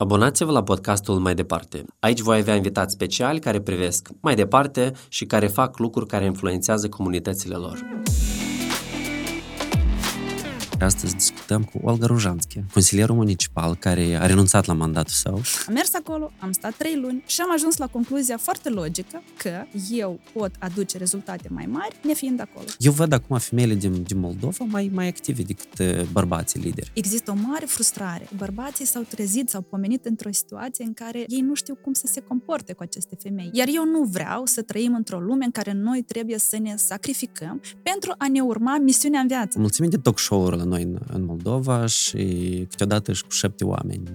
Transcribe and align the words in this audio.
Abonați-vă 0.00 0.52
la 0.52 0.62
podcastul 0.62 1.18
Mai 1.18 1.34
Departe. 1.34 1.84
Aici 2.00 2.20
voi 2.20 2.38
avea 2.38 2.54
invitați 2.54 2.92
speciali 2.92 3.38
care 3.38 3.60
privesc 3.60 4.08
mai 4.20 4.34
departe 4.34 4.92
și 5.08 5.24
care 5.24 5.46
fac 5.46 5.78
lucruri 5.78 6.06
care 6.06 6.24
influențează 6.24 6.88
comunitățile 6.88 7.54
lor. 7.54 7.78
Astăzi 10.80 11.14
discutăm 11.14 11.64
cu 11.64 11.80
Olga 11.82 12.06
Rujanski, 12.06 12.60
consilierul 12.72 13.14
municipal 13.14 13.74
care 13.74 14.18
a 14.20 14.26
renunțat 14.26 14.64
la 14.64 14.72
mandatul 14.72 15.12
său. 15.12 15.34
Am 15.66 15.72
mers 15.72 15.94
acolo, 15.94 16.32
am 16.38 16.52
stat 16.52 16.74
trei 16.74 16.96
luni 16.96 17.22
și 17.26 17.40
am 17.40 17.52
ajuns 17.52 17.76
la 17.76 17.86
concluzia 17.86 18.36
foarte 18.36 18.68
logică 18.68 19.22
că 19.36 19.64
eu 19.90 20.20
pot 20.32 20.50
aduce 20.58 20.98
rezultate 20.98 21.48
mai 21.50 21.66
mari 21.66 21.96
nefiind 22.02 22.40
acolo. 22.40 22.66
Eu 22.78 22.92
văd 22.92 23.12
acum 23.12 23.38
femeile 23.38 23.74
din, 23.74 24.02
din 24.02 24.18
Moldova 24.18 24.64
mai, 24.64 24.90
mai 24.94 25.08
active 25.08 25.42
decât 25.42 25.78
uh, 25.78 26.02
bărbații 26.12 26.60
lideri. 26.60 26.90
Există 26.94 27.30
o 27.30 27.34
mare 27.48 27.64
frustrare. 27.64 28.28
Bărbații 28.36 28.84
s-au 28.84 29.02
trezit, 29.02 29.48
s-au 29.48 29.60
pomenit 29.60 30.04
într-o 30.04 30.32
situație 30.32 30.84
în 30.84 30.92
care 30.92 31.24
ei 31.26 31.40
nu 31.40 31.54
știu 31.54 31.74
cum 31.74 31.92
să 31.92 32.06
se 32.06 32.20
comporte 32.20 32.72
cu 32.72 32.82
aceste 32.82 33.16
femei. 33.22 33.50
Iar 33.52 33.68
eu 33.74 33.84
nu 33.84 34.02
vreau 34.02 34.46
să 34.46 34.62
trăim 34.62 34.94
într-o 34.94 35.18
lume 35.18 35.44
în 35.44 35.50
care 35.50 35.72
noi 35.72 36.02
trebuie 36.02 36.38
să 36.38 36.58
ne 36.62 36.74
sacrificăm 36.76 37.60
pentru 37.82 38.14
a 38.18 38.28
ne 38.28 38.40
urma 38.40 38.78
misiunea 38.78 39.20
în 39.20 39.26
viață. 39.26 39.58
Mulțumim 39.58 39.90
de 39.90 39.96
talk 39.96 40.18
show-urile 40.18 40.64
noi 40.68 40.82
în, 40.82 40.98
în 41.06 41.24
Moldova 41.24 41.86
și 41.86 42.66
câteodată 42.68 43.12
și 43.12 43.22
cu 43.22 43.30
șapte 43.30 43.64
oameni 43.64 44.08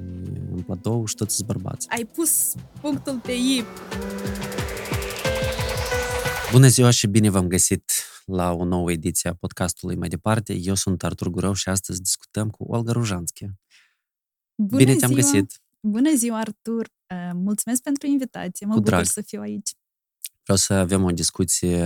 în 0.51 0.61
platou 0.65 1.05
și 1.05 1.15
toți 1.15 1.45
bărbați. 1.45 1.87
Ai 1.89 2.05
pus 2.05 2.53
punctul 2.81 3.19
pe 3.19 3.31
I. 3.31 3.63
Bună 6.51 6.67
ziua 6.67 6.89
și 6.89 7.07
bine 7.07 7.29
v-am 7.29 7.47
găsit 7.47 7.91
la 8.25 8.51
o 8.51 8.63
nouă 8.63 8.91
ediție 8.91 9.29
a 9.29 9.33
podcastului 9.33 9.95
mai 9.95 10.07
departe. 10.07 10.53
Eu 10.53 10.75
sunt 10.75 11.03
Artur 11.03 11.27
Gurău 11.27 11.53
și 11.53 11.69
astăzi 11.69 12.01
discutăm 12.01 12.49
cu 12.49 12.63
Olga 12.63 12.91
Rujanski. 12.91 13.45
Bună 14.55 14.83
bine 14.83 14.95
te-am 14.95 15.11
ziua. 15.11 15.21
găsit! 15.21 15.61
Bună 15.79 16.15
ziua, 16.15 16.37
Artur! 16.37 16.89
Uh, 17.07 17.31
mulțumesc 17.33 17.81
pentru 17.81 18.07
invitație, 18.07 18.65
mă 18.65 18.73
cu 18.73 18.79
bucur 18.79 18.93
drag. 18.93 19.05
să 19.05 19.21
fiu 19.21 19.41
aici. 19.41 19.71
Vreau 20.43 20.57
să 20.57 20.73
avem 20.73 21.03
o 21.03 21.11
discuție 21.11 21.85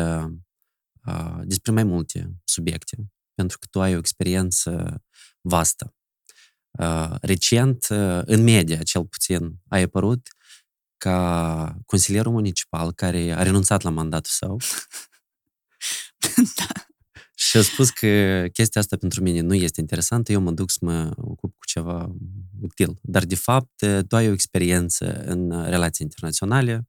uh, 1.05 1.39
despre 1.43 1.71
mai 1.71 1.83
multe 1.83 2.31
subiecte 2.43 3.11
pentru 3.37 3.57
că 3.57 3.67
tu 3.69 3.81
ai 3.81 3.95
o 3.95 3.97
experiență 3.97 5.03
vastă. 5.41 5.95
Uh, 6.79 7.15
recent, 7.21 7.87
uh, 7.89 8.21
în 8.25 8.43
media, 8.43 8.83
cel 8.83 9.05
puțin, 9.05 9.59
ai 9.67 9.81
apărut 9.81 10.27
ca 10.97 11.77
consilierul 11.85 12.31
municipal 12.31 12.91
care 12.91 13.31
a 13.31 13.43
renunțat 13.43 13.81
la 13.81 13.89
mandatul 13.89 14.31
său 14.33 14.57
da. 16.57 16.85
și 17.35 17.57
a 17.57 17.61
spus 17.61 17.89
că 17.89 18.45
chestia 18.53 18.81
asta 18.81 18.97
pentru 18.97 19.21
mine 19.21 19.39
nu 19.39 19.53
este 19.53 19.81
interesantă, 19.81 20.31
eu 20.31 20.41
mă 20.41 20.51
duc 20.51 20.71
să 20.71 20.77
mă 20.81 21.11
ocup 21.17 21.57
cu 21.57 21.65
ceva 21.65 22.15
util. 22.61 22.99
Dar, 23.01 23.25
de 23.25 23.35
fapt, 23.35 23.85
tu 24.07 24.15
ai 24.15 24.29
o 24.29 24.31
experiență 24.31 25.23
în 25.23 25.69
relații 25.69 26.05
internaționale, 26.05 26.87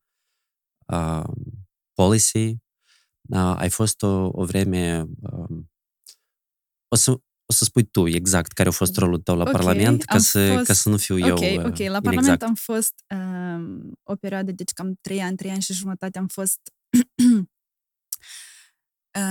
uh, 0.86 1.24
policy, 1.92 2.56
uh, 3.28 3.54
ai 3.56 3.70
fost 3.70 4.02
o, 4.02 4.28
o 4.32 4.44
vreme 4.44 5.06
uh, 5.20 5.58
o 6.88 6.96
să, 6.96 7.10
o 7.46 7.52
să 7.52 7.64
spui 7.64 7.84
tu 7.84 8.06
exact 8.08 8.52
care 8.52 8.68
a 8.68 8.72
fost 8.72 8.96
rolul 8.96 9.18
tău 9.20 9.36
la 9.36 9.42
Ok, 9.42 9.50
Parlament, 9.50 10.04
ca 10.04 10.14
am 10.14 10.20
să, 10.20 10.52
fost- 10.52 10.66
ca 10.66 10.72
să 10.72 10.88
nu 10.88 10.96
fiu 10.96 11.14
Ok, 11.14 11.22
eu 11.22 11.34
ok. 11.36 11.40
La 11.42 11.64
inexact. 11.64 12.02
Parlament 12.02 12.42
am 12.42 12.54
fost 12.54 12.94
um, 13.14 13.92
o 14.02 14.14
perioadă, 14.16 14.52
deci 14.52 14.70
cam 14.72 14.98
trei 15.00 15.20
ani, 15.22 15.36
trei 15.36 15.50
ani 15.50 15.62
și 15.62 15.72
jumătate 15.72 16.18
am 16.18 16.26
fost 16.26 16.60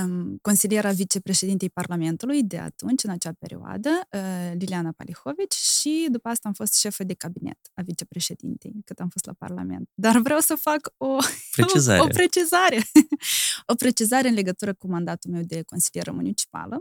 um, 0.04 0.38
consiliera 0.42 0.90
vicepreședintei 0.92 1.70
Parlamentului 1.70 2.42
de 2.42 2.58
atunci, 2.58 3.04
în 3.04 3.10
acea 3.10 3.32
perioadă, 3.38 3.88
uh, 4.12 4.52
Liliana 4.58 4.92
Palihovici, 4.96 5.54
și 5.54 6.08
după 6.10 6.28
asta 6.28 6.48
am 6.48 6.54
fost 6.54 6.74
șefă 6.78 7.04
de 7.04 7.14
cabinet 7.14 7.58
a 7.74 7.82
vicepreședintei, 7.82 8.72
cât 8.84 8.98
am 9.00 9.08
fost 9.08 9.24
la 9.24 9.32
Parlament. 9.38 9.88
Dar 9.94 10.18
vreau 10.18 10.40
să 10.40 10.54
fac 10.60 10.92
o 10.96 11.16
Precizare. 11.50 12.00
o 12.04 12.06
precizare. 12.06 12.82
o 13.72 13.74
precizare 13.74 14.28
în 14.28 14.34
legătură 14.34 14.74
cu 14.74 14.88
mandatul 14.88 15.30
meu 15.30 15.42
de 15.42 15.62
consilieră 15.62 16.12
municipală. 16.12 16.80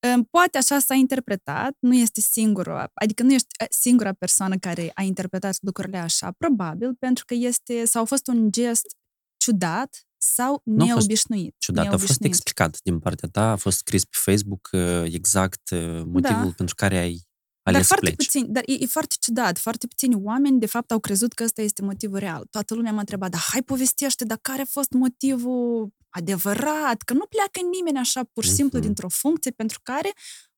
Ehm, 0.00 0.22
Poate 0.30 0.58
așa 0.58 0.78
s-a 0.78 0.94
interpretat, 0.94 1.76
nu 1.78 1.94
este 1.94 2.20
singura, 2.20 2.90
adică 2.94 3.22
nu 3.22 3.32
ești 3.32 3.46
eh, 3.58 3.66
singura 3.70 4.12
persoană 4.12 4.56
care 4.56 4.90
a 4.94 5.02
interpretat 5.02 5.56
lucrurile 5.60 5.98
așa, 5.98 6.30
probabil, 6.38 6.94
pentru 6.98 7.24
că 7.24 7.34
este, 7.34 7.84
sau 7.84 8.02
a 8.02 8.04
fost 8.04 8.26
un 8.26 8.50
gest 8.52 8.96
ciudat 9.36 10.04
sau 10.22 10.60
Nu 10.64 10.82
a 10.82 10.86
fost 10.86 10.96
neobișnuit. 10.96 11.54
Ciudat, 11.58 11.86
a 11.86 11.88
fost 11.90 11.98
neobișnuit. 11.98 12.32
explicat 12.32 12.78
din 12.82 12.98
partea 12.98 13.28
ta, 13.28 13.50
a 13.50 13.56
fost 13.56 13.76
scris 13.76 14.04
pe 14.04 14.16
Facebook 14.20 14.68
uh, 14.72 15.02
exact 15.04 15.70
uh, 15.70 16.02
motivul 16.04 16.44
Da. 16.48 16.52
pentru 16.56 16.74
care 16.74 16.96
ai 16.96 17.10
Dar 17.10 17.29
ales 17.62 17.80
să 17.80 17.86
foarte 17.86 18.06
pleci. 18.06 18.16
puțin, 18.26 18.52
dar 18.52 18.62
e, 18.66 18.72
e 18.72 18.86
foarte 18.86 19.14
ciudat. 19.20 19.58
Foarte 19.58 19.86
puțini 19.86 20.14
oameni, 20.14 20.58
de 20.58 20.66
fapt, 20.66 20.90
au 20.90 20.98
crezut 21.00 21.32
că 21.32 21.44
ăsta 21.44 21.62
este 21.62 21.82
motivul 21.82 22.18
real. 22.18 22.46
Toată 22.50 22.74
lumea 22.74 22.92
m-a 22.92 22.98
întrebat, 22.98 23.30
dar 23.30 23.40
hai 23.40 23.62
povestește, 23.62 24.24
dar 24.24 24.38
care 24.42 24.62
a 24.62 24.64
fost 24.64 24.90
motivul 24.90 25.90
adevărat? 26.08 27.02
Că 27.02 27.12
nu 27.12 27.24
pleacă 27.28 27.60
nimeni 27.72 27.98
așa 27.98 28.20
pur 28.32 28.44
și 28.44 28.50
simplu 28.50 28.78
Mhm. 28.78 28.86
dintr-o 28.86 29.08
funcție 29.08 29.50
pentru 29.50 29.80
care 29.82 30.10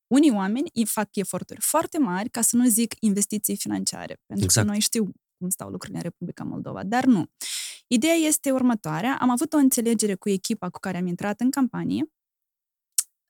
unii 0.07 0.31
oameni 0.31 0.69
îi 0.73 0.85
fac 0.85 1.15
eforturi 1.15 1.59
foarte 1.61 1.97
mari, 1.97 2.29
ca 2.29 2.41
să 2.41 2.55
nu 2.55 2.65
zic 2.67 2.93
investiții 2.99 3.55
financiare. 3.57 4.17
Pentru 4.25 4.45
Exact. 4.45 4.65
că 4.67 4.71
noi 4.71 4.81
știu 4.81 5.11
cum 5.37 5.49
stau 5.49 5.69
lucrurile 5.69 5.97
în 5.97 6.03
Republica 6.03 6.43
Moldova, 6.43 6.83
dar 6.83 7.05
nu. 7.05 7.25
Ideea 7.87 8.13
este 8.13 8.51
următoarea. 8.51 9.17
Am 9.21 9.29
avut 9.29 9.53
o 9.53 9.57
înțelegere 9.57 10.15
cu 10.15 10.29
echipa 10.29 10.69
cu 10.69 10.79
care 10.79 10.97
am 10.97 11.05
intrat 11.07 11.39
în 11.41 11.49
campanie. 11.49 12.05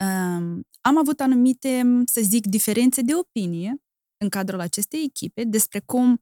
Um, 0.03 0.67
am 0.81 0.97
avut 0.97 1.19
anumite, 1.19 1.83
să 2.05 2.21
zic, 2.23 2.45
diferențe 2.45 3.01
de 3.01 3.15
opinie 3.15 3.81
în 4.17 4.29
cadrul 4.29 4.59
acestei 4.59 5.03
echipe 5.03 5.43
despre 5.43 5.79
cum, 5.79 6.21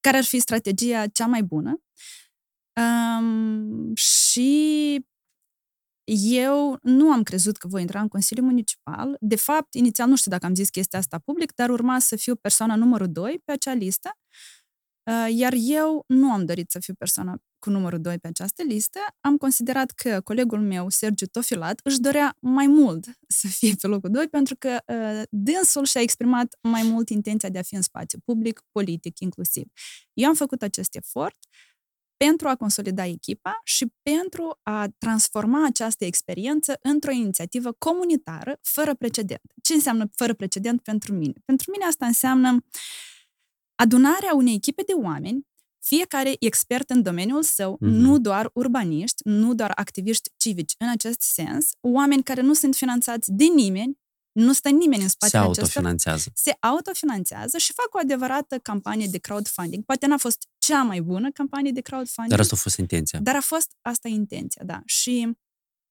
care 0.00 0.16
ar 0.16 0.24
fi 0.24 0.38
strategia 0.38 1.06
cea 1.06 1.26
mai 1.26 1.42
bună. 1.42 1.82
Um, 2.80 3.94
și 3.94 5.00
eu 6.04 6.78
nu 6.82 7.12
am 7.12 7.22
crezut 7.22 7.56
că 7.56 7.68
voi 7.68 7.80
intra 7.80 8.00
în 8.00 8.08
Consiliul 8.08 8.46
Municipal. 8.46 9.16
De 9.20 9.36
fapt, 9.36 9.74
inițial 9.74 10.08
nu 10.08 10.16
știu 10.16 10.30
dacă 10.30 10.46
am 10.46 10.54
zis 10.54 10.70
chestia 10.70 10.98
asta 10.98 11.18
public, 11.18 11.54
dar 11.54 11.70
urma 11.70 11.98
să 11.98 12.16
fiu 12.16 12.36
persoana 12.36 12.76
numărul 12.76 13.12
2 13.12 13.42
pe 13.44 13.52
acea 13.52 13.72
listă. 13.72 14.10
Uh, 15.10 15.26
Iar 15.30 15.52
eu 15.56 16.04
nu 16.06 16.32
am 16.32 16.44
dorit 16.44 16.70
să 16.70 16.78
fiu 16.78 16.94
persoana 16.94 17.36
cu 17.62 17.70
numărul 17.70 18.00
2 18.00 18.18
pe 18.18 18.26
această 18.28 18.62
listă. 18.62 18.98
Am 19.20 19.36
considerat 19.36 19.90
că 19.90 20.20
colegul 20.20 20.60
meu, 20.60 20.88
Sergiu 20.88 21.26
Tofilat, 21.26 21.80
își 21.82 22.00
dorea 22.00 22.36
mai 22.40 22.66
mult 22.66 23.04
să 23.28 23.46
fie 23.46 23.74
pe 23.80 23.86
locul 23.86 24.10
2 24.10 24.28
pentru 24.28 24.56
că 24.58 24.78
uh, 24.86 25.22
dânsul 25.30 25.84
și-a 25.84 26.00
exprimat 26.00 26.58
mai 26.60 26.82
mult 26.82 27.08
intenția 27.08 27.48
de 27.48 27.58
a 27.58 27.62
fi 27.62 27.74
în 27.74 27.82
spațiu 27.82 28.18
public, 28.24 28.62
politic 28.72 29.18
inclusiv. 29.20 29.64
Eu 30.12 30.28
am 30.28 30.34
făcut 30.34 30.62
acest 30.62 30.94
efort 30.94 31.36
pentru 32.16 32.48
a 32.48 32.56
consolida 32.56 33.04
echipa 33.06 33.60
și 33.64 33.92
pentru 34.02 34.58
a 34.62 34.88
transforma 34.98 35.66
această 35.66 36.04
experiență 36.04 36.78
într-o 36.82 37.10
inițiativă 37.10 37.72
comunitară 37.72 38.58
fără 38.62 38.94
precedent. 38.94 39.42
Ce 39.62 39.74
înseamnă 39.74 40.08
fără 40.16 40.34
precedent 40.34 40.82
pentru 40.82 41.12
mine? 41.12 41.34
Pentru 41.44 41.70
mine 41.70 41.84
asta 41.84 42.06
înseamnă 42.06 42.64
adunarea 43.74 44.34
unei 44.34 44.54
echipe 44.54 44.82
de 44.86 44.92
oameni, 44.92 45.46
fiecare 45.84 46.36
expert 46.38 46.90
în 46.90 47.02
domeniul 47.02 47.42
său, 47.42 47.76
Mhm. 47.80 47.90
nu 47.90 48.18
doar 48.18 48.50
urbaniști, 48.54 49.20
nu 49.24 49.54
doar 49.54 49.72
activiști 49.74 50.30
civici 50.36 50.74
în 50.78 50.88
acest 50.88 51.20
sens, 51.20 51.70
oameni 51.80 52.22
care 52.22 52.40
nu 52.40 52.54
sunt 52.54 52.74
finanțați 52.74 53.32
de 53.32 53.44
nimeni, 53.44 54.00
nu 54.32 54.52
stă 54.52 54.68
nimeni 54.68 55.02
în 55.02 55.08
Se 55.08 55.14
spatele 55.18 55.42
acestor 55.42 55.62
autofinanțează. 55.64 56.30
se 56.34 56.56
autofinanțează 56.60 57.58
și 57.58 57.72
fac 57.72 57.94
o 57.94 57.98
adevărată 57.98 58.58
campanie 58.58 59.06
de 59.06 59.18
crowdfunding. 59.18 59.84
Poate 59.84 60.06
n-a 60.06 60.16
fost 60.16 60.48
cea 60.58 60.82
mai 60.82 61.00
bună 61.00 61.30
campanie 61.30 61.72
de 61.72 61.80
crowdfunding, 61.80 62.30
Dar 62.30 62.40
asta 62.40 62.54
a 62.56 62.58
fost 62.62 62.76
intenția. 62.78 63.18
dar 63.20 63.36
a 63.36 63.40
fost 63.40 63.72
asta 63.80 64.08
intenția, 64.08 64.62
da. 64.64 64.82
Și 64.84 65.36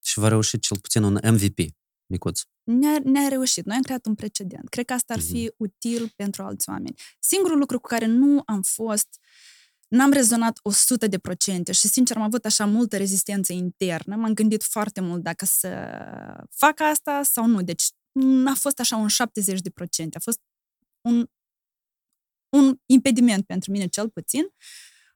Și 0.04 0.20
va 0.20 0.28
reuși 0.28 0.60
cel 0.60 0.80
puțin 0.80 1.04
un 1.04 1.20
MVP, 1.24 1.60
micuț. 2.06 2.42
ne-a, 2.64 3.00
ne-a 3.04 3.28
reușit. 3.28 3.66
Noi 3.66 3.76
am 3.76 3.82
creat 3.82 4.06
un 4.06 4.16
precedent. 4.16 4.70
Cred 4.70 4.86
că 4.86 4.94
asta 4.94 5.14
ar 5.14 5.20
fi 5.20 5.42
Mhm. 5.44 5.54
util 5.58 6.14
pentru 6.16 6.44
alți 6.44 6.70
oameni. 6.70 6.96
Singurul 7.20 7.58
lucru 7.58 7.80
cu 7.80 7.88
care 7.88 8.06
nu 8.06 8.42
am 8.46 8.62
fost 8.62 9.08
N-am 9.92 10.12
rezonat 10.12 10.60
100 10.62 11.08
de 11.08 11.18
procente 11.18 11.72
și, 11.72 11.88
sincer, 11.88 12.16
am 12.18 12.22
avut 12.24 12.46
așa 12.46 12.66
multă 12.66 12.98
rezistență 12.98 13.54
internă. 13.54 14.16
M-am 14.16 14.34
gândit 14.34 14.64
foarte 14.64 15.02
mult 15.02 15.24
dacă 15.24 15.46
să 15.46 15.68
fac 16.50 16.80
asta 16.80 17.24
sau 17.24 17.46
nu. 17.46 17.62
Deci, 17.62 17.84
n-a 18.20 18.54
fost 18.56 18.80
așa 18.80 18.96
un 18.96 19.08
70 19.08 19.60
de 19.62 19.70
procente. 19.70 20.18
A 20.18 20.20
fost 20.20 20.40
un, 21.02 21.26
un 22.58 22.78
impediment 22.86 23.46
pentru 23.46 23.72
mine, 23.72 23.88
cel 23.88 24.10
puțin. 24.10 24.44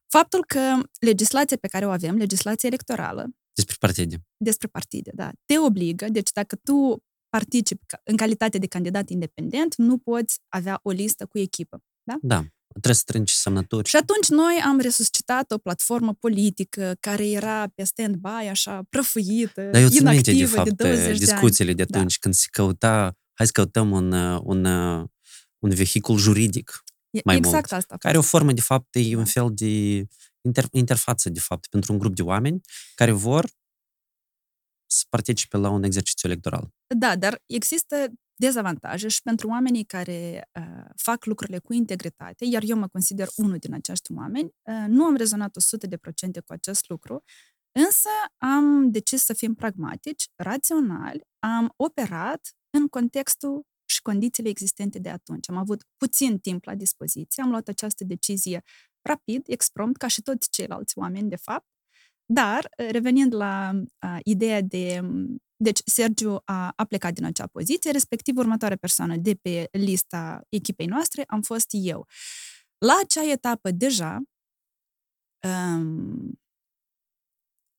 Faptul 0.07 0.45
că 0.45 0.81
legislația 1.00 1.57
pe 1.57 1.68
care 1.68 1.86
o 1.86 1.89
avem, 1.89 2.16
legislația 2.16 2.69
electorală, 2.69 3.30
Despre 3.54 3.75
partide. 3.80 4.25
despre 4.38 4.68
partide, 4.68 5.12
da, 5.13 5.31
te 5.45 5.60
obligă, 5.60 6.10
deci 6.10 6.31
dacă 6.31 6.56
tu 6.56 7.04
participi 7.30 7.86
ca- 7.86 8.01
în 8.04 8.18
calitate 8.18 8.57
de 8.57 8.68
candidat 8.68 9.10
independent, 9.10 9.75
nu 9.75 9.98
poți 9.98 10.39
avea 10.48 10.80
o 10.83 10.92
listă 10.92 11.25
cu 11.25 11.38
echipă. 11.38 11.83
Da. 12.22 12.45
Trebuie 12.81 12.94
să 12.95 13.01
strângi 13.07 13.33
semnături. 13.36 13.89
Și 13.89 13.95
atunci 13.95 14.27
noi 14.27 14.62
am 14.66 14.80
resuscitat 14.80 15.51
o 15.51 15.57
platformă 15.57 16.13
politică 16.13 16.95
care 17.00 17.30
era 17.30 17.68
pe 17.75 17.83
stand-by, 17.83 18.48
așa, 18.50 18.81
prăfuită, 18.89 19.62
Dar 19.62 19.81
eu 19.81 19.89
țin 19.89 20.04
minte, 20.07 20.22
de 20.22 20.38
inactivă 20.38 20.56
fapt, 20.56 20.69
de 20.69 20.83
20 20.83 21.04
de 21.04 21.10
ani. 21.10 21.18
discuțiile 21.19 21.74
de 21.74 21.83
Da. 21.83 21.98
atunci, 21.98 22.19
când 22.19 22.33
se 22.33 22.48
căuta, 22.51 23.18
hai 23.33 23.45
să 23.45 23.51
căutăm 23.51 23.92
un, 23.92 24.12
uh, 24.12 24.39
un, 24.44 24.66
uh, 24.66 25.06
un 25.60 25.69
vehicul 25.69 26.18
juridic. 26.18 26.83
mai 27.24 27.36
exact 27.38 27.69
mult. 27.69 27.72
asta. 27.81 27.94
a 27.94 27.98
Care 27.98 28.13
e 28.16 28.18
o 28.18 28.22
fost. 28.22 28.31
formă, 28.33 28.51
de 28.51 28.62
fapt, 28.62 28.95
e 28.95 29.12
Da. 29.12 29.18
un 29.18 29.25
fel 29.25 29.48
de 29.54 30.01
inter- 30.50 30.69
interfață, 30.72 31.30
de 31.30 31.39
fapt, 31.39 31.68
pentru 31.68 31.94
un 31.94 32.00
grup 32.00 32.16
de 32.16 32.22
oameni 32.22 32.62
care 32.95 33.12
vor 33.12 33.50
să 34.88 35.04
participe 35.10 35.57
la 35.57 35.69
un 35.69 35.83
exercițiu 35.83 36.30
electoral. 36.30 36.69
Da, 36.95 37.16
dar 37.16 37.42
există 37.45 38.07
dezavantaje 38.35 39.07
și 39.07 39.21
pentru 39.21 39.47
oamenii 39.47 39.83
care 39.83 40.49
uh, 40.59 40.85
fac 40.95 41.25
lucrurile 41.25 41.59
cu 41.59 41.73
integritate, 41.73 42.45
iar 42.45 42.63
eu 42.65 42.77
mă 42.77 42.87
consider 42.87 43.27
unul 43.35 43.57
din 43.57 43.73
acești 43.73 44.11
oameni, 44.11 44.49
uh, 44.61 44.85
nu 44.87 45.03
am 45.03 45.15
rezonat 45.15 45.57
100% 45.57 46.41
cu 46.45 46.53
acest 46.53 46.89
lucru, 46.89 47.23
însă 47.71 48.09
am 48.37 48.91
decis 48.91 49.23
să 49.23 49.33
fim 49.33 49.53
pragmatici, 49.53 50.25
raționali, 50.35 51.21
am 51.39 51.73
operat 51.75 52.49
în 52.69 52.87
contextul 52.87 53.65
și 53.85 54.01
condițiile 54.01 54.49
existente 54.49 54.99
de 54.99 55.09
atunci. 55.09 55.49
Am 55.49 55.57
avut 55.57 55.83
puțin 55.97 56.39
timp 56.39 56.63
la 56.63 56.75
dispoziție, 56.75 57.43
am 57.43 57.49
luat 57.49 57.67
această 57.67 58.03
decizie 58.03 58.61
rapid, 59.01 59.43
exprompt, 59.47 59.97
ca 59.97 60.07
și 60.07 60.21
toți 60.21 60.49
ceilalți 60.49 60.97
oameni, 60.97 61.29
de 61.29 61.35
fapt, 61.35 61.67
dar, 62.25 62.69
uh, 62.77 62.88
revenind 62.91 63.33
la 63.33 63.71
uh, 63.73 64.19
ideea 64.23 64.61
de 64.61 65.01
deci, 65.57 65.81
Sergiu 65.85 66.41
a, 66.45 66.71
a 66.75 66.85
plecat 66.85 67.13
din 67.13 67.23
acea 67.23 67.47
poziție, 67.47 67.91
respectiv 67.91 68.37
următoarea 68.37 68.77
persoană 68.77 69.15
de 69.17 69.35
pe 69.35 69.67
lista 69.71 70.41
echipei 70.49 70.85
noastre 70.85 71.23
am 71.27 71.41
fost 71.41 71.67
eu. 71.69 72.07
La 72.77 72.93
acea 73.03 73.31
etapă 73.31 73.71
deja, 73.71 74.21
um, 75.47 76.39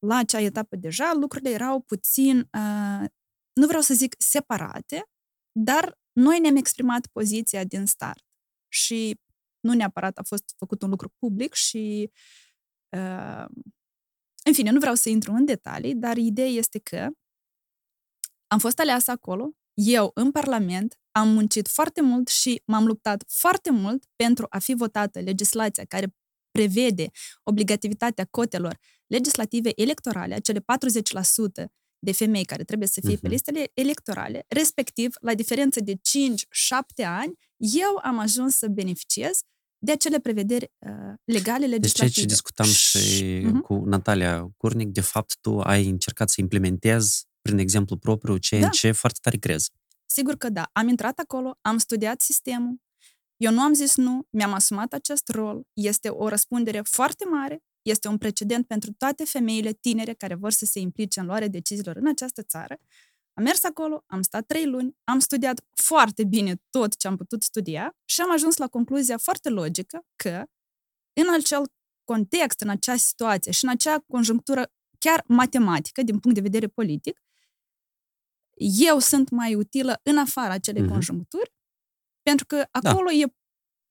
la 0.06 0.16
acea 0.16 0.40
etapă 0.40 0.76
deja, 0.76 1.12
lucrurile 1.14 1.50
erau 1.50 1.80
puțin, 1.80 2.38
uh, 2.38 3.04
nu 3.52 3.66
vreau 3.66 3.80
să 3.80 3.94
zic 3.94 4.14
separate, 4.18 5.08
dar 5.52 5.98
noi 6.12 6.38
ne-am 6.38 6.56
exprimat 6.56 7.06
poziția 7.06 7.64
din 7.64 7.86
start 7.86 8.24
și 8.72 9.20
nu 9.60 9.72
neapărat 9.72 10.18
a 10.18 10.22
fost 10.22 10.54
făcut 10.56 10.82
un 10.82 10.90
lucru 10.90 11.14
public 11.18 11.54
și 11.54 12.10
uh, 12.96 13.44
în 14.44 14.52
fine, 14.52 14.70
nu 14.70 14.78
vreau 14.78 14.94
să 14.94 15.08
intru 15.08 15.32
în 15.32 15.44
detalii, 15.44 15.94
dar 15.94 16.16
ideea 16.16 16.48
este 16.48 16.78
că 16.78 17.08
am 18.46 18.58
fost 18.58 18.78
aleasă 18.80 19.10
acolo, 19.10 19.50
eu 19.74 20.10
în 20.14 20.30
Parlament, 20.30 20.98
am 21.12 21.28
muncit 21.28 21.68
foarte 21.68 22.00
mult 22.02 22.28
și 22.28 22.62
m-am 22.66 22.86
luptat 22.86 23.24
foarte 23.26 23.70
mult 23.70 24.04
pentru 24.16 24.46
a 24.48 24.58
fi 24.58 24.74
votată 24.74 25.20
legislația 25.20 25.84
care 25.84 26.14
prevede 26.50 27.06
obligativitatea 27.42 28.26
cotelor 28.30 28.78
legislative 29.06 29.70
electorale, 29.74 30.34
acele 30.34 30.60
40% 30.60 31.66
de 31.98 32.12
femei 32.12 32.44
care 32.44 32.64
trebuie 32.64 32.88
să 32.88 33.00
fie 33.00 33.14
pe 33.14 33.20
Mhm. 33.22 33.30
listele 33.30 33.70
electorale, 33.74 34.44
respectiv, 34.48 35.14
la 35.20 35.34
diferență 35.34 35.80
de 35.80 35.94
5-7 36.02 37.04
ani, 37.04 37.32
eu 37.56 38.00
am 38.02 38.18
ajuns 38.18 38.56
să 38.56 38.68
beneficiez 38.68 39.38
de 39.78 39.92
acele 39.92 40.18
prevederi 40.20 40.64
uh, 40.78 40.90
legale 41.24 41.66
Deci 41.66 41.70
legislative. 41.70 42.10
ceea 42.12 42.26
ce 42.26 42.32
discutam 42.32 42.66
și 42.66 43.40
Mhm. 43.44 43.60
cu 43.60 43.74
Natalia 43.74 44.48
Curnic, 44.56 44.88
de 44.88 45.00
fapt, 45.00 45.36
tu 45.40 45.60
ai 45.60 45.88
încercat 45.88 46.28
să 46.30 46.40
implementezi 46.40 47.24
prin 47.46 47.58
exemplu 47.58 47.96
propriu 47.96 48.36
ceea 48.36 48.60
Da. 48.60 48.66
în 48.66 48.72
ce 48.72 48.92
foarte 48.92 49.18
tare 49.22 49.36
crezi. 49.36 49.70
Sigur 50.06 50.36
că 50.36 50.48
da. 50.48 50.70
Am 50.72 50.88
intrat 50.88 51.18
acolo, 51.18 51.58
am 51.60 51.78
studiat 51.78 52.20
sistemul, 52.20 52.80
eu 53.36 53.52
nu 53.52 53.60
am 53.60 53.72
zis 53.72 53.96
nu, 53.96 54.26
mi-am 54.30 54.52
asumat 54.52 54.92
acest 54.92 55.28
rol, 55.28 55.62
este 55.72 56.08
o 56.08 56.28
răspundere 56.28 56.80
foarte 56.80 57.24
mare, 57.24 57.62
este 57.82 58.08
un 58.08 58.18
precedent 58.18 58.66
pentru 58.66 58.92
toate 58.92 59.24
femeile 59.24 59.72
tinere 59.72 60.12
care 60.12 60.34
vor 60.34 60.50
să 60.50 60.64
se 60.64 60.78
implice 60.78 61.20
în 61.20 61.26
luarea 61.26 61.48
deciziilor 61.48 61.96
în 61.96 62.06
această 62.08 62.42
țară. 62.42 62.78
Am 63.32 63.42
mers 63.42 63.64
acolo, 63.64 64.04
am 64.06 64.22
stat 64.22 64.46
trei 64.46 64.66
luni, 64.66 64.96
am 65.04 65.18
studiat 65.18 65.60
foarte 65.74 66.24
bine 66.24 66.62
tot 66.70 66.96
ce 66.96 67.06
am 67.08 67.16
putut 67.16 67.42
studia 67.42 67.96
și 68.04 68.20
am 68.20 68.32
ajuns 68.32 68.56
la 68.56 68.66
concluzia 68.66 69.16
foarte 69.16 69.48
logică 69.48 70.02
că 70.16 70.44
în 71.20 71.34
acel 71.34 71.62
context, 72.04 72.60
în 72.60 72.68
acea 72.68 72.96
situație 72.96 73.52
și 73.52 73.64
în 73.64 73.70
acea 73.70 73.98
conjunctură 74.06 74.70
chiar 74.98 75.24
matematică, 75.26 76.02
din 76.02 76.18
punct 76.18 76.36
de 76.36 76.42
vedere 76.42 76.66
politic, 76.66 77.20
eu 78.58 78.98
sunt 78.98 79.30
mai 79.30 79.54
utilă 79.54 80.00
în 80.02 80.18
afara 80.18 80.52
acelei 80.52 80.82
Mhm. 80.82 80.92
conjuncturi, 80.92 81.52
pentru 82.22 82.46
că 82.46 82.64
acolo 82.70 83.10
e, 83.10 83.22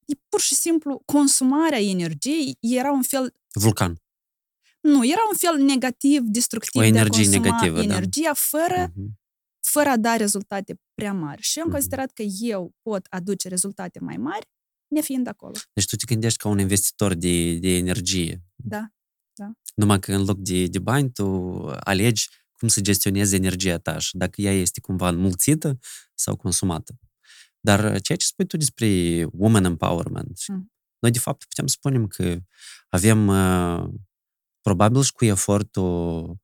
e 0.06 0.14
pur 0.30 0.40
și 0.42 0.56
simplu 0.56 1.02
consumarea 1.06 1.82
energiei, 1.82 2.58
era 2.60 2.92
un 2.92 3.02
fel 3.02 3.34
Vulcan. 3.54 3.96
nu, 4.82 5.06
era 5.06 5.22
un 5.32 5.38
fel 5.38 5.58
negativ, 5.64 6.22
destructiv 6.22 6.82
O 6.82 6.84
energie 6.84 7.24
de 7.30 7.36
a 7.36 7.40
consuma 7.40 7.44
negativă, 7.46 7.76
da. 7.88 7.94
energia 7.96 8.34
fără, 8.34 8.92
Mhm. 8.96 9.20
fără 9.68 9.90
a 9.90 9.98
da 9.98 10.16
rezultate 10.16 10.80
prea 10.94 11.14
mari. 11.14 11.42
Și 11.42 11.58
eu 11.58 11.64
am 11.64 11.70
Mhm. 11.70 11.78
considerat 11.78 12.12
că 12.12 12.22
eu 12.40 12.74
pot 12.82 13.06
aduce 13.10 13.48
rezultate 13.48 14.00
mai 14.00 14.18
mari 14.18 14.48
nefiind 14.88 15.28
acolo. 15.28 15.54
Deci 15.74 15.86
tu 15.86 15.96
te 15.96 16.06
gândești 16.06 16.38
ca 16.38 16.50
un 16.50 16.60
investitor 16.60 17.14
de, 17.14 17.58
de 17.58 17.68
energie. 17.78 18.44
Da. 18.56 18.90
Numai 19.76 20.00
că 20.00 20.14
în 20.14 20.24
loc 20.26 20.38
de, 20.38 20.68
de 20.68 20.80
bani, 20.80 21.12
tu 21.12 21.26
alegi 21.80 22.30
cum 22.58 22.68
să 22.68 22.82
gestionezi 22.82 23.36
energia 23.36 23.78
ta 23.78 23.98
și 23.98 24.18
dacă 24.18 24.42
ea 24.42 24.52
este 24.54 24.80
cumva 24.82 25.08
înmulțită 25.10 25.80
sau 26.14 26.36
consumată. 26.36 26.96
Dar 27.60 27.80
ceea 28.02 28.18
ce 28.18 28.26
spui 28.26 28.46
tu 28.46 28.58
despre 28.58 28.88
woman 29.32 29.64
empowerment, 29.64 30.40
Mm. 30.48 30.72
noi 31.00 31.12
de 31.12 31.20
fapt 31.20 31.46
putem 31.46 31.68
spunem 31.68 32.08
că 32.08 32.38
avem 32.90 33.28
uh, 33.28 33.84
probabil 34.62 35.02
și 35.02 35.12
cu 35.12 35.26
efortul 35.26 36.38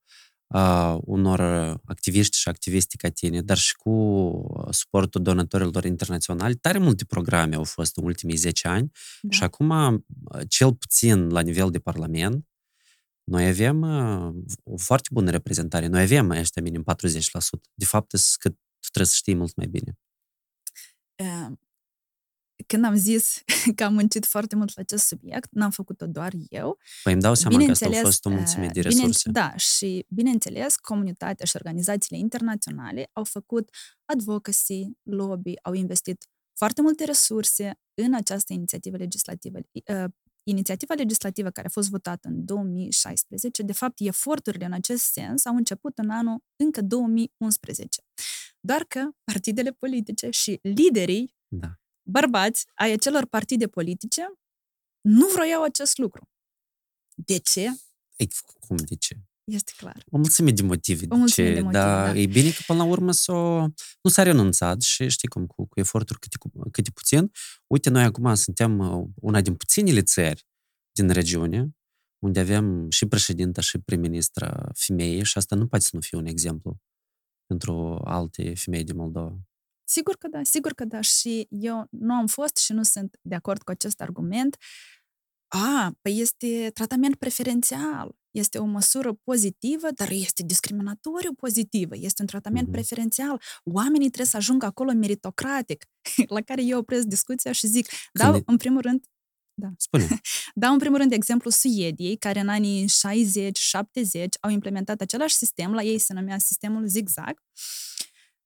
uh, 0.47 0.97
unor 1.01 1.39
activiști 1.85 2.37
și 2.37 2.49
activiste 2.49 2.95
ca 2.97 3.09
tine, 3.09 3.41
dar 3.41 3.57
și 3.57 3.75
cu 3.75 4.67
suportul 4.69 5.21
donatorilor 5.21 5.85
internaționali, 5.85 6.55
tare 6.55 6.77
multe 6.77 7.05
programe 7.05 7.55
au 7.55 7.63
fost 7.63 7.97
în 7.97 8.03
ultimii 8.03 8.35
10 8.35 8.67
ani 8.67 8.91
Da. 9.21 9.29
și 9.35 9.43
acum, 9.43 9.69
uh, 9.69 10.41
cel 10.47 10.75
puțin 10.75 11.29
la 11.29 11.39
nivel 11.41 11.69
de 11.69 11.79
Parlament, 11.79 12.45
noi 13.31 13.47
avem 13.47 13.81
uh, 13.81 14.33
o 14.63 14.77
foarte 14.77 15.09
bună 15.11 15.29
reprezentare. 15.29 15.87
Noi 15.87 16.01
avem 16.01 16.29
ăștia 16.29 16.61
minim 16.61 16.83
40%. 16.83 16.93
De 17.73 17.85
fapt, 17.85 18.11
sunt 18.11 18.35
că 18.39 18.49
tu 18.49 18.87
trebuie 18.91 19.05
să 19.11 19.15
știi 19.15 19.35
mult 19.35 19.55
mai 19.55 19.67
bine. 19.67 19.97
Eh, 21.15 21.47
Când 22.67 22.85
am 22.85 22.95
zis 22.95 23.41
că 23.75 23.83
am 23.83 23.93
muncit 23.93 24.25
foarte 24.25 24.55
mult 24.55 24.71
la 24.75 24.81
acest 24.81 25.05
subiect, 25.07 25.47
n-am 25.51 25.69
făcut-o 25.71 26.07
doar 26.07 26.33
eu. 26.49 26.77
Păi 27.03 27.13
îmi 27.13 27.21
dau 27.21 27.33
seama 27.33 27.57
că 27.57 27.71
asta 27.71 27.85
a 27.85 27.87
Bineînțeles, 27.87 28.13
fost 28.13 28.25
o 28.25 28.29
mulțime 28.29 28.67
de 28.67 28.79
eh, 28.79 28.85
bine- 28.87 29.01
resurse. 29.01 29.29
Da, 29.31 29.55
și 29.55 30.05
bineînțeles, 30.09 30.75
comunitatea 30.75 31.45
și 31.45 31.55
organizațiile 31.55 32.17
internaționale 32.21 33.09
au 33.13 33.23
făcut 33.23 33.69
advocacy, 34.05 34.91
lobby, 35.03 35.53
au 35.61 35.73
investit 35.73 36.25
foarte 36.57 36.81
multe 36.81 37.05
resurse 37.05 37.79
în 37.93 38.13
această 38.13 38.53
inițiativă 38.53 38.97
legislativă. 38.97 39.57
Uh, 40.43 40.53
Inițiativa 40.53 40.93
legislativă 40.93 41.49
care 41.49 41.67
a 41.67 41.69
fost 41.69 41.89
votată 41.89 42.27
în 42.27 42.45
2016, 42.45 43.63
de 43.63 43.73
fapt, 43.73 43.99
eforturile 43.99 44.65
în 44.65 44.73
acest 44.73 45.03
sens 45.03 45.45
au 45.45 45.55
început 45.55 45.97
în 45.97 46.09
anul 46.09 46.43
încă 46.55 46.81
2011. 46.81 48.01
Doar 48.59 48.83
că 48.83 49.09
partidele 49.23 49.71
politice 49.71 50.29
și 50.29 50.59
liderii 50.61 51.35
Da. 51.47 51.79
bărbați 52.03 52.65
ai 52.75 52.91
acelor 52.91 53.25
partide 53.25 53.67
politice 53.67 54.33
nu 55.01 55.27
vroiau 55.27 55.63
acest 55.63 55.97
lucru. 55.97 56.29
De 57.15 57.37
ce? 57.37 57.61
Ei, 58.15 58.29
cum 58.59 58.75
de 58.75 58.95
ce? 58.95 59.17
Este 59.43 59.71
clar. 59.77 60.03
O 60.09 60.17
mulțime 60.17 60.51
de 60.51 60.61
motive. 60.61 61.05
O 61.09 61.15
mulțime 61.15 61.47
ce, 61.47 61.53
de 61.53 61.61
motive, 61.61 61.83
dar 61.83 62.13
da. 62.13 62.19
e 62.19 62.25
bine 62.25 62.49
că 62.49 62.61
până 62.65 62.79
la 62.79 62.85
urmă 62.85 63.11
s-o, 63.11 63.67
nu 64.01 64.09
s-a 64.09 64.23
renunțat 64.23 64.81
și 64.81 65.07
știi 65.09 65.27
cum, 65.27 65.45
cu, 65.45 65.67
cu 65.67 65.79
eforturi 65.79 66.19
câte, 66.19 66.37
cu- 66.37 66.69
câte 66.71 66.91
puțin. 66.91 67.31
Uite, 67.67 67.89
noi 67.89 68.03
acum 68.03 68.35
suntem 68.35 68.79
uh, 68.79 69.07
una 69.15 69.41
din 69.41 69.55
puținile 69.55 70.01
țări 70.01 70.45
din 70.91 71.09
regiune 71.09 71.75
unde 72.23 72.39
avem 72.39 72.89
și 72.89 73.05
președinta 73.05 73.61
și 73.61 73.77
prim-ministra 73.77 74.69
femeie 74.73 75.23
și 75.23 75.37
asta 75.37 75.55
nu 75.55 75.67
poate 75.67 75.83
să 75.83 75.89
nu 75.93 75.99
fie 76.01 76.17
un 76.17 76.25
exemplu 76.25 76.77
pentru 77.45 78.01
alte 78.03 78.53
femei 78.55 78.83
din 78.83 78.95
Moldova. 78.95 79.39
Sigur 79.87 80.15
că 80.15 80.27
da, 80.27 80.43
sigur 80.43 80.73
că 80.73 80.85
da. 80.85 81.01
Și 81.01 81.47
eu 81.49 81.87
nu 81.89 82.13
am 82.13 82.27
fost 82.27 82.57
și 82.57 82.73
nu 82.73 82.83
sunt 82.83 83.17
de 83.21 83.35
acord 83.35 83.61
cu 83.63 83.71
acest 83.71 84.01
argument. 84.01 84.57
A, 85.47 85.91
păi 86.01 86.19
este 86.19 86.69
tratament 86.73 87.15
preferențial. 87.15 88.15
Este 88.31 88.57
o 88.57 88.65
măsură 88.65 89.13
pozitivă, 89.23 89.87
dar 89.95 90.09
este 90.11 90.43
discriminatoriu 90.43 91.33
pozitivă. 91.33 91.95
Este 91.97 92.21
un 92.21 92.27
tratament 92.27 92.63
Mhm. 92.63 92.71
preferențial. 92.71 93.41
Oamenii 93.63 94.07
trebuie 94.07 94.25
să 94.27 94.37
ajungă 94.37 94.65
acolo 94.65 94.91
meritocratic, 94.93 95.85
la 96.35 96.41
care 96.41 96.63
eu 96.63 96.77
opresc 96.79 97.05
discuția 97.05 97.51
și 97.51 97.67
zic, 97.67 97.87
dau, 98.13 98.31
Când- 98.31 98.43
în 98.47 98.57
primul 98.57 98.81
rând, 98.81 99.03
Spune. 99.77 100.07
Dau 100.55 100.73
în 100.73 100.79
primul 100.79 100.97
rând 100.97 101.11
exemplu 101.11 101.49
Suediei, 101.49 102.15
care 102.17 102.39
în 102.39 102.49
anii 102.49 102.87
60-70 102.87 104.37
au 104.39 104.49
implementat 104.49 105.01
același 105.01 105.35
sistem, 105.35 105.73
la 105.73 105.81
ei 105.83 105.97
se 105.99 106.13
numea 106.13 106.37
sistemul 106.37 106.87
zigzag, 106.87 107.41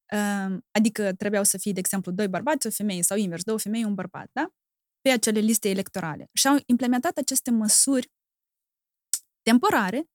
Ehm, 0.05 0.65
adică 0.71 1.13
trebuiau 1.13 1.43
să 1.43 1.57
fie, 1.57 1.71
de 1.71 1.79
exemplu, 1.79 2.11
doi 2.11 2.27
bărbați, 2.27 2.67
o 2.67 2.69
femeie 2.69 3.01
sau 3.01 3.17
invers, 3.17 3.43
două 3.43 3.57
femei, 3.57 3.83
un 3.83 3.93
bărbat, 3.93 4.29
da? 4.33 4.47
Pe 5.01 5.09
acele 5.09 5.39
liste 5.39 5.69
electorale. 5.69 6.29
Și 6.33 6.47
au 6.47 6.57
implementat 6.65 7.17
aceste 7.17 7.51
măsuri 7.51 8.11
temporare 9.49 10.09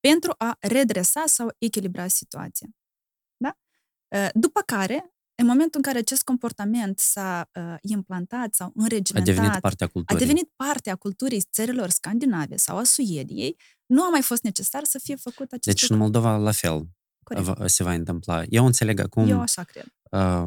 pentru 0.00 0.34
a 0.38 0.56
redresa 0.60 1.22
sau 1.26 1.54
echilibra 1.58 2.06
situația. 2.08 2.68
Da? 3.36 3.58
Eh, 4.08 4.28
După 4.34 4.60
care 4.66 5.08
în 5.36 5.46
momentul 5.46 5.72
în 5.74 5.82
care 5.82 5.98
acest 5.98 6.22
comportament 6.22 6.98
s-a 6.98 7.50
uh, 7.54 7.74
implantat 7.80 8.54
sau 8.54 8.66
A 8.66 8.72
înregimentat, 8.74 9.34
devenit 9.34 9.60
partea 9.60 9.86
a 9.86 9.90
culturii. 9.90 10.26
devenit 10.26 10.50
parte 10.56 10.90
a 10.90 10.96
culturii 10.96 11.40
țărilor 11.50 11.88
scandinave 11.88 12.56
sau 12.56 12.76
a 12.76 12.84
Suediei, 12.84 13.56
nu 13.86 14.02
a 14.02 14.08
mai 14.10 14.22
fost 14.22 14.42
necesar 14.42 14.84
să 14.84 14.98
fie 15.02 15.16
făcut 15.16 15.52
acest 15.52 15.66
Deci 15.76 15.90
în 15.90 15.96
lucru. 15.96 16.02
Moldova 16.02 16.36
la 16.36 16.52
fel 16.52 16.88
Corect. 17.22 17.46
va- 17.46 17.66
se 17.66 17.82
va 17.82 17.92
întâmpla. 17.92 18.42
Eu 18.48 18.66
înțeleg 18.66 19.00
acum... 19.00 19.28
Eu 19.28 19.40
așa 19.40 19.62
cred. 19.62 19.86
Uh, 20.10 20.46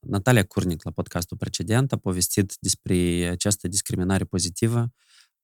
Natalia 0.00 0.44
Curnic, 0.44 0.84
la 0.84 0.90
podcastul 0.90 1.36
precedent, 1.36 1.92
a 1.92 1.96
povestit 1.96 2.56
despre 2.60 3.28
această 3.30 3.68
discriminare 3.68 4.24
pozitivă 4.24 4.78
a 4.78 4.90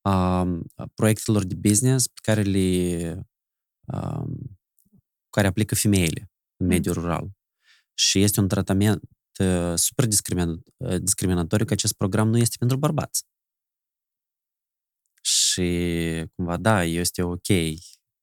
a 0.05 0.47
proiectelor 0.95 1.45
de 1.45 1.55
business 1.55 2.07
pe 2.07 2.21
care 2.23 2.43
le 2.43 3.27
uh, 3.93 4.25
care 5.31 5.47
aplică 5.47 5.75
femeile 5.75 6.21
în 6.57 6.67
Mm. 6.67 6.73
mediul 6.73 6.95
rural. 6.95 7.31
Și 7.95 8.23
este 8.23 8.41
un 8.41 8.49
tratament 8.49 9.03
uh, 9.41 9.73
super 9.75 10.07
discrimin- 10.07 10.63
uh, 10.77 10.97
discriminatoriu 11.01 11.67
că 11.67 11.73
acest 11.73 11.93
program 11.93 12.29
nu 12.29 12.37
este 12.39 12.57
pentru 12.59 12.77
bărbați. 12.77 13.25
Și 15.23 16.27
cumva, 16.35 16.57
da, 16.57 16.85
este 16.85 17.23
ok 17.23 17.49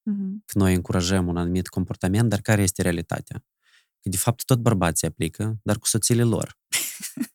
Mhm. 0.03 0.43
că 0.45 0.57
noi 0.59 0.73
încurajăm 0.75 1.27
un 1.27 1.37
anumit 1.37 1.67
comportament, 1.67 2.29
dar 2.29 2.41
care 2.41 2.61
este 2.61 2.81
realitatea? 2.81 3.43
Că 4.01 4.09
de 4.09 4.17
fapt 4.17 4.45
tot 4.45 4.59
bărbații 4.59 5.07
aplică, 5.07 5.59
dar 5.63 5.77
cu 5.77 5.85
soțiile 5.87 6.23
lor. 6.23 6.57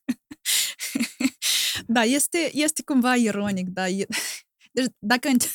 Da, 1.97 2.03
este, 2.03 2.49
este 2.53 2.83
cumva 2.83 3.15
ironic, 3.15 3.67
da. 3.69 3.87
E, 3.89 4.05
deci 4.75 4.85
dacă 4.99 5.27
înce- 5.27 5.49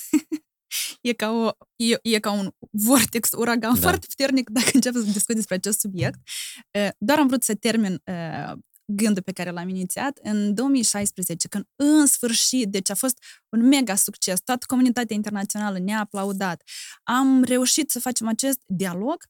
e 1.00 1.12
ca, 1.12 1.30
o, 1.30 1.50
e, 1.76 1.98
e 2.02 2.18
ca 2.18 2.30
un 2.30 2.50
vortex, 2.70 3.30
uragan 3.32 3.60
Da. 3.74 3.74
da. 3.74 3.80
foarte 3.80 4.06
puternic 4.06 4.50
dacă 4.58 4.70
încep 4.72 4.92
să 4.94 5.00
discut 5.00 5.34
despre 5.34 5.54
acest 5.54 5.80
subiect. 5.80 6.18
Eh, 6.70 6.88
Doar 6.98 7.18
am 7.18 7.26
vrut 7.26 7.42
să 7.42 7.54
termin 7.54 8.00
eh, 8.04 8.52
gândul 8.84 9.22
pe 9.22 9.32
care 9.32 9.50
l-am 9.50 9.68
inițiat 9.68 10.18
în 10.22 10.54
2016, 10.54 11.48
când 11.48 11.64
în 11.76 12.06
sfârșit, 12.06 12.68
deci 12.68 12.90
a 12.90 12.94
fost 12.94 13.16
un 13.48 13.68
mega 13.68 13.94
succes, 13.94 14.40
toată 14.40 14.64
comunitatea 14.68 15.16
internațională 15.16 15.78
ne-a 15.78 15.98
aplaudat. 15.98 16.62
Am 17.02 17.42
reușit 17.44 17.90
să 17.90 18.00
facem 18.00 18.26
acest 18.28 18.58
dialog 18.66 19.24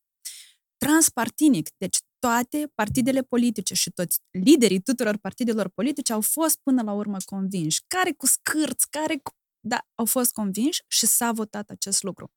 transpartinic, 0.76 1.68
deci 1.76 1.98
toate 2.26 2.70
partidele 2.74 3.22
politice 3.22 3.74
și 3.74 3.90
toți 3.90 4.18
liderii 4.30 4.80
tuturor 4.82 5.16
partidelor 5.16 5.68
politice 5.68 6.12
au 6.12 6.20
fost 6.20 6.58
până 6.62 6.82
la 6.82 6.92
urmă 6.92 7.16
convinși. 7.24 7.82
Care 7.86 8.12
cu 8.12 8.26
scârți, 8.26 8.90
care 8.90 9.16
cu... 9.16 9.30
Da, 9.60 9.86
au 9.94 10.04
fost 10.04 10.32
convinși 10.32 10.82
și 10.88 11.06
s-a 11.06 11.32
votat 11.32 11.70
acest 11.70 12.02
lucru. 12.02 12.32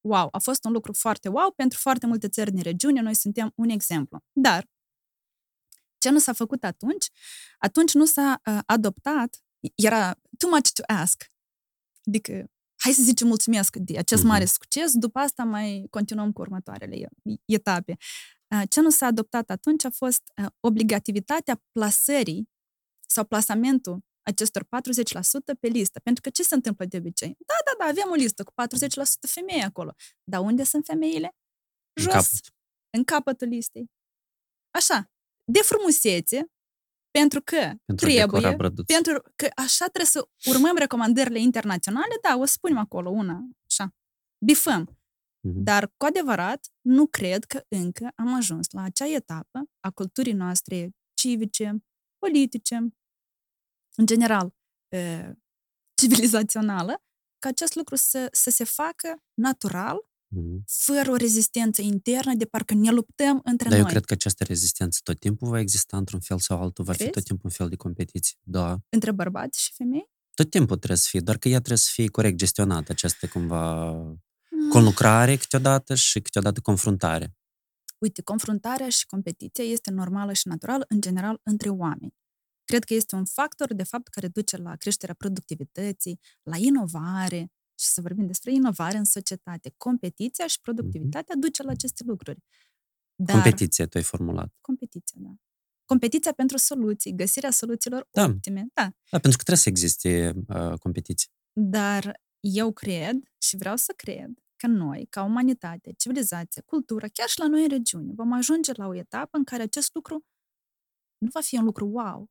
Wow, 0.00 0.28
a 0.30 0.38
fost 0.38 0.64
un 0.64 0.72
lucru 0.72 0.92
foarte 0.92 1.28
wow 1.28 1.52
pentru 1.52 1.78
foarte 1.78 2.06
multe 2.06 2.28
țări 2.28 2.50
din 2.52 2.62
regiune, 2.62 3.00
noi 3.00 3.14
suntem 3.14 3.52
un 3.54 3.68
exemplu. 3.68 4.18
Dar, 4.32 4.66
ce 5.98 6.10
nu 6.10 6.18
s-a 6.18 6.32
făcut 6.32 6.64
atunci? 6.64 7.06
Atunci 7.58 7.92
nu 7.94 8.04
s-a 8.04 8.40
uh, 8.46 8.58
adoptat, 8.66 9.42
era 9.74 10.12
too 10.38 10.50
much 10.50 10.70
to 10.72 10.82
ask. 10.86 11.24
Adică, 12.06 12.32
hai 12.76 12.92
să 12.92 13.02
zicem 13.02 13.26
mulțumesc 13.26 13.76
de 13.76 13.98
acest 13.98 14.22
Mhm. 14.22 14.30
mare 14.30 14.44
succes, 14.44 14.92
după 14.94 15.18
asta 15.18 15.44
mai 15.44 15.86
continuăm 15.90 16.32
cu 16.32 16.40
următoarele 16.40 16.96
e- 16.96 17.08
etape. 17.44 17.96
Uh, 18.54 18.62
Ce 18.68 18.80
nu 18.80 18.90
s-a 18.90 19.06
adoptat 19.06 19.50
atunci 19.50 19.84
a 19.84 19.90
fost 19.90 20.22
uh, 20.42 20.46
obligativitatea 20.60 21.62
plasării 21.72 22.48
sau 23.06 23.24
plasamentul 23.24 23.98
acestor 24.22 24.62
40% 24.64 24.66
pe 25.60 25.66
listă. 25.68 26.00
Pentru 26.00 26.22
că 26.22 26.30
ce 26.30 26.42
se 26.42 26.54
întâmplă 26.54 26.84
de 26.84 26.96
obicei? 26.96 27.36
Da, 27.46 27.54
da, 27.64 27.84
da, 27.84 27.90
avem 27.90 28.10
o 28.10 28.14
listă 28.14 28.42
cu 28.44 28.52
40% 28.52 28.54
femei 29.28 29.62
acolo. 29.62 29.94
Dar 30.24 30.40
unde 30.40 30.64
sunt 30.64 30.84
femeile? 30.84 31.36
În 31.92 32.02
Jos, 32.02 32.12
capăt. 32.12 32.54
în 32.96 33.04
capătul 33.04 33.48
listei. 33.48 33.90
Așa, 34.70 35.10
de 35.52 35.58
frumusețe, 35.58 36.46
pentru 37.10 37.40
că 37.42 37.72
Pentru 37.84 38.06
a 38.06 38.08
decora 38.08 38.26
trebuie, 38.26 38.56
brăduț. 38.56 38.86
pentru 38.86 39.22
că 39.36 39.48
așa 39.54 39.84
trebuie 39.86 40.06
să 40.06 40.28
urmăm 40.50 40.76
recomandările 40.76 41.38
internaționale, 41.40 42.14
da, 42.22 42.36
o 42.36 42.44
să 42.44 42.52
spunem 42.56 42.78
acolo 42.78 43.10
una, 43.10 43.40
așa, 43.70 43.94
bifăm. 44.44 44.98
Mhm. 45.46 45.62
Dar, 45.62 45.92
cu 45.96 46.04
adevărat, 46.06 46.66
nu 46.80 47.06
cred 47.06 47.44
că 47.44 47.64
încă 47.68 48.10
am 48.14 48.34
ajuns 48.34 48.66
la 48.70 48.82
acea 48.82 49.06
etapă 49.08 49.62
a 49.80 49.90
culturii 49.90 50.32
noastre 50.32 50.90
civice, 51.14 51.84
politice, 52.18 52.74
în 53.96 54.06
general, 54.06 54.54
e, 54.88 55.32
civilizațională, 56.00 57.02
ca 57.38 57.48
acest 57.48 57.74
lucru 57.74 57.94
să, 57.96 58.28
să 58.32 58.50
se 58.50 58.64
facă 58.64 59.22
natural, 59.34 59.98
Mhm. 60.36 60.64
fără 60.66 61.10
o 61.10 61.16
rezistență 61.16 61.82
internă, 61.82 62.34
de 62.34 62.44
parcă 62.44 62.74
ne 62.74 62.90
luptăm 62.90 63.40
între 63.44 63.68
Dar 63.68 63.78
noi. 63.78 63.86
eu 63.86 63.86
cred 63.86 64.04
că 64.04 64.12
această 64.12 64.44
rezistență 64.44 65.00
tot 65.02 65.18
timpul 65.20 65.48
va 65.48 65.58
exista 65.58 65.96
într-un 65.96 66.20
fel 66.20 66.38
sau 66.38 66.60
altul, 66.62 66.84
va 66.84 66.92
fi 66.92 66.98
Crezi? 66.98 67.12
tot 67.12 67.24
timpul 67.24 67.44
un 67.44 67.56
fel 67.56 67.68
de 67.68 67.76
competiție. 67.76 68.36
Da. 68.42 68.78
Între 68.88 69.12
bărbați 69.12 69.62
și 69.62 69.72
femei? 69.72 70.10
Tot 70.34 70.50
timpul 70.50 70.76
trebuie 70.76 70.98
să 70.98 71.06
fie, 71.10 71.20
doar 71.20 71.38
că 71.38 71.48
ea 71.48 71.56
trebuie 71.58 71.78
să 71.78 71.90
fie 71.92 72.06
corect 72.08 72.36
gestionată, 72.36 72.92
această 72.92 73.28
cumva 73.28 73.90
Mm. 73.92 74.22
Conlucrare 74.70 75.36
câteodată 75.36 75.94
și 75.94 76.20
câteodată 76.20 76.60
confruntare. 76.60 77.34
Uite, 77.98 78.22
confruntarea 78.22 78.88
și 78.88 79.06
competiția 79.06 79.64
este 79.64 79.90
normală 79.90 80.32
și 80.32 80.48
naturală, 80.48 80.84
în 80.88 81.00
general, 81.00 81.40
între 81.42 81.68
oameni. 81.68 82.14
Cred 82.64 82.84
că 82.84 82.94
este 82.94 83.14
un 83.14 83.24
factor, 83.24 83.74
de 83.74 83.82
fapt, 83.82 84.08
care 84.08 84.28
duce 84.28 84.56
la 84.56 84.76
creșterea 84.76 85.14
productivității, 85.14 86.20
la 86.42 86.56
inovare, 86.56 87.52
și 87.78 87.86
să 87.86 88.00
vorbim 88.00 88.26
despre 88.26 88.52
inovare 88.52 88.96
în 88.96 89.04
societate. 89.04 89.74
Competiția 89.76 90.46
și 90.46 90.60
productivitatea 90.60 91.34
duce 91.38 91.62
la 91.62 91.70
aceste 91.70 92.02
lucruri. 92.06 92.38
Dar 93.14 93.34
Competiție, 93.40 93.86
tu 93.86 93.98
ai 93.98 94.04
formulat. 94.04 94.54
competiția, 94.60 95.18
da. 95.20 95.34
Competiția 95.84 96.32
pentru 96.32 96.56
soluții, 96.56 97.14
găsirea 97.14 97.50
soluțiilor 97.50 98.08
Da. 98.10 98.24
optime, 98.24 98.66
da. 98.74 98.82
Da, 98.82 99.18
pentru 99.18 99.30
că 99.38 99.42
trebuie 99.42 99.56
să 99.56 99.68
existe 99.68 100.32
uh, 100.48 100.78
competiție. 100.78 101.28
Dar 101.52 102.20
eu 102.40 102.72
cred 102.72 103.16
și 103.38 103.56
vreau 103.56 103.76
să 103.76 103.92
cred 103.96 104.30
că 104.64 104.70
noi, 104.70 105.06
ca 105.10 105.22
umanitate, 105.22 105.92
civilizație, 105.96 106.62
cultură, 106.62 107.06
chiar 107.12 107.28
și 107.28 107.38
la 107.38 107.46
noi 107.46 107.62
în 107.62 107.68
regiune, 107.68 108.12
vom 108.14 108.32
ajunge 108.32 108.72
la 108.76 108.86
o 108.86 108.94
etapă 108.94 109.36
în 109.36 109.44
care 109.44 109.62
acest 109.62 109.94
lucru 109.94 110.24
nu 111.18 111.28
va 111.32 111.40
fi 111.40 111.56
un 111.56 111.64
lucru 111.64 111.86
wow. 111.86 112.30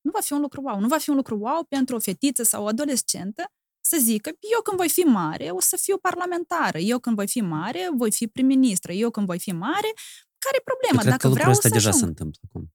Nu 0.00 0.10
va 0.10 0.20
fi 0.20 0.32
un 0.32 0.40
lucru 0.40 0.60
wow. 0.62 0.80
Nu 0.80 0.88
va 0.88 0.98
fi 0.98 1.10
un 1.10 1.16
lucru 1.16 1.38
wow 1.38 1.64
pentru 1.64 1.96
o 1.96 1.98
fetiță 1.98 2.42
sau 2.42 2.62
o 2.64 2.66
adolescentă 2.66 3.44
să 3.80 3.96
zică, 4.00 4.30
eu 4.54 4.60
când 4.62 4.76
voi 4.76 4.88
fi 4.88 5.00
mare, 5.00 5.50
o 5.50 5.60
să 5.60 5.76
fiu 5.76 5.98
parlamentară, 5.98 6.78
eu 6.78 6.98
când 6.98 7.16
voi 7.16 7.28
fi 7.28 7.40
mare, 7.40 7.88
voi 7.96 8.12
fi 8.12 8.26
prim-ministră, 8.26 8.92
eu 8.92 9.10
când 9.10 9.26
voi 9.26 9.38
fi 9.38 9.52
mare, 9.52 9.90
care 10.38 10.56
e 10.56 10.62
Eu 10.64 10.64
problema? 10.64 10.98
cred 10.98 11.10
Dacă 11.10 11.22
că 11.22 11.28
lucrul 11.28 11.42
vreau 11.42 11.50
ăsta 11.50 11.68
să 11.68 11.74
deja 11.74 11.88
ajung. 11.88 12.02
se 12.02 12.08
întâmplă 12.08 12.40
acum. 12.48 12.72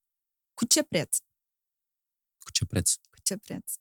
Cu 0.53 0.65
ce 0.65 0.83
preț? 0.83 1.17
Cu 2.43 2.51
ce 2.51 2.65
preț? 2.65 2.93
Cu 2.93 3.19
ce 3.24 3.38
preț? 3.38 3.74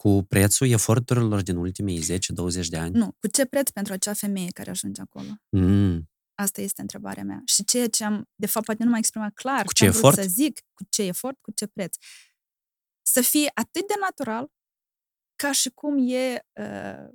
Cu 0.00 0.22
prețul 0.28 0.68
eforturilor 0.68 1.42
din 1.42 1.56
ultimii 1.56 2.02
10-20 2.02 2.66
de 2.68 2.76
ani? 2.76 2.94
Nu, 2.98 3.12
cu 3.18 3.26
ce 3.26 3.44
preț 3.46 3.70
pentru 3.70 3.92
acea 3.92 4.12
femeie 4.12 4.50
care 4.50 4.70
ajunge 4.70 5.00
acolo? 5.00 5.28
Mm. 5.48 6.10
Asta 6.34 6.60
este 6.60 6.80
întrebarea 6.80 7.24
mea. 7.24 7.42
Și 7.44 7.64
ceea 7.64 7.88
ce 7.88 8.04
am, 8.04 8.28
de 8.34 8.46
fapt, 8.46 8.66
poate 8.66 8.82
nu 8.84 8.88
m-am 8.90 8.98
exprimat 8.98 9.32
clar, 9.34 9.64
Cu 9.64 9.72
ce 9.72 9.84
ce 9.84 9.84
am 9.84 9.90
vrut 9.90 10.04
efort? 10.12 10.22
să 10.22 10.28
zic, 10.34 10.60
cu 10.74 10.84
ce 10.88 11.02
efort, 11.02 11.36
cu 11.40 11.50
ce 11.54 11.66
preț. 11.66 11.96
Să 13.02 13.20
fie 13.20 13.50
atât 13.54 13.86
de 13.86 13.94
natural 14.00 14.50
ca 15.36 15.52
și 15.52 15.70
cum 15.70 16.08
e 16.08 16.46
uh, 16.60 17.08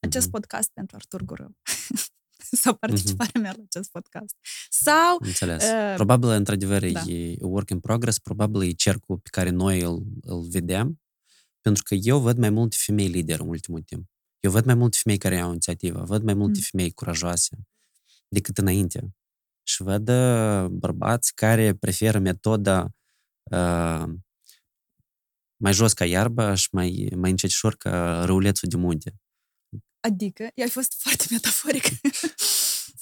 acest 0.00 0.24
Mhm. 0.24 0.30
podcast 0.30 0.70
pentru 0.72 0.96
Artur 0.96 1.22
Gurău. 1.22 1.56
Sau 2.62 2.74
participarea 2.74 3.40
mea 3.40 3.54
la 3.56 3.62
acest 3.66 3.90
podcast. 3.90 4.36
Sau, 4.70 5.16
Înțeles. 5.20 5.64
Uh, 5.64 5.92
probabil, 5.94 6.28
într-adevăr, 6.28 6.90
da. 6.92 7.00
e 7.00 7.36
work 7.40 7.70
in 7.70 7.80
progress, 7.80 8.18
probabil 8.18 8.62
e 8.62 8.70
cercul 8.70 9.18
pe 9.18 9.28
care 9.32 9.50
noi 9.50 9.80
îl, 9.80 10.02
îl 10.22 10.40
vedem, 10.48 11.00
pentru 11.60 11.82
că 11.82 11.94
eu 11.94 12.20
văd 12.20 12.38
mai 12.38 12.50
multe 12.50 12.76
femei 12.80 13.06
lideri 13.08 13.42
în 13.42 13.48
ultimul 13.48 13.82
timp. 13.82 14.08
Eu 14.40 14.50
văd 14.50 14.64
mai 14.64 14.74
multe 14.74 14.98
femei 15.02 15.18
care 15.18 15.38
au 15.38 15.50
inițiativă, 15.50 16.02
văd 16.04 16.22
mai 16.22 16.34
multe 16.34 16.58
Mm. 16.58 16.64
femei 16.70 16.90
curajoase 16.90 17.56
decât 18.28 18.58
înainte. 18.58 19.14
Și 19.62 19.82
văd 19.82 20.08
uh, 20.08 20.66
bărbați 20.70 21.34
care 21.34 21.74
preferă 21.74 22.18
metoda 22.18 22.88
uh, 23.50 24.04
mai 25.56 25.72
jos 25.72 25.92
ca 25.92 26.04
iarba 26.04 26.54
și 26.54 26.68
mai, 26.72 27.08
mai 27.16 27.30
încetișor 27.30 27.76
ca 27.76 28.24
răulețul 28.24 28.68
de 28.68 28.76
munte. 28.76 29.14
adică, 30.00 30.50
i-ai 30.54 30.68
fost 30.68 30.94
foarte 31.02 31.24
metaforic. 31.30 31.84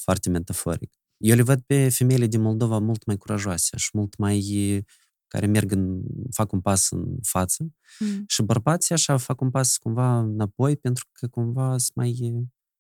foarte 0.05 0.29
metaforic. 0.29 0.93
Eu 1.17 1.37
le 1.37 1.43
văd 1.43 1.61
pe 1.61 1.89
femeile 1.89 2.27
din 2.27 2.41
Moldova 2.41 2.79
mult 2.79 3.05
mai 3.05 3.17
curajoase 3.17 3.77
și 3.77 3.91
mult 3.93 4.17
mai 4.17 4.85
care 5.29 5.47
merg 5.47 5.73
în, 5.73 6.03
fac 6.31 6.53
un 6.53 6.61
pas 6.61 6.91
în 6.91 7.19
față 7.23 7.73
Mm. 7.99 8.25
și 8.29 8.43
bărbații 8.43 8.95
așa 8.95 9.17
fac 9.17 9.41
un 9.41 9.51
pas 9.51 9.77
cumva 9.77 10.19
înapoi 10.19 10.77
pentru 10.77 11.09
că 11.13 11.29
cumva 11.29 11.79
sunt 11.79 11.97
mai, 11.97 12.19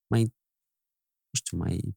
mai, 0.07 0.23
nu 1.31 1.37
știu, 1.37 1.57
mai... 1.59 1.97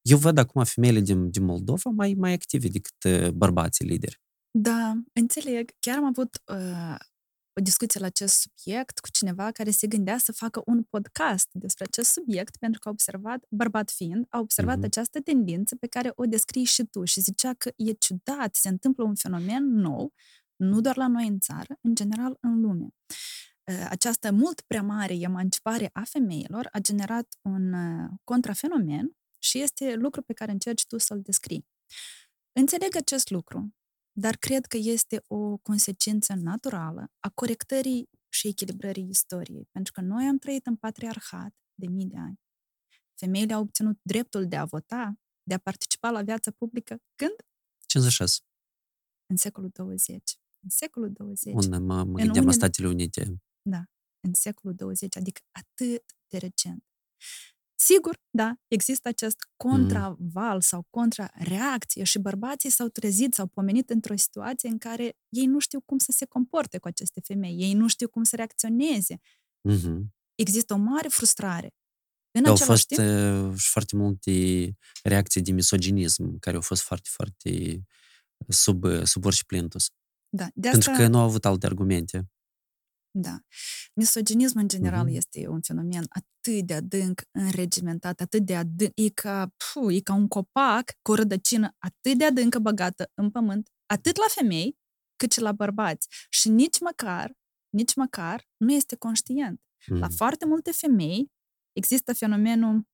Eu 0.00 0.18
văd 0.18 0.38
acum 0.38 0.64
femeile 0.64 1.00
din, 1.00 1.30
din 1.30 1.44
Moldova 1.44 1.90
mai, 1.90 2.14
mai 2.14 2.32
active 2.32 2.68
decât 2.68 3.04
uh, 3.04 3.30
bărbații 3.30 3.86
lideri. 3.86 4.20
Da, 4.50 5.02
înțeleg. 5.12 5.70
Chiar 5.80 5.96
am 5.96 6.04
avut 6.04 6.42
uh, 6.52 6.96
o 7.58 7.62
discuție 7.62 8.00
la 8.00 8.06
acest 8.06 8.34
subiect 8.40 8.98
cu 8.98 9.10
cineva 9.10 9.50
care 9.50 9.70
se 9.70 9.86
gândea 9.86 10.18
să 10.18 10.32
facă 10.32 10.62
un 10.66 10.82
podcast 10.82 11.48
despre 11.52 11.84
acest 11.88 12.10
subiect 12.10 12.56
pentru 12.56 12.80
că 12.80 12.88
a 12.88 12.90
observat, 12.90 13.44
bărbat 13.48 13.90
fiind, 13.90 14.26
a 14.28 14.38
observat 14.38 14.76
Mhm. 14.76 14.84
această 14.84 15.20
tendință 15.20 15.76
pe 15.76 15.86
care 15.86 16.12
o 16.14 16.24
descrii 16.24 16.64
și 16.64 16.84
tu 16.84 17.04
și 17.04 17.20
zicea 17.20 17.54
că 17.54 17.70
e 17.76 17.92
ciudat, 17.92 18.54
se 18.54 18.68
întâmplă 18.68 19.04
un 19.04 19.14
fenomen 19.14 19.64
nou, 19.64 20.12
nu 20.56 20.80
doar 20.80 20.96
la 20.96 21.06
noi 21.08 21.26
în 21.26 21.38
țară, 21.38 21.78
în 21.80 21.94
general 21.94 22.36
în 22.40 22.60
lume. 22.60 22.88
Uh, 23.72 23.86
Această 23.88 24.32
mult 24.32 24.60
prea 24.60 24.82
mare 24.82 25.14
emancipare 25.14 25.90
a 25.92 26.02
femeilor 26.04 26.68
a 26.72 26.78
generat 26.78 27.26
un 27.42 27.72
uh, 27.72 28.10
contrafenomen 28.24 29.10
și 29.38 29.58
este 29.60 29.94
lucru 29.94 30.22
pe 30.22 30.32
care 30.32 30.52
încerci 30.52 30.86
tu 30.86 30.98
să-l 30.98 31.20
descrii. 31.22 31.66
Înțeleg 32.52 32.96
acest 32.96 33.30
lucru, 33.30 33.74
dar 34.18 34.36
cred 34.36 34.66
că 34.66 34.76
este 34.76 35.22
o 35.26 35.56
consecință 35.56 36.34
naturală 36.34 37.12
a 37.20 37.28
corectării 37.30 38.08
și 38.28 38.48
echilibrării 38.48 39.08
istoriei, 39.08 39.68
pentru 39.72 39.92
că 39.92 40.00
noi 40.00 40.26
am 40.26 40.38
trăit 40.38 40.66
în 40.66 40.76
patriarhat 40.76 41.54
de 41.74 41.86
mii 41.86 42.06
de 42.06 42.16
ani. 42.18 42.40
Femeile 43.14 43.52
au 43.52 43.60
obținut 43.60 43.98
dreptul 44.02 44.46
de 44.48 44.56
a 44.56 44.64
vota, 44.64 45.14
de 45.42 45.54
a 45.54 45.58
participa 45.58 46.10
la 46.10 46.22
viața 46.22 46.50
publică 46.50 47.02
când? 47.14 47.34
56. 47.86 48.40
În 49.26 49.36
secolul 49.36 49.70
20. 49.72 50.38
În 50.60 50.68
secolul 50.70 51.12
20. 51.12 51.54
Unde 51.54 51.76
mă, 51.76 51.94
mă 51.94 52.00
În 52.00 52.04
gândeam 52.04 52.26
la 52.34 52.40
unele- 52.40 52.52
Statele 52.52 52.88
Unite. 52.88 53.40
în 54.20 54.32
secolul 54.32 54.76
20, 54.76 55.16
adică 55.16 55.40
atât 55.50 56.04
de 56.28 56.38
recent. 56.38 56.84
Sigur, 57.78 58.20
da, 58.30 58.54
există 58.68 59.08
acest 59.08 59.36
contraval 59.56 60.60
sau 60.60 60.86
contrareacție 60.90 62.04
și 62.04 62.18
bărbații 62.18 62.70
s-au 62.70 62.88
trezit, 62.88 63.34
s-au 63.34 63.46
pomenit 63.46 63.90
într-o 63.90 64.16
situație 64.16 64.68
în 64.68 64.78
care 64.78 65.16
ei 65.28 65.46
nu 65.46 65.58
știu 65.58 65.80
cum 65.80 65.98
să 65.98 66.12
se 66.12 66.24
comporte 66.24 66.78
cu 66.78 66.88
aceste 66.88 67.20
femei, 67.20 67.56
ei 67.58 67.72
nu 67.72 67.88
știu 67.88 68.08
cum 68.08 68.22
să 68.22 68.36
reacționeze. 68.36 69.20
Mhm. 69.60 70.14
Există 70.34 70.74
o 70.74 70.76
mare 70.76 71.08
frustrare. 71.08 71.74
În 72.30 72.44
Au 72.44 72.52
același 72.52 72.70
fost 72.70 72.86
timp, 72.86 73.00
uh, 73.00 73.58
și 73.58 73.70
foarte 73.70 73.96
multe 73.96 74.30
reacții 75.02 75.42
de 75.42 75.52
misoginism, 75.52 76.38
care 76.38 76.56
au 76.56 76.62
fost 76.62 76.82
foarte, 76.82 77.08
foarte 77.12 77.82
sub, 78.48 78.84
sub 79.04 79.24
orice 79.24 79.44
plintus. 79.46 79.90
da, 80.28 80.48
de 80.54 80.68
Pentru 80.68 80.90
asta, 80.90 81.02
că 81.02 81.08
nu 81.08 81.18
au 81.18 81.24
avut 81.24 81.44
alte 81.44 81.66
argumente. 81.66 82.30
Da. 83.20 83.36
Misoginismul, 83.94 84.62
în 84.62 84.68
general, 84.68 85.04
Mhm. 85.04 85.14
este 85.14 85.48
un 85.48 85.60
fenomen 85.62 86.04
atât 86.08 86.66
de 86.66 86.74
adânc 86.74 87.22
înregimentat, 87.30 88.20
atât 88.20 88.42
de 88.46 88.56
adânc, 88.56 88.92
e 88.94 89.08
ca, 89.08 89.50
puh, 89.56 89.94
e 89.96 90.00
ca 90.00 90.14
un 90.14 90.28
copac 90.28 90.92
cu 91.02 91.10
o 91.10 91.14
rădăcină 91.14 91.74
atât 91.78 92.18
de 92.18 92.24
adâncă 92.24 92.58
băgată 92.58 93.10
în 93.14 93.30
pământ, 93.30 93.68
atât 93.86 94.16
la 94.16 94.24
femei, 94.28 94.76
cât 95.16 95.32
și 95.32 95.40
la 95.40 95.52
bărbați. 95.52 96.08
Și 96.30 96.48
nici 96.48 96.80
măcar, 96.80 97.32
nici 97.68 97.94
măcar 97.94 98.48
nu 98.56 98.72
este 98.72 98.96
conștient. 98.96 99.60
La 99.86 100.06
Mhm. 100.06 100.16
foarte 100.16 100.46
multe 100.46 100.70
femei 100.72 101.30
există 101.72 102.12
fenomenul 102.14 102.86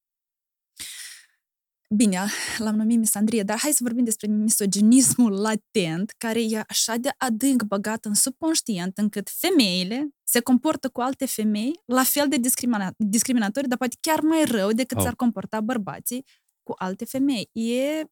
Bine, 1.96 2.20
l-am 2.58 2.74
numit 2.76 2.98
misandrie, 2.98 3.42
dar 3.42 3.58
hai 3.58 3.70
să 3.72 3.78
vorbim 3.82 4.04
despre 4.04 4.26
misoginismul 4.26 5.32
latent, 5.40 6.10
care 6.18 6.42
e 6.42 6.64
așa 6.68 6.96
de 6.96 7.08
adânc 7.18 7.62
băgat 7.62 8.04
în 8.04 8.14
subconștient, 8.14 8.98
încât 8.98 9.28
femeile 9.30 10.08
se 10.24 10.40
comportă 10.40 10.88
cu 10.88 11.00
alte 11.00 11.26
femei 11.26 11.80
la 11.84 12.02
fel 12.04 12.28
de 12.28 12.36
discrimina- 12.36 12.94
discriminatorii, 12.96 13.68
dar 13.68 13.78
poate 13.78 13.96
chiar 14.00 14.20
mai 14.20 14.44
rău 14.44 14.72
decât 14.72 14.96
Oh. 14.96 15.02
s-ar 15.02 15.14
comporta 15.14 15.60
bărbații 15.60 16.24
cu 16.62 16.74
alte 16.76 17.04
femei. 17.04 17.48
E... 17.52 18.04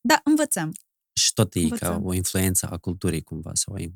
Da, 0.00 0.20
învățăm. 0.24 0.72
Și 1.12 1.32
tot 1.32 1.54
e 1.54 1.58
ca 1.60 1.64
Învățăm. 1.64 2.04
o 2.04 2.12
influență 2.12 2.66
a 2.70 2.76
culturii 2.78 3.22
cumva. 3.22 3.50
Sau 3.54 3.76
e... 3.76 3.88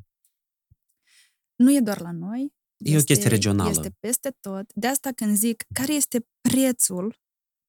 Nu 1.57 1.73
e 1.75 1.81
doar 1.81 2.01
la 2.01 2.11
noi. 2.13 2.53
E 2.77 2.97
o 2.99 3.03
chestie 3.03 3.29
regională. 3.29 3.71
Este 3.71 3.97
peste 4.01 4.37
tot. 4.41 4.71
De 4.75 4.87
asta 4.87 5.13
când 5.13 5.37
zic 5.37 5.65
care 5.73 5.93
este 5.93 6.27
prețul 6.41 7.19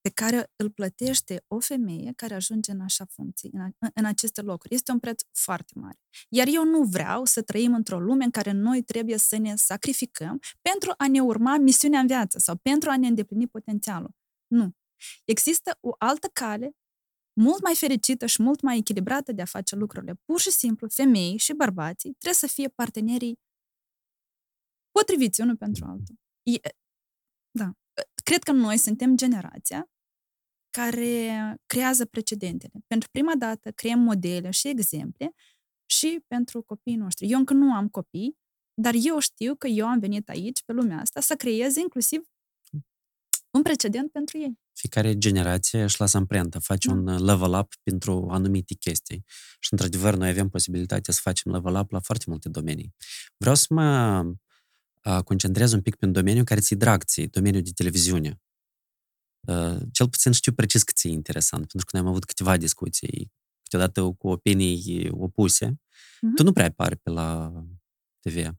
pe 0.02 0.10
care 0.10 0.52
îl 0.56 0.70
plătește 0.70 1.44
o 1.48 1.60
femeie 1.60 2.14
care 2.16 2.34
ajunge 2.34 2.72
în 2.72 2.82
așa 2.82 3.06
funcții, 3.06 3.50
în, 3.54 3.60
a, 3.60 3.90
în 3.94 4.06
aceste 4.06 4.42
locuri. 4.42 4.74
Este 4.74 4.92
un 4.92 5.00
preț 5.00 5.22
foarte 5.32 5.74
mare. 5.76 6.00
Iar 6.30 6.48
eu 6.52 6.64
nu 6.66 6.84
vreau 6.84 7.26
să 7.26 7.42
trăim 7.42 7.74
într-o 7.74 8.00
lume 8.00 8.24
în 8.24 8.32
care 8.32 8.52
noi 8.52 8.84
trebuie 8.84 9.18
să 9.18 9.38
ne 9.38 9.56
sacrificăm 9.56 10.40
pentru 10.62 10.94
a 10.98 11.08
ne 11.08 11.20
urma 11.20 11.58
misiunea 11.58 12.00
în 12.00 12.08
viață 12.08 12.40
sau 12.40 12.56
pentru 12.56 12.90
a 12.90 12.98
ne 12.98 13.08
îndeplini 13.08 13.48
potențialul. 13.48 14.12
Nu. 14.48 14.72
Există 15.26 15.78
o 15.80 15.92
altă 15.98 16.28
cale 16.34 16.76
mult 17.34 17.62
mai 17.64 17.76
fericită 17.76 18.26
și 18.26 18.42
mult 18.42 18.62
mai 18.62 18.78
echilibrată 18.78 19.32
de 19.32 19.42
a 19.42 19.46
face 19.46 19.76
lucrurile. 19.76 20.14
Pur 20.26 20.40
și 20.40 20.52
simplu, 20.52 20.88
femei 20.90 21.38
și 21.38 21.54
bărbații 21.54 22.12
trebuie 22.12 22.34
să 22.34 22.48
fie 22.48 22.68
partenerii 22.68 23.40
potriviți 24.92 25.42
unul 25.42 25.58
pentru 25.58 25.86
altul. 25.86 26.16
E, 28.22 28.24
da. 28.24 28.32
Cred 28.32 28.44
că 28.44 28.52
noi 28.52 28.78
suntem 28.78 29.18
generația 29.18 29.90
care 30.70 31.56
creează 31.66 32.06
precedentele. 32.06 32.74
Pentru 32.88 33.10
prima 33.12 33.36
dată 33.36 33.72
creăm 33.72 34.00
modele 34.00 34.50
și 34.50 34.68
exemple 34.68 35.32
și 35.86 36.24
pentru 36.28 36.62
copiii 36.62 36.96
noștri. 36.96 37.32
Eu 37.32 37.38
încă 37.38 37.54
nu 37.54 37.74
am 37.74 37.88
copii, 37.88 38.38
dar 38.74 38.94
eu 39.02 39.20
știu 39.20 39.56
că 39.56 39.68
eu 39.68 39.88
am 39.88 40.00
venit 40.00 40.30
aici, 40.30 40.64
pe 40.64 40.74
lumea 40.74 41.00
asta, 41.00 41.20
să 41.20 41.36
creez 41.36 41.76
inclusiv 41.76 42.22
un 43.52 43.62
precedent 43.62 44.12
pentru 44.12 44.38
ei. 44.38 44.60
Fiecare 44.74 45.18
generație 45.18 45.84
își 45.84 46.00
lasă 46.00 46.18
amprenta, 46.18 46.60
face 46.60 46.88
Da. 46.88 46.94
un 46.94 47.08
uh, 47.08 47.20
level 47.20 47.54
up 47.54 47.74
pentru 47.84 48.28
anumite 48.30 48.74
chestii. 48.74 49.24
Și, 49.60 49.70
într-adevăr, 49.72 50.16
noi 50.16 50.30
avem 50.30 50.50
posibilitatea 50.50 51.14
să 51.14 51.20
facem 51.24 51.52
level 51.52 51.76
up 51.76 51.92
la 51.92 52.00
foarte 52.00 52.26
multe 52.28 52.50
domenii. 52.50 52.94
Vreau 53.38 53.56
să 53.56 53.66
mă 53.70 54.22
uh, 55.06 55.24
concentrez 55.24 55.72
un 55.72 55.82
pic 55.82 55.96
pe 55.96 56.06
un 56.06 56.12
domeniu 56.12 56.44
care 56.44 56.60
ți-i 56.60 56.76
drag 56.76 57.04
ție, 57.04 57.28
domeniul 57.28 57.64
de 57.64 57.72
televiziune. 57.76 58.42
Uh, 59.48 59.78
Cel 59.92 60.10
puțin 60.10 60.32
știu 60.32 60.52
precis 60.52 60.84
că 60.84 60.92
ți-e 60.96 61.10
interesant, 61.10 61.68
pentru 61.68 61.86
că 61.86 61.98
noi 61.98 62.06
am 62.06 62.12
avut 62.12 62.26
câteva 62.26 62.58
discuții, 62.58 63.32
câteodată 63.64 64.14
cu 64.18 64.28
opinii 64.28 65.10
opuse. 65.12 65.82
Mhm. 66.22 66.36
Tu 66.36 66.44
nu 66.44 66.52
prea 66.52 66.66
apari 66.66 66.96
pe 66.96 67.10
la 67.10 67.52
TV. 68.20 68.50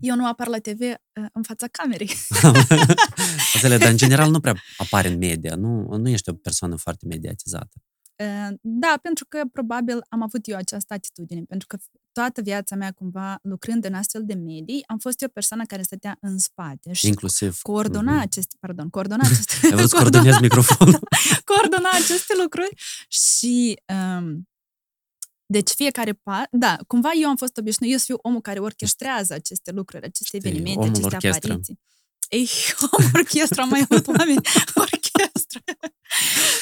Eu 0.00 0.16
nu 0.16 0.26
apar 0.26 0.48
la 0.48 0.58
TV 0.58 0.80
uh, 0.80 1.26
în 1.32 1.42
fața 1.42 1.66
camerei. 1.66 2.10
Înțeleg, 3.54 3.78
dar 3.78 3.90
în 3.90 3.96
general 3.96 4.30
nu 4.30 4.40
prea 4.40 4.54
apare 4.76 5.08
în 5.08 5.18
media, 5.18 5.54
nu, 5.54 5.96
nu 5.96 6.08
ești 6.08 6.30
o 6.30 6.32
persoană 6.32 6.76
foarte 6.76 7.06
mediatizată. 7.06 7.82
Uh, 8.16 8.56
Da, 8.60 8.98
pentru 9.02 9.26
că 9.28 9.42
probabil 9.52 10.00
am 10.08 10.22
avut 10.22 10.48
eu 10.48 10.56
această 10.56 10.94
atitudine, 10.94 11.42
pentru 11.42 11.66
că 11.66 11.76
toată 12.20 12.40
viața 12.40 12.76
mea 12.76 12.92
cumva 12.92 13.38
lucrând 13.42 13.84
în 13.84 13.94
astfel 13.94 14.22
de 14.24 14.34
medii, 14.34 14.84
am 14.86 14.98
fost 14.98 15.22
eu 15.22 15.28
persoana 15.28 15.64
care 15.64 15.82
stătea 15.82 16.16
în 16.20 16.38
spate 16.38 16.92
și 16.92 17.06
Inclusiv... 17.06 17.58
coordona 17.62 18.12
Mhm. 18.12 18.20
aceste, 18.20 18.56
pardon, 18.60 18.88
coordona 18.88 19.22
aceste, 19.24 19.54
Ai 19.66 19.70
vrut 19.72 19.88
să 19.88 19.96
coordona, 20.00 20.22
coordonezi 20.22 20.40
microfonul. 20.40 21.00
coordona 21.52 21.88
aceste 21.92 22.34
lucruri 22.42 22.74
și 23.08 23.82
um, 24.18 24.48
deci 25.46 25.70
fiecare 25.70 26.12
pa, 26.12 26.42
da, 26.50 26.76
cumva 26.86 27.10
eu 27.20 27.28
am 27.28 27.36
fost 27.36 27.56
obișnuit, 27.56 27.92
eu 27.92 27.98
să 27.98 28.04
fiu 28.04 28.18
omul 28.22 28.40
care 28.40 28.58
orchestrează 28.58 29.34
aceste 29.34 29.70
lucruri, 29.70 30.04
aceste 30.04 30.36
Știi, 30.36 30.38
evenimente, 30.48 30.78
omul 30.80 30.90
aceste 30.94 31.06
orchestră. 31.14 31.50
apariții. 31.52 31.78
Ei, 32.28 32.48
omul 32.98 33.10
orchestra, 33.14 33.64
mai 33.64 33.86
mult 33.88 34.06
oameni, 34.06 34.40
orchestră. 35.54 35.62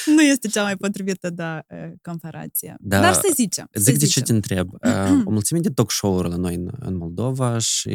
nu 0.14 0.22
este 0.22 0.48
cea 0.48 0.62
mai 0.62 0.76
potrivită, 0.76 1.30
da, 1.30 1.64
uh, 1.68 1.92
comparație. 2.02 2.76
Da, 2.80 3.00
Dar 3.00 3.14
să 3.14 3.30
zicem. 3.34 3.68
să 3.72 3.80
Zic 3.80 3.92
de 3.98 3.98
ce 3.98 4.06
zicem. 4.06 4.22
te 4.22 4.32
întreb. 4.32 4.68
Uh, 4.88 5.22
O 5.24 5.30
mulțime 5.30 5.60
de 5.60 5.68
talk 5.70 5.90
show-uri 5.90 6.28
la 6.28 6.36
noi 6.36 6.54
în, 6.54 6.70
în 6.78 6.96
Moldova 6.96 7.58
și 7.58 7.90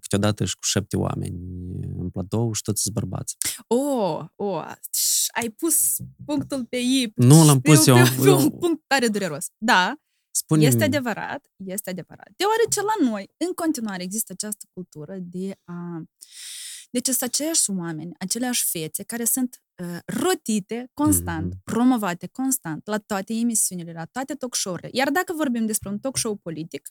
câteodată 0.00 0.44
și 0.44 0.54
cu 0.54 0.62
șapte 0.64 0.96
oameni 0.96 1.38
în 1.98 2.10
platou 2.10 2.52
și 2.52 2.62
toți 2.62 2.82
sunt 2.82 2.94
bărbați. 2.94 3.36
Oh, 3.66 4.24
oh, 4.36 4.72
ș, 4.94 5.26
ai 5.40 5.48
pus 5.50 5.96
punctul 6.24 6.64
pe 6.64 6.76
I. 6.76 7.12
Nu 7.14 7.44
l-am 7.44 7.60
pus 7.60 7.84
pe, 7.84 7.90
eu, 7.90 7.96
Pe, 7.96 8.10
pe 8.22 8.30
un 8.30 8.40
eu- 8.40 8.50
punct 8.50 8.82
tare 8.86 9.08
dureros. 9.08 9.46
Da, 9.58 9.94
Spune 10.30 10.64
este 10.64 10.84
adevărat, 10.84 11.50
este 11.64 11.90
adevărat. 11.90 12.28
Deoarece 12.36 12.80
la 12.80 13.10
noi, 13.10 13.30
în 13.36 13.52
continuare, 13.54 14.02
există 14.02 14.32
această 14.32 14.66
cultură 14.72 15.16
de 15.20 15.56
a... 15.64 16.02
Deci 16.90 17.06
sunt 17.06 17.22
aceiași 17.22 17.70
oameni, 17.70 18.12
aceleași 18.18 18.64
fețe 18.70 19.02
care 19.02 19.24
sunt 19.24 19.54
uh, 19.54 19.67
rotite 20.06 20.90
constant, 20.94 21.52
Mhm. 21.52 21.60
promovate 21.64 22.26
constant 22.26 22.86
la 22.86 22.98
toate 22.98 23.32
emisiunile, 23.34 23.92
la 23.92 24.04
toate 24.04 24.34
talk 24.34 24.54
show-urile. 24.54 24.88
Iar 24.92 25.10
dacă 25.10 25.32
vorbim 25.32 25.66
despre 25.66 25.88
un 25.88 25.98
talk 25.98 26.16
show 26.16 26.34
politic, 26.36 26.88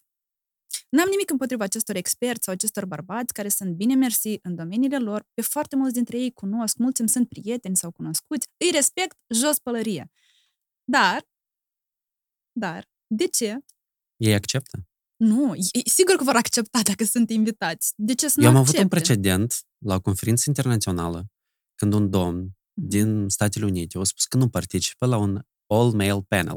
N-am 0.89 1.07
nimic 1.09 1.29
împotriva 1.29 1.63
acestor 1.63 1.95
experți 1.95 2.43
sau 2.43 2.53
acestor 2.53 2.85
bărbați 2.85 3.33
care 3.33 3.49
sunt 3.49 3.75
bine 3.75 3.95
mersi 3.95 4.39
în 4.41 4.55
domeniile 4.55 4.97
lor. 4.99 5.25
Pe 5.33 5.41
foarte 5.41 5.75
mulți 5.75 5.93
dintre 5.93 6.19
ei 6.19 6.31
cunosc, 6.31 6.77
mulți 6.77 6.99
îmi 7.01 7.09
sunt 7.09 7.27
prieteni 7.29 7.75
sau 7.77 7.91
cunoscuți. 7.91 8.47
Îi 8.57 8.71
respect 8.73 9.17
jos 9.33 9.59
pălărie. 9.59 10.11
Dar, 10.83 11.21
dar, 12.51 12.89
de 13.07 13.27
ce? 13.27 13.57
Ei 14.15 14.33
acceptă. 14.33 14.79
Nu, 15.15 15.55
e- 15.55 15.89
sigur 15.89 16.15
că 16.15 16.23
vor 16.23 16.35
accepta 16.35 16.79
dacă 16.83 17.03
sunt 17.03 17.29
invitați. 17.29 17.93
De 17.95 18.13
ce 18.15 18.27
să 18.27 18.39
nu 18.39 18.45
Eu 18.45 18.49
am 18.51 18.55
avut 18.55 18.73
un 18.73 18.79
accepte? 18.79 18.95
precedent 18.95 19.53
la 19.85 19.95
o 19.95 20.01
conferință 20.01 20.43
internațională 20.47 21.25
când 21.75 21.93
un 21.93 22.09
domn 22.09 22.37
Mhm. 22.39 22.56
Din 22.79 23.29
Statele 23.29 23.65
Unite 23.65 23.97
a 23.97 24.03
spus 24.03 24.25
că 24.25 24.37
nu 24.37 24.49
participă 24.49 25.05
la 25.05 25.17
un 25.17 25.41
all-male 25.73 26.21
panel. 26.27 26.51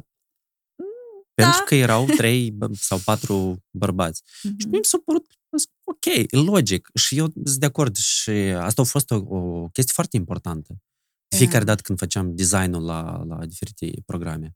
Mm, 0.76 1.24
Pentru 1.34 1.58
da. 1.58 1.64
că 1.66 1.74
erau 1.74 2.06
trei 2.20 2.50
bă- 2.52 2.72
sau 2.72 2.98
patru 3.04 3.64
bărbați. 3.70 4.22
Și 4.40 4.46
Mhm. 4.46 4.68
mie 4.68 4.78
mi 4.78 4.84
s-a 4.84 4.98
părut, 5.04 5.26
zic, 5.58 5.70
ok, 5.84 6.04
e 6.04 6.26
logic. 6.36 6.88
Și 6.94 7.16
eu 7.16 7.26
sunt 7.44 7.58
de 7.58 7.66
acord 7.66 7.96
și 7.96 8.30
asta 8.30 8.82
a 8.82 8.84
fost 8.84 9.10
o, 9.10 9.16
o 9.16 9.68
chestie 9.68 9.92
foarte 9.94 10.16
importantă. 10.16 10.74
De 11.28 11.36
fiecare 11.36 11.64
dată 11.64 11.82
când 11.82 11.98
făceam 11.98 12.34
designul 12.34 12.84
la, 12.84 13.22
la 13.26 13.46
diferite 13.46 13.90
programe. 14.06 14.54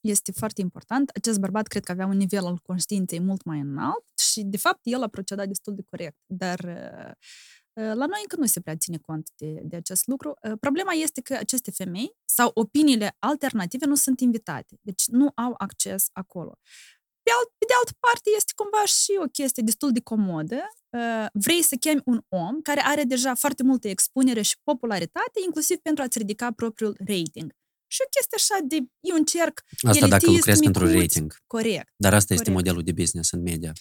Este 0.00 0.32
foarte 0.32 0.60
important. 0.60 1.08
Acest 1.14 1.38
bărbat 1.38 1.66
cred 1.66 1.84
că 1.84 1.92
avea 1.92 2.06
un 2.06 2.16
nivel 2.16 2.44
al 2.46 2.58
conștiinței 2.62 3.20
mult 3.20 3.44
mai 3.44 3.60
înalt 3.60 4.04
și, 4.32 4.42
de 4.42 4.56
fapt, 4.56 4.78
el 4.82 5.02
a 5.02 5.08
procedat 5.08 5.46
destul 5.46 5.74
de 5.74 5.82
corect. 5.90 6.16
Dar 6.26 6.58
uh, 6.58 7.12
la 7.80 8.06
noi 8.06 8.20
încă 8.22 8.36
nu 8.38 8.46
se 8.46 8.60
prea 8.60 8.76
ține 8.76 8.98
cont 8.98 9.30
de, 9.36 9.60
de 9.64 9.76
acest 9.76 10.06
lucru. 10.06 10.34
Problema 10.60 10.92
este 10.92 11.20
că 11.20 11.34
aceste 11.34 11.70
femei 11.70 12.16
sau 12.24 12.50
opiniile 12.54 13.16
alternative 13.18 13.86
nu 13.86 13.94
sunt 13.94 14.20
invitate, 14.20 14.78
deci 14.82 15.04
nu 15.06 15.32
au 15.34 15.54
acces 15.58 16.08
acolo. 16.12 16.58
Pe, 17.22 17.30
alt, 17.38 17.48
pe 17.58 17.64
de 17.68 17.74
altă 17.78 17.92
parte, 18.00 18.30
este 18.36 18.52
cumva 18.56 18.84
și 18.84 19.12
o 19.24 19.26
chestie 19.38 19.62
destul 19.62 19.92
de 19.92 20.00
comodă. 20.00 20.60
Vrei 21.32 21.62
să 21.62 21.76
chemi 21.80 22.02
un 22.04 22.20
om 22.28 22.60
care 22.62 22.80
are 22.84 23.02
deja 23.02 23.34
foarte 23.34 23.62
multă 23.62 23.88
expunere 23.88 24.42
și 24.42 24.56
popularitate, 24.62 25.40
inclusiv 25.44 25.76
pentru 25.76 26.02
a-ți 26.02 26.18
ridica 26.18 26.52
propriul 26.52 26.96
rating. 26.98 27.58
Și 27.92 28.00
o 28.04 28.08
chestie 28.10 28.36
așa 28.36 28.58
de... 28.64 28.76
E 29.00 29.12
un 29.12 29.24
cerc 29.24 29.64
Asta 29.82 30.06
dacă 30.06 30.30
lucrezi 30.30 30.62
pentru 30.62 30.92
rating. 30.98 31.36
Corect. 31.46 31.92
Dar 31.96 32.14
asta 32.14 32.34
corect. 32.34 32.40
este 32.40 32.50
modelul 32.50 32.82
de 32.82 32.92
business 32.92 33.30
în 33.32 33.42
media. 33.42 33.72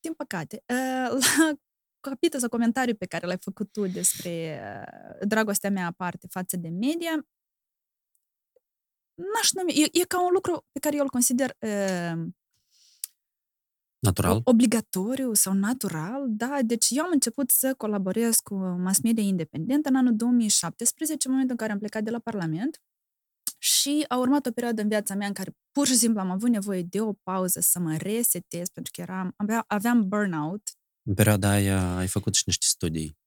Din 0.00 0.12
păcate. 0.12 0.62
La 0.66 1.52
capitol 2.00 2.40
sau 2.40 2.48
comentariu 2.48 2.94
pe 2.94 3.06
care 3.06 3.26
l-ai 3.26 3.38
făcut 3.40 3.72
tu 3.72 3.86
despre 3.86 4.60
dragostea 5.26 5.70
mea 5.70 5.86
aparte 5.86 6.26
față 6.30 6.56
de 6.56 6.68
media, 6.68 7.26
n-aș 9.14 9.50
numi, 9.52 9.72
e, 9.72 9.88
e 10.00 10.04
ca 10.04 10.24
un 10.24 10.32
lucru 10.32 10.66
pe 10.72 10.78
care 10.78 10.96
eu 10.96 11.02
îl 11.02 11.08
consider 11.08 11.56
uh, 11.58 12.28
Natural? 13.98 14.40
obligatoriu 14.44 15.34
sau 15.34 15.52
natural, 15.52 16.24
da. 16.28 16.58
Deci 16.62 16.86
eu 16.90 17.04
am 17.04 17.10
început 17.12 17.50
să 17.50 17.74
colaborez 17.74 18.36
cu 18.36 18.54
mass 18.54 19.00
media 19.00 19.22
independentă 19.22 19.88
în 19.88 19.96
anul 19.96 20.16
2017, 20.16 21.26
în 21.26 21.32
momentul 21.32 21.56
în 21.58 21.66
care 21.66 21.72
am 21.72 21.78
plecat 21.78 22.02
de 22.02 22.10
la 22.10 22.18
Parlament 22.18 22.80
și 23.58 24.04
a 24.08 24.16
urmat 24.16 24.46
o 24.46 24.50
perioadă 24.50 24.82
în 24.82 24.88
viața 24.88 25.14
mea 25.14 25.26
în 25.26 25.32
care 25.32 25.56
pur 25.72 25.86
și 25.86 25.96
simplu 25.96 26.20
am 26.20 26.30
avut 26.30 26.48
nevoie 26.48 26.82
de 26.82 27.00
o 27.00 27.12
pauză 27.12 27.60
să 27.60 27.78
mă 27.78 27.96
resetez, 27.96 28.68
pentru 28.68 28.92
că 28.94 29.00
eram, 29.00 29.34
aveam 29.66 30.08
burnout. 30.08 30.62
În 31.10 31.16
perioada 31.16 31.50
aia 31.50 31.96
ai 31.96 32.06
făcut 32.06 32.34
și 32.34 32.42
niște 32.46 32.66
studii. 32.68 33.18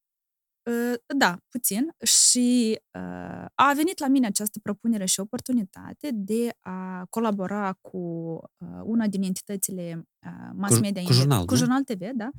Da, 1.17 1.38
puțin. 1.50 1.96
Și 2.04 2.80
uh, 2.91 3.46
a 3.54 3.74
venit 3.76 4.00
la 4.00 4.08
mine 4.08 4.26
această 4.26 4.60
propunere 4.60 5.06
și 5.06 5.19
oportunitate 5.19 6.10
de 6.13 6.50
a 6.60 7.06
colabora 7.10 7.78
cu 7.82 7.98
uh, 7.98 8.82
una 8.84 9.08
din 9.08 9.24
entitățile 9.24 10.08
uh, 10.26 10.52
mass 10.54 10.80
media 10.80 11.02
cu, 11.02 11.08
cu 11.08 11.13
jurnal, 11.13 11.46
cu 11.46 11.56
Jurnal 11.56 11.84
TV, 11.84 12.10
da? 12.13 12.30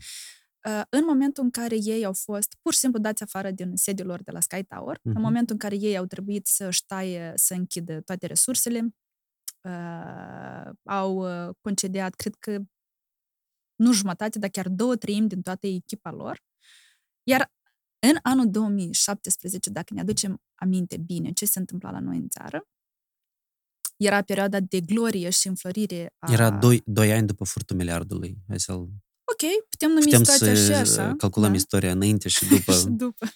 Uh, 0.68 0.82
în 0.88 1.04
momentul 1.06 1.44
în 1.44 1.50
care 1.50 1.76
ei 1.80 2.04
au 2.04 2.12
fost 2.12 2.56
pur 2.62 2.72
și 2.72 2.78
simplu 2.78 3.00
dați 3.00 3.22
afară 3.22 3.50
din 3.50 3.70
sediul 3.74 4.06
lor 4.06 4.22
de 4.22 4.30
la 4.30 4.40
Sky 4.40 4.62
Tower, 4.62 4.96
uh-huh. 4.96 5.14
în 5.14 5.20
momentul 5.20 5.54
în 5.54 5.58
care 5.58 5.76
ei 5.76 5.96
au 5.96 6.04
trebuit 6.04 6.46
să-și 6.46 6.84
taie, 6.86 7.32
să 7.34 7.54
închidă 7.54 8.00
toate 8.00 8.26
resursele, 8.26 8.94
uh, 9.60 10.70
au 10.84 11.26
concediat, 11.60 12.14
cred 12.14 12.34
că 12.34 12.58
nu 13.74 13.92
jumătate, 13.92 14.38
dar 14.38 14.50
chiar 14.50 14.68
două 14.68 14.96
treimi 14.96 15.28
din 15.28 15.42
toată 15.42 15.66
echipa 15.66 16.10
lor. 16.10 16.42
Iar 17.22 17.52
în 17.98 18.16
anul 18.22 18.50
2017, 18.50 19.70
dacă 19.70 19.94
ne 19.94 20.00
aducem 20.00 20.42
aminte 20.54 20.96
bine 20.96 21.32
ce 21.32 21.44
se 21.46 21.58
întâmpla 21.58 21.90
la 21.90 22.00
noi 22.00 22.16
în 22.16 22.28
țară, 22.28 22.68
era 23.96 24.22
perioada 24.22 24.60
de 24.60 24.80
glorie 24.80 25.30
și 25.30 25.48
înflorire 25.48 26.14
a... 26.18 26.32
Era 26.32 26.50
doi, 26.50 26.82
doi 26.84 27.12
ani 27.12 27.26
după 27.26 27.44
furtul 27.44 27.76
miliardului. 27.76 28.36
Hai 28.48 28.60
să-l... 28.60 28.88
Ok, 29.32 29.50
putem 29.68 29.88
numi 29.88 30.02
putem 30.02 30.22
situația 30.22 30.54
să 30.54 30.64
și 30.64 30.72
așa. 30.72 31.14
calculăm 31.16 31.50
da? 31.50 31.56
istoria 31.56 31.90
înainte 31.90 32.28
și 32.28 32.46
după. 32.46 32.72
și 32.78 32.86
după. 32.86 33.26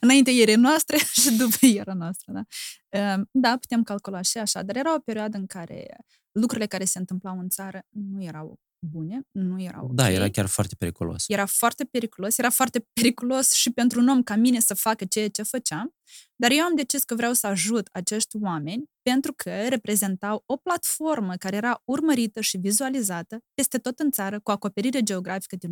Înainte 0.00 0.30
era 0.30 0.56
noastră 0.56 0.96
și 1.20 1.30
după 1.36 1.66
era 1.66 1.94
noastră, 1.94 2.32
da. 2.32 2.42
Ehm, 2.88 3.28
da, 3.30 3.56
putem 3.60 3.82
calcula 3.82 4.20
și 4.20 4.38
așa, 4.38 4.62
dar 4.62 4.76
era 4.76 4.94
o 4.94 4.98
perioadă 4.98 5.36
în 5.36 5.46
care 5.46 5.96
lucrurile 6.32 6.66
care 6.66 6.84
se 6.84 6.98
întâmplau 6.98 7.38
în 7.38 7.48
țară 7.48 7.82
nu 7.88 8.22
erau 8.22 8.60
bune, 8.78 9.20
nu 9.30 9.62
erau 9.62 9.82
okay. 9.82 9.94
Da, 9.94 10.10
era 10.10 10.28
chiar 10.28 10.46
foarte 10.46 10.74
periculos. 10.74 11.24
Era 11.28 11.46
foarte 11.46 11.84
periculos, 11.84 12.38
era 12.38 12.50
foarte 12.50 12.86
periculos 12.92 13.52
și 13.52 13.70
pentru 13.70 14.00
un 14.00 14.08
om 14.08 14.22
ca 14.22 14.36
mine 14.36 14.60
să 14.60 14.74
facă 14.74 15.04
ceea 15.04 15.28
ce 15.28 15.42
făceam, 15.42 15.94
dar 16.36 16.50
eu 16.50 16.62
am 16.62 16.74
decis 16.74 17.04
că 17.04 17.14
vreau 17.14 17.32
să 17.32 17.46
ajut 17.46 17.88
acești 17.92 18.36
oameni 18.42 18.84
pentru 19.02 19.32
că 19.36 19.68
reprezentau 19.68 20.42
o 20.46 20.56
platformă 20.56 21.34
care 21.34 21.56
era 21.56 21.82
urmărită 21.84 22.40
și 22.40 22.56
vizualizată 22.56 23.38
peste 23.54 23.78
tot 23.78 23.98
în 23.98 24.10
țară, 24.10 24.40
cu 24.40 24.50
acoperire 24.50 25.02
geografică 25.02 25.56
de 25.56 25.66
90% 25.66 25.70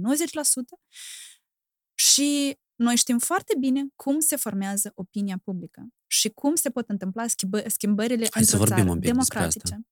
și 1.94 2.58
noi 2.74 2.96
știm 2.96 3.18
foarte 3.18 3.54
bine 3.58 3.86
cum 3.96 4.20
se 4.20 4.36
formează 4.36 4.92
opinia 4.94 5.40
publică 5.44 5.88
și 6.06 6.28
cum 6.28 6.54
se 6.54 6.70
pot 6.70 6.88
întâmpla 6.88 7.26
schimbă- 7.26 7.66
schimbările 7.66 8.26
Hai 8.30 8.42
într-o 8.42 8.66
țară 8.66 8.94
democratice. 8.94 9.86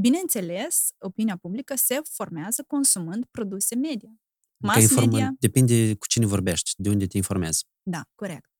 Bineînțeles, 0.00 0.88
opinia 0.98 1.36
publică 1.36 1.74
se 1.76 2.00
formează 2.10 2.64
consumând 2.66 3.24
produse 3.30 3.74
media. 3.74 4.10
Mass 4.56 4.80
informă, 4.80 5.10
media... 5.10 5.34
Depinde 5.38 5.94
cu 5.94 6.06
cine 6.06 6.26
vorbești, 6.26 6.72
de 6.76 6.88
unde 6.88 7.06
te 7.06 7.16
informezi. 7.16 7.66
Da, 7.82 8.04
corect. 8.14 8.50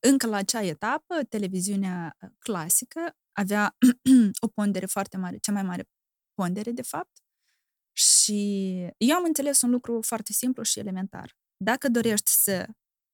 Încă 0.00 0.26
la 0.26 0.36
acea 0.36 0.62
etapă, 0.62 1.22
televiziunea 1.28 2.16
clasică 2.38 3.16
avea 3.32 3.76
o 4.44 4.48
pondere 4.48 4.86
foarte 4.86 5.16
mare, 5.16 5.36
cea 5.36 5.52
mai 5.52 5.62
mare 5.62 5.88
pondere, 6.34 6.70
de 6.70 6.82
fapt. 6.82 7.24
Și 7.92 8.34
eu 8.96 9.16
am 9.16 9.24
înțeles 9.24 9.62
un 9.62 9.70
lucru 9.70 10.02
foarte 10.02 10.32
simplu 10.32 10.62
și 10.62 10.78
elementar. 10.78 11.36
Dacă 11.56 11.88
dorești 11.88 12.30
să 12.30 12.68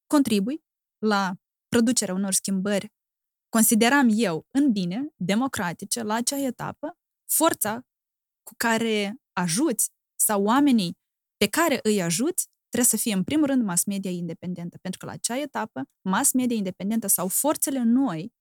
contribui 0.07 0.65
la 0.99 1.35
producerea 1.69 2.15
unor 2.15 2.33
schimbări, 2.33 2.93
consideram 3.49 4.09
eu 4.12 4.47
în 4.51 4.73
bine, 4.73 5.09
democratice, 5.17 6.03
la 6.03 6.15
acea 6.15 6.38
etapă, 6.38 6.99
forța 7.35 7.81
cu 8.42 8.55
care 8.57 9.14
ajuți 9.33 9.90
sau 10.16 10.45
oamenii 10.45 10.99
pe 11.37 11.47
care 11.47 11.79
îi 11.83 12.03
ajuți 12.03 12.51
trebuie 12.68 12.90
să 12.90 12.97
fie, 12.97 13.14
în 13.14 13.25
primul 13.25 13.47
rând, 13.47 13.62
mass 13.64 13.85
media 13.85 14.11
independentă. 14.11 14.79
Pentru 14.81 15.01
că 15.01 15.07
la 15.07 15.12
acea 15.12 15.38
etapă, 15.38 15.83
mass 16.01 16.33
media 16.33 16.57
independentă 16.57 17.07
sau 17.07 17.29
forțele 17.29 17.83
noi, 17.83 18.33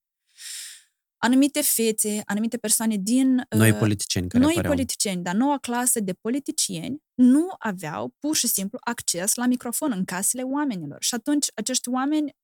anumite 1.18 1.62
fețe, 1.62 2.22
anumite 2.26 2.58
persoane 2.58 2.96
din... 2.98 3.46
Noi 3.50 3.74
politicieni 3.74 4.28
care 4.28 4.44
Noi 4.44 4.52
apăreau. 4.52 4.74
politicieni, 4.74 5.24
dar 5.24 5.36
noua 5.36 5.58
clasă 5.58 6.00
de 6.00 6.14
politicieni 6.14 7.04
nu 7.14 7.48
aveau 7.60 8.16
pur 8.20 8.36
și 8.36 8.48
simplu 8.48 8.78
acces 8.82 9.36
la 9.36 9.46
microfon 9.46 9.92
în 9.92 10.06
casele 10.06 10.44
oamenilor. 10.44 11.04
Și 11.04 11.16
atunci 11.16 11.48
acești 11.54 11.90
oameni 11.90 12.36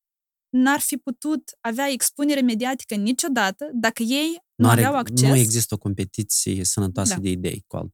n-ar 0.50 0.80
fi 0.80 0.98
putut 0.98 1.58
avea 1.62 1.90
expunere 1.90 2.42
mediatică 2.42 2.96
niciodată 2.96 3.70
dacă 3.74 4.04
ei 4.04 4.30
nu, 4.56 4.66
nu 4.66 4.70
are, 4.72 4.84
aveau 4.84 5.00
acces. 5.00 5.30
Nu 5.30 5.36
există 5.36 5.74
o 5.74 5.78
competiție 5.78 6.64
sănătoasă 6.64 7.14
da. 7.14 7.20
de 7.20 7.30
idei. 7.30 7.64
Cu 7.68 7.76
alt, 7.76 7.94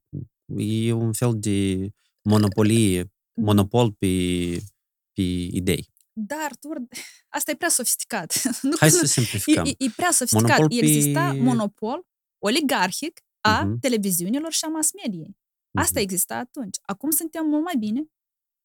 e 0.56 0.92
un 0.92 1.12
fel 1.12 1.32
de 1.36 1.88
monopolie, 2.22 3.12
monopol 3.32 3.92
pe, 3.92 4.06
pe 5.12 5.22
idei. 5.50 5.92
Da, 6.12 6.36
Artur, 6.36 6.76
asta 7.36 7.50
e 7.50 7.54
prea 7.54 7.68
sofisticat. 7.68 8.42
Nu, 8.62 8.76
Hai 8.78 8.90
să 8.90 9.06
simplificăm. 9.06 9.64
E, 9.64 9.68
e, 9.68 9.84
e 9.84 9.90
prea 9.96 10.10
sofisticat. 10.10 10.58
Monopol 10.58 10.68
pe... 10.68 10.86
Exista 10.86 11.32
monopol 11.32 12.06
oligarhic 12.38 13.20
a 13.40 13.64
uh-huh. 13.64 13.80
televiziunilor 13.80 14.52
și 14.52 14.64
a 14.64 14.68
mass 14.68 14.90
mediei. 15.02 15.36
Asta 15.78 15.98
uh-huh. 15.98 16.02
exista 16.02 16.36
atunci. 16.36 16.78
Acum 16.82 17.10
suntem 17.10 17.46
mult 17.46 17.64
mai 17.64 17.74
bine. 17.78 18.04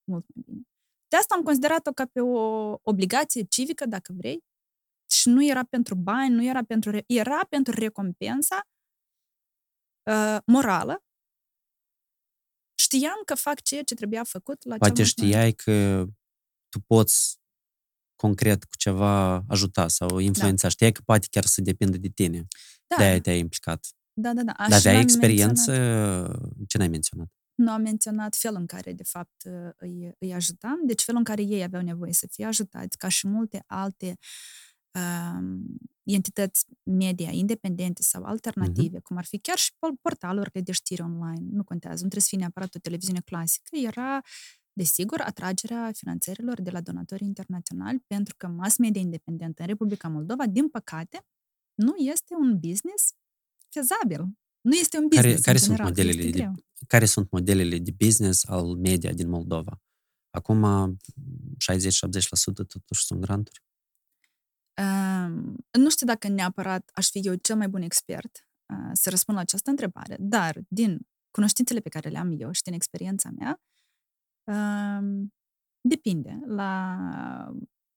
Mult 0.04 0.26
mai 0.34 0.44
bine. 0.46 0.62
De 1.10 1.18
asta 1.18 1.36
am 1.36 1.44
considerat-o 1.44 1.92
ca 1.92 2.06
pe 2.06 2.20
o 2.20 2.76
obligație 2.82 3.44
civică, 3.44 3.86
dacă 3.86 4.14
vrei, 4.18 4.44
și 5.10 5.30
nu 5.30 5.46
era 5.46 5.64
pentru 5.64 5.96
bani, 5.96 6.36
nu 6.36 6.44
era 6.44 6.64
pentru... 6.64 6.92
Era 7.08 7.40
pentru 7.50 7.74
recompensa 7.74 8.62
uh, 10.12 10.38
morală. 10.46 11.04
Știam 12.80 13.22
că 13.26 13.36
fac 13.36 13.62
ceea 13.62 13.84
ce 13.84 13.96
trebuia 13.96 14.24
făcut 14.24 14.66
la 14.66 14.78
Poate 14.78 14.94
cea 14.94 15.04
știai 15.04 15.54
că 15.54 16.06
tu 16.70 16.80
poți 16.80 17.38
concret 18.16 18.64
cu 18.64 18.76
ceva 18.78 19.44
ajuta 19.48 19.88
sau 19.88 20.18
influența. 20.18 20.68
Da. 20.68 20.70
Știai 20.70 20.92
că 20.92 21.02
poate 21.06 21.28
chiar 21.32 21.46
să 21.46 21.62
depindă 21.62 21.98
de 21.98 22.08
tine. 22.08 22.48
Da. 22.88 22.96
De-aia 22.96 23.22
te-ai 23.22 23.40
implicat. 23.40 23.88
Da, 24.14 24.34
da, 24.34 24.44
da. 24.44 24.54
Dar 24.58 24.80
aveai 24.80 25.02
experiență? 25.02 25.72
Menționat. 25.72 26.68
Ce 26.68 26.78
n-ai 26.78 26.88
menționat? 26.88 27.28
Nu 27.60 27.72
am 27.72 27.82
menționat 27.82 28.36
felul 28.36 28.60
în 28.60 28.66
care, 28.66 28.94
de 28.94 29.04
fapt, 29.04 29.44
îi, 29.78 30.16
îi 30.20 30.34
ajutam, 30.34 30.80
deci 30.86 31.04
felul 31.04 31.20
în 31.20 31.26
care 31.26 31.42
ei 31.42 31.64
aveau 31.64 31.84
nevoie 31.84 32.14
să 32.14 32.28
fie 32.32 32.46
ajutați, 32.46 32.98
ca 32.98 33.08
și 33.08 33.28
multe 33.28 33.64
alte 33.68 34.18
uh, 34.92 35.44
entități 36.04 36.66
media 36.84 37.30
independente 37.32 38.02
sau 38.02 38.24
alternative, 38.24 38.98
uh-huh. 38.98 39.04
cum 39.04 39.18
ar 39.18 39.26
fi 39.26 39.40
chiar 39.40 39.58
și 39.58 39.72
portalurile 40.02 40.62
de 40.62 40.72
știri 40.72 41.02
online, 41.02 41.48
nu 41.52 41.64
contează, 41.64 42.04
nu 42.04 42.10
trebuie 42.10 42.22
să 42.22 42.28
fie 42.30 42.38
neapărat 42.38 42.76
o 42.76 42.80
televiziune 42.80 43.22
clasică, 43.26 43.76
era, 43.76 44.22
desigur, 44.74 45.22
atragerea 45.22 45.92
finanțărilor 45.94 46.62
de 46.62 46.70
la 46.70 46.82
donatori 46.82 47.24
internaționali, 47.24 48.04
pentru 48.08 48.34
că 48.38 48.48
mass 48.48 48.78
media 48.78 49.02
independentă 49.02 49.62
în 49.62 49.68
Republica 49.68 50.08
Moldova, 50.08 50.46
din 50.46 50.70
păcate, 50.70 51.26
nu 51.74 51.96
este 51.96 52.34
un 52.34 52.60
business 52.60 53.14
fezabil. 53.70 54.26
Nu 54.62 54.76
este 54.76 54.98
un 54.98 55.08
business 55.08 55.42
care, 55.42 55.58
care 55.58 55.58
în 55.58 55.64
general, 55.64 55.86
sunt 55.86 55.98
modelele 55.98 56.32
de, 56.32 56.52
Care 56.88 57.06
sunt 57.06 57.32
modelele 57.32 57.78
de 57.78 57.92
business 57.98 58.46
al 58.46 58.76
media 58.76 59.12
din 59.12 59.30
Moldova? 59.30 59.82
Acum 60.30 60.64
60-70% 60.96 60.98
totuși 62.68 63.06
sunt 63.06 63.20
granturi. 63.20 63.64
Uh, 64.82 65.30
nu 65.72 65.90
știu 65.90 66.06
dacă 66.06 66.28
neapărat 66.28 66.90
aș 66.94 67.10
fi 67.10 67.20
eu 67.20 67.36
cel 67.36 67.56
mai 67.56 67.68
bun 67.68 67.82
expert 67.82 68.48
uh, 68.74 68.90
să 68.94 69.10
răspund 69.10 69.38
la 69.38 69.44
această 69.44 69.70
întrebare, 69.70 70.16
dar 70.20 70.62
din 70.68 71.00
cunoștințele 71.32 71.80
pe 71.80 71.90
care 71.90 72.10
le 72.10 72.18
am 72.18 72.36
eu 72.38 72.52
și 72.52 72.62
din 72.62 72.74
experiența 72.74 73.30
mea, 73.30 73.62
uh, 74.44 75.28
depinde. 75.82 76.40
La, 76.46 76.96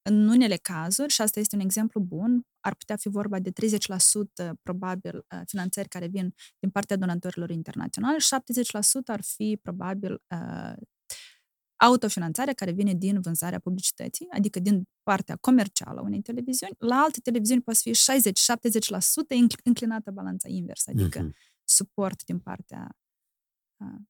în 0.02 0.28
unele 0.28 0.56
cazuri, 0.56 1.12
și 1.12 1.22
asta 1.22 1.40
este 1.40 1.54
un 1.54 1.60
exemplu 1.60 2.00
bun, 2.00 2.46
ar 2.62 2.74
putea 2.74 2.96
fi 2.96 3.08
vorba 3.08 3.38
de 3.38 3.50
30% 3.50 3.52
probabil 4.62 5.16
uh, 5.16 5.40
finanțări 5.46 5.88
care 5.88 6.06
vin 6.06 6.34
din 6.58 6.70
partea 6.70 6.96
donatorilor 6.96 7.50
internaționale 7.50 8.18
și 8.18 8.28
70% 8.34 9.04
ar 9.04 9.22
fi 9.22 9.58
probabil 9.62 10.12
uh, 10.12 10.76
autofinanțarea 11.76 12.52
care 12.52 12.70
vine 12.72 12.94
din 12.94 13.20
vânzarea 13.20 13.58
publicității, 13.58 14.26
adică 14.30 14.60
din 14.60 14.88
partea 15.02 15.36
comercială 15.36 16.00
a 16.00 16.02
unei 16.02 16.22
televiziuni. 16.22 16.74
La 16.78 16.96
alte 16.96 17.20
televiziuni 17.20 17.62
poate 17.62 17.78
fi 17.82 17.90
60-70% 17.90 17.94
înclinată 19.64 20.10
balanța 20.10 20.48
inversă, 20.48 20.90
adică 20.90 21.26
uh-huh. 21.26 21.32
suport 21.64 22.24
din 22.24 22.38
partea 22.38 22.96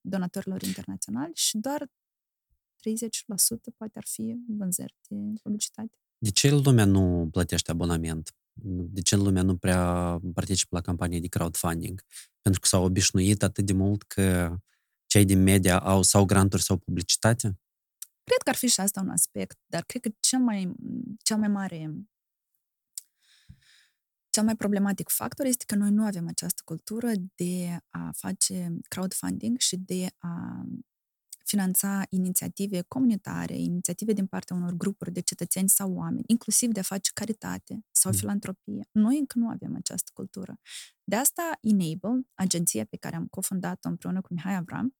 donatorilor 0.00 0.62
internaționali 0.62 1.32
și 1.34 1.58
doar 1.58 1.86
30% 1.86 1.90
poate 3.76 3.98
ar 3.98 4.04
fi 4.06 4.36
vânzări 4.46 4.94
de 5.08 5.16
publicitate. 5.42 5.96
De 6.18 6.30
ce 6.30 6.50
lumea 6.50 6.84
nu 6.84 7.28
plătește 7.30 7.70
abonament? 7.70 8.34
De 8.54 9.00
ce 9.00 9.16
lumea 9.16 9.42
nu 9.42 9.56
prea 9.56 10.18
participă 10.34 10.76
la 10.76 10.80
campanii 10.80 11.20
de 11.20 11.26
crowdfunding? 11.26 12.04
Pentru 12.40 12.60
că 12.60 12.66
s-au 12.66 12.84
obișnuit 12.84 13.42
atât 13.42 13.66
de 13.66 13.72
mult 13.72 14.02
că 14.02 14.56
cei 15.06 15.24
din 15.24 15.42
media 15.42 15.78
au 15.78 16.02
sau 16.02 16.24
granturi 16.24 16.62
sau 16.62 16.76
publicitate? 16.76 17.60
Cred 18.24 18.42
că 18.42 18.48
ar 18.48 18.54
fi 18.54 18.68
și 18.68 18.80
asta 18.80 19.00
un 19.00 19.08
aspect, 19.08 19.58
dar 19.66 19.82
cred 19.82 20.02
că 20.02 20.10
cel 20.20 20.38
mai, 20.38 20.74
cel 21.22 21.36
mai 21.36 21.48
mare 21.48 21.90
cel 24.32 24.44
mai 24.44 24.56
problematic 24.56 25.08
factor 25.08 25.46
este 25.46 25.64
că 25.66 25.74
noi 25.74 25.90
nu 25.90 26.04
avem 26.04 26.28
această 26.28 26.62
cultură 26.64 27.10
de 27.34 27.78
a 27.88 28.10
face 28.12 28.76
crowdfunding 28.88 29.58
și 29.58 29.76
de 29.76 30.06
a 30.18 30.64
finanța 31.52 32.02
inițiative 32.08 32.82
comunitare, 32.88 33.56
inițiative 33.58 34.12
din 34.12 34.26
partea 34.26 34.56
unor 34.56 34.72
grupuri 34.72 35.12
de 35.12 35.20
cetățeni 35.20 35.68
sau 35.68 35.92
oameni, 35.94 36.24
inclusiv 36.26 36.70
de 36.70 36.80
a 36.80 36.82
face 36.82 37.10
caritate 37.14 37.84
sau 37.90 38.10
mm. 38.12 38.18
filantropie. 38.18 38.88
Noi 38.92 39.18
încă 39.18 39.38
nu 39.38 39.48
avem 39.48 39.74
această 39.76 40.10
cultură. 40.14 40.60
De 41.04 41.16
asta 41.16 41.42
Enable, 41.60 42.26
agenția 42.34 42.84
pe 42.84 42.96
care 42.96 43.16
am 43.16 43.26
cofondat-o 43.26 43.88
împreună 43.88 44.20
cu 44.20 44.32
Mihai 44.34 44.54
Avram, 44.54 44.96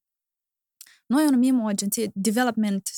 noi 1.07 1.25
o 1.27 1.31
numim 1.31 1.61
o 1.61 1.67
agenție 1.67 2.11
Development 2.15 2.91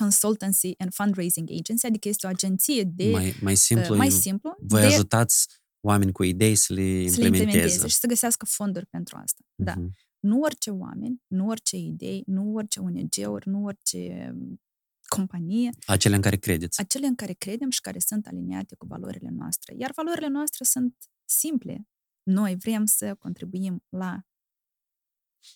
Consultancy 0.00 0.74
and 0.78 0.92
Fundraising 0.92 1.48
Agency, 1.50 1.86
adică 1.86 2.08
este 2.08 2.26
o 2.26 2.28
agenție 2.28 2.82
de... 2.82 3.10
Mai, 3.10 3.36
mai 3.42 3.54
simplu, 3.54 3.92
uh, 3.92 3.98
mai 3.98 4.10
simplu 4.10 4.56
vă 4.60 4.78
de, 4.80 4.86
ajutați 4.86 5.46
oameni 5.80 6.12
cu 6.12 6.22
idei 6.22 6.54
să 6.54 6.72
le 6.72 6.80
implementeze. 6.80 7.14
Să 7.14 7.20
le 7.20 7.26
implementeze 7.26 7.86
și 7.86 7.94
să 7.94 8.06
găsească 8.06 8.44
fonduri 8.46 8.86
pentru 8.86 9.16
asta. 9.22 9.42
Uh-huh. 9.44 9.64
Da. 9.64 9.74
Mhm. 10.20 10.34
Nu 10.34 10.40
orice 10.40 10.70
oameni, 10.70 11.22
nu 11.26 11.46
orice 11.46 11.76
idei, 11.76 12.22
nu 12.26 12.54
orice 12.54 12.80
ONG-uri, 12.80 13.48
nu 13.48 13.64
orice 13.64 14.32
um, 14.34 14.60
companie. 15.08 15.70
Acele 15.86 16.14
în 16.14 16.22
care 16.22 16.36
credeți. 16.36 16.80
Acele 16.80 17.06
în 17.06 17.14
care 17.14 17.32
credem 17.32 17.70
și 17.70 17.80
care 17.80 17.98
sunt 17.98 18.26
aliniate 18.26 18.74
cu 18.74 18.86
valorile 18.86 19.28
noastre. 19.30 19.74
Iar 19.78 19.92
valorile 19.94 20.28
noastre 20.28 20.64
sunt 20.64 20.96
simple. 21.24 21.88
Noi 22.22 22.56
vrem 22.56 22.84
să 22.84 23.14
contribuim 23.14 23.84
la 23.88 24.20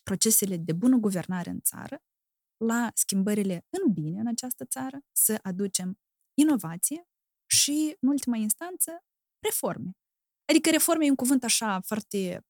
procesele 0.02 0.56
de 0.56 0.72
bună 0.72 0.96
guvernare 0.96 1.50
în 1.50 1.60
țară, 1.60 2.02
la 2.64 2.90
schimbările 2.94 3.66
în 3.68 3.92
bine 3.92 4.20
în 4.20 4.26
această 4.26 4.64
țară, 4.64 4.98
să 5.12 5.38
aducem 5.42 5.98
inovație 6.34 7.08
și, 7.50 7.96
în 8.00 8.08
ultima 8.08 8.36
instanță, 8.36 9.04
reforme. 9.38 9.90
Adică 10.44 10.70
reforme 10.70 11.04
e 11.04 11.08
un 11.08 11.14
cuvânt 11.14 11.44
așa 11.44 11.80
foarte 11.80 12.46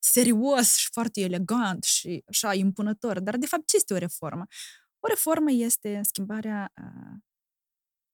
serios 0.00 0.74
și 0.74 0.88
foarte 0.92 1.20
elegant 1.20 1.82
și 1.82 2.24
așa 2.26 2.54
impunător, 2.54 3.20
dar 3.20 3.36
de 3.36 3.46
fapt 3.46 3.66
ce 3.66 3.76
este 3.76 3.94
o 3.94 3.98
reformă? 3.98 4.44
O 4.98 5.08
reformă 5.08 5.50
este 5.50 6.00
schimbarea 6.02 6.72
uh, 6.82 7.18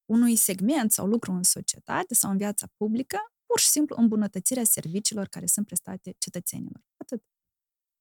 unui 0.05 0.35
segment 0.35 0.91
sau 0.91 1.07
lucru 1.07 1.31
în 1.31 1.43
societate 1.43 2.13
sau 2.13 2.31
în 2.31 2.37
viața 2.37 2.67
publică, 2.77 3.17
pur 3.45 3.59
și 3.59 3.67
simplu 3.67 3.95
îmbunătățirea 3.99 4.63
serviciilor 4.63 5.27
care 5.27 5.45
sunt 5.45 5.65
prestate 5.65 6.15
cetățenilor. 6.17 6.83
Atât. 6.97 7.23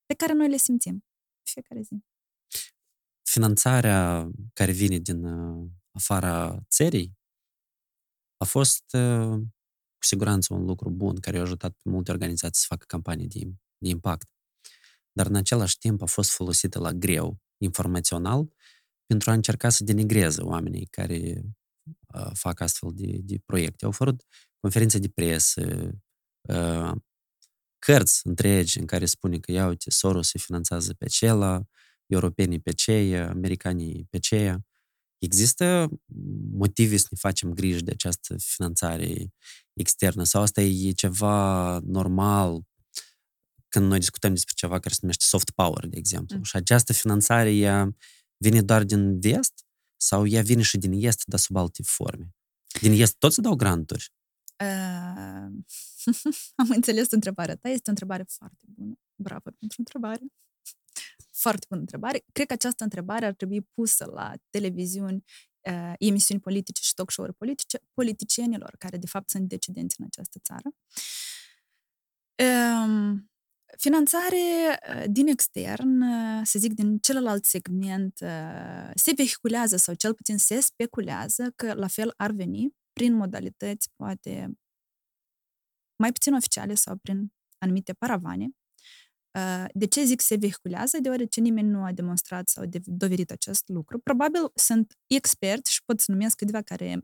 Pe 0.07 0.15
care 0.15 0.33
noi 0.33 0.49
le 0.49 0.57
simțim 0.57 1.05
fiecare 1.43 1.81
zi. 1.81 2.05
Finanțarea 3.23 4.31
care 4.53 4.73
vine 4.73 4.99
din 4.99 5.25
uh, 5.25 5.69
afara 5.93 6.59
țării 6.69 7.19
a 8.37 8.45
fost 8.45 8.85
uh, 8.93 9.41
cu 10.01 10.07
siguranță 10.07 10.55
un 10.55 10.65
lucru 10.65 10.91
bun 10.91 11.17
care 11.17 11.39
a 11.39 11.41
ajutat 11.41 11.77
multe 11.85 12.11
organizații 12.11 12.61
să 12.61 12.67
facă 12.69 12.85
campanii 12.89 13.27
de, 13.27 13.39
de 13.79 13.89
impact. 13.89 14.29
Dar 15.13 15.27
în 15.27 15.35
același 15.35 15.79
timp 15.79 16.03
a 16.03 16.07
fost 16.07 16.31
folosită 16.31 16.79
la 16.79 16.93
greu, 16.93 17.41
informațional, 17.63 18.53
pentru 19.07 19.31
a 19.31 19.33
încerca 19.33 19.69
să 19.69 19.85
denigreze 19.85 20.43
oamenii 20.43 20.87
care 20.87 21.43
uh, 22.15 22.31
fac 22.33 22.61
astfel 22.61 22.91
de, 22.95 23.19
de 23.23 23.39
proiecte. 23.45 23.85
Au 23.85 23.91
fost 23.91 24.17
conferințe 24.61 24.99
de 24.99 25.09
presă, 25.09 25.91
uh, 26.49 26.93
cărți 27.79 28.27
întregi 28.27 28.79
în 28.79 28.87
care 28.87 29.05
spune 29.05 29.39
că, 29.39 29.53
ia 29.53 29.67
uite, 29.67 29.91
Soros 29.91 30.29
se 30.29 30.39
finanțează 30.39 30.95
pe 30.95 31.05
acela, 31.05 31.63
europenii 32.07 32.61
pe 32.61 32.73
ceea, 32.73 33.31
americanii 33.31 34.07
pe 34.11 34.19
ceea. 34.19 34.65
Există 35.19 35.89
motive 36.53 36.97
să 36.97 37.07
ne 37.11 37.17
facem 37.21 37.53
griji 37.53 37.83
de 37.83 37.91
această 37.91 38.37
finanțare 38.39 39.33
externă 39.81 40.25
sau 40.25 40.43
asta 40.43 40.61
e 40.61 40.91
ceva 40.91 41.79
normal 41.79 42.63
când 43.69 43.87
noi 43.87 43.99
discutăm 43.99 44.35
despre 44.35 44.55
ceva 44.57 44.79
care 44.79 44.95
se 44.95 44.99
numește 45.01 45.25
soft 45.25 45.51
power, 45.51 45.87
de 45.87 45.97
exemplu. 45.97 46.37
Mm. 46.37 46.43
Și 46.43 46.57
această 46.57 46.93
finanțare 46.93 47.55
ea 47.55 47.97
vine 48.37 48.63
doar 48.63 48.85
din 48.85 49.21
vest 49.21 49.65
sau 49.97 50.27
ea 50.27 50.43
vine 50.43 50.63
și 50.63 50.79
din 50.79 50.93
est, 50.93 51.23
dar 51.27 51.39
sub 51.39 51.57
alte 51.57 51.83
forme? 51.83 52.35
Din 52.81 52.93
est 52.93 53.17
tot 53.19 53.33
se 53.33 53.41
dau 53.41 53.55
granturi? 53.55 54.13
Uh, 54.61 55.49
am 56.63 56.69
înțeles 56.69 57.11
întrebarea 57.11 57.57
ta. 57.57 57.69
Este 57.69 57.87
o 57.87 57.91
întrebare 57.91 58.25
foarte 58.29 58.65
bună. 58.67 58.95
Bravo 59.15 59.51
pentru 59.59 59.77
întrebare. 59.79 60.23
Foarte 61.31 61.67
bună 61.69 61.81
întrebare. 61.81 62.25
Cred 62.33 62.47
că 62.47 62.53
această 62.53 62.85
întrebare 62.85 63.27
ar 63.27 63.35
trebui 63.35 63.61
pusă 63.61 64.05
la 64.05 64.33
televiziuni, 64.51 65.25
uh, 65.71 65.93
emisiuni 65.99 66.41
politice 66.41 66.83
și 66.83 66.95
talk 66.95 67.11
show-uri 67.11 67.35
politice, 67.37 67.79
politicienilor 67.95 68.75
care 68.79 68.97
de 68.97 69.07
fapt 69.07 69.31
sunt 69.31 69.49
decidenți 69.49 69.97
în 69.99 70.07
această 70.07 70.39
țară. 70.43 70.71
Um, 72.85 73.31
Finanțare 73.77 74.37
uh, 74.37 75.05
din 75.07 75.27
extern, 75.27 76.01
uh, 76.01 76.41
să 76.45 76.59
zic, 76.59 76.73
din 76.75 76.99
celălalt 76.99 77.45
segment, 77.45 78.19
uh, 78.21 78.91
se 78.95 79.13
vehiculează 79.17 79.77
sau 79.77 79.95
cel 79.95 80.15
puțin 80.15 80.39
se 80.39 80.61
speculează 80.61 81.53
că 81.57 81.75
la 81.75 81.87
fel 81.87 82.15
ar 82.17 82.31
veni 82.31 82.75
prin 82.93 83.15
modalități 83.15 83.91
poate 83.97 84.59
mai 85.97 86.13
puțin 86.13 86.35
oficiale 86.35 86.75
sau 86.75 86.97
prin 86.97 87.33
anumite 87.59 87.93
paravane. 87.93 88.49
De 89.73 89.87
ce 89.87 90.05
zic 90.05 90.21
se 90.21 90.37
vehiculează? 90.37 90.99
Deoarece 91.01 91.41
nimeni 91.41 91.69
nu 91.69 91.85
a 91.85 91.93
demonstrat 91.93 92.49
sau 92.49 92.65
dovedit 92.85 93.31
acest 93.31 93.69
lucru. 93.69 93.99
Probabil 93.99 94.41
sunt 94.55 94.99
experți 95.07 95.73
și 95.73 95.83
pot 95.85 96.01
să 96.01 96.13
numesc 96.13 96.37
câteva 96.37 96.63
care 96.63 97.01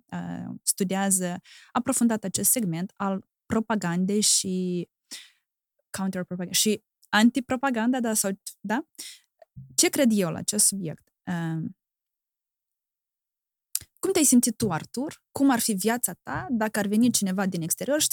studiază 0.62 1.40
aprofundat 1.72 2.24
acest 2.24 2.50
segment 2.50 2.92
al 2.96 3.24
propagandei 3.46 4.20
și 4.20 4.88
counter-propaganda 5.90 6.52
și 6.52 6.82
antipropaganda, 7.08 8.00
da, 8.00 8.14
sau, 8.14 8.30
da? 8.60 8.86
Ce 9.74 9.88
cred 9.88 10.10
eu 10.12 10.30
la 10.30 10.38
acest 10.38 10.66
subiect? 10.66 11.12
Uh, 11.24 11.64
cum 14.06 14.14
te-ai 14.14 14.30
simțit 14.30 14.56
tu, 14.56 14.70
Artur? 14.70 15.22
Cum 15.32 15.50
ar 15.50 15.58
fi 15.58 15.72
viața 15.72 16.12
ta 16.22 16.46
dacă 16.50 16.78
ar 16.78 16.86
veni 16.86 17.10
cineva 17.10 17.46
din 17.46 17.62
exterior 17.62 18.00
și 18.00 18.08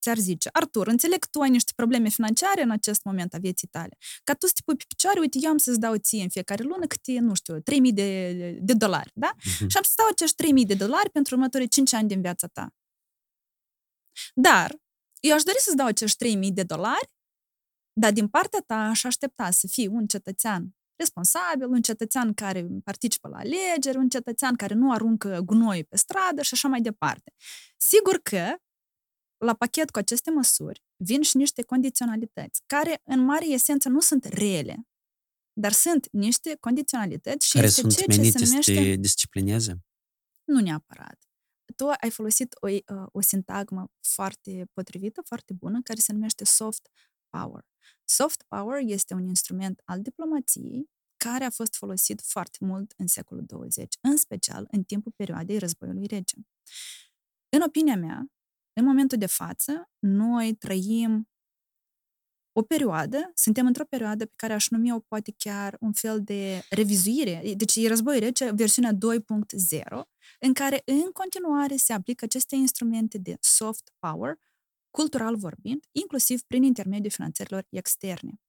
ți-ar 0.00 0.18
zice 0.18 0.48
Artur, 0.52 0.86
înțeleg 0.86 1.18
că 1.18 1.26
tu 1.30 1.40
ai 1.40 1.50
niște 1.50 1.72
probleme 1.76 2.08
financiare 2.08 2.62
în 2.62 2.70
acest 2.70 3.04
moment 3.04 3.34
a 3.34 3.38
vieții 3.38 3.68
tale. 3.68 3.96
Ca 4.24 4.34
tu 4.34 4.46
să 4.46 4.52
te 4.54 4.60
pui 4.64 4.76
pe 4.76 4.84
picioare, 4.88 5.20
uite, 5.20 5.38
eu 5.42 5.50
am 5.50 5.56
să-ți 5.56 5.80
dau 5.80 5.96
ție 5.96 6.22
în 6.22 6.28
fiecare 6.28 6.62
lună 6.62 6.86
câte, 6.86 7.18
nu 7.18 7.34
știu, 7.34 7.60
3000 7.60 7.92
de, 7.92 8.58
de 8.60 8.72
dolari, 8.72 9.10
da? 9.14 9.30
Uh-huh. 9.34 9.66
Și 9.66 9.76
am 9.76 9.82
să 9.82 9.92
dau 9.96 10.06
acești 10.10 10.36
3000 10.36 10.64
de 10.64 10.74
dolari 10.74 11.10
pentru 11.10 11.34
următorii 11.34 11.68
5 11.68 11.92
ani 11.92 12.08
din 12.08 12.20
viața 12.20 12.46
ta. 12.46 12.74
Dar 14.34 14.76
eu 15.20 15.34
aș 15.34 15.42
dori 15.42 15.58
să-ți 15.60 15.76
dau 15.76 15.86
acești 15.86 16.16
3000 16.16 16.52
de 16.52 16.62
dolari 16.62 17.10
dar 18.00 18.12
din 18.12 18.28
partea 18.28 18.60
ta 18.66 18.74
aș 18.74 19.04
aștepta 19.04 19.50
să 19.50 19.66
fii 19.70 19.86
un 19.86 20.06
cetățean 20.06 20.77
responsabil, 20.98 21.66
un 21.68 21.82
cetățean 21.82 22.34
care 22.34 22.66
participă 22.84 23.28
la 23.28 23.36
alegeri, 23.36 23.96
un 23.96 24.08
cetățean 24.08 24.56
care 24.56 24.74
nu 24.74 24.92
aruncă 24.92 25.40
gunoi 25.44 25.84
pe 25.84 25.96
stradă 25.96 26.42
și 26.42 26.54
așa 26.54 26.68
mai 26.68 26.80
departe. 26.80 27.32
Sigur 27.76 28.18
că 28.22 28.56
la 29.44 29.54
pachet 29.54 29.90
cu 29.90 29.98
aceste 29.98 30.30
măsuri 30.30 30.84
vin 30.96 31.22
și 31.22 31.36
niște 31.36 31.62
condiționalități 31.62 32.62
care 32.66 33.00
în 33.04 33.20
mare 33.20 33.46
esență 33.46 33.88
nu 33.88 34.00
sunt 34.00 34.24
rele, 34.24 34.88
dar 35.52 35.72
sunt 35.72 36.08
niște 36.12 36.56
condiționalități 36.60 37.46
și 37.46 37.52
Care 37.52 37.66
este 37.66 37.80
sunt 37.80 37.92
ceea 37.92 38.06
ce 38.06 38.12
se 38.12 38.20
menite 38.20 38.38
să 38.38 38.50
numește... 38.50 38.74
te 38.74 38.94
disciplineze? 38.94 39.78
Nu 40.44 40.60
neapărat. 40.60 41.18
Tu 41.76 41.88
ai 42.00 42.10
folosit 42.10 42.54
o, 42.60 42.68
uh, 42.68 43.06
o 43.12 43.20
sintagmă 43.20 43.90
foarte 44.00 44.68
potrivită, 44.72 45.22
foarte 45.24 45.52
bună, 45.52 45.80
care 45.82 46.00
se 46.00 46.12
numește 46.12 46.44
soft 46.44 46.88
power. 47.28 47.64
Soft 48.10 48.44
power 48.48 48.80
este 48.84 49.14
un 49.14 49.24
instrument 49.24 49.80
al 49.84 50.02
diplomației 50.02 50.90
care 51.16 51.44
a 51.44 51.50
fost 51.50 51.74
folosit 51.74 52.20
foarte 52.20 52.58
mult 52.60 52.92
în 52.96 53.06
secolul 53.06 53.44
20, 53.46 53.94
în 54.00 54.16
special 54.16 54.66
în 54.70 54.82
timpul 54.82 55.12
perioadei 55.16 55.58
războiului 55.58 56.06
rece. 56.06 56.36
În 57.48 57.62
opinia 57.66 57.96
mea, 57.96 58.26
în 58.72 58.84
momentul 58.84 59.18
de 59.18 59.26
față, 59.26 59.90
noi 59.98 60.54
trăim 60.54 61.28
o 62.52 62.62
perioadă, 62.62 63.30
suntem 63.34 63.66
într-o 63.66 63.84
perioadă 63.84 64.26
pe 64.26 64.32
care 64.36 64.52
aș 64.52 64.68
numi-o 64.68 64.98
poate 65.00 65.34
chiar 65.36 65.76
un 65.80 65.92
fel 65.92 66.22
de 66.22 66.62
revizuire, 66.70 67.54
deci 67.56 67.76
e 67.76 67.88
război 67.88 68.18
rece, 68.18 68.50
versiunea 68.50 68.92
2.0, 68.92 70.02
în 70.40 70.52
care 70.52 70.82
în 70.84 71.10
continuare 71.12 71.76
se 71.76 71.92
aplică 71.92 72.24
aceste 72.24 72.56
instrumente 72.56 73.18
de 73.18 73.36
soft 73.40 73.92
power, 73.98 74.38
cultural 74.90 75.36
vorbind, 75.36 75.84
inclusiv 75.92 76.42
prin 76.42 76.62
intermediul 76.62 77.10
finanțărilor 77.10 77.66
externe. 77.68 78.40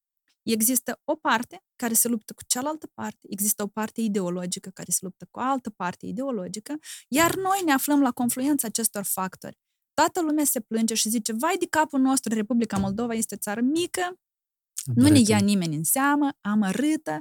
Există 0.43 1.01
o 1.03 1.15
parte 1.15 1.63
care 1.75 1.93
se 1.93 2.07
luptă 2.07 2.33
cu 2.33 2.43
cealaltă 2.47 2.89
parte, 2.93 3.27
există 3.29 3.63
o 3.63 3.67
parte 3.67 4.01
ideologică 4.01 4.69
care 4.69 4.91
se 4.91 4.99
luptă 5.01 5.27
cu 5.31 5.39
o 5.39 5.43
altă 5.43 5.69
parte 5.69 6.05
ideologică, 6.05 6.77
iar 7.07 7.35
noi 7.35 7.61
ne 7.65 7.71
aflăm 7.71 8.01
la 8.01 8.11
confluența 8.11 8.67
acestor 8.67 9.03
factori. 9.03 9.57
Toată 9.93 10.21
lumea 10.21 10.43
se 10.43 10.59
plânge 10.59 10.93
și 10.93 11.09
zice, 11.09 11.33
vai 11.33 11.57
de 11.57 11.67
capul 11.69 11.99
nostru, 11.99 12.33
Republica 12.33 12.77
Moldova 12.77 13.13
este 13.13 13.35
o 13.35 13.37
țară 13.37 13.61
mică, 13.61 14.01
Amărâtă. 14.01 15.01
nu 15.01 15.09
ne 15.09 15.21
ia 15.27 15.37
nimeni 15.37 15.75
în 15.75 15.83
seamă, 15.83 16.29
amărâtă, 16.41 17.19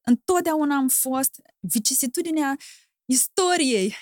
întotdeauna 0.00 0.76
am 0.76 0.88
fost 0.88 1.40
vicisitudinea 1.58 2.56
istoriei, 3.04 3.94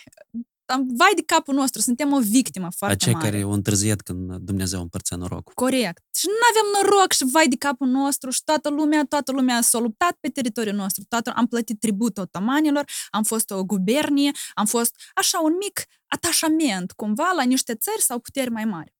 am, 0.70 0.86
vai 0.96 1.12
de 1.14 1.22
capul 1.26 1.54
nostru, 1.54 1.80
suntem 1.80 2.12
o 2.12 2.20
victimă 2.20 2.68
foarte 2.76 2.96
Aceia 2.96 3.16
mare. 3.16 3.30
care 3.30 3.42
au 3.42 3.50
întârziat 3.50 4.00
când 4.00 4.36
Dumnezeu 4.36 4.80
împărțea 4.80 5.16
norocul. 5.16 5.52
Corect. 5.54 6.02
Și 6.14 6.26
nu 6.26 6.32
avem 6.50 6.90
noroc 6.90 7.12
și 7.12 7.24
vai 7.30 7.48
de 7.48 7.56
capul 7.56 7.86
nostru 7.86 8.30
și 8.30 8.44
toată 8.44 8.68
lumea, 8.68 9.04
toată 9.04 9.32
lumea 9.32 9.60
s-a 9.60 9.78
luptat 9.78 10.16
pe 10.20 10.28
teritoriul 10.28 10.74
nostru. 10.74 11.04
Toată, 11.08 11.32
am 11.36 11.46
plătit 11.46 11.80
tribut 11.80 12.18
otomanilor, 12.18 12.84
am 13.10 13.22
fost 13.22 13.50
o 13.50 13.64
gubernie, 13.64 14.30
am 14.54 14.66
fost 14.66 14.94
așa 15.14 15.40
un 15.40 15.52
mic 15.58 15.84
atașament 16.06 16.92
cumva 16.92 17.32
la 17.36 17.42
niște 17.42 17.74
țări 17.74 18.02
sau 18.02 18.18
puteri 18.18 18.50
mai 18.50 18.64
mari. 18.64 18.96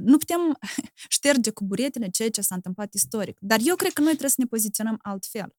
Nu 0.00 0.16
putem 0.18 0.58
șterge 1.16 1.50
cu 1.50 1.64
buretele 1.64 2.08
ceea 2.08 2.30
ce 2.30 2.40
s-a 2.40 2.54
întâmplat 2.54 2.94
istoric. 2.94 3.36
Dar 3.40 3.58
eu 3.62 3.76
cred 3.76 3.92
că 3.92 4.00
noi 4.00 4.10
trebuie 4.10 4.30
să 4.30 4.36
ne 4.38 4.46
poziționăm 4.46 4.98
altfel. 5.02 5.56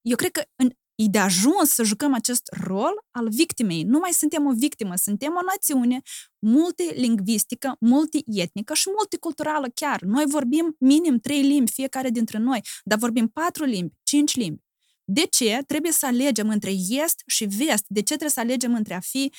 Eu 0.00 0.16
cred 0.16 0.30
că 0.30 0.42
în 0.56 0.70
e 0.98 1.06
de 1.10 1.18
ajuns 1.18 1.70
să 1.70 1.82
jucăm 1.82 2.14
acest 2.14 2.42
rol 2.60 2.92
al 3.10 3.28
victimei. 3.28 3.82
Nu 3.82 3.98
mai 3.98 4.12
suntem 4.12 4.46
o 4.46 4.52
victimă, 4.52 4.96
suntem 4.96 5.32
o 5.32 5.44
națiune 5.52 6.00
multilingvistică, 6.38 7.76
multietnică 7.80 8.74
și 8.74 8.88
multiculturală 8.96 9.68
chiar. 9.74 10.00
Noi 10.00 10.24
vorbim 10.26 10.76
minim 10.78 11.18
trei 11.18 11.42
limbi 11.42 11.70
fiecare 11.70 12.10
dintre 12.10 12.38
noi, 12.38 12.60
dar 12.82 12.98
vorbim 12.98 13.28
patru 13.28 13.64
limbi, 13.64 13.94
cinci 14.02 14.34
limbi. 14.34 14.62
De 15.04 15.26
ce 15.30 15.62
trebuie 15.66 15.92
să 15.92 16.06
alegem 16.06 16.48
între 16.48 16.70
est 16.88 17.22
și 17.26 17.44
vest? 17.44 17.84
De 17.86 18.00
ce 18.00 18.06
trebuie 18.06 18.30
să 18.30 18.40
alegem 18.40 18.74
între 18.74 18.94
a 18.94 19.00
fi 19.00 19.32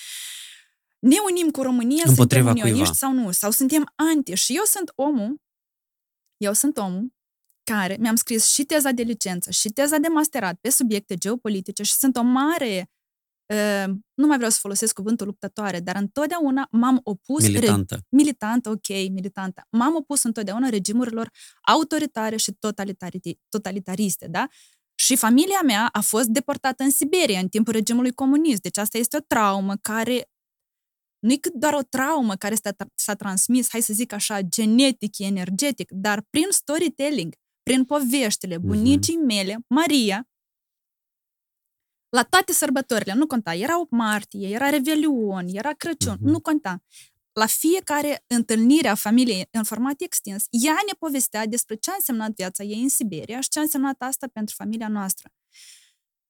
ne 0.99 1.15
unim 1.29 1.49
cu 1.51 1.61
România, 1.61 2.03
Împotriva 2.05 2.45
suntem 2.49 2.63
unioniști 2.63 2.97
cuiva. 2.99 3.13
sau 3.13 3.25
nu? 3.25 3.31
Sau 3.31 3.51
suntem 3.51 3.91
anti? 3.95 4.33
Și 4.33 4.55
eu 4.55 4.63
sunt 4.63 4.91
omul, 4.95 5.41
eu 6.37 6.53
sunt 6.53 6.77
omul 6.77 7.13
care 7.73 7.97
mi-am 7.99 8.15
scris 8.15 8.47
și 8.47 8.63
teza 8.63 8.91
de 8.91 9.01
licență 9.01 9.51
și 9.51 9.69
teza 9.69 9.97
de 9.97 10.07
masterat 10.07 10.57
pe 10.61 10.69
subiecte 10.69 11.15
geopolitice 11.15 11.83
și 11.83 11.93
sunt 11.93 12.15
o 12.15 12.21
mare, 12.21 12.89
uh, 13.53 13.93
nu 14.13 14.27
mai 14.27 14.35
vreau 14.35 14.51
să 14.51 14.57
folosesc 14.61 14.93
cuvântul 14.93 15.25
luptătoare, 15.25 15.79
dar 15.79 15.95
întotdeauna 15.95 16.67
m-am 16.71 16.99
opus... 17.03 17.43
Militantă. 17.43 17.95
Re, 17.95 18.01
militantă, 18.09 18.69
ok, 18.69 18.87
militantă. 18.87 19.61
M-am 19.69 19.95
opus 19.95 20.23
întotdeauna 20.23 20.69
regimurilor 20.69 21.29
autoritare 21.61 22.35
și 22.35 22.57
totalitariste, 23.49 24.27
da? 24.27 24.47
Și 24.95 25.15
familia 25.15 25.61
mea 25.65 25.89
a 25.91 26.01
fost 26.01 26.27
deportată 26.27 26.83
în 26.83 26.91
Siberia 26.91 27.39
în 27.39 27.47
timpul 27.47 27.73
regimului 27.73 28.11
comunist. 28.11 28.61
Deci 28.61 28.77
asta 28.77 28.97
este 28.97 29.17
o 29.17 29.23
traumă 29.27 29.75
care 29.81 30.29
nu 31.19 31.31
e 31.31 31.37
cât 31.37 31.53
doar 31.53 31.73
o 31.73 31.81
traumă 31.81 32.35
care 32.35 32.55
s-a, 32.55 32.75
s-a 32.95 33.13
transmis, 33.13 33.69
hai 33.69 33.81
să 33.81 33.93
zic 33.93 34.13
așa, 34.13 34.41
genetic, 34.41 35.17
energetic, 35.17 35.91
dar 35.91 36.25
prin 36.29 36.45
storytelling, 36.49 37.33
prin 37.69 37.85
poveștile 37.85 38.57
mhm. 38.57 38.67
bunicii 38.67 39.15
mele, 39.15 39.57
Maria, 39.67 40.27
la 42.09 42.23
toate 42.23 42.53
sărbătorile, 42.53 43.13
nu 43.13 43.27
conta, 43.27 43.55
era 43.55 43.79
8 43.79 43.91
martie, 43.91 44.47
era 44.49 44.69
Revelion, 44.69 45.47
era 45.47 45.73
Crăciun, 45.73 46.15
uh-huh. 46.15 46.31
nu 46.31 46.39
conta. 46.39 46.83
La 47.31 47.45
fiecare 47.45 48.23
întâlnire 48.27 48.87
a 48.87 48.95
familiei 48.95 49.47
în 49.51 49.63
format 49.63 50.01
extins, 50.01 50.45
ea 50.49 50.73
ne 50.73 50.93
povestea 50.99 51.45
despre 51.45 51.75
ce 51.75 51.91
a 51.91 51.93
însemnat 51.93 52.31
viața 52.35 52.63
ei 52.63 52.81
în 52.81 52.89
Siberia 52.89 53.39
și 53.39 53.49
ce 53.49 53.59
a 53.59 53.61
însemnat 53.61 54.01
asta 54.01 54.27
pentru 54.33 54.55
familia 54.57 54.87
noastră. 54.87 55.29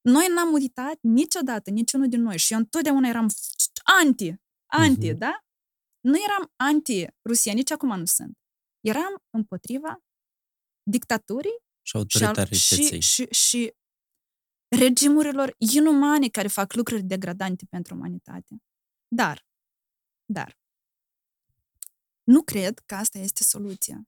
Noi 0.02 0.28
n-am 0.36 0.54
uitat 0.54 0.98
niciodată, 1.02 1.70
niciunul 1.70 2.08
din 2.08 2.22
noi 2.22 2.38
și 2.38 2.54
eu 2.54 2.60
întotdeauna 2.60 3.08
eram 3.08 3.28
anti, 4.00 4.34
anti, 4.66 5.10
uh-huh. 5.10 5.18
da? 5.18 5.44
Nu 6.00 6.18
eram 6.28 6.52
anti-Rusia, 6.56 7.54
nici 7.54 7.72
acum 7.72 7.98
nu 7.98 8.06
sunt. 8.06 8.38
Eram 8.80 9.24
împotriva 9.30 10.04
dictaturii 10.90 11.58
și 11.82 11.96
autoritarității. 11.96 12.86
Și, 12.86 13.00
și, 13.00 13.28
și 13.32 13.74
regimurilor 14.68 15.56
inumane 15.58 16.28
care 16.28 16.48
fac 16.48 16.74
lucruri 16.74 17.04
degradante 17.04 17.66
pentru 17.70 17.96
umanitate. 17.96 18.64
Dar, 19.08 19.48
dar, 20.26 20.60
nu 22.24 22.44
cred 22.44 22.80
că 22.86 22.96
asta 22.96 23.18
este 23.18 23.44
soluția. 23.44 24.08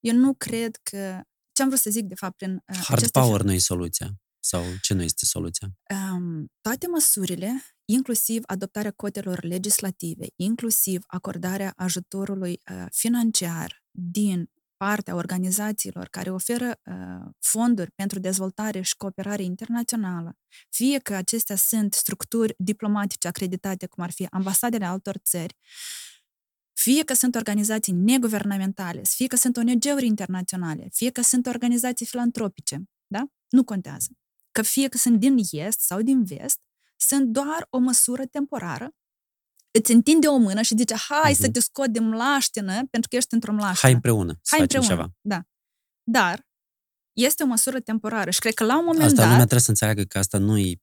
Eu 0.00 0.14
nu 0.14 0.34
cred 0.34 0.76
că... 0.82 1.22
Ce 1.52 1.62
am 1.62 1.68
vrut 1.68 1.80
să 1.80 1.90
zic, 1.90 2.04
de 2.04 2.14
fapt, 2.14 2.36
prin... 2.36 2.54
Uh, 2.54 2.76
Hard 2.76 3.10
power 3.10 3.42
nu 3.42 3.52
e 3.52 3.58
soluția. 3.58 4.10
Sau 4.40 4.62
ce 4.82 4.94
nu 4.94 5.02
este 5.02 5.26
soluția? 5.26 5.68
Um, 5.94 6.46
toate 6.60 6.86
măsurile, 6.86 7.62
inclusiv 7.84 8.42
adoptarea 8.46 8.90
cotelor 8.90 9.44
legislative, 9.44 10.26
inclusiv 10.36 11.02
acordarea 11.06 11.72
ajutorului 11.76 12.60
uh, 12.70 12.86
financiar 12.90 13.82
din 13.90 14.50
partea 14.78 15.14
organizațiilor 15.14 16.08
care 16.08 16.30
oferă 16.30 16.80
uh, 16.84 17.30
fonduri 17.38 17.90
pentru 17.90 18.18
dezvoltare 18.18 18.80
și 18.80 18.96
cooperare 18.96 19.42
internațională, 19.42 20.36
fie 20.70 20.98
că 20.98 21.14
acestea 21.14 21.56
sunt 21.56 21.94
structuri 21.94 22.54
diplomatice 22.58 23.28
acreditate, 23.28 23.86
cum 23.86 24.04
ar 24.04 24.10
fi 24.10 24.26
ambasadele 24.30 24.84
altor 24.84 25.16
țări, 25.16 25.56
fie 26.72 27.04
că 27.04 27.14
sunt 27.14 27.34
organizații 27.34 27.92
neguvernamentale, 27.92 29.00
fie 29.04 29.26
că 29.26 29.36
sunt 29.36 29.56
ONG-uri 29.56 30.06
internaționale, 30.06 30.88
fie 30.92 31.10
că 31.10 31.22
sunt 31.22 31.46
organizații 31.46 32.06
filantropice, 32.06 32.82
da? 33.06 33.22
Nu 33.48 33.64
contează. 33.64 34.08
Că 34.52 34.62
fie 34.62 34.88
că 34.88 34.96
sunt 34.96 35.18
din 35.18 35.36
est 35.50 35.80
sau 35.80 36.02
din 36.02 36.24
vest, 36.24 36.60
sunt 36.96 37.26
doar 37.26 37.66
o 37.70 37.78
măsură 37.78 38.26
temporară 38.26 38.94
îți 39.78 39.92
întinde 39.92 40.26
o 40.26 40.36
mână 40.36 40.62
și 40.62 40.74
zice, 40.76 40.94
hai 40.94 41.32
uh-huh. 41.32 41.36
să 41.36 41.42
mhm. 41.42 41.52
te 41.52 41.60
scot 41.60 41.88
de 41.88 41.98
mlaștină, 41.98 42.86
pentru 42.90 43.08
că 43.10 43.16
ești 43.16 43.34
într-o 43.34 43.52
mlaștină. 43.52 43.78
Hai 43.80 43.92
împreună 43.92 44.40
hai 44.44 44.60
împreună, 44.60 44.88
ceva. 44.88 45.14
Da. 45.20 45.42
Dar 46.02 46.46
este 47.12 47.42
o 47.42 47.46
măsură 47.46 47.80
temporară 47.80 48.30
și 48.30 48.38
cred 48.38 48.54
că 48.54 48.64
la 48.64 48.78
un 48.78 48.84
moment 48.84 49.04
asta 49.04 49.14
dat... 49.14 49.24
Asta 49.24 49.30
lumea 49.30 49.46
trebuie 49.46 49.60
să 49.60 49.70
înțeleagă 49.70 50.02
că 50.02 50.18
asta 50.18 50.38
nu 50.38 50.58
e 50.58 50.80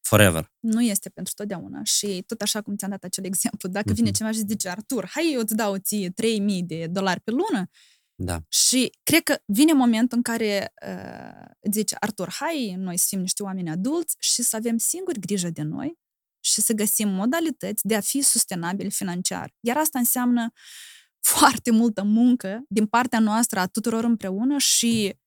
forever. 0.00 0.52
Nu 0.58 0.82
este 0.82 1.08
pentru 1.08 1.32
totdeauna 1.36 1.82
și 1.82 2.22
tot 2.26 2.40
așa 2.40 2.60
cum 2.60 2.76
ți-am 2.76 2.90
dat 2.90 3.04
acel 3.04 3.24
exemplu, 3.24 3.68
dacă 3.68 3.92
uh-huh. 3.92 3.94
vine 3.94 4.10
cineva 4.10 4.34
și 4.34 4.42
zice, 4.46 4.68
Artur, 4.68 5.08
hai 5.10 5.30
eu 5.32 5.40
îți 5.40 5.54
dau 5.54 5.76
ție 5.76 6.10
3000 6.10 6.62
de 6.62 6.86
dolari 6.86 7.20
pe 7.20 7.30
lună, 7.30 7.70
da. 8.22 8.38
Și 8.48 8.92
cred 9.02 9.22
că 9.22 9.38
vine 9.44 9.72
momentul 9.72 10.16
în 10.16 10.22
care 10.22 10.72
uh, 10.86 11.70
zice, 11.70 11.96
Artur, 12.00 12.28
hai 12.30 12.74
noi 12.78 12.96
să 12.96 13.04
fim 13.08 13.20
niște 13.20 13.42
oameni 13.42 13.70
adulți 13.70 14.16
și 14.18 14.42
să 14.42 14.56
avem 14.56 14.78
singuri 14.78 15.20
grijă 15.20 15.50
de 15.50 15.62
noi 15.62 15.98
și 16.40 16.60
să 16.60 16.72
găsim 16.72 17.08
modalități 17.08 17.86
de 17.86 17.96
a 17.96 18.00
fi 18.00 18.20
sustenabil 18.20 18.90
financiar. 18.90 19.52
Iar 19.60 19.76
asta 19.76 19.98
înseamnă 19.98 20.52
foarte 21.20 21.70
multă 21.70 22.02
muncă 22.02 22.64
din 22.68 22.86
partea 22.86 23.18
noastră 23.18 23.60
a 23.60 23.66
tuturor 23.66 24.04
împreună 24.04 24.58
și 24.58 25.18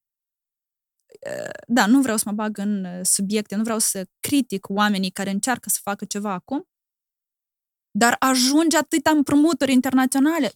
da, 1.67 1.85
nu 1.85 2.01
vreau 2.01 2.17
să 2.17 2.23
mă 2.25 2.31
bag 2.31 2.57
în 2.57 3.03
subiecte, 3.03 3.55
nu 3.55 3.63
vreau 3.63 3.79
să 3.79 4.07
critic 4.19 4.69
oamenii 4.69 5.11
care 5.11 5.29
încearcă 5.29 5.69
să 5.69 5.79
facă 5.81 6.05
ceva 6.05 6.31
acum, 6.31 6.67
dar 7.91 8.15
ajunge 8.19 8.77
atâta 8.77 9.09
împrumuturi 9.09 9.71
internaționale 9.71 10.51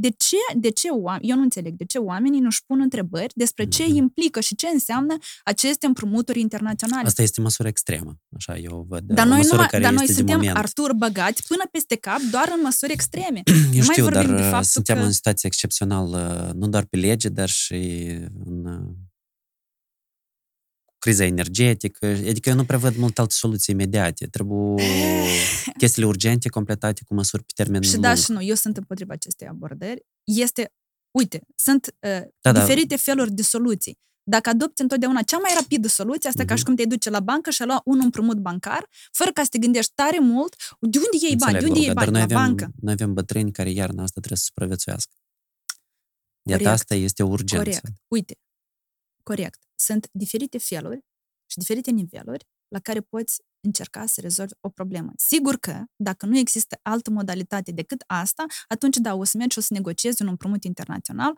de 0.00 0.08
ce, 0.08 0.36
de 0.56 0.70
ce 0.70 0.88
eu 1.20 1.36
nu 1.36 1.42
înțeleg 1.42 1.74
de 1.76 1.84
ce 1.84 1.98
oamenii 1.98 2.40
nu-și 2.40 2.64
pun 2.66 2.80
întrebări 2.80 3.32
despre 3.34 3.64
ce 3.64 3.84
mm-hmm. 3.84 3.96
implică 3.96 4.40
și 4.40 4.54
ce 4.54 4.66
înseamnă 4.72 5.16
aceste 5.44 5.86
împrumuturi 5.86 6.40
internaționale. 6.40 7.06
Asta 7.06 7.22
este 7.22 7.40
măsură 7.40 7.68
extremă, 7.68 8.18
așa 8.36 8.56
eu 8.56 8.86
văd. 8.88 9.02
Dar 9.02 9.26
noi, 9.26 9.42
nu, 9.50 9.78
dar 9.80 9.92
noi 9.92 10.08
suntem, 10.08 10.50
Artur, 10.54 10.92
băgați 10.92 11.46
până 11.46 11.62
peste 11.70 11.96
cap 11.96 12.20
doar 12.30 12.52
în 12.56 12.60
măsuri 12.62 12.92
extreme. 12.92 13.42
Eu 13.72 13.82
nu 13.82 13.82
știu, 13.82 14.02
mai 14.02 14.12
dar 14.12 14.26
de 14.26 14.56
uh, 14.56 14.60
suntem 14.62 14.96
că... 14.96 15.02
în 15.02 15.12
situație 15.12 15.48
excepțională, 15.48 16.52
nu 16.56 16.68
doar 16.68 16.84
pe 16.84 16.96
lege, 16.96 17.28
dar 17.28 17.48
și 17.48 17.74
în 18.44 18.64
uh, 18.64 19.09
criza 21.00 21.24
energetică, 21.24 22.06
adică 22.06 22.48
eu 22.48 22.54
nu 22.54 22.64
prevăd 22.64 22.96
mult 22.96 23.18
alte 23.18 23.34
soluții 23.34 23.74
imediate. 23.74 24.26
Trebuie 24.26 24.84
chestiile 25.78 26.08
urgente 26.08 26.48
completate 26.48 27.00
cu 27.06 27.14
măsuri 27.14 27.42
pe 27.44 27.52
termen 27.54 27.82
Și 27.82 27.90
lung. 27.92 28.02
da 28.02 28.14
și 28.14 28.30
nu, 28.30 28.42
eu 28.42 28.54
sunt 28.54 28.76
împotriva 28.76 29.12
acestei 29.12 29.46
abordări. 29.46 30.02
Este, 30.24 30.72
uite, 31.10 31.40
sunt 31.54 31.86
uh, 31.86 32.20
Da, 32.40 32.52
da. 32.52 32.60
diferite 32.60 32.96
feluri 32.96 33.32
de 33.32 33.42
soluții. 33.42 33.98
Dacă 34.22 34.48
adopți 34.48 34.82
întotdeauna 34.82 35.22
cea 35.22 35.38
mai 35.38 35.50
rapidă 35.60 35.88
soluție, 35.88 36.28
asta 36.28 36.42
e 36.42 36.44
ca 36.44 36.50
Mhm. 36.52 36.60
și 36.60 36.66
cum 36.66 36.76
te 36.76 36.84
duce 36.84 37.10
la 37.10 37.20
bancă 37.20 37.50
și 37.50 37.62
a 37.62 37.64
lua 37.64 37.80
un 37.84 38.00
împrumut 38.02 38.36
bancar, 38.38 38.86
fără 39.12 39.30
ca 39.30 39.42
să 39.42 39.48
te 39.50 39.58
gândești 39.58 39.92
tare 39.94 40.18
mult, 40.18 40.54
de 40.80 40.98
unde 40.98 41.16
iei 41.26 41.36
bani, 41.36 41.52
de 41.52 41.58
Înțeleg, 41.58 41.68
unde 41.68 41.78
iei 41.78 41.88
Olga, 41.88 42.00
dar 42.04 42.10
bani, 42.10 42.18
noi 42.18 42.26
la 42.28 42.40
avem, 42.40 42.56
bancă. 42.56 42.72
noi 42.80 42.92
avem 42.92 43.12
bătrâni 43.14 43.52
care 43.52 43.70
iarna 43.70 44.02
asta 44.02 44.20
trebuie 44.20 44.38
să 44.38 44.44
supraviețuiască. 44.44 45.12
Iată, 46.42 46.62
Corect. 46.62 46.80
asta 46.80 46.94
este 46.94 47.22
o 47.22 47.26
urgență. 47.26 47.64
Corect. 47.64 47.86
Uite, 48.08 48.34
corect. 49.22 49.58
Sunt 49.80 50.08
diferite 50.12 50.58
feluri 50.58 51.00
și 51.50 51.58
diferite 51.58 51.90
niveluri 51.90 52.44
la 52.68 52.78
care 52.78 53.00
poți 53.00 53.40
încerca 53.66 54.06
să 54.06 54.20
rezolvi 54.20 54.52
o 54.60 54.68
problemă. 54.68 55.12
Sigur 55.16 55.56
că, 55.56 55.82
dacă 55.96 56.26
nu 56.26 56.38
există 56.38 56.78
altă 56.82 57.10
modalitate 57.10 57.72
decât 57.72 58.02
asta, 58.06 58.44
atunci, 58.68 58.96
da, 58.96 59.14
o 59.14 59.24
să 59.24 59.36
mergi 59.36 59.52
și 59.52 59.58
o 59.58 59.62
să 59.62 59.74
negociezi 59.74 60.22
un 60.22 60.28
împrumut 60.28 60.64
internațional 60.64 61.32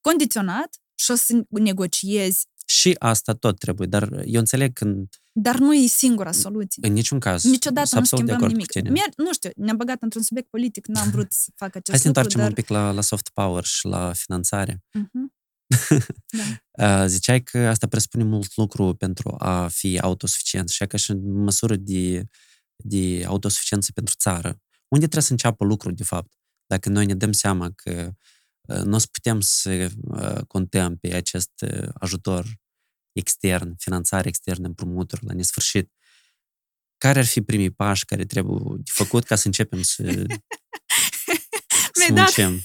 condiționat 0.00 0.76
și 0.94 1.10
o 1.10 1.14
să 1.14 1.44
negociezi, 1.48 2.46
Și 2.66 2.96
asta 2.98 3.32
tot 3.34 3.58
trebuie, 3.58 3.86
dar 3.86 4.22
eu 4.24 4.38
înțeleg 4.38 4.72
când 4.72 5.14
dar 5.32 5.58
nu 5.58 5.74
e 5.74 5.86
singura 5.86 6.32
soluție. 6.32 6.86
în 6.86 6.92
niciun 6.92 7.18
caz 7.20 7.44
Niciodată 7.44 7.86
sunt 7.86 8.00
nu 8.00 8.06
absolut 8.06 8.24
de 8.26 8.32
schimbăm 8.32 8.34
acord 8.36 8.52
nimic. 8.52 8.66
cu 8.66 8.78
tine. 8.78 8.90
Mer- 8.90 9.14
nu 9.26 9.32
știu, 9.32 9.50
ne-am 9.56 9.76
băgat 9.76 10.02
într-un 10.02 10.22
subiect 10.22 10.48
politic, 10.50 10.86
n-am 10.86 11.10
vrut 11.10 11.32
să 11.32 11.50
fac 11.56 11.68
acest 11.76 11.90
Hai 11.90 11.98
să 11.98 12.08
ne 12.08 12.12
lucru, 12.14 12.20
întoarcem 12.20 12.40
dar... 12.40 12.48
un 12.48 12.54
pic 12.54 12.68
la, 12.68 12.90
la 12.90 13.00
soft 13.00 13.28
power 13.34 13.64
și 13.64 13.86
la 13.86 14.12
finanțare. 14.12 14.82
Mhm. 14.92 15.34
Uh, 16.78 17.04
Ziceai 17.06 17.42
că 17.42 17.58
asta 17.58 17.86
presupune 17.86 18.24
mult 18.24 18.56
lucru 18.56 18.94
pentru 18.94 19.34
a 19.38 19.68
fi 19.68 19.98
autosuficient 19.98 20.68
și 20.68 20.86
ca 20.86 20.96
și 20.96 21.12
măsură 21.22 21.76
de, 21.76 22.24
de 22.76 23.24
autosuficiență 23.26 23.92
pentru 23.92 24.14
țară. 24.18 24.48
Unde 24.88 25.04
trebuie 25.04 25.22
să 25.22 25.32
înceapă 25.32 25.64
lucrul, 25.64 25.94
de 25.94 26.04
fapt? 26.04 26.32
Dacă 26.66 26.88
noi 26.88 27.06
ne 27.06 27.14
dăm 27.14 27.32
seama 27.32 27.70
că 27.74 28.12
uh, 28.60 28.82
nu 28.82 28.94
o 28.94 28.98
să 28.98 29.06
putem 29.12 29.40
să 29.40 29.90
uh, 30.02 30.46
contăm 30.46 30.96
pe 30.96 31.14
acest 31.14 31.50
uh, 31.60 31.88
ajutor 31.94 32.46
extern, 33.12 33.74
finanțare 33.78 34.28
externă, 34.28 34.66
împrumuturi 34.66 35.24
la 35.24 35.32
nesfârșit, 35.32 35.92
care 36.98 37.18
ar 37.18 37.26
fi 37.26 37.40
primii 37.40 37.70
pași 37.70 38.04
care 38.04 38.24
trebuie 38.24 38.76
de 38.76 38.90
făcut 38.92 39.24
ca 39.24 39.34
să 39.34 39.46
începem 39.46 39.82
să, 39.82 40.02
să 41.92 42.12
Mi-ai 42.12 42.62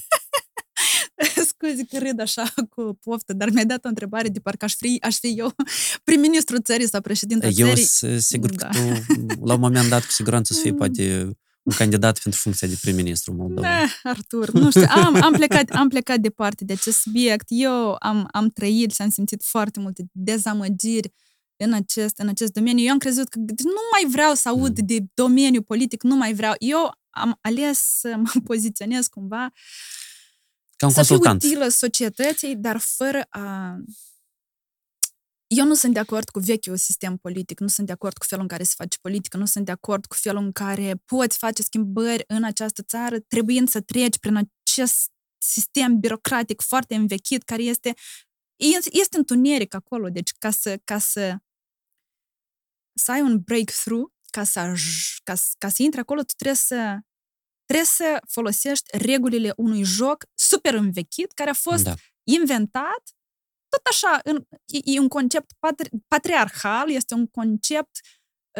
dat- 1.60 1.70
muncim? 1.70 1.86
Scuze 1.86 1.98
că 1.98 2.04
râd 2.08 2.20
așa 2.20 2.52
cu 2.70 2.98
poftă, 3.02 3.32
dar 3.32 3.50
mi-ai 3.50 3.66
dat 3.66 3.84
o 3.84 3.88
întrebare 3.88 4.28
de 4.28 4.38
parcă 4.40 4.64
aș 4.64 4.74
fi, 4.74 4.98
aș 5.00 5.16
fi 5.18 5.34
eu 5.36 5.54
prim-ministru 6.04 6.58
țării 6.60 6.88
sau 6.88 7.00
președinta 7.00 7.46
Eu 7.46 7.66
țării. 7.66 7.84
sunt 7.84 8.20
sigur 8.20 8.50
Da. 8.54 8.68
că 8.68 8.78
tu, 8.78 9.44
la 9.44 9.54
un 9.54 9.60
moment 9.60 9.88
dat, 9.88 10.04
cu 10.04 10.10
siguranță, 10.10 10.52
o 10.52 10.56
să 10.56 10.62
fii 10.62 10.70
Mm. 10.70 10.76
poate 10.76 11.30
un 11.62 11.74
candidat 11.76 12.18
pentru 12.18 12.40
funcția 12.40 12.68
de 12.68 12.78
prim-ministru 12.80 13.32
Moldova. 13.34 13.60
Da, 13.68 14.10
Artur, 14.10 14.50
nu 14.50 14.70
știu, 14.70 14.84
am, 14.88 15.14
am, 15.22 15.32
plecat, 15.32 15.70
am 15.70 15.88
plecat 15.88 16.18
departe 16.20 16.64
de 16.64 16.72
acest 16.72 16.98
subiect. 17.00 17.44
Eu 17.48 17.96
am, 17.98 18.28
am 18.30 18.48
trăit 18.48 18.94
și 18.94 19.02
am 19.02 19.10
simțit 19.10 19.42
foarte 19.44 19.80
multe 19.80 20.04
dezamăgiri 20.12 21.12
în 21.56 21.72
acest, 21.72 22.18
în 22.18 22.28
acest 22.28 22.52
domeniu. 22.52 22.84
Eu 22.84 22.92
am 22.92 22.98
crezut 22.98 23.28
că 23.28 23.38
nu 23.38 23.80
mai 23.92 24.10
vreau 24.10 24.34
să 24.34 24.48
aud 24.48 24.78
Mm. 24.80 24.86
de 24.86 24.98
domeniu 25.14 25.62
politic, 25.62 26.02
nu 26.02 26.16
mai 26.16 26.34
vreau. 26.34 26.54
Eu 26.58 26.90
am 27.10 27.38
ales 27.40 27.78
să 28.00 28.14
mă 28.16 28.40
poziționez 28.44 29.06
cumva 29.06 29.52
Ca 30.78 30.86
un 30.86 30.92
să 30.92 31.02
fiu 31.02 31.14
consultant. 31.14 31.42
utilă 31.42 31.68
societății, 31.68 32.56
dar 32.56 32.78
fără 32.78 33.26
a... 33.28 33.76
Eu 35.46 35.64
nu 35.66 35.74
sunt 35.74 35.92
de 35.92 35.98
acord 35.98 36.28
cu 36.28 36.38
vechiul 36.38 36.76
sistem 36.76 37.16
politic, 37.16 37.60
nu 37.60 37.68
sunt 37.68 37.86
de 37.86 37.92
acord 37.92 38.16
cu 38.18 38.24
felul 38.26 38.42
în 38.42 38.48
care 38.48 38.62
se 38.62 38.74
face 38.76 38.98
politică, 39.00 39.36
nu 39.36 39.46
sunt 39.46 39.64
de 39.64 39.70
acord 39.72 40.06
cu 40.06 40.16
felul 40.16 40.42
în 40.42 40.52
care 40.52 40.94
poți 41.04 41.38
face 41.38 41.62
schimbări 41.62 42.24
în 42.26 42.44
această 42.44 42.82
țară, 42.82 43.20
trebuind 43.20 43.68
să 43.68 43.80
treci 43.80 44.18
prin 44.18 44.36
acest 44.36 45.10
sistem 45.38 45.98
birocratic 45.98 46.60
foarte 46.60 46.94
învechit, 46.94 47.42
care 47.42 47.62
este 47.62 47.94
este 48.92 49.16
întuneric 49.16 49.74
acolo, 49.74 50.08
deci 50.08 50.32
ca 50.38 50.50
să, 50.50 50.80
ca 50.84 50.98
să, 50.98 51.36
să 52.94 53.12
ai 53.12 53.20
un 53.20 53.38
breakthrough, 53.40 54.10
ca 54.30 54.44
să, 54.44 54.60
aj- 54.60 55.22
ca, 55.24 55.34
să- 55.34 55.54
ca 55.58 55.68
să 55.68 55.82
intri 55.82 56.00
acolo, 56.00 56.20
tu 56.22 56.34
trebuie 56.36 56.56
să 56.56 56.98
trebuie 57.68 57.86
să 57.86 58.18
folosești 58.28 58.98
regulile 58.98 59.52
unui 59.56 59.82
joc 59.82 60.24
super 60.34 60.74
învechit, 60.74 61.32
care 61.32 61.50
a 61.50 61.54
fost 61.68 61.84
Da. 61.84 61.94
inventat 62.22 63.02
tot 63.68 63.80
așa, 63.90 64.20
în, 64.24 64.44
e, 64.64 64.78
e 64.84 64.98
un 64.98 65.08
concept 65.08 65.50
patri, 65.58 65.90
patriarhal, 66.08 66.90
este 66.90 67.14
un 67.14 67.26
concept 67.26 67.90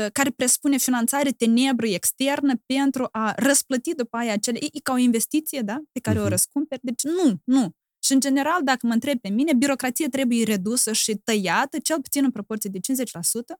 uh, 0.00 0.06
care 0.12 0.30
presupune 0.30 0.76
finanțare 0.76 1.30
tenebră 1.30 1.86
externă 1.86 2.54
pentru 2.66 3.08
a 3.12 3.32
răsplăti 3.36 3.94
după 3.94 4.16
aia 4.16 4.32
acele... 4.32 4.58
E, 4.62 4.68
e 4.72 4.80
ca 4.82 4.92
o 4.92 4.96
investiție, 4.96 5.60
da? 5.60 5.78
Pe 5.92 6.00
care 6.00 6.16
uh-huh. 6.16 6.20
o 6.20 6.24
Mhm. 6.24 6.30
răscumperi. 6.30 6.80
Deci 6.84 7.02
nu, 7.02 7.40
nu. 7.44 7.70
Și 7.98 8.12
în 8.12 8.20
general, 8.20 8.62
dacă 8.62 8.86
mă 8.86 8.92
întreb 8.92 9.20
pe 9.20 9.28
mine, 9.28 9.54
birocrația 9.54 10.08
trebuie 10.08 10.44
redusă 10.44 10.92
și 10.92 11.14
tăiată, 11.24 11.78
cel 11.78 12.00
puțin 12.00 12.24
în 12.24 12.30
proporție 12.30 12.70
de 12.72 12.78
50%. 12.78 13.58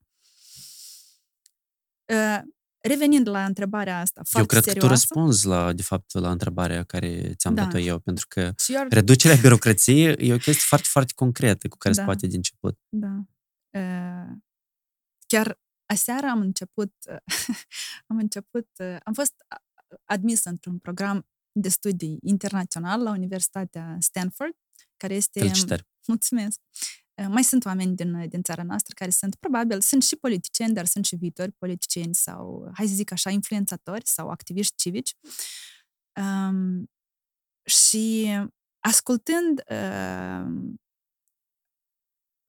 Uh, 2.12 2.40
revenind 2.80 3.28
la 3.28 3.44
întrebarea 3.44 4.00
asta, 4.00 4.20
foarte 4.24 4.38
Eu 4.54 4.60
cred 4.60 4.62
serioasă. 4.74 5.06
că 5.06 5.14
tu 5.14 5.18
răspunzi, 5.20 5.46
la, 5.46 5.72
de 5.72 5.82
fapt, 5.82 6.12
la 6.12 6.30
întrebarea 6.30 6.82
care 6.84 7.34
ți-am 7.34 7.54
Da. 7.54 7.62
dat-o 7.64 7.78
eu, 7.78 7.98
pentru 7.98 8.26
că 8.28 8.52
Și 8.58 8.74
eu 8.74 8.80
ar 8.80 8.86
reducerea 8.88 9.36
birocrației 9.36 10.04
e 10.28 10.32
o 10.34 10.36
chestie 10.36 10.64
foarte, 10.66 10.88
foarte 10.90 11.12
concretă 11.16 11.68
cu 11.68 11.76
care 11.76 11.94
Da. 11.94 12.00
se 12.00 12.06
poate 12.06 12.26
de 12.26 12.36
început. 12.36 12.78
Da. 12.88 13.20
Uh, 13.70 14.36
chiar 15.26 15.58
aseară 15.86 16.26
am 16.26 16.40
început, 16.40 16.92
am 18.10 18.16
început, 18.18 18.68
uh, 18.78 18.96
am 19.04 19.12
fost 19.12 19.34
a- 19.48 19.62
admisă 20.04 20.48
într-un 20.48 20.78
program 20.78 21.26
de 21.52 21.68
studii 21.68 22.18
internațional 22.22 23.02
la 23.02 23.10
Universitatea 23.10 23.96
Stanford, 24.00 24.54
care 24.96 25.14
este... 25.14 25.38
Felicitări! 25.40 25.86
Mulțumesc! 26.06 26.60
Uh, 27.18 27.26
Mai 27.28 27.44
sunt 27.44 27.64
oameni 27.64 27.94
din, 27.94 28.28
din 28.28 28.42
țara 28.42 28.62
noastră 28.62 28.94
care 28.96 29.10
sunt, 29.10 29.34
probabil, 29.34 29.80
sunt 29.80 30.02
și 30.02 30.16
politicieni, 30.16 30.74
dar 30.74 30.86
sunt 30.86 31.04
și 31.04 31.16
viitori 31.16 31.52
politicieni 31.52 32.14
sau, 32.14 32.70
hai 32.74 32.86
să 32.86 32.94
zic 32.94 33.12
așa, 33.12 33.30
influențatori 33.30 34.06
sau 34.06 34.28
activiști 34.28 34.76
civici. 34.76 35.14
Um, 36.20 36.90
și 37.64 38.28
ascultând 38.78 39.62
uh, 39.70 40.76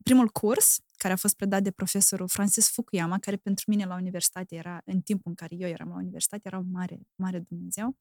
primul 0.03 0.29
curs, 0.29 0.79
care 0.97 1.13
a 1.13 1.17
fost 1.17 1.35
predat 1.35 1.63
de 1.63 1.71
profesorul 1.71 2.27
Francis 2.27 2.69
Fukuyama, 2.69 3.19
care 3.19 3.35
pentru 3.35 3.63
mine 3.67 3.85
la 3.85 3.95
universitate 3.95 4.55
era, 4.55 4.81
în 4.85 5.01
timpul 5.01 5.29
în 5.29 5.35
care 5.35 5.55
eu 5.55 5.67
eram 5.67 5.89
la 5.89 5.95
universitate, 5.95 6.41
era 6.47 6.57
un 6.57 6.71
mare, 6.71 6.99
mare 7.15 7.39
Dumnezeu. 7.39 7.97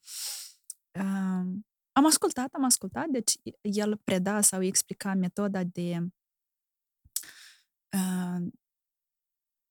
Uh, 0.98 1.58
am 1.92 2.06
ascultat, 2.06 2.48
am 2.52 2.64
ascultat, 2.64 3.06
deci 3.06 3.32
el 3.60 3.96
preda 4.04 4.40
sau 4.40 4.62
explica 4.62 5.14
metoda 5.14 5.64
de 5.64 5.96
uh, 6.00 6.06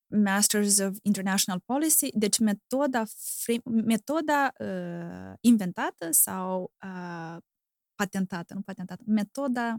Masters 0.07 0.79
of 0.79 0.97
International 1.01 1.59
Policy, 1.65 2.09
deci 2.13 2.39
metoda, 2.39 3.03
frame, 3.43 3.81
metoda 3.85 4.53
uh, 4.59 5.33
inventată 5.41 6.11
sau 6.11 6.73
uh, 6.83 7.37
patentată, 7.95 8.53
nu 8.53 8.61
patentată, 8.61 9.03
metoda 9.05 9.75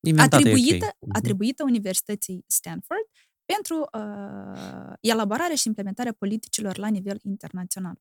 Inventată 0.00 0.36
e 0.36 0.50
ok. 0.50 0.56
atribuită, 0.56 0.86
Mhm. 1.00 1.16
atribuită 1.16 1.62
Universității 1.62 2.44
Stanford 2.46 3.06
pentru 3.44 3.88
uh, 3.92 4.92
elaborarea 5.00 5.56
și 5.56 5.66
implementarea 5.66 6.12
politicilor 6.12 6.76
la 6.78 6.88
nivel 6.88 7.18
internațional. 7.22 8.00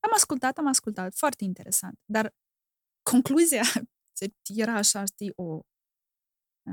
Am 0.00 0.10
ascultat, 0.14 0.58
am 0.58 0.66
ascultat, 0.66 1.14
foarte 1.14 1.44
interesant, 1.44 1.98
dar 2.04 2.34
concluzia 3.02 3.62
era 4.62 4.74
așa, 4.74 5.04
știi, 5.04 5.32
o, 5.36 5.60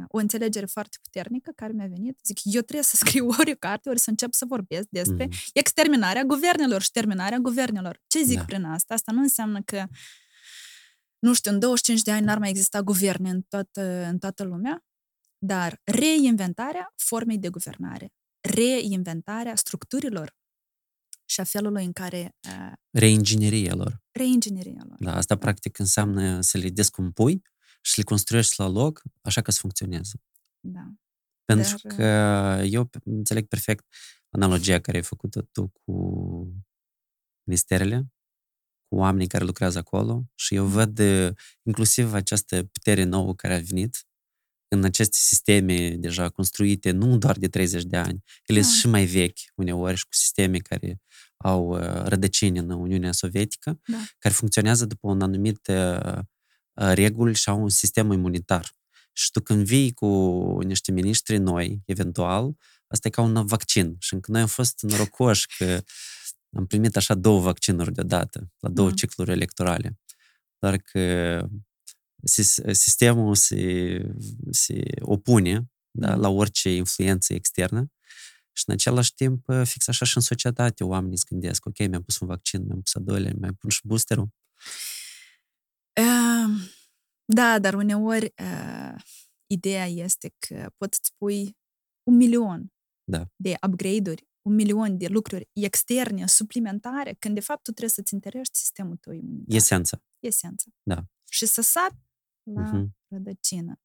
o 0.08 0.18
înțelegere 0.18 0.66
foarte 0.66 0.98
puternică 1.02 1.52
care 1.56 1.74
mi-a 1.74 1.88
venit. 1.88 2.20
Zic, 2.24 2.38
eu 2.44 2.62
trebuie 2.62 2.84
să 2.84 2.96
scriu 2.96 3.28
ori 3.40 3.52
o 3.52 3.56
carte, 3.60 3.90
ori 3.90 4.00
să 4.00 4.10
încep 4.10 4.34
să 4.34 4.46
vorbesc 4.48 4.88
despre 4.90 5.26
Mhm. 5.26 5.38
exterminarea 5.54 6.24
guvernelor 6.24 6.82
și 6.82 6.92
terminarea 6.92 7.38
guvernelor. 7.38 8.02
Ce 8.08 8.24
zic 8.24 8.38
Da. 8.38 8.44
prin 8.44 8.64
asta? 8.64 8.94
Asta 8.94 9.12
nu 9.12 9.22
înseamnă 9.22 9.62
că, 9.62 9.86
nu 11.20 11.34
știu, 11.34 11.52
în 11.52 11.60
25 11.60 12.02
de 12.04 12.12
ani 12.12 12.26
n-ar 12.26 12.38
mai 12.38 12.50
exista 12.50 12.82
guverne 12.82 13.30
în 13.30 13.42
toată, 13.42 14.06
în 14.06 14.18
toată 14.18 14.44
lumea, 14.44 14.86
dar 15.38 15.82
reinventarea 15.84 16.94
formei 16.96 17.38
de 17.38 17.50
guvernare, 17.50 18.14
reinventarea 18.40 19.56
structurilor 19.56 20.36
și 21.26 21.40
a 21.40 21.44
felului 21.44 21.86
în 21.86 21.92
care 21.92 22.36
uh, 22.48 22.72
Reingineria 22.90 23.74
lor. 23.74 24.02
reingineria 24.12 24.82
lor. 24.88 24.98
Da, 25.00 25.16
asta 25.16 25.38
practic 25.38 25.80
înseamnă 25.80 26.42
să 26.42 26.58
le 26.58 26.70
descompui 26.70 27.42
și 27.88 27.98
le 27.98 28.04
construiești 28.04 28.54
la 28.58 28.68
loc 28.68 29.02
așa 29.22 29.42
ca 29.42 29.52
să 29.52 29.58
funcționeze. 29.62 30.22
Da. 30.60 30.92
Pentru 31.46 31.76
Dar, 31.84 31.96
că 31.96 32.64
eu 32.66 32.86
pe- 32.86 33.00
înțeleg 33.04 33.48
perfect 33.48 33.86
analogia 34.30 34.80
care 34.80 34.98
ai 34.98 35.04
făcut-o 35.04 35.42
tu 35.42 35.68
cu 35.68 35.94
ministerele, 37.48 38.12
cu 38.88 38.96
oamenii 38.96 39.28
care 39.28 39.44
lucrează 39.44 39.78
acolo 39.78 40.24
și 40.36 40.56
eu 40.56 40.66
văd 40.66 41.00
eh, 41.00 41.30
inclusiv 41.64 42.14
această 42.14 42.64
putere 42.64 43.04
nouă 43.04 43.36
care 43.36 43.54
a 43.56 43.60
venit 43.60 44.02
în 44.76 44.84
aceste 44.84 45.18
sisteme 45.20 45.96
deja 45.96 46.30
construite, 46.30 46.92
nu 46.92 47.18
doar 47.18 47.38
de 47.38 47.48
30 47.48 47.84
de 47.84 47.98
ani, 47.98 48.24
ele 48.46 48.60
Da. 48.60 48.66
sunt 48.66 48.80
și 48.80 48.88
mai 48.88 49.06
vechi 49.06 49.38
uneori 49.56 49.96
și 49.98 50.04
cu 50.04 50.14
sisteme 50.14 50.58
care 50.58 51.00
au 51.38 51.68
uh, 51.68 52.04
rădăcini 52.04 52.60
în 52.60 52.70
Uniunea 52.70 53.12
Sovietică, 53.12 53.80
Da. 53.88 53.98
care 54.20 54.34
funcționează 54.34 54.86
după 54.86 55.08
un 55.08 55.22
anumit 55.22 55.68
uh, 55.68 56.04
uh, 56.06 56.20
reguli 56.78 57.36
și 57.36 57.50
au 57.50 57.62
un 57.62 57.70
sistem 57.70 58.12
imunitar. 58.12 58.76
Și 59.14 59.32
tu 59.32 59.42
când 59.42 59.66
vii 59.66 59.94
cu 59.94 60.08
niște 60.64 60.92
miniștri 60.92 61.38
noi, 61.38 61.82
eventual, 61.86 62.56
asta 62.88 63.08
e 63.08 63.12
ca 63.12 63.22
un 63.22 63.46
vaccin. 63.46 63.96
Și 64.00 64.14
încă 64.14 64.32
noi 64.32 64.42
am 64.42 64.48
fost 64.48 64.82
norocoși 64.82 65.48
că 65.58 65.84
am 66.58 66.66
primit 66.66 66.96
așa 66.96 67.14
două 67.14 67.40
vaccinuri 67.42 67.94
deodată, 67.94 68.52
la 68.60 68.70
două 68.70 68.88
Mm. 68.90 68.96
cicluri 68.96 69.32
electorale. 69.32 70.00
Doar 70.60 70.78
că 70.78 71.46
sis- 72.24 72.60
sistemul 72.72 73.36
se, 73.36 74.02
se 74.52 74.84
opune 75.00 75.70
da, 75.92 76.16
Mm. 76.16 76.22
la 76.22 76.30
orice 76.30 76.76
influență 76.76 77.34
externă 77.34 77.92
și 78.52 78.64
în 78.68 78.74
același 78.74 79.14
timp, 79.14 79.46
fix 79.64 79.88
așa 79.88 80.06
și 80.06 80.18
în 80.18 80.22
societate, 80.24 80.84
oamenii 80.84 81.18
se 81.18 81.26
gândesc, 81.30 81.66
ok, 81.66 81.78
mi-am 81.88 82.04
pus 82.04 82.20
un 82.20 82.28
vaccin, 82.28 82.64
mi-am 82.66 82.82
pus 82.82 82.96
a 82.96 83.00
doilea, 83.00 83.32
mi-am 83.40 83.54
pus 83.54 83.74
și 83.74 83.82
boosterul. 83.84 84.30
Ehm, 85.98 86.76
Da, 87.34 87.60
dar 87.60 87.74
uneori 87.74 88.34
uh, 88.42 88.96
ideea 89.48 89.86
este 89.86 90.34
că 90.40 90.70
poți 90.78 91.00
să 91.02 91.12
pui 91.18 91.58
un 92.04 92.16
milion 92.16 92.72
Da. 93.04 93.26
de 93.36 93.56
upgrade-uri, 93.68 94.28
un 94.42 94.54
milion 94.56 94.98
de 94.98 95.08
lucruri 95.08 95.50
externe, 95.54 96.28
suplimentare, 96.28 97.16
când 97.20 97.34
de 97.34 97.40
fapt 97.40 97.64
tu 97.64 97.70
trebuie 97.72 97.90
să-ți 97.90 98.14
întărești 98.14 98.58
sistemul 98.58 98.96
tău 98.98 99.14
imunitar. 99.14 99.56
Esența. 99.56 100.02
Esența. 100.20 100.66
Da. 100.84 101.04
Și 101.30 101.46
să 101.46 101.62
sap 101.62 101.92
la 102.44 102.62
Mhm. 102.62 102.96
rădăcină. 103.08 103.80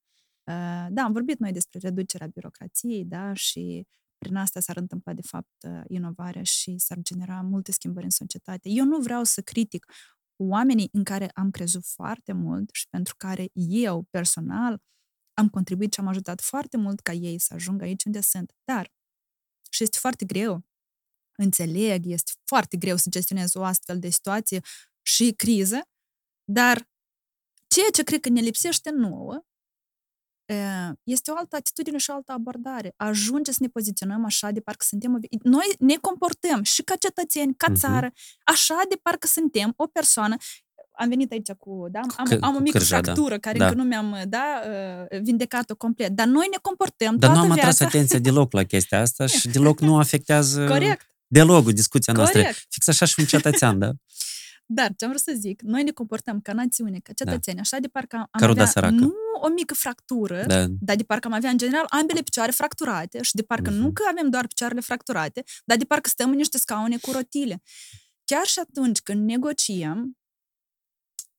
Uh, 0.51 0.87
Da, 0.91 1.03
am 1.03 1.13
vorbit 1.13 1.39
noi 1.39 1.53
despre 1.53 1.79
reducerea 1.79 2.27
birocrației, 2.27 3.05
da, 3.05 3.33
și 3.35 3.87
prin 4.19 4.37
asta 4.37 4.61
s-ar 4.61 4.77
întâmpla, 4.77 5.13
de 5.13 5.23
fapt, 5.23 5.53
uh, 5.69 5.81
inovarea 5.89 6.43
și 6.43 6.79
s-ar 6.79 6.99
genera 7.03 7.41
multe 7.41 7.73
schimbări 7.73 8.05
în 8.05 8.11
societate. 8.11 8.69
Eu 8.69 8.85
nu 8.85 8.99
vreau 9.01 9.25
să 9.25 9.41
critic 9.43 9.87
oamenii 10.49 10.89
în 10.93 11.05
care 11.05 11.31
am 11.35 11.51
crezut 11.51 11.85
foarte 11.85 12.33
mult 12.33 12.71
și 12.73 12.89
pentru 12.89 13.15
care 13.17 13.49
eu, 13.69 14.03
personal, 14.11 14.83
am 15.35 15.49
contribuit 15.49 15.93
și 15.93 16.01
am 16.01 16.07
ajutat 16.07 16.41
foarte 16.41 16.77
mult 16.77 17.01
ca 17.01 17.13
ei 17.13 17.39
să 17.39 17.55
ajungă 17.55 17.85
aici 17.85 18.05
unde 18.05 18.21
sunt. 18.21 18.53
Dar, 18.65 18.93
și 19.71 19.83
este 19.83 19.99
foarte 19.99 20.25
greu, 20.25 20.65
înțeleg, 21.37 22.07
este 22.07 22.33
foarte 22.45 22.77
greu 22.77 22.97
să 22.97 23.09
gestionezi 23.09 23.57
o 23.57 23.65
astfel 23.65 23.99
de 23.99 24.09
situație 24.09 24.61
și 25.03 25.33
criză, 25.37 25.81
dar 26.45 26.91
ceea 27.67 27.91
ce 27.93 28.03
cred 28.03 28.21
că 28.21 28.29
ne 28.29 28.41
lipsește 28.41 28.91
nouă 28.91 29.35
e, 29.35 29.52
este 31.03 31.31
o 31.31 31.35
altă 31.37 31.57
atitudine 31.57 31.99
și 31.99 32.11
o 32.11 32.15
altă 32.15 32.33
abordare. 32.33 32.95
Ajunge 32.97 33.51
să 33.51 33.59
ne 33.61 33.69
poziționăm 33.69 34.25
așa 34.25 34.51
de 34.51 34.61
parcă 34.61 34.85
suntem... 34.89 35.15
o 35.15 35.19
vi- 35.19 35.39
Noi 35.43 35.75
ne 35.79 35.95
comportăm 36.01 36.63
și 36.63 36.83
ca 36.83 36.95
cetățeni, 36.95 37.55
ca 37.57 37.67
Mhm. 37.71 37.79
țară, 37.79 38.13
așa 38.45 38.81
de 38.89 38.99
parcă 39.03 39.27
suntem 39.27 39.73
o 39.77 39.87
persoană 39.87 40.37
am 40.95 41.09
venit 41.09 41.33
aici 41.33 41.51
cu, 41.53 41.87
da, 41.91 42.01
am, 42.17 42.25
Că- 42.25 42.39
am 42.41 42.53
o 42.55 42.57
cu 42.57 42.63
mică 42.63 42.79
cârja, 42.79 43.01
da. 43.01 43.03
fractură 43.03 43.39
care 43.39 43.59
Da. 43.59 43.65
încă 43.67 43.77
nu 43.77 43.85
mi-am, 43.85 44.23
da, 44.29 44.45
uh, 45.11 45.21
vindecat-o 45.21 45.75
complet, 45.77 46.11
dar 46.11 46.27
noi 46.27 46.47
ne 46.51 46.57
comportăm 46.63 47.17
Dar 47.17 47.29
nu 47.31 47.35
toată 47.37 47.51
am 47.51 47.59
atras 47.59 47.79
viața. 47.79 47.85
atenția 47.85 48.19
deloc 48.19 48.53
la 48.53 48.63
chestia 48.63 49.01
asta 49.01 49.27
și 49.27 49.49
deloc 49.49 49.81
nu 49.81 49.99
afectează 49.99 50.67
Corect, 50.67 51.07
deloc 51.27 51.71
discuția 51.73 52.13
noastră. 52.13 52.41
corect. 52.41 52.67
Fix 52.69 52.89
așa 52.89 53.05
și 53.05 53.15
un 53.21 53.27
cetățean, 53.27 53.79
da? 53.79 53.91
Dar 54.75 54.93
ce 54.97 55.05
am 55.05 55.11
vrut 55.11 55.23
să 55.23 55.33
zic, 55.39 55.63
noi 55.63 55.83
ne 55.83 55.91
comportăm 55.91 56.41
ca 56.41 56.53
națiune, 56.53 56.99
ca 57.03 57.13
cetățeni, 57.13 57.59
așa 57.61 57.79
de 57.79 57.89
parcă 57.89 58.17
am 58.17 58.29
Ca 58.31 58.47
ruda 58.47 58.61
avea 58.61 58.67
săracă. 58.73 58.95
nu 58.95 59.13
o 59.41 59.49
mică 59.49 59.75
fractură, 59.75 60.45
da. 60.47 60.67
dar 60.81 60.97
de 60.97 61.03
parcă 61.03 61.27
am 61.29 61.33
avea 61.35 61.51
în 61.51 61.59
general 61.59 61.87
ambele 61.89 62.21
picioare 62.23 62.51
fracturate 62.51 63.23
și 63.23 63.35
de 63.35 63.43
parcă 63.43 63.71
Mhm. 63.71 63.79
nu 63.81 63.93
că 63.93 64.03
avem 64.11 64.31
doar 64.31 64.47
picioarele 64.47 64.81
fracturate, 64.81 65.45
dar 65.65 65.77
de 65.77 65.85
parcă 65.85 66.09
stăm 66.09 66.31
în 66.31 66.37
niște 66.37 66.59
scaune 66.59 66.97
cu 66.97 67.11
rotile. 67.11 67.63
Chiar 68.25 68.45
și 68.47 68.59
atunci 68.59 69.01
când 69.01 69.25
negociem, 69.29 70.17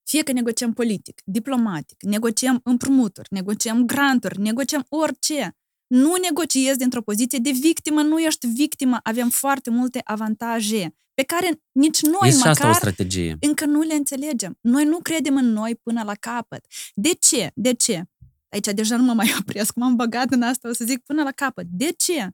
fie 0.03 0.23
că 0.23 0.31
negociem 0.31 0.73
politic, 0.73 1.21
diplomatic, 1.25 2.03
negociem 2.03 2.59
împrumuturi, 2.63 3.27
negociem 3.31 3.85
granturi, 3.85 4.39
negociem 4.39 4.85
orice, 4.89 5.57
nu 5.87 6.13
negociezi 6.21 6.77
dintr-o 6.77 7.01
poziție 7.01 7.39
de 7.41 7.51
victimă, 7.51 8.01
nu 8.01 8.19
ești 8.19 8.47
victimă, 8.47 8.99
avem 9.03 9.29
foarte 9.29 9.69
multe 9.69 10.01
avantaje 10.03 10.95
pe 11.13 11.23
care 11.23 11.61
nici 11.71 12.01
noi 12.01 12.27
Este 12.27 12.41
și 12.41 12.47
asta 12.47 12.63
o 12.63 12.67
măcar 12.67 12.81
strategie. 12.81 13.37
încă 13.39 13.65
nu 13.65 13.81
le 13.81 13.93
înțelegem. 13.93 14.57
Noi 14.61 14.85
nu 14.85 14.99
credem 14.99 15.35
în 15.35 15.51
noi 15.51 15.75
până 15.75 16.03
la 16.03 16.15
capăt. 16.15 16.65
De 16.93 17.13
ce? 17.13 17.51
De 17.55 17.73
ce? 17.73 18.03
Aici 18.49 18.65
deja 18.65 18.97
nu 18.97 19.03
mă 19.03 19.13
mai 19.13 19.33
opresc, 19.39 19.75
m-am 19.75 19.95
băgat 19.95 20.31
în 20.31 20.41
asta, 20.41 20.69
o 20.69 20.73
să 20.73 20.85
zic 20.85 21.03
până 21.03 21.23
la 21.23 21.31
capăt. 21.31 21.65
De 21.69 21.91
ce? 21.91 22.29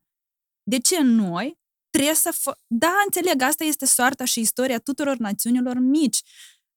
De 0.64 0.80
ce 0.80 1.02
noi 1.02 1.60
trebuie 1.90 2.16
să... 2.16 2.32
Fă... 2.32 2.58
Da, 2.68 2.94
înțeleg, 3.06 3.42
asta 3.42 3.64
este 3.64 3.86
soarta 3.86 4.26
și 4.26 4.40
istoria 4.40 4.80
tuturor 4.80 5.18
națiunilor 5.18 5.78
mici. 5.78 6.22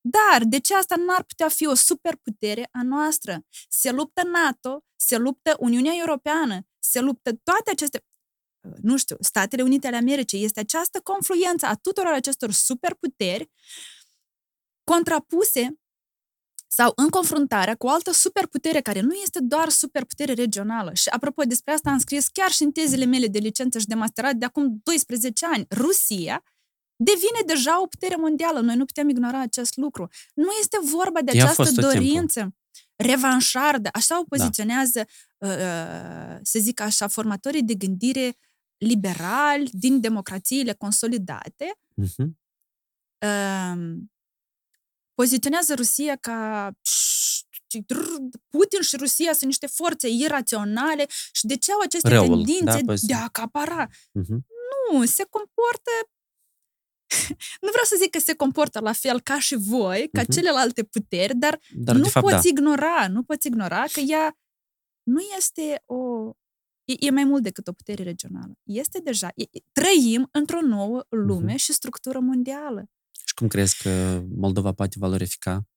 Dar 0.01 0.45
de 0.45 0.59
ce 0.59 0.75
asta 0.75 0.97
n-ar 0.97 1.23
putea 1.23 1.49
fi 1.49 1.67
o 1.67 1.75
superputere 1.75 2.69
a 2.73 2.83
noastră? 2.83 3.41
Se 3.69 3.91
luptă 3.91 4.23
NATO, 4.23 4.85
se 4.97 5.17
luptă 5.17 5.57
Uniunea 5.59 5.93
Europeană, 5.99 6.61
se 6.79 7.01
luptă 7.01 7.31
toate 7.43 7.71
aceste 7.71 8.05
nu 8.81 8.97
știu, 8.97 9.17
Statele 9.21 9.63
Unite 9.63 9.87
ale 9.87 9.97
Americii, 9.97 10.45
este 10.45 10.61
această 10.61 11.01
confluență 11.01 11.67
a 11.67 11.75
tuturor 11.75 12.13
acestor 12.13 12.53
superputeri 12.53 13.51
contrapuse 14.85 15.77
sau 16.67 16.93
în 16.97 17.09
confruntarea 17.09 17.75
cu 17.75 17.87
o 17.87 17.91
altă 17.91 18.13
superputere 18.13 18.81
care 18.81 19.01
nu 19.01 19.15
este 19.15 19.39
doar 19.43 19.69
superputere 19.69 20.33
regională. 20.33 20.95
Și 20.95 21.09
apropo, 21.09 21.43
despre 21.43 21.73
asta 21.73 21.91
am 21.91 21.99
scris 21.99 22.29
chiar 22.29 22.51
și 22.51 22.63
în 22.63 22.73
tezele 22.73 23.05
mele 23.05 23.27
de 23.27 23.39
licență 23.39 23.79
și 23.79 23.87
de 23.87 23.95
masterat 23.95 24.35
de 24.35 24.45
acum 24.45 24.81
12 24.83 25.47
ani. 25.47 25.67
Rusia 25.71 26.43
devine 26.97 27.41
deja 27.47 27.83
o 27.83 27.87
putere 27.87 28.17
mondială. 28.17 28.61
Noi 28.61 28.77
nu 28.77 28.85
putem 28.85 29.09
ignora 29.09 29.41
acest 29.41 29.77
lucru. 29.77 30.09
Nu 30.35 30.49
este 30.61 30.79
vorba 30.83 31.21
de 31.21 31.33
Ea 31.35 31.41
a 31.41 31.45
această 31.45 31.63
fost 31.63 31.75
tot 31.75 31.91
timpul. 31.91 32.01
dorință 32.01 32.55
revanșardă, 32.97 33.89
așa 33.93 34.19
o 34.19 34.25
poziționează, 34.25 35.07
da. 35.39 36.39
să 36.43 36.59
zic 36.59 36.81
așa, 36.81 37.07
formatorii 37.07 37.63
de 37.63 37.75
gândire 37.75 38.37
liberali 38.85 39.69
din 39.73 40.01
democrațiile 40.01 40.73
consolidate, 40.73 41.79
Mhm. 41.95 42.39
um, 43.27 44.13
poziționează 45.15 45.75
Rusia 45.75 46.17
ca 46.17 46.71
Putin 48.49 48.81
și 48.81 48.97
Rusia 48.97 49.31
sunt 49.33 49.45
niște 49.45 49.67
forțe 49.67 50.09
iraționale 50.09 51.07
și 51.33 51.47
de 51.47 51.57
ce 51.57 51.73
au 51.73 51.79
aceste 51.81 52.09
Răul, 52.09 52.27
tendințe 52.27 52.65
da, 52.65 52.77
de 52.77 52.83
pozitiv. 52.85 53.17
a 53.17 53.23
acapara? 53.23 53.89
Mhm. 54.13 54.47
Nu, 54.93 55.05
se 55.05 55.25
comportă 55.31 55.91
nu 57.65 57.69
vreau 57.69 57.85
să 57.85 57.97
zic 58.01 58.11
că 58.11 58.19
se 58.19 58.35
comportă 58.35 58.81
la 58.81 58.93
fel 58.93 59.21
ca 59.21 59.39
și 59.39 59.55
voi, 59.55 60.09
ca 60.13 60.21
Mhm. 60.23 60.31
celelalte 60.31 60.83
puteri, 60.85 61.37
dar, 61.37 61.61
Dar 61.75 61.97
nu 61.97 62.03
de 62.03 62.09
fapt, 62.09 62.27
poți 62.29 62.43
da. 62.43 62.49
ignora, 62.49 63.09
nu 63.09 63.23
poți 63.23 63.47
ignora 63.47 63.85
că 63.93 64.01
ea 64.01 64.37
nu 65.03 65.21
este 65.37 65.83
o... 65.87 66.31
E, 66.85 66.95
e 67.07 67.11
mai 67.11 67.25
mult 67.25 67.43
decât 67.43 67.67
o 67.69 67.73
putere 67.73 68.03
regională. 68.03 68.55
Este 68.63 69.01
deja... 69.01 69.29
E, 69.35 69.43
e- 69.43 69.61
trăim 69.73 70.29
într-o 70.33 70.61
nouă 70.61 71.05
lume 71.09 71.45
Mhm. 71.53 71.57
și 71.57 71.73
structură 71.73 72.19
mondială. 72.19 72.91
Și 73.27 73.35
cum 73.35 73.47
crezi 73.49 73.83
că 73.83 74.23
Moldova 74.35 74.73
poate 74.73 74.97
valorifica 74.99 75.69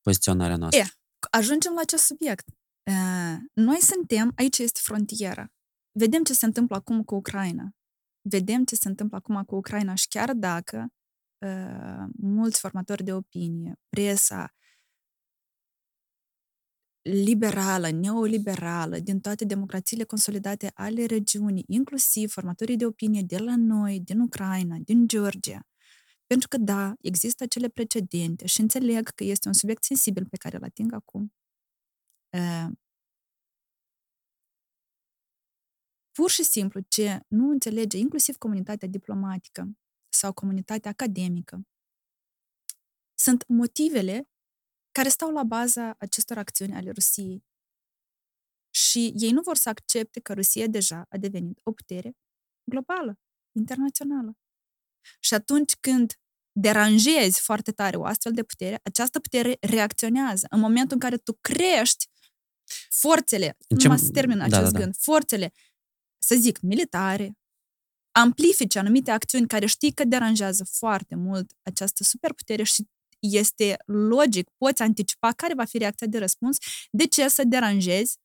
poziționarea 0.00 0.56
noastră? 0.56 0.80
E. 0.82 0.86
Ajungem 1.30 1.72
la 1.74 1.80
acest 1.80 2.04
subiect. 2.04 2.48
Uh, 2.90 3.36
Noi 3.52 3.80
suntem, 3.80 4.32
aici 4.36 4.58
este 4.58 4.80
frontiera. 4.82 5.52
Vedem 5.92 6.22
ce 6.24 6.32
se 6.34 6.44
întâmplă 6.46 6.76
acum 6.76 7.02
cu 7.02 7.14
Ucraina. 7.14 7.70
Vedem 8.28 8.64
ce 8.64 8.74
se 8.74 8.88
întâmplă 8.88 9.16
acum 9.16 9.42
cu 9.44 9.54
Ucraina 9.56 9.94
și 9.94 10.08
chiar 10.08 10.32
dacă 10.32 10.86
uh, 11.46 12.04
mulți 12.16 12.60
formatori 12.60 13.04
de 13.04 13.12
opinie, 13.12 13.74
presa 13.88 14.54
liberală, 17.04 17.90
neoliberală, 17.90 18.98
din 18.98 19.20
toate 19.20 19.44
democrațiile 19.44 20.04
consolidate 20.04 20.70
ale 20.74 21.04
regiunii, 21.04 21.64
inclusiv 21.66 22.30
formatorii 22.30 22.76
de 22.76 22.86
opinie 22.86 23.22
de 23.22 23.38
la 23.38 23.56
noi, 23.56 24.00
din 24.00 24.20
Ucraina, 24.20 24.76
din 24.84 25.08
Georgia, 25.08 25.66
pentru 26.26 26.48
că, 26.48 26.56
da, 26.58 26.94
există 27.00 27.42
acele 27.42 27.68
precedente 27.68 28.46
și 28.46 28.60
înțeleg 28.60 29.08
că 29.08 29.24
este 29.24 29.48
un 29.48 29.54
subiect 29.54 29.84
sensibil 29.84 30.26
pe 30.26 30.36
care 30.36 30.56
îl 30.56 30.62
ating 30.62 30.92
acum. 30.92 31.32
Uh, 32.36 32.68
pur 36.12 36.30
și 36.30 36.42
simplu, 36.42 36.80
ce 36.88 37.20
nu 37.28 37.50
înțelege 37.50 37.98
inclusiv 37.98 38.36
comunitatea 38.36 38.88
diplomatică 38.88 39.70
sau 40.08 40.32
comunitatea 40.32 40.90
academică, 40.90 41.62
sunt 43.14 43.44
motivele 43.48 44.28
care 44.94 45.08
stau 45.08 45.30
la 45.32 45.42
baza 45.42 45.94
acestor 45.98 46.38
acțiuni 46.38 46.74
ale 46.74 46.90
Rusiei. 46.90 47.44
Și 48.74 49.12
ei 49.16 49.30
nu 49.30 49.40
vor 49.40 49.56
să 49.56 49.68
accepte 49.68 50.20
că 50.20 50.32
Rusia 50.34 50.66
deja 50.66 51.06
a 51.08 51.16
devenit 51.16 51.60
o 51.62 51.72
putere 51.72 52.16
globală, 52.70 53.18
internațională. 53.56 54.36
Și 55.20 55.34
atunci 55.34 55.74
când 55.80 56.12
deranjezi 56.60 57.40
foarte 57.40 57.72
tare 57.72 57.96
o 57.96 58.04
astfel 58.04 58.32
de 58.32 58.42
putere, 58.42 58.80
această 58.82 59.20
putere 59.20 59.56
reacționează. 59.60 60.46
În 60.50 60.60
momentul 60.60 60.92
în 60.92 60.98
care 60.98 61.16
tu 61.16 61.32
crești 61.40 62.08
forțele, 62.90 63.56
În 63.68 63.76
ce- 63.78 63.82
numai 63.86 63.98
să 63.98 64.10
termin 64.10 64.38
da, 64.38 64.44
acest 64.44 64.62
da, 64.62 64.70
da. 64.70 64.78
gând, 64.78 64.96
forțele, 64.96 65.52
să 66.18 66.34
zic, 66.34 66.60
militare, 66.60 67.38
amplifice 68.10 68.78
anumite 68.78 69.10
acțiuni 69.10 69.46
care 69.46 69.66
știi 69.66 69.92
că 69.92 70.04
deranjează 70.04 70.64
foarte 70.64 71.14
mult 71.14 71.52
această 71.62 72.02
superputere 72.02 72.62
și 72.62 72.88
este 73.30 73.76
logic, 73.86 74.48
poți 74.58 74.82
anticipa 74.82 75.32
care 75.32 75.54
va 75.54 75.64
fi 75.64 75.78
reacția 75.78 76.06
de 76.06 76.18
răspuns, 76.18 76.56
de 76.90 77.06
ce 77.06 77.28
să 77.28 77.42
deranjezi 77.46 78.18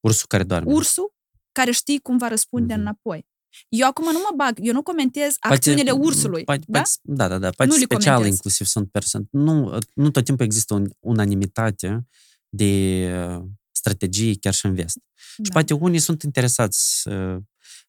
Ursul 0.00 0.26
care 0.28 0.42
doarme. 0.42 0.72
ursul 0.72 1.14
care 1.52 1.70
știi 1.70 1.98
cum 2.00 2.16
va 2.18 2.28
răspunde 2.28 2.72
Mhm. 2.72 2.82
înapoi. 2.82 3.26
Eu 3.68 3.86
acum 3.86 4.04
nu 4.12 4.18
mă 4.18 4.32
bag, 4.36 4.58
eu 4.62 4.72
nu 4.72 4.82
comentez 4.82 5.34
acțiunile 5.38 5.90
ursului. 5.90 6.44
Poate, 6.44 6.62
da? 6.66 6.78
poate, 6.78 6.92
da, 7.02 7.28
da, 7.28 7.38
da. 7.38 7.50
Poate 7.50 7.72
Nu 7.72 7.78
le 7.78 7.84
special 7.84 8.14
comentez. 8.14 8.34
inclusiv 8.36 8.66
sunt 8.66 8.90
persoane. 8.90 9.26
Nu, 9.30 9.78
nu 9.94 10.10
tot 10.10 10.24
timpul 10.24 10.44
există 10.44 10.74
un, 10.74 10.86
unanimitate 11.00 12.06
de 12.48 13.08
uh, 13.72 13.76
strategii 13.76 14.36
chiar 14.36 14.54
și 14.54 14.66
în 14.66 14.74
vest. 14.74 14.98
Și 15.14 15.40
Da. 15.42 15.52
poate 15.52 15.74
unii 15.74 15.98
sunt 15.98 16.22
interesați. 16.22 17.08
uh, 17.08 17.36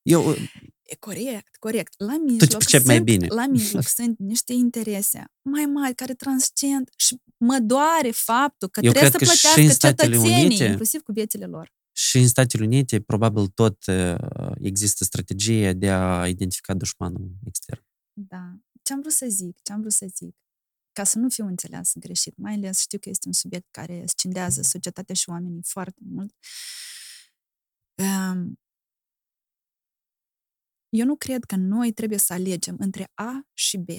Eu, 0.01 0.29
uh, 0.29 0.51
E 0.83 0.95
corect, 0.95 1.55
corect. 1.59 1.93
La 1.97 2.17
mijloc, 2.25 2.49
percepi 2.49 2.85
mai 2.85 2.95
sunt, 2.95 3.05
bine. 3.07 3.27
la 3.27 3.47
mijloc 3.47 3.83
sunt 3.97 4.17
niște 4.19 4.53
interese 4.53 5.23
mai 5.41 5.65
mari 5.65 5.95
care 5.95 6.13
transcend 6.13 6.89
și 6.97 7.17
mă 7.37 7.59
doare 7.59 8.11
faptul 8.11 8.67
că 8.69 8.79
Eu 8.83 8.91
trebuie 8.91 9.09
cred 9.11 9.11
să 9.11 9.17
că 9.17 9.37
și 9.37 9.41
plătească 9.41 9.61
în 9.61 9.69
Statele 9.69 10.15
cetățenii, 10.15 10.45
Unite- 10.45 10.63
inclusiv 10.65 11.01
cu 11.01 11.11
viețile 11.11 11.45
lor. 11.45 11.71
și 11.91 12.17
în 12.17 12.27
Statele 12.27 12.63
Unite 12.65 12.99
probabil 13.01 13.47
tot 13.47 13.85
uh, 13.85 14.15
există 14.61 15.03
strategia 15.03 15.73
de 15.73 15.89
a 15.89 16.27
identifica 16.27 16.73
dușmanul 16.73 17.31
extern. 17.45 17.83
Da. 18.13 18.53
Ce 18.81 18.93
am 18.93 18.99
vrut 18.99 19.11
să 19.13 19.25
zic, 19.29 19.57
ce 19.61 19.71
am 19.73 19.79
vrut 19.79 19.91
să 19.91 20.05
zic, 20.15 20.35
ca 20.93 21.03
să 21.03 21.19
nu 21.19 21.29
fiu 21.29 21.45
înțeleasă 21.45 21.99
greșit, 21.99 22.37
mai 22.37 22.53
ales 22.53 22.79
știu 22.79 22.99
că 22.99 23.09
este 23.09 23.27
un 23.27 23.33
subiect 23.33 23.67
care 23.71 24.03
scindează 24.05 24.61
societatea 24.61 25.15
și 25.15 25.29
oamenii 25.29 25.63
foarte 25.63 26.01
mult. 26.05 26.35
Um, 27.97 28.59
eu 30.89 31.05
nu 31.05 31.15
cred 31.15 31.43
că 31.43 31.55
noi 31.55 31.91
trebuie 31.91 32.17
să 32.17 32.33
alegem 32.33 32.75
între 32.79 33.11
A 33.13 33.47
și 33.53 33.77
B. 33.77 33.89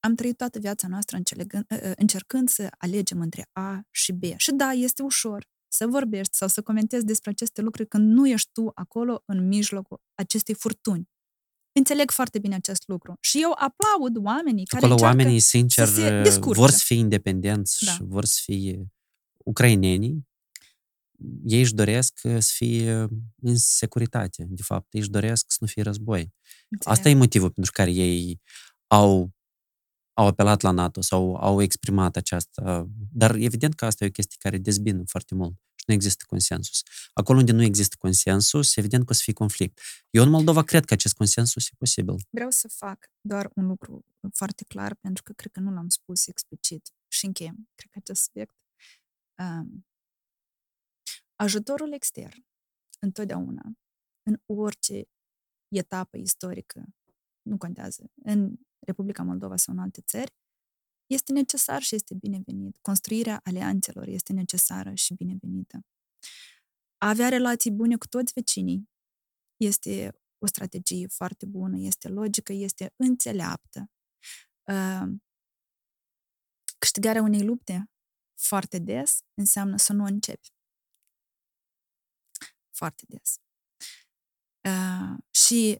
Am 0.00 0.14
trăit 0.14 0.36
toată 0.36 0.58
viața 0.58 0.88
noastră 0.88 1.16
înțelegând, 1.16 1.64
ă, 1.70 1.92
încercând 1.96 2.48
să 2.48 2.68
alegem 2.78 3.20
între 3.20 3.48
A 3.52 3.80
și 3.90 4.12
B. 4.12 4.22
Și 4.36 4.52
da, 4.52 4.70
este 4.70 5.02
ușor 5.02 5.48
să 5.68 5.86
vorbești 5.86 6.36
sau 6.36 6.48
să 6.48 6.62
comentezi 6.62 7.04
despre 7.04 7.30
aceste 7.30 7.60
lucruri 7.60 7.88
când 7.88 8.10
nu 8.10 8.28
ești 8.28 8.50
tu 8.52 8.70
acolo 8.74 9.22
în 9.24 9.46
mijlocul 9.46 10.00
acestei 10.14 10.54
furtuni. 10.54 11.08
Înțeleg 11.72 12.10
foarte 12.10 12.38
bine 12.38 12.54
acest 12.54 12.82
lucru. 12.86 13.16
Și 13.20 13.38
eu 13.42 13.50
aplaud 13.50 14.16
oamenii 14.24 14.64
care 14.66 14.84
Acolo 14.84 14.92
încearcă... 14.92 15.16
oamenii, 15.18 15.40
sincer, 15.40 15.86
să 15.86 15.94
se 15.94 16.16
uh, 16.16 16.22
descurce. 16.22 16.60
vor 16.60 16.70
să 16.70 16.82
fie 16.84 16.96
independenți 16.96 17.84
Da. 17.84 17.92
și 17.92 17.98
vor 18.02 18.24
să 18.24 18.40
fie 18.44 18.86
ucrainenii. 19.44 20.26
Ei 21.44 21.60
își 21.60 21.74
doresc 21.74 22.18
uh, 22.22 22.36
să 22.38 22.50
fie 22.54 22.92
în 23.42 23.56
securitate, 23.56 24.46
de 24.48 24.62
fapt. 24.62 24.86
Ei 24.94 25.00
își 25.00 25.10
doresc 25.10 25.44
să 25.48 25.56
nu 25.60 25.66
fie 25.66 25.82
război. 25.82 26.32
Înțeleg. 26.68 26.96
Asta 26.98 27.08
e 27.08 27.14
motivul 27.14 27.50
pentru 27.50 27.72
care 27.72 27.90
ei 27.90 28.40
au, 28.86 29.30
au 30.18 30.26
apelat 30.26 30.60
la 30.60 30.70
NATO 30.70 31.00
sau 31.00 31.36
au 31.36 31.62
exprimat 31.62 32.16
aceasta. 32.16 32.88
Dar 33.12 33.34
evident 33.34 33.74
că 33.74 33.84
asta 33.84 34.04
e 34.04 34.08
o 34.08 34.10
chestie 34.10 34.36
care 34.40 34.58
dezbină 34.58 35.02
foarte 35.06 35.34
mult 35.34 35.54
și 35.74 35.84
nu 35.86 35.94
există 35.94 36.24
consensus. 36.26 36.82
Acolo 37.12 37.38
unde 37.38 37.52
nu 37.52 37.62
există 37.62 37.96
consensus, 37.98 38.76
evident 38.76 39.04
că 39.04 39.10
o 39.10 39.14
să 39.14 39.20
fie 39.22 39.32
conflict. 39.32 39.80
Eu 40.10 40.22
în 40.22 40.30
Moldova 40.30 40.62
cred 40.62 40.84
că 40.84 40.92
acest 40.94 41.14
consensus 41.14 41.66
e 41.66 41.70
posibil. 41.78 42.14
Vreau 42.30 42.50
să 42.50 42.68
fac 42.68 43.10
doar 43.20 43.50
un 43.54 43.66
lucru 43.66 44.04
foarte 44.32 44.64
clar, 44.64 44.94
pentru 44.94 45.22
că 45.22 45.32
cred 45.32 45.52
că 45.52 45.60
nu 45.60 45.70
l-am 45.70 45.88
spus 45.88 46.26
explicit 46.26 46.92
și 47.08 47.24
încheiem, 47.26 47.68
cred 47.74 47.90
că 47.90 47.98
acest 48.02 48.22
subiect. 48.22 48.54
Um, 49.42 49.86
ajutorul 51.36 51.92
extern, 51.92 52.46
întotdeauna, 52.98 53.72
în 54.22 54.40
orice 54.46 55.08
etapă 55.68 56.16
istorică, 56.16 56.84
nu 57.42 57.56
contează, 57.56 58.10
în 58.24 58.56
Republica 58.78 59.22
Moldova 59.22 59.56
sau 59.56 59.74
în 59.74 59.80
alte 59.80 60.00
țări, 60.00 60.34
este 61.06 61.32
necesar 61.32 61.82
și 61.82 61.94
este 61.94 62.14
binevenit. 62.14 62.78
Construirea 62.80 63.40
alianțelor 63.44 64.06
este 64.06 64.32
necesară 64.32 64.94
și 64.94 65.14
binevenită. 65.14 65.86
A 66.98 67.08
avea 67.08 67.28
relații 67.28 67.70
bune 67.70 67.96
cu 67.96 68.06
toți 68.06 68.32
vecinii 68.32 68.88
este 69.56 70.12
o 70.38 70.46
strategie 70.46 71.06
foarte 71.06 71.46
bună, 71.46 71.78
este 71.78 72.08
logică, 72.08 72.52
este 72.52 72.92
înțeleaptă. 72.96 73.90
Uh, 74.62 75.02
Câștigarea 76.78 77.22
unei 77.22 77.44
lupte 77.44 77.90
foarte 78.34 78.78
des 78.78 79.18
înseamnă 79.34 79.76
să 79.76 79.92
nu 79.92 80.02
o 80.02 80.06
începi. 80.06 80.52
Foarte 82.70 83.04
des. 83.08 83.36
Uh, 84.64 85.18
și 85.30 85.78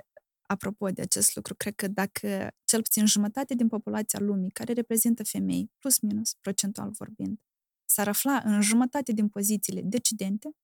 apropo 0.48 0.90
de 0.90 1.02
acest 1.02 1.34
lucru, 1.34 1.54
cred 1.54 1.74
că 1.74 1.88
dacă 1.88 2.50
cel 2.64 2.82
puțin 2.82 3.06
jumătate 3.06 3.54
din 3.54 3.68
populația 3.68 4.18
lumii, 4.20 4.50
care 4.50 4.72
reprezintă 4.72 5.24
femei, 5.24 5.70
plus 5.78 5.98
minus, 5.98 6.34
procentual 6.34 6.90
vorbind, 6.90 7.40
s-ar 7.84 8.08
afla 8.08 8.42
în 8.44 8.60
jumătate 8.60 9.12
din 9.12 9.28
pozițiile 9.28 9.82
decidente, 9.82 10.56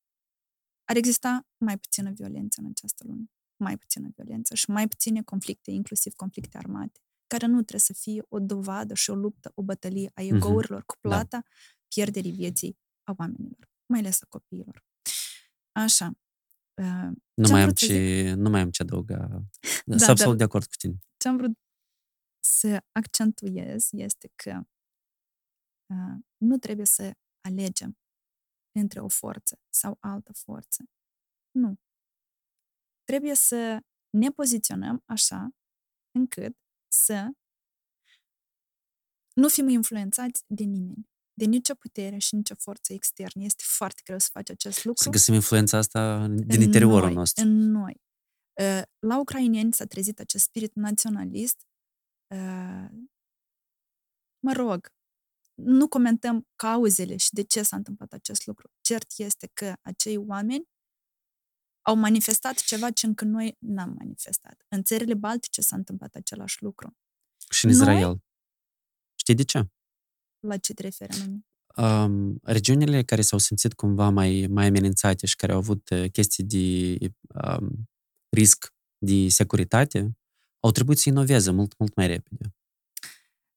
ar 0.85 0.97
exista 0.97 1.47
mai 1.57 1.79
puțină 1.79 2.11
violență 2.11 2.61
în 2.61 2.67
această 2.71 3.05
lume. 3.07 3.25
Mai 3.57 3.79
puțină 3.79 4.09
violență 4.15 4.55
și 4.55 4.71
mai 4.71 4.89
puține 4.89 5.23
conflicte, 5.23 5.71
inclusiv 5.71 6.13
conflicte 6.13 6.59
armate, 6.59 7.01
care 7.27 7.47
nu 7.47 7.55
trebuie 7.55 7.81
să 7.81 7.93
fie 7.93 8.25
o 8.29 8.39
dovadă 8.39 8.95
și 8.95 9.11
o 9.11 9.15
luptă, 9.15 9.53
o 9.55 9.63
bătălie 9.63 10.11
a 10.15 10.23
egourilor 10.23 10.85
cu 10.85 10.95
plata 11.01 11.43
pierderii 11.89 12.33
vieții 12.33 12.79
a 13.03 13.15
oamenilor, 13.19 13.71
mai 13.87 13.99
ales 13.99 14.23
a 14.23 14.27
copiilor. 14.29 14.85
Așa. 15.73 16.19
Uh, 16.83 17.11
Nu 17.35 17.45
Ce-am 17.45 17.51
mai, 17.51 17.61
am 17.61 17.65
vrut 17.67 17.79
să 17.79 17.87
ce, 17.87 18.33
nu 18.35 18.51
mai 18.51 18.61
am 18.61 18.71
ce 18.71 18.83
adăuga. 18.83 19.17
Da, 19.17 19.39
Sunt 19.87 19.99
dar- 20.01 20.11
absolut 20.11 20.39
de 20.39 20.45
acord 20.45 20.65
cu 20.67 20.75
tine. 20.79 20.95
ce 21.17 21.29
am 21.29 21.37
vrut 21.37 21.59
să 22.45 22.83
accentuez 22.93 23.89
este 23.93 24.33
că 24.35 24.61
uh, 25.95 26.17
nu 26.37 26.59
trebuie 26.59 26.87
să 26.87 27.15
alegem 27.49 27.99
între 28.79 29.01
o 29.01 29.09
forță 29.09 29.61
sau 29.69 29.97
altă 30.01 30.33
forță. 30.33 30.85
Nu. 31.51 31.75
Trebuie 33.05 33.35
să 33.35 33.81
ne 34.11 34.29
poziționăm 34.31 35.03
așa 35.07 35.49
încât 36.19 36.57
să 36.93 37.29
nu 39.35 39.49
fim 39.49 39.69
influențați 39.69 40.45
de 40.47 40.65
nimeni, 40.65 41.09
de 41.35 41.45
nicio 41.45 41.75
putere 41.75 42.19
și 42.19 42.35
nicio 42.35 42.55
forță 42.59 42.93
externă. 42.93 43.43
Este 43.45 43.63
foarte 43.67 44.01
greu 44.05 44.19
să 44.19 44.29
faci 44.33 44.51
acest 44.51 44.85
lucru 44.85 45.03
Să 45.03 45.11
găsim 45.11 45.35
influența 45.35 45.79
asta 45.79 46.27
din 46.27 46.45
în 46.49 46.61
interiorul 46.63 47.05
noi, 47.07 47.15
nostru. 47.15 47.45
În 47.45 47.71
noi. 47.71 48.03
Uh, 48.61 48.83
La 48.99 49.19
ucraineni 49.19 49.73
s-a 49.73 49.85
trezit 49.85 50.21
acest 50.21 50.45
spirit 50.45 50.75
naționalist. 50.75 51.67
Uh, 52.35 52.89
Mă 54.39 54.53
rog, 54.53 54.93
nu 55.55 55.89
comentăm 55.89 56.49
cauzele 56.57 57.17
și 57.17 57.33
de 57.33 57.43
ce 57.43 57.63
s-a 57.63 57.77
întâmplat 57.77 58.13
acest 58.13 58.47
lucru. 58.47 58.71
Cert 58.81 59.07
este 59.17 59.47
că 59.47 59.75
acei 59.83 60.17
oameni 60.17 60.69
au 61.83 61.97
manifestat 61.97 62.55
ceva 62.55 62.91
ce 62.91 63.07
încă 63.07 63.25
noi 63.25 63.57
n-am 63.59 63.95
manifestat. 63.99 64.65
În 64.69 64.83
țările 64.83 65.15
baltice 65.15 65.61
s-a 65.61 65.77
întâmplat 65.77 66.15
același 66.15 66.63
lucru. 66.63 66.97
Și 67.51 67.65
în 67.65 67.71
Noi- 67.71 67.81
Israel. 67.81 68.19
Știi 69.15 69.35
de 69.35 69.43
ce? 69.45 69.69
La 70.47 70.57
ce 70.57 70.73
te 70.75 70.83
referi 70.83 71.13
anume? 71.21 71.45
Um, 71.77 72.39
regiunile 72.43 73.03
care 73.03 73.23
s-au 73.23 73.39
simțit 73.39 73.73
cumva 73.73 74.09
mai, 74.09 74.47
mai 74.51 74.67
amenințate 74.67 75.27
și 75.27 75.37
care 75.37 75.53
au 75.53 75.59
avut 75.59 75.91
uh, 75.91 76.11
chestii 76.11 76.45
de 76.45 76.97
um, 77.59 77.89
risc 78.29 78.73
de 78.99 79.29
securitate, 79.29 80.17
au 80.61 80.71
trebuit 80.71 80.99
să 80.99 81.09
inoveze 81.09 81.51
mult, 81.51 81.79
mult 81.79 81.95
mai 81.95 82.07
repede. 82.07 82.55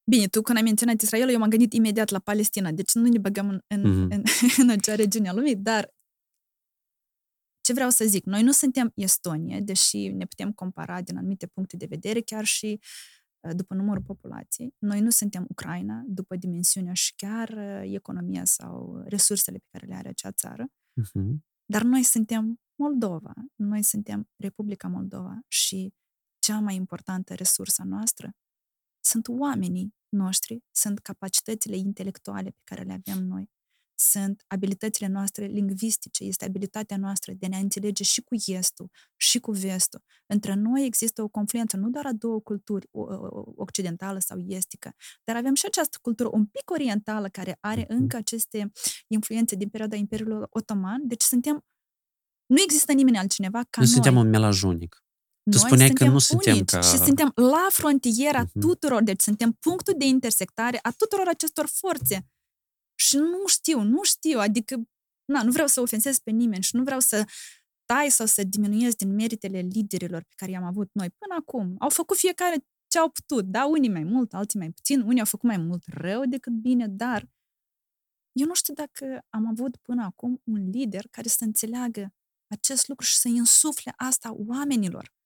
Bine, 0.10 0.28
tu 0.28 0.42
când 0.42 0.58
ai 0.58 0.64
menționat 0.64 1.02
Israel, 1.02 1.30
eu 1.30 1.40
m-am 1.40 1.50
gândit 1.50 1.74
imediat 1.74 2.10
la 2.10 2.20
Palestina, 2.20 2.72
deci 2.72 2.94
nu 2.94 3.08
ne 3.08 3.18
băgăm 3.18 3.50
în, 3.50 3.62
în, 3.68 3.82
Mhm. 3.82 4.12
în, 4.12 4.24
în 4.64 4.70
acea 4.70 4.96
regiune 4.96 5.30
a 5.30 5.34
lumii, 5.34 5.56
dar 5.56 5.96
ce 7.62 7.74
vreau 7.74 7.90
să 7.90 8.06
zic, 8.06 8.26
noi 8.26 8.44
nu 8.44 8.52
suntem 8.52 8.92
Estonia, 8.96 9.60
deși 9.60 10.08
ne 10.08 10.26
putem 10.26 10.52
compara 10.52 11.02
din 11.02 11.18
anumite 11.18 11.48
puncte 11.48 11.78
de 11.78 11.86
vedere, 11.86 12.22
chiar 12.22 12.46
și 12.46 12.66
uh, 12.66 12.86
după 13.56 13.74
numărul 13.74 14.04
populației. 14.04 14.74
Noi 14.78 15.02
nu 15.02 15.10
suntem 15.10 15.46
Ucraina, 15.50 16.04
după 16.08 16.36
dimensiunea 16.36 16.94
și 16.94 17.14
chiar 17.16 17.50
uh, 17.50 17.82
economia 17.94 18.46
sau 18.46 19.04
resursele 19.06 19.58
pe 19.58 19.68
care 19.72 19.86
le 19.86 19.96
are 19.96 20.10
acea 20.10 20.32
țară, 20.32 20.66
Uh-huh. 21.02 21.38
dar 21.66 21.82
noi 21.84 22.04
suntem 22.04 22.60
Moldova, 22.76 23.34
noi 23.56 23.84
suntem 23.84 24.30
Republica 24.36 24.88
Moldova 24.88 25.40
și 25.48 25.94
cea 26.40 26.60
mai 26.60 26.76
importantă 26.76 27.34
resursă 27.34 27.84
noastră 27.84 28.32
sunt 29.00 29.28
oamenii 29.28 29.96
noștri, 30.10 30.64
sunt 30.72 31.00
capacitățile 31.00 31.76
intelectuale 31.76 32.50
pe 32.50 32.62
care 32.64 32.84
le 32.84 32.94
avem 32.94 33.24
noi. 33.24 33.50
Sunt 34.00 34.44
abilitățile 34.48 35.08
noastre 35.08 35.46
lingvistice, 35.46 36.24
este 36.24 36.46
abilitatea 36.46 36.98
noastră 36.98 37.34
de 37.34 37.46
a 37.46 37.50
ne 37.50 37.58
înțelege 37.58 38.04
și 38.04 38.22
cu 38.22 38.36
estul 38.46 38.92
și 39.16 39.40
cu 39.40 39.52
vestul. 39.52 40.04
Între 40.26 40.54
noi 40.54 40.86
există 40.86 41.22
o 41.22 41.28
confluență 41.28 41.78
nu 41.78 41.90
doar 41.90 42.06
a 42.06 42.14
două 42.14 42.40
culturi, 42.40 42.88
occidentală 43.56 44.20
sau 44.20 44.38
estică, 44.48 44.96
dar 45.24 45.36
avem 45.36 45.54
și 45.54 45.66
această 45.66 45.98
cultură 46.02 46.30
un 46.32 46.46
pic 46.46 46.72
orientală 46.72 47.28
care 47.28 47.58
are 47.60 47.86
mhm. 47.90 48.00
încă 48.00 48.18
aceste 48.18 48.72
influențe 49.08 49.56
din 49.56 49.70
perioada 49.70 49.96
Imperiului 49.96 50.46
Otoman, 50.50 51.08
deci 51.08 51.22
suntem 51.22 51.66
nu 52.46 52.62
există 52.62 52.92
nimeni 52.94 53.18
altcineva 53.18 53.60
ca 53.70 53.82
nu 53.82 53.84
noi. 53.84 53.94
suntem 53.94 54.16
un 54.16 54.30
melaj 54.30 54.62
unic. 54.62 55.02
Tu 55.52 55.58
spuneai 55.58 55.90
că 55.90 56.06
nu 56.06 56.20
suntem 56.20 56.64
ca... 56.64 56.82
și 56.82 56.98
suntem 56.98 57.32
la 57.36 57.68
frontiera 57.70 58.46
uh-huh. 58.46 58.60
tuturor, 58.60 59.04
deci 59.04 59.22
suntem 59.22 59.52
punctul 59.52 59.94
de 59.98 60.06
intersectare 60.06 60.80
a 60.82 60.92
tuturor 60.92 61.28
acestor 61.28 61.68
forțe. 61.74 62.26
Și 63.00 63.18
nu 63.18 63.48
știu, 63.48 63.82
nu 63.82 64.04
știu, 64.04 64.40
adică 64.40 64.76
na, 65.26 65.44
nu 65.44 65.52
vreau 65.52 65.68
să 65.68 65.82
ofensez 65.82 66.20
pe 66.20 66.32
nimeni 66.32 66.64
și 66.64 66.76
nu 66.76 66.84
vreau 66.84 67.00
să 67.00 67.26
tai 67.86 68.10
sau 68.10 68.26
să 68.26 68.44
diminuez 68.44 68.96
din 68.96 69.14
meritele 69.16 69.60
liderilor 69.60 70.22
pe 70.22 70.34
care 70.36 70.52
i-am 70.52 70.64
avut 70.64 70.90
noi 70.94 71.10
până 71.10 71.36
acum. 71.40 71.76
Au 71.80 71.90
făcut 71.90 72.18
fiecare 72.18 72.56
ce 72.88 73.00
au 73.00 73.10
putut, 73.10 73.46
da, 73.46 73.66
unii 73.66 73.90
mai 73.90 74.04
mult, 74.04 74.34
alții 74.34 74.60
mai 74.60 74.72
puțin, 74.72 75.02
unii 75.02 75.20
au 75.20 75.26
făcut 75.26 75.50
mai 75.50 75.58
mult 75.58 75.84
rău 75.88 76.26
decât 76.26 76.54
bine, 76.54 76.88
dar 76.88 77.30
eu 78.32 78.46
nu 78.46 78.54
știu 78.54 78.74
dacă 78.74 79.26
am 79.30 79.48
avut 79.48 79.78
până 79.78 80.04
acum 80.04 80.42
un 80.44 80.70
lider 80.70 81.08
care 81.12 81.28
să 81.28 81.44
înțeleagă 81.44 82.14
acest 82.48 82.88
lucru 82.88 83.06
și 83.06 83.18
să 83.18 83.28
insufle 83.28 83.94
asta 83.96 84.34
oamenilor. 84.48 85.17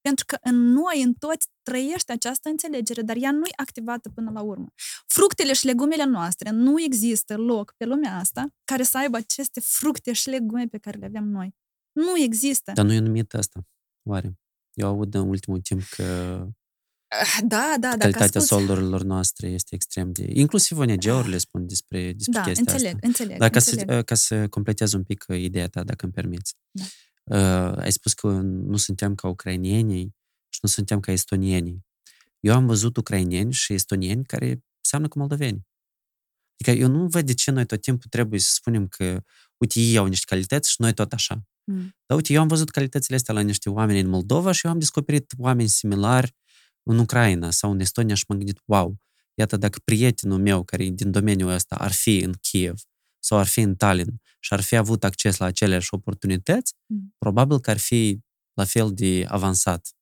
Pentru 0.00 0.24
că 0.26 0.36
în 0.40 0.56
noi, 0.56 1.02
în 1.02 1.12
toți, 1.14 1.48
trăiește 1.62 2.12
această 2.12 2.48
înțelegere, 2.48 3.02
dar 3.02 3.16
ea 3.16 3.32
nu 3.32 3.46
e 3.46 3.52
activată 3.56 4.08
până 4.08 4.30
la 4.30 4.40
urmă. 4.40 4.72
Fructele 5.06 5.52
și 5.52 5.66
legumele 5.66 6.04
noastre, 6.04 6.50
nu 6.50 6.82
există 6.82 7.36
loc 7.36 7.74
pe 7.76 7.84
lumea 7.84 8.16
asta 8.16 8.46
care 8.64 8.82
să 8.82 8.98
aibă 8.98 9.16
aceste 9.16 9.60
fructe 9.60 10.12
și 10.12 10.28
legume 10.28 10.66
pe 10.66 10.78
care 10.78 10.98
le 10.98 11.06
avem 11.06 11.24
noi. 11.24 11.54
Nu 11.92 12.18
există. 12.18 12.72
Dar 12.74 12.84
nu 12.84 12.92
e 12.92 12.98
numit 12.98 13.34
asta, 13.34 13.60
oare? 14.08 14.38
Eu 14.72 14.86
aud 14.86 15.14
în 15.14 15.28
ultimul 15.28 15.60
timp 15.60 15.82
că 15.82 16.02
ah, 17.08 17.38
da, 17.44 17.74
da, 17.80 17.96
calitatea 17.98 18.40
solurilor 18.40 19.02
noastre 19.02 19.48
este 19.48 19.74
extrem 19.74 20.12
de... 20.12 20.26
Inclusiv 20.28 20.78
ONG-urile 20.78 21.34
ah. 21.34 21.40
spun 21.40 21.66
despre, 21.66 22.12
despre 22.12 22.32
da, 22.32 22.42
chestia 22.42 22.64
înțeleg, 22.72 22.94
asta. 22.94 23.06
înțeleg, 23.06 23.38
Dar 23.38 23.50
ca 23.50 23.58
înțeleg. 23.58 23.90
să, 23.90 24.02
ca 24.02 24.14
să 24.14 24.48
completez 24.48 24.92
un 24.92 25.02
pic 25.02 25.24
ideea 25.28 25.68
ta, 25.68 25.84
dacă 25.84 26.04
îmi 26.04 26.12
permiți. 26.12 26.54
Da. 26.70 26.84
Uh, 27.30 27.76
ai 27.76 27.92
spus 27.92 28.12
că 28.12 28.28
nu 28.42 28.76
suntem 28.76 29.14
ca 29.14 29.28
ucrainienii 29.28 30.14
și 30.48 30.58
nu 30.62 30.68
suntem 30.68 31.00
ca 31.00 31.12
estonienii. 31.12 31.86
Eu 32.40 32.54
am 32.54 32.66
văzut 32.66 32.96
ucrainieni 32.96 33.52
și 33.52 33.72
estonieni 33.72 34.24
care 34.24 34.64
seamănă 34.80 35.08
cu 35.08 35.18
moldoveni. 35.18 35.66
Adică 36.60 36.80
eu 36.80 36.88
nu 36.88 37.06
văd 37.06 37.26
de 37.26 37.34
ce 37.34 37.50
noi 37.50 37.66
tot 37.66 37.80
timpul 37.80 38.06
trebuie 38.10 38.40
să 38.40 38.50
spunem 38.52 38.86
că, 38.88 39.22
uite, 39.56 39.80
ei 39.80 39.96
au 39.96 40.06
niște 40.06 40.24
calități 40.28 40.70
și 40.70 40.76
noi 40.78 40.94
tot 40.94 41.12
așa. 41.12 41.42
Mm. 41.64 41.96
Dar 42.06 42.16
uite, 42.16 42.32
eu 42.32 42.40
am 42.40 42.48
văzut 42.48 42.70
calitățile 42.70 43.16
astea 43.16 43.34
la 43.34 43.40
niște 43.40 43.70
oameni 43.70 44.00
în 44.00 44.08
Moldova 44.08 44.52
și 44.52 44.66
eu 44.66 44.72
am 44.72 44.78
descoperit 44.78 45.32
oameni 45.38 45.68
similari 45.68 46.34
în 46.82 46.98
Ucraina 46.98 47.50
sau 47.50 47.70
în 47.70 47.80
Estonia 47.80 48.14
și 48.14 48.24
m-am 48.28 48.38
gândit, 48.38 48.60
wow, 48.64 49.00
iată, 49.34 49.56
dacă 49.56 49.78
prietenul 49.84 50.38
meu 50.38 50.64
care 50.64 50.84
e 50.84 50.90
din 50.90 51.10
domeniul 51.10 51.50
ăsta 51.50 51.74
ar 51.76 51.92
fi 51.92 52.18
în 52.18 52.32
Kiev 52.40 52.80
sau 53.30 53.38
ar 53.38 53.46
fi 53.46 53.60
în 53.60 53.76
Tallinn 53.76 54.20
și 54.40 54.52
ar 54.52 54.60
fi 54.60 54.76
avut 54.76 55.04
acces 55.04 55.36
la 55.36 55.46
aceleași 55.46 55.94
oportunități, 55.94 56.74
mm. 56.86 57.14
probabil 57.18 57.60
că 57.60 57.70
ar 57.70 57.78
fi 57.78 58.20
la 58.52 58.64
fel 58.64 58.94
de 58.94 59.24
avansat. 59.28 59.94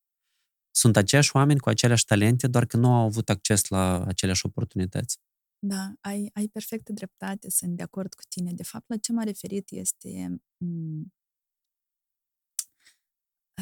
Sunt 0.70 0.96
aceiași 0.96 1.36
oameni 1.36 1.60
cu 1.60 1.68
aceleași 1.68 2.04
talente, 2.04 2.46
doar 2.46 2.66
că 2.66 2.76
nu 2.76 2.94
au 2.94 3.04
avut 3.04 3.28
acces 3.28 3.68
la 3.68 4.04
aceleași 4.04 4.46
oportunități. 4.46 5.18
Da, 5.58 5.92
ai, 6.00 6.30
ai 6.32 6.46
perfectă 6.46 6.92
dreptate, 6.92 7.50
sunt 7.50 7.76
de 7.76 7.82
acord 7.82 8.14
cu 8.14 8.22
tine. 8.28 8.52
De 8.52 8.62
fapt, 8.62 8.88
la 8.88 8.96
ce 8.96 9.12
m-a 9.12 9.22
referit 9.22 9.70
este 9.70 10.40
um, 10.56 11.12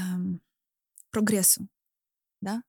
um, 0.00 0.44
progresul. 1.10 1.70
Da? 2.38 2.60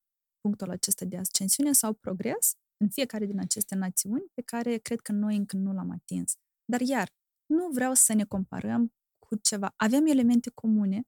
Punctul 0.42 0.70
acesta 0.70 1.06
de 1.06 1.18
ascensiune 1.18 1.72
sau 1.72 1.94
progres 1.94 2.54
în 2.78 2.90
fiecare 2.90 3.26
din 3.26 3.40
aceste 3.40 3.76
națiuni 3.76 4.26
pe 4.34 4.42
care 4.42 4.78
cred 4.78 5.00
că 5.00 5.12
noi 5.12 5.36
încă 5.36 5.56
nu 5.56 5.74
l-am 5.74 5.92
atins. 5.92 6.38
Dar 6.72 6.82
iar, 6.82 7.10
nu 7.46 7.70
vreau 7.70 7.94
să 7.94 8.14
ne 8.14 8.24
comparăm 8.24 8.94
cu 9.20 9.36
ceva. 9.36 9.74
Avem 9.76 10.06
elemente 10.06 10.50
comune, 10.54 11.02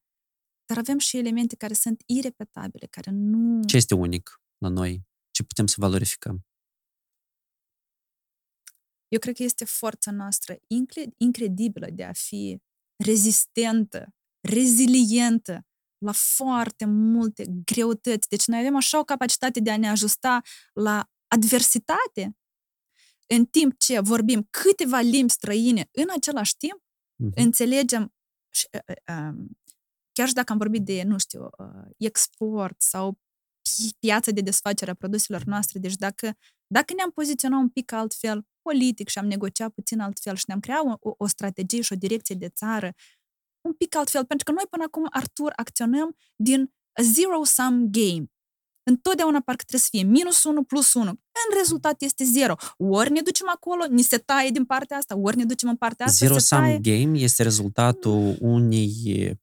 dar 0.66 0.78
avem 0.78 0.98
și 0.98 1.18
elemente 1.18 1.56
care 1.56 1.74
sunt 1.74 2.04
irepetabile, 2.06 2.86
care 2.86 3.12
nu... 3.12 3.64
Ce 3.66 3.76
este 3.76 3.96
unic 3.96 4.42
la 4.58 4.68
noi? 4.70 5.08
Ce 5.32 5.44
putem 5.44 5.68
să 5.68 5.76
valorificăm? 5.78 6.44
Eu 9.08 9.20
cred 9.20 9.36
că 9.36 9.44
este 9.44 9.66
forța 9.66 10.12
noastră 10.12 10.58
incredibilă 11.18 11.88
de 11.92 12.04
a 12.04 12.14
fi 12.14 12.62
rezistentă, 13.04 14.14
rezilientă 14.50 15.68
la 16.06 16.12
foarte 16.12 16.86
multe 16.86 17.46
greutăți. 17.66 18.28
Deci 18.28 18.46
noi 18.46 18.60
avem 18.60 18.76
așa 18.76 19.00
o 19.00 19.04
capacitate 19.04 19.60
de 19.60 19.72
a 19.72 19.78
ne 19.78 19.90
ajusta 19.90 20.42
la 20.74 21.10
adversitate 21.28 22.38
în 23.36 23.46
timp 23.46 23.78
ce 23.78 24.00
vorbim 24.00 24.48
câteva 24.50 25.00
limbi 25.00 25.32
străine 25.32 25.90
în 25.92 26.08
același 26.16 26.58
timp, 26.58 26.80
uh-huh. 26.80 27.34
înțelegem 27.36 28.14
și, 28.50 28.68
uh, 28.72 28.96
uh, 29.18 29.46
chiar 30.12 30.28
și 30.28 30.34
dacă 30.34 30.52
am 30.52 30.58
vorbit 30.58 30.84
de, 30.86 31.04
nu 31.04 31.18
știu, 31.18 31.44
uh, 31.44 31.92
export 31.98 32.82
sau 32.82 33.20
piața 34.00 34.32
de 34.32 34.42
desfacere 34.42 34.92
a 34.92 34.94
produselor 34.94 35.44
noastre, 35.44 35.80
deci 35.80 35.96
dacă, 35.96 36.38
dacă 36.68 36.94
ne-am 36.94 37.12
poziționat 37.12 37.60
un 37.60 37.70
pic 37.70 37.92
altfel 37.92 38.48
politic 38.62 39.08
și 39.08 39.18
am 39.18 39.26
negociat 39.26 39.74
puțin 39.74 40.00
altfel 40.00 40.36
și 40.36 40.44
ne-am 40.48 40.60
creat 40.60 40.82
o, 41.00 41.14
o 41.18 41.28
strategie 41.28 41.82
și 41.82 41.94
o 41.94 41.96
direcție 41.96 42.36
de 42.36 42.50
țară 42.50 42.94
un 43.62 43.74
pic 43.74 43.96
altfel, 43.96 44.26
pentru 44.26 44.46
că 44.46 44.52
noi 44.52 44.66
până 44.70 44.84
acum, 44.84 45.08
Artur, 45.10 45.54
acționăm 45.56 46.16
din 46.36 46.74
a 47.00 47.02
zero-sum 47.02 47.88
game 47.92 48.26
întotdeauna 48.84 49.42
parcă 49.42 49.64
trebuie 49.68 49.80
să 49.82 49.88
fie 49.92 50.04
minus 50.04 50.44
1 50.44 50.64
plus 50.64 50.94
1. 50.94 51.04
În 51.10 51.58
rezultat 51.58 52.02
este 52.02 52.24
0. 52.24 52.56
Ori 52.78 53.12
ne 53.12 53.22
ducem 53.22 53.50
acolo, 53.56 53.86
ni 53.90 54.02
se 54.02 54.18
taie 54.18 54.50
din 54.50 54.66
partea 54.66 54.98
asta, 54.98 55.18
ori 55.18 55.38
ne 55.38 55.46
ducem 55.46 55.70
în 55.70 55.76
partea 55.76 56.06
asta, 56.06 56.26
Zero 56.26 56.38
se 56.40 56.46
sum 56.46 56.58
taie. 56.58 56.80
game 56.80 57.18
este 57.20 57.44
rezultatul 57.44 58.36
unei, 58.40 59.34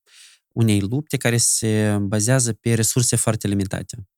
unei 0.52 0.80
lupte 0.80 1.16
care 1.16 1.36
se 1.36 1.96
bazează 2.00 2.52
pe 2.52 2.74
resurse 2.74 3.16
foarte 3.16 3.48
limitate. 3.48 4.08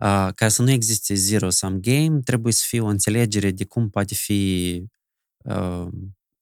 Uh, 0.00 0.28
ca 0.34 0.48
să 0.48 0.62
nu 0.62 0.70
existe 0.70 1.14
zero 1.14 1.50
sum 1.50 1.80
game, 1.80 2.20
trebuie 2.24 2.52
să 2.52 2.64
fie 2.66 2.80
o 2.80 2.86
înțelegere 2.86 3.50
de 3.50 3.64
cum 3.64 3.90
poate 3.90 4.14
fi 4.14 4.82
uh, 5.44 5.88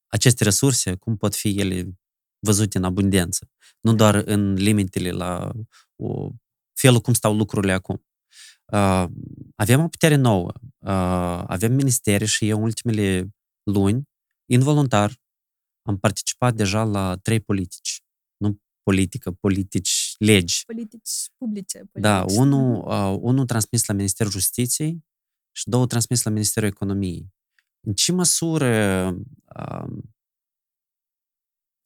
aceste 0.07 0.45
resurse, 0.45 0.95
cum 0.95 1.17
pot 1.17 1.35
fi 1.35 1.61
ele 1.61 1.99
văzute 2.39 2.79
în 2.79 2.85
abundență. 2.85 3.51
Nu 3.81 3.95
doar 3.95 4.15
în 4.15 4.55
limitele 4.55 5.11
la 5.11 5.53
o 5.97 6.31
felul 6.81 7.01
cum 7.01 7.13
stau 7.13 7.35
lucrurile 7.35 7.73
acum. 7.73 8.05
Uh, 8.73 9.07
avem 9.57 9.83
o 9.83 9.89
putere 9.89 10.15
nouă, 10.15 10.53
uh, 10.79 11.45
avem 11.47 11.73
ministere 11.73 12.25
și 12.25 12.49
eu 12.49 12.57
în 12.57 12.63
ultimele 12.63 13.29
luni, 13.63 14.03
involuntar, 14.51 15.13
am 15.83 15.99
participat 15.99 16.55
deja 16.55 16.85
la 16.85 17.17
trei 17.17 17.41
politici. 17.41 18.03
Nu 18.37 18.61
politică, 18.83 19.31
politici, 19.31 20.15
legi. 20.19 20.65
Politici 20.65 21.11
publice. 21.37 21.79
Politici. 21.79 22.01
Da, 22.01 22.25
unul, 22.29 22.85
uh, 22.87 23.19
unul 23.21 23.47
transmis 23.47 23.87
la 23.87 23.95
Ministerul 23.95 24.33
Justiției 24.33 25.05
și 25.53 25.69
două 25.69 25.87
transmis 25.87 26.23
la 26.23 26.31
Ministerul 26.31 26.69
Economiei. 26.69 27.35
În 27.87 27.93
ce 27.95 28.13
măsură 28.13 29.07
uh, 29.59 30.03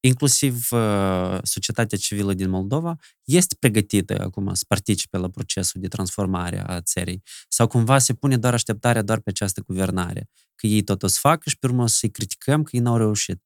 inclusiv 0.01 0.69
uh, 0.71 1.39
societatea 1.43 1.99
civilă 1.99 2.35
din 2.35 2.51
Moldova, 2.51 2.97
este 3.25 3.57
pregătită 3.59 4.21
acum 4.21 4.55
să 4.55 4.65
participe 4.69 5.17
la 5.17 5.29
procesul 5.29 5.81
de 5.81 5.89
transformare 5.89 6.63
a 6.67 6.81
țării? 6.81 7.23
Sau 7.49 7.67
cumva 7.67 7.99
se 7.99 8.15
pune 8.15 8.37
doar 8.37 8.53
așteptarea 8.53 9.03
doar 9.03 9.21
pe 9.21 9.31
această 9.31 9.63
guvernare? 9.67 10.29
Că 10.55 10.67
ei 10.67 10.83
tot 10.83 11.03
o 11.03 11.07
să 11.07 11.19
facă 11.21 11.49
și 11.49 11.59
pe 11.59 11.67
urmă 11.67 11.89
să-i 11.89 12.11
criticăm 12.11 12.63
că 12.63 12.71
ei 12.73 12.83
n-au 12.83 12.97
reușit. 12.97 13.43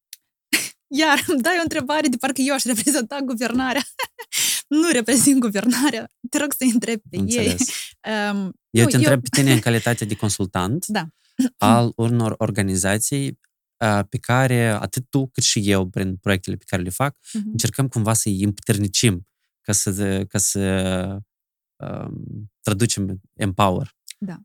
Iar 1.00 1.24
îmi 1.26 1.40
dai 1.40 1.57
o 1.59 1.62
întrebare 1.62 2.09
de 2.09 2.16
parcă 2.16 2.40
eu 2.40 2.55
aș 2.55 2.62
reprezenta 2.62 3.18
guvernarea. 3.24 3.82
nu 4.82 4.88
reprezint 4.92 5.40
guvernarea. 5.40 6.11
Te 6.30 6.38
rog 6.38 6.52
să-i 6.52 6.70
întreb 6.70 7.00
pe 7.11 7.16
Înțeles. 7.16 7.61
ei. 7.68 8.30
Um, 8.30 8.52
eu 8.70 8.84
nu, 8.84 8.90
te 8.90 8.96
întreb 8.96 9.12
eu... 9.12 9.20
pe 9.20 9.28
tine 9.30 9.52
în 9.52 9.61
calitate 9.61 10.05
de 10.05 10.14
consultant 10.14 10.86
da. 10.86 11.07
al 11.57 11.92
unor 11.96 12.34
organizații 12.38 13.38
pe 14.09 14.18
care 14.20 14.66
atât 14.66 15.11
tu 15.11 15.27
cât 15.27 15.43
și 15.43 15.70
eu, 15.70 15.89
prin 15.89 16.16
proiectele 16.16 16.57
pe 16.57 16.64
care 16.66 16.83
le 16.83 16.91
fac, 16.91 17.16
uh-huh. 17.16 17.51
încercăm 17.53 17.89
cumva 17.89 18.12
să 18.12 18.29
îi 18.29 18.43
împuternicim 18.43 19.29
ca 19.61 19.72
să, 19.72 20.25
ca 20.25 20.39
să 20.39 21.18
um, 21.77 22.53
traducem 22.61 23.20
empower. 23.33 23.97
Da. 24.18 24.41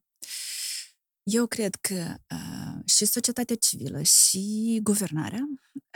Eu 1.24 1.48
cred 1.48 1.76
că 1.76 2.16
uh, 2.34 2.82
și 2.86 3.06
societatea 3.06 3.56
civilă 3.56 4.02
și 4.02 4.80
guvernarea 4.84 5.44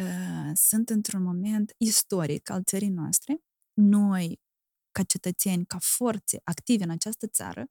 uh, 0.01 0.51
sunt 0.53 0.89
într-un 0.89 1.23
moment 1.23 1.73
istoric 1.77 2.49
al 2.49 2.63
țării 2.63 2.89
noastre. 2.89 3.37
Noi, 3.73 4.39
ca 4.91 5.03
cetățeni, 5.03 5.65
ca 5.65 5.77
forțe 5.81 6.41
active 6.43 6.83
în 6.83 6.89
această 6.89 7.27
țară, 7.27 7.65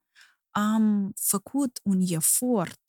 am 0.51 1.13
făcut 1.21 1.81
un 1.83 2.01
efort 2.01 2.83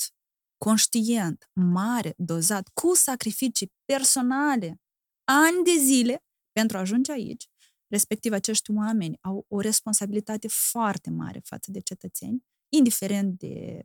conștient, 0.64 1.50
mare, 1.54 2.14
dozat, 2.18 2.68
cu 2.74 2.94
sacrificii 2.94 3.72
personale, 3.86 4.82
ani 5.24 5.64
de 5.64 5.76
zile 5.78 6.24
pentru 6.52 6.78
a 6.78 6.80
ajunge 6.80 7.12
aici, 7.12 7.48
respectiv 7.88 8.34
acești 8.34 8.72
oameni 8.72 9.18
au 9.22 9.46
o 9.48 9.60
responsabilitate 9.60 10.48
foarte 10.48 11.10
mare 11.10 11.40
față 11.44 11.72
de 11.72 11.80
cetățeni, 11.80 12.44
indiferent 12.70 13.40
de 13.40 13.84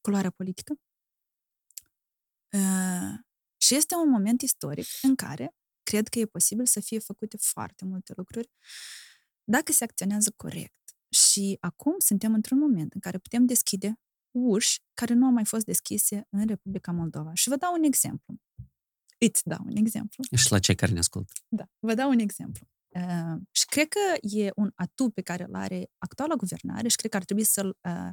culoarea 0.00 0.30
politică. 0.30 0.74
Uh, 2.52 3.14
și 3.56 3.74
este 3.74 3.94
un 3.94 4.08
moment 4.08 4.42
istoric 4.42 4.86
în 5.02 5.14
care 5.14 5.54
cred 5.82 6.08
că 6.08 6.18
e 6.18 6.26
posibil 6.26 6.66
să 6.66 6.80
fie 6.80 6.98
făcute 6.98 7.36
foarte 7.36 7.84
multe 7.84 8.12
lucruri 8.16 8.50
dacă 9.44 9.72
se 9.72 9.84
acționează 9.84 10.32
corect. 10.36 10.96
Și 11.08 11.56
acum 11.60 11.94
suntem 11.98 12.34
într-un 12.34 12.58
moment 12.58 12.92
în 12.92 13.00
care 13.00 13.18
putem 13.18 13.46
deschide 13.46 14.00
uși 14.36 14.80
care 14.94 15.14
nu 15.14 15.26
au 15.26 15.32
mai 15.32 15.44
fost 15.44 15.64
deschise 15.64 16.26
în 16.30 16.46
Republica 16.46 16.92
Moldova. 16.92 17.30
Și 17.34 17.48
vă 17.48 17.56
dau 17.56 17.74
un 17.74 17.82
exemplu. 17.82 18.34
Îți 19.18 19.42
dau 19.44 19.64
un 19.64 19.76
exemplu. 19.76 20.24
Și 20.36 20.50
la 20.50 20.58
cei 20.58 20.74
care 20.74 20.92
ne 20.92 20.98
ascultă. 20.98 21.32
Da, 21.48 21.64
vă 21.78 21.94
dau 21.94 22.10
un 22.10 22.18
exemplu. 22.18 22.66
Uh, 22.88 23.40
și 23.50 23.64
cred 23.64 23.88
că 23.88 24.26
e 24.36 24.50
un 24.54 24.70
atu 24.74 25.10
pe 25.10 25.20
care 25.20 25.44
îl 25.48 25.54
are 25.54 25.90
actuala 25.98 26.34
guvernare 26.34 26.88
și 26.88 26.96
cred 26.96 27.10
că 27.10 27.16
ar 27.16 27.24
trebui 27.24 27.44
să-l 27.44 27.78
uh, 27.88 28.10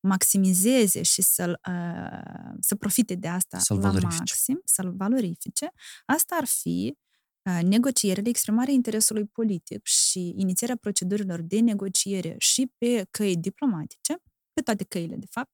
maximizeze 0.00 1.02
și 1.02 1.22
să-l 1.22 1.60
uh, 1.68 2.54
să 2.60 2.74
profite 2.78 3.14
de 3.14 3.28
asta 3.28 3.58
să-l 3.58 3.76
la 3.76 3.82
valorifice. 3.82 4.16
maxim, 4.18 4.60
să-l 4.64 4.94
valorifice. 4.96 5.72
Asta 6.04 6.36
ar 6.40 6.44
fi 6.44 6.96
uh, 7.42 7.62
negocierile, 7.62 8.28
exprimarea 8.28 8.74
interesului 8.74 9.24
politic 9.24 9.86
și 9.86 10.34
inițierea 10.36 10.76
procedurilor 10.76 11.40
de 11.40 11.60
negociere 11.60 12.34
și 12.38 12.72
pe 12.78 13.06
căi 13.10 13.36
diplomatice, 13.36 14.16
pe 14.52 14.62
toate 14.62 14.84
căile, 14.84 15.16
de 15.16 15.26
fapt, 15.30 15.50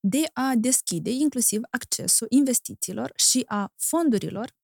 de 0.00 0.22
a 0.32 0.52
deschide 0.56 1.10
inclusiv 1.10 1.60
accesul 1.70 2.26
investițiilor 2.30 3.12
și 3.16 3.42
a 3.46 3.72
fondurilor 3.76 4.54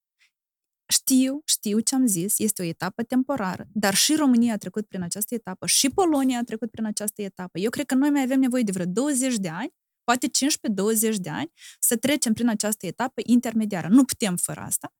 știu, 0.93 1.43
știu 1.45 1.79
ce 1.81 1.95
am 1.95 2.07
zis, 2.07 2.39
este 2.39 2.63
o 2.63 2.65
etapă 2.65 3.03
temporară, 3.03 3.67
dar 3.73 3.95
și 3.95 4.15
România 4.15 4.53
a 4.53 4.57
trecut 4.57 4.89
prin 4.89 5.03
această 5.03 5.35
etapă, 5.35 5.67
și 5.67 5.89
Polonia 5.89 6.39
a 6.39 6.43
trecut 6.43 6.71
prin 6.71 6.85
această 6.85 7.23
etapă. 7.23 7.59
Eu 7.59 7.71
cred 7.71 7.87
că 7.87 7.95
noi 7.95 8.11
mai 8.11 8.23
avem 8.23 8.41
nevoie 8.41 8.63
de 8.63 8.73
vreo 8.73 8.87
20 8.87 9.35
de 9.37 9.49
ani, 9.49 9.75
poate 10.05 10.27
15-20 10.27 11.17
de 11.17 11.31
ani, 11.31 11.53
să 11.81 11.97
trecem 11.97 12.33
prin 12.33 12.49
această 12.49 12.87
etapă 12.87 13.21
intermediară. 13.25 13.89
Nu 13.89 14.05
putem 14.05 14.37
fără 14.37 14.61
asta. 14.61 14.95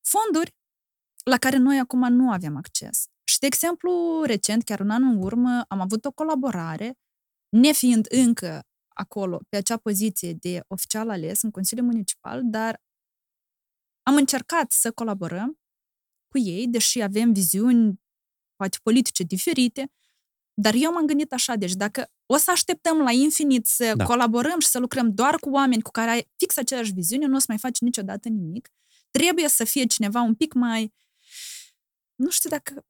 Fonduri 0.00 0.54
la 1.24 1.36
care 1.36 1.56
noi 1.56 1.78
acum 1.78 2.12
nu 2.12 2.30
avem 2.30 2.56
acces. 2.56 3.04
Și, 3.24 3.38
de 3.38 3.46
exemplu, 3.46 4.22
recent, 4.24 4.64
chiar 4.64 4.80
un 4.80 4.90
an 4.90 5.02
în 5.02 5.22
urmă, 5.22 5.64
am 5.68 5.80
avut 5.80 6.04
o 6.04 6.12
colaborare, 6.12 6.98
nefiind 7.48 8.06
încă 8.10 8.62
acolo, 8.98 9.40
pe 9.48 9.56
acea 9.56 9.76
poziție 9.76 10.32
de 10.32 10.60
oficial 10.66 11.10
ales 11.10 11.42
în 11.42 11.50
Consiliul 11.50 11.86
Municipal, 11.86 12.40
dar 12.44 12.82
am 14.02 14.16
încercat 14.16 14.72
să 14.72 14.92
colaborăm 14.92 15.58
cu 16.28 16.38
ei, 16.38 16.68
deși 16.68 17.00
avem 17.02 17.32
viziuni, 17.32 18.00
poate 18.56 18.78
politice 18.82 19.22
diferite, 19.22 19.92
dar 20.54 20.74
eu 20.76 20.92
m-am 20.92 21.06
gândit 21.06 21.32
așa, 21.32 21.54
deci 21.54 21.72
dacă 21.72 22.10
o 22.26 22.36
să 22.36 22.50
așteptăm 22.50 22.98
la 22.98 23.10
infinit 23.10 23.66
să 23.66 23.92
Da. 23.96 24.04
colaborăm 24.04 24.60
și 24.60 24.68
să 24.68 24.78
lucrăm 24.78 25.14
doar 25.14 25.34
cu 25.36 25.50
oameni 25.50 25.82
cu 25.82 25.90
care 25.90 26.10
ai 26.10 26.28
fix 26.36 26.56
aceeași 26.56 26.92
viziune, 26.92 27.26
nu 27.26 27.36
o 27.36 27.38
să 27.38 27.44
mai 27.48 27.58
faci 27.58 27.80
niciodată 27.80 28.28
nimic. 28.28 28.68
Trebuie 29.10 29.48
să 29.48 29.64
fie 29.64 29.84
cineva 29.84 30.20
un 30.20 30.34
pic 30.34 30.52
mai 30.52 30.92
nu 32.18 32.30
știu 32.30 32.50
dacă 32.50 32.84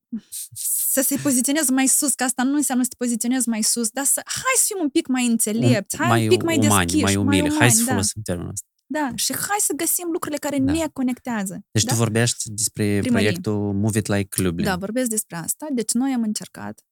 să 0.91 1.01
se 1.01 1.17
poziționeze 1.23 1.73
mai 1.73 1.87
sus, 1.87 2.15
că 2.15 2.25
asta 2.25 2.43
nu 2.43 2.55
înseamnă 2.55 2.83
să 2.85 2.89
te 2.89 3.05
poziționezi 3.05 3.49
mai 3.49 3.63
sus, 3.63 3.89
dar 3.91 4.05
să, 4.05 4.21
hai 4.25 4.55
să 4.57 4.65
fim 4.67 4.83
un 4.83 4.89
pic 4.89 5.07
mai 5.07 5.27
înțelepți, 5.27 5.97
hai 5.97 6.09
mai 6.09 6.23
un 6.23 6.29
pic 6.29 6.43
mai 6.43 6.57
umani, 6.59 6.85
deschiși, 6.91 7.03
mai 7.03 7.17
umili. 7.17 7.55
hai 7.59 7.71
să 7.71 7.85
da. 7.85 7.91
folosim 7.91 8.23
termenul 8.23 8.51
ăsta. 8.51 8.67
Da, 8.91 9.11
și 9.15 9.35
hai 9.37 9.57
să 9.59 9.73
găsim 9.77 10.09
lucrurile 10.13 10.39
care 10.39 10.59
Da. 10.59 10.73
ne 10.73 10.87
conectează. 10.93 11.65
Deci 11.71 11.83
da? 11.85 11.91
tu 11.93 11.97
vorbești 11.97 12.51
despre 12.51 12.85
Primărie. 13.01 13.11
proiectul 13.27 13.73
Move 13.75 13.99
It 13.99 14.07
Like 14.07 14.43
Lublin. 14.43 14.65
Da, 14.67 14.77
vorbesc 14.77 15.09
despre 15.09 15.37
asta. 15.37 15.67
Deci 15.73 15.93
noi 15.93 16.13
am 16.13 16.23
încercat 16.23 16.83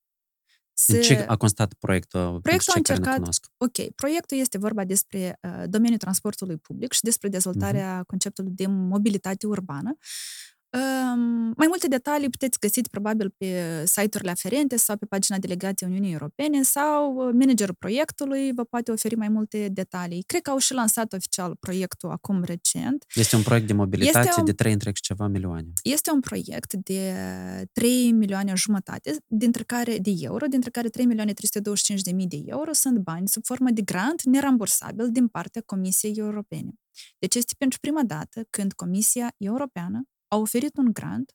să... 0.73 0.95
În 0.95 1.01
ce 1.01 1.25
a 1.27 1.35
constat 1.35 1.73
proiectul, 1.73 2.19
pentru 2.19 2.41
Proiectul 2.41 2.71
a 2.71 2.75
cei 2.75 2.83
care 2.83 2.97
nu 2.99 3.03
încercat- 3.05 3.19
cunosc? 3.19 3.45
Ok, 3.57 3.95
proiectul 3.95 4.37
este 4.37 4.57
vorba 4.57 4.83
despre 4.83 5.39
uh, 5.41 5.63
domeniul 5.65 5.97
transportului 5.99 6.57
public 6.57 6.91
și 6.91 7.01
despre 7.01 7.29
dezvoltarea 7.29 7.95
Mhm. 7.95 8.05
conceptului 8.05 8.51
de 8.51 8.67
mobilitate 8.67 9.47
urbană. 9.47 9.97
Um, 10.73 11.53
mai 11.57 11.67
multe 11.67 11.87
detalii 11.87 12.29
puteți 12.29 12.59
găsi 12.59 12.81
probabil 12.81 13.33
pe 13.37 13.83
site-urile 13.85 14.31
aferente 14.31 14.77
sau 14.77 14.97
pe 14.97 15.05
pagina 15.05 15.37
delegației 15.37 15.89
Uniunii 15.89 16.11
Europene 16.11 16.61
sau 16.61 17.15
uh, 17.15 17.33
managerul 17.39 17.75
proiectului 17.79 18.51
vă 18.53 18.63
poate 18.63 18.91
oferi 18.91 19.15
mai 19.15 19.29
multe 19.29 19.67
detalii. 19.71 20.23
Cred 20.23 20.41
că 20.41 20.49
au 20.49 20.57
și 20.57 20.73
lansat 20.73 21.13
oficial 21.13 21.55
proiectul 21.59 22.09
acum 22.09 22.43
recent. 22.43 23.05
Este 23.15 23.35
un 23.35 23.41
proiect 23.41 23.67
de 23.67 23.73
mobilitate 23.73 24.27
Este 24.27 24.39
un- 24.39 24.45
de 24.45 24.53
3 24.53 24.73
întreg 24.73 24.95
și 24.95 25.01
ceva 25.01 25.27
milioane. 25.27 25.67
Este 25.83 26.11
un 26.11 26.19
proiect 26.19 26.73
de 26.73 27.13
3 27.73 28.11
milioane 28.11 28.53
jumătate 28.55 29.15
dintre 29.27 29.63
care, 29.63 29.97
de 29.97 30.11
euro, 30.19 30.45
dintre 30.45 30.69
care 30.69 30.89
3 30.89 31.05
milioane 31.05 31.33
325 31.33 32.01
de 32.01 32.11
mii 32.11 32.27
de 32.27 32.41
euro 32.45 32.73
sunt 32.73 32.97
bani 32.97 33.27
sub 33.27 33.45
formă 33.45 33.69
de 33.71 33.81
grant 33.81 34.23
nerambursabil 34.23 35.11
din 35.11 35.27
partea 35.27 35.61
Comisiei 35.65 36.13
Europene. 36.15 36.71
Deci 37.19 37.35
este 37.35 37.53
pentru 37.57 37.79
prima 37.79 38.01
dată 38.03 38.45
când 38.49 38.73
Comisia 38.73 39.33
Europeană 39.37 40.01
a 40.27 40.35
oferit 40.35 40.77
un 40.77 40.93
grant 40.93 41.31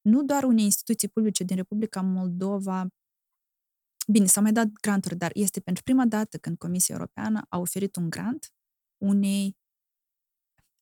nu 0.00 0.22
doar 0.22 0.44
unei 0.44 0.64
instituții 0.64 1.08
publice 1.08 1.44
din 1.44 1.56
Republica 1.56 2.00
Moldova, 2.00 2.86
bine, 4.08 4.26
s-au 4.26 4.42
mai 4.42 4.52
dat 4.52 4.66
granturi, 4.66 5.16
dar 5.16 5.30
este 5.34 5.60
pentru 5.60 5.82
prima 5.82 6.06
dată 6.06 6.38
când 6.38 6.58
Comisia 6.58 6.94
Europeană 6.94 7.46
a 7.48 7.58
oferit 7.58 7.96
un 7.96 8.10
grant 8.10 8.52
unei 9.02 9.56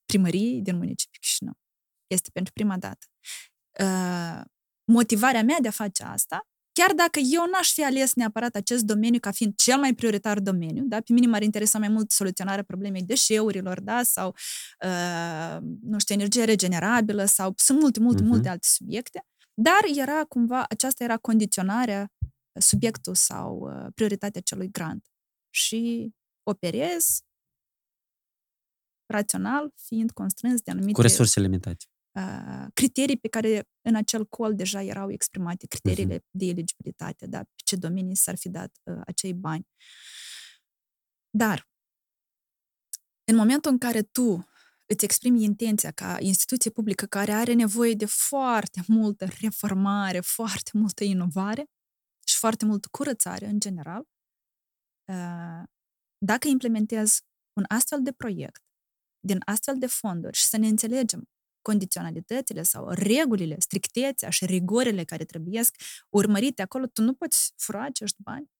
primării 0.05 0.63
din 0.63 0.77
municipiul 0.77 1.19
Chișinău. 1.21 1.55
Este 2.07 2.31
pentru 2.31 2.53
prima 2.53 2.79
dată. 2.79 3.07
Uh, 3.81 4.43
motivarea 4.93 5.43
mea 5.43 5.61
de 5.61 5.69
a 5.69 5.71
face 5.71 6.03
asta, 6.03 6.49
chiar 6.79 6.93
dacă 6.93 7.19
eu 7.33 7.45
n-aș 7.53 7.73
fi 7.73 7.85
ales 7.85 8.15
neapărat 8.15 8.55
acest 8.55 8.83
domeniu 8.83 9.21
ca 9.21 9.31
fiind 9.31 9.55
cel 9.57 9.79
mai 9.79 9.95
prioritar 9.95 10.41
domeniu, 10.41 10.85
da? 10.87 10.97
pe 11.01 11.13
mine 11.13 11.27
m-ar 11.27 11.43
interesa 11.43 11.79
mai 11.79 11.89
mult 11.89 12.11
soluționarea 12.11 12.65
problemei 12.65 13.03
deșeurilor, 13.03 13.81
da? 13.81 14.03
sau, 14.03 14.35
uh, 14.85 15.59
nu 15.83 15.99
știu, 15.99 16.15
energie 16.15 16.45
regenerabilă, 16.45 17.25
sau 17.25 17.53
sunt 17.57 17.81
multe, 17.81 18.01
multe, 18.01 18.23
Mhm. 18.23 18.31
multe 18.31 18.49
alte 18.49 18.67
subiecte, 18.71 19.27
dar 19.55 19.81
era 19.97 20.25
cumva, 20.25 20.65
aceasta 20.69 21.05
era 21.05 21.17
condiționarea, 21.17 22.13
subiectul 22.61 23.15
sau 23.15 23.59
uh, 23.59 23.87
prioritatea 23.95 24.41
celui 24.41 24.71
grant. 24.71 25.07
Și 25.51 26.11
operez 26.43 27.21
rațional, 29.07 29.73
fiind 29.87 30.11
constrâns 30.11 30.61
de 30.61 30.71
anumite 30.71 30.93
Cu 30.93 31.01
resurse 31.01 31.41
limitate. 31.41 31.85
Uh, 32.15 32.67
criterii 32.75 33.17
pe 33.17 33.29
care 33.29 33.69
în 33.89 33.95
acel 33.95 34.27
col 34.27 34.55
deja 34.55 34.83
erau 34.83 35.11
exprimate, 35.11 35.67
criteriile 35.67 36.15
Mhm. 36.15 36.25
de 36.31 36.45
eligibilitate, 36.45 37.27
da, 37.27 37.39
pe 37.39 37.63
ce 37.65 37.77
domenii 37.77 38.17
s-ar 38.17 38.37
fi 38.37 38.49
dat 38.49 38.71
uh, 38.83 39.01
acei 39.07 39.35
bani. 39.35 39.67
Dar, 41.31 41.69
în 43.31 43.37
momentul 43.37 43.71
în 43.71 43.79
care 43.79 44.03
tu 44.03 44.49
îți 44.87 45.05
exprimi 45.05 45.43
intenția 45.43 45.91
ca 45.91 46.17
instituție 46.21 46.71
publică 46.71 47.07
care 47.07 47.33
are 47.33 47.53
nevoie 47.53 47.95
de 47.95 48.05
foarte 48.07 48.81
multă 48.87 49.27
reformare, 49.41 50.21
foarte 50.21 50.71
multă 50.75 51.05
inovare 51.05 51.65
și 52.27 52.37
foarte 52.39 52.65
multă 52.65 52.89
curățare 52.91 53.47
în 53.47 53.61
general, 53.61 54.03
uh, 55.13 55.63
dacă 56.19 56.49
implementezi 56.49 57.23
un 57.57 57.65
astfel 57.69 58.03
de 58.03 58.13
proiect 58.13 58.63
din 59.27 59.39
astfel 59.45 59.79
de 59.79 59.87
fonduri 59.87 60.37
și 60.37 60.45
să 60.45 60.57
ne 60.57 60.69
înțelegem 60.69 61.25
condiționalitățile 61.65 62.63
sau 62.63 62.89
regulile, 62.89 63.57
strictețea 63.59 64.31
și 64.31 64.47
rigorile 64.47 65.05
care 65.05 65.25
trebuiesc 65.25 65.77
urmărite 66.09 66.63
acolo, 66.63 66.87
tu 66.87 67.03
nu 67.03 67.15
poți 67.15 67.53
fura 67.57 67.85
acești 67.85 68.17
bani, 68.23 68.51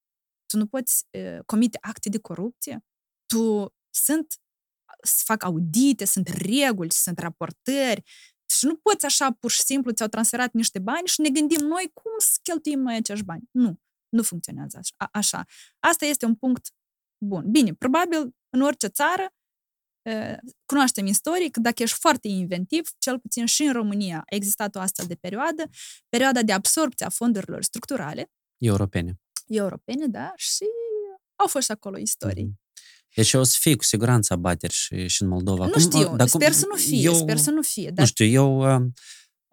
tu 0.45 0.57
nu 0.57 0.67
poți 0.67 1.05
uh, 1.11 1.39
comite 1.45 1.77
acte 1.81 2.09
de 2.09 2.19
corupție, 2.19 2.85
tu 3.25 3.73
sunt, 3.89 4.33
se 5.03 5.21
fac 5.25 5.43
audite, 5.43 6.05
sunt 6.05 6.27
reguli, 6.27 6.91
sunt 6.91 7.19
raportări 7.19 8.03
și 8.45 8.65
nu 8.65 8.75
poți 8.75 9.05
așa 9.05 9.31
pur 9.39 9.51
și 9.51 9.61
simplu 9.61 9.91
ți-au 9.91 10.07
transferat 10.07 10.53
niște 10.53 10.79
bani 10.79 11.07
și 11.07 11.21
ne 11.21 11.29
gândim 11.29 11.65
noi 11.65 11.91
cum 11.93 12.11
să 12.17 12.39
cheltuim 12.43 12.79
noi 12.79 12.95
acești 12.95 13.25
bani. 13.25 13.43
Nu, 13.51 13.79
nu 14.09 14.23
funcționează 14.23 14.77
așa. 14.77 14.93
A- 14.97 15.09
așa. 15.11 15.45
Asta 15.79 16.05
este 16.05 16.25
un 16.25 16.35
punct 16.35 16.67
bun. 17.25 17.51
Bine, 17.51 17.73
probabil 17.73 18.35
în 18.49 18.61
orice 18.61 18.87
țară 18.87 19.23
uh, 19.23 19.44
cunoaștem 20.65 21.05
istoric, 21.05 21.57
dacă 21.57 21.83
ești 21.83 21.97
foarte 21.99 22.27
inventiv, 22.27 22.89
cel 22.97 23.19
puțin 23.19 23.45
și 23.45 23.63
în 23.63 23.73
România 23.73 24.17
a 24.17 24.35
existat 24.35 24.75
o 24.75 24.79
astfel 24.79 25.05
de 25.07 25.15
perioadă, 25.15 25.63
perioada 26.09 26.41
de 26.43 26.51
absorpție 26.51 27.05
a 27.05 27.09
fondurilor 27.09 27.63
structurale 27.63 28.31
Europene. 28.57 29.19
europene, 29.47 30.05
da, 30.07 30.33
și 30.35 30.65
au 31.35 31.47
fost 31.47 31.65
și 31.65 31.71
acolo 31.71 31.97
istorii. 31.97 32.43
Mhm. 32.43 32.59
Deci 33.15 33.33
o 33.33 33.43
să 33.43 33.57
fie 33.59 33.75
cu 33.75 33.83
siguranță 33.83 34.33
abateri 34.33 34.73
și, 34.73 35.07
și 35.07 35.21
în 35.21 35.27
Moldova. 35.27 35.65
Nu 35.65 35.71
Cum- 35.71 35.81
știu, 35.81 36.15
dar 36.15 36.29
cum- 36.29 36.39
sper 36.39 36.51
să 36.51 36.65
nu 36.69 36.75
fie, 36.75 37.01
eu, 37.01 37.13
sper 37.13 37.37
să 37.37 37.51
nu 37.51 37.61
fie, 37.61 37.87
Nu 37.87 37.93
dar 37.95 38.05
știu, 38.07 38.25
eu 38.25 38.75
uh, 38.75 38.85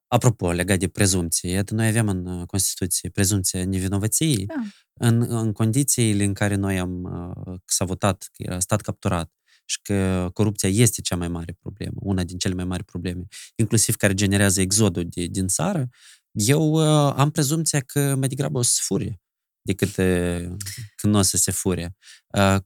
Apropo, 0.07 0.50
legat 0.50 0.78
de 0.78 0.88
prezumție, 0.88 1.50
iată, 1.50 1.74
noi 1.74 1.86
avem 1.86 2.09
în 2.09 2.26
uh, 2.26 2.46
Constituție 2.46 3.09
prezumția 3.11 3.64
nevinovăției 3.64 4.46
Da. 4.46 4.55
în, 4.92 5.22
în 5.28 5.53
condițiile 5.53 6.24
în 6.24 6.34
care 6.34 6.55
noi 6.55 6.78
am, 6.78 7.03
uh, 7.46 7.59
s-a 7.64 7.84
votat 7.84 8.28
că 8.32 8.42
era 8.42 8.59
stat 8.59 8.80
capturat 8.80 9.30
și 9.72 9.78
că 9.82 10.30
corupția 10.32 10.68
este 10.68 11.00
cea 11.00 11.16
mai 11.16 11.28
mare 11.28 11.56
problemă, 11.60 11.96
una 12.00 12.24
din 12.24 12.38
cele 12.38 12.54
mai 12.54 12.64
mari 12.64 12.84
probleme, 12.84 13.24
inclusiv 13.54 13.96
care 13.96 14.14
generează 14.14 14.60
exodul 14.60 15.06
de, 15.08 15.26
din 15.26 15.46
țară, 15.46 15.88
eu 16.30 16.72
uh, 16.72 17.12
am 17.16 17.30
prezumția 17.30 17.80
că 17.80 18.14
mai 18.14 18.28
degrabă 18.28 18.58
o 18.58 18.62
să 18.62 18.70
se 18.74 18.80
fure 18.84 19.20
decât 19.62 19.88
uh, 19.88 20.56
când 20.96 21.12
nu 21.12 21.18
o 21.18 21.22
să 21.22 21.36
se 21.36 21.50
fure. 21.50 21.96
Uh, 22.26 22.56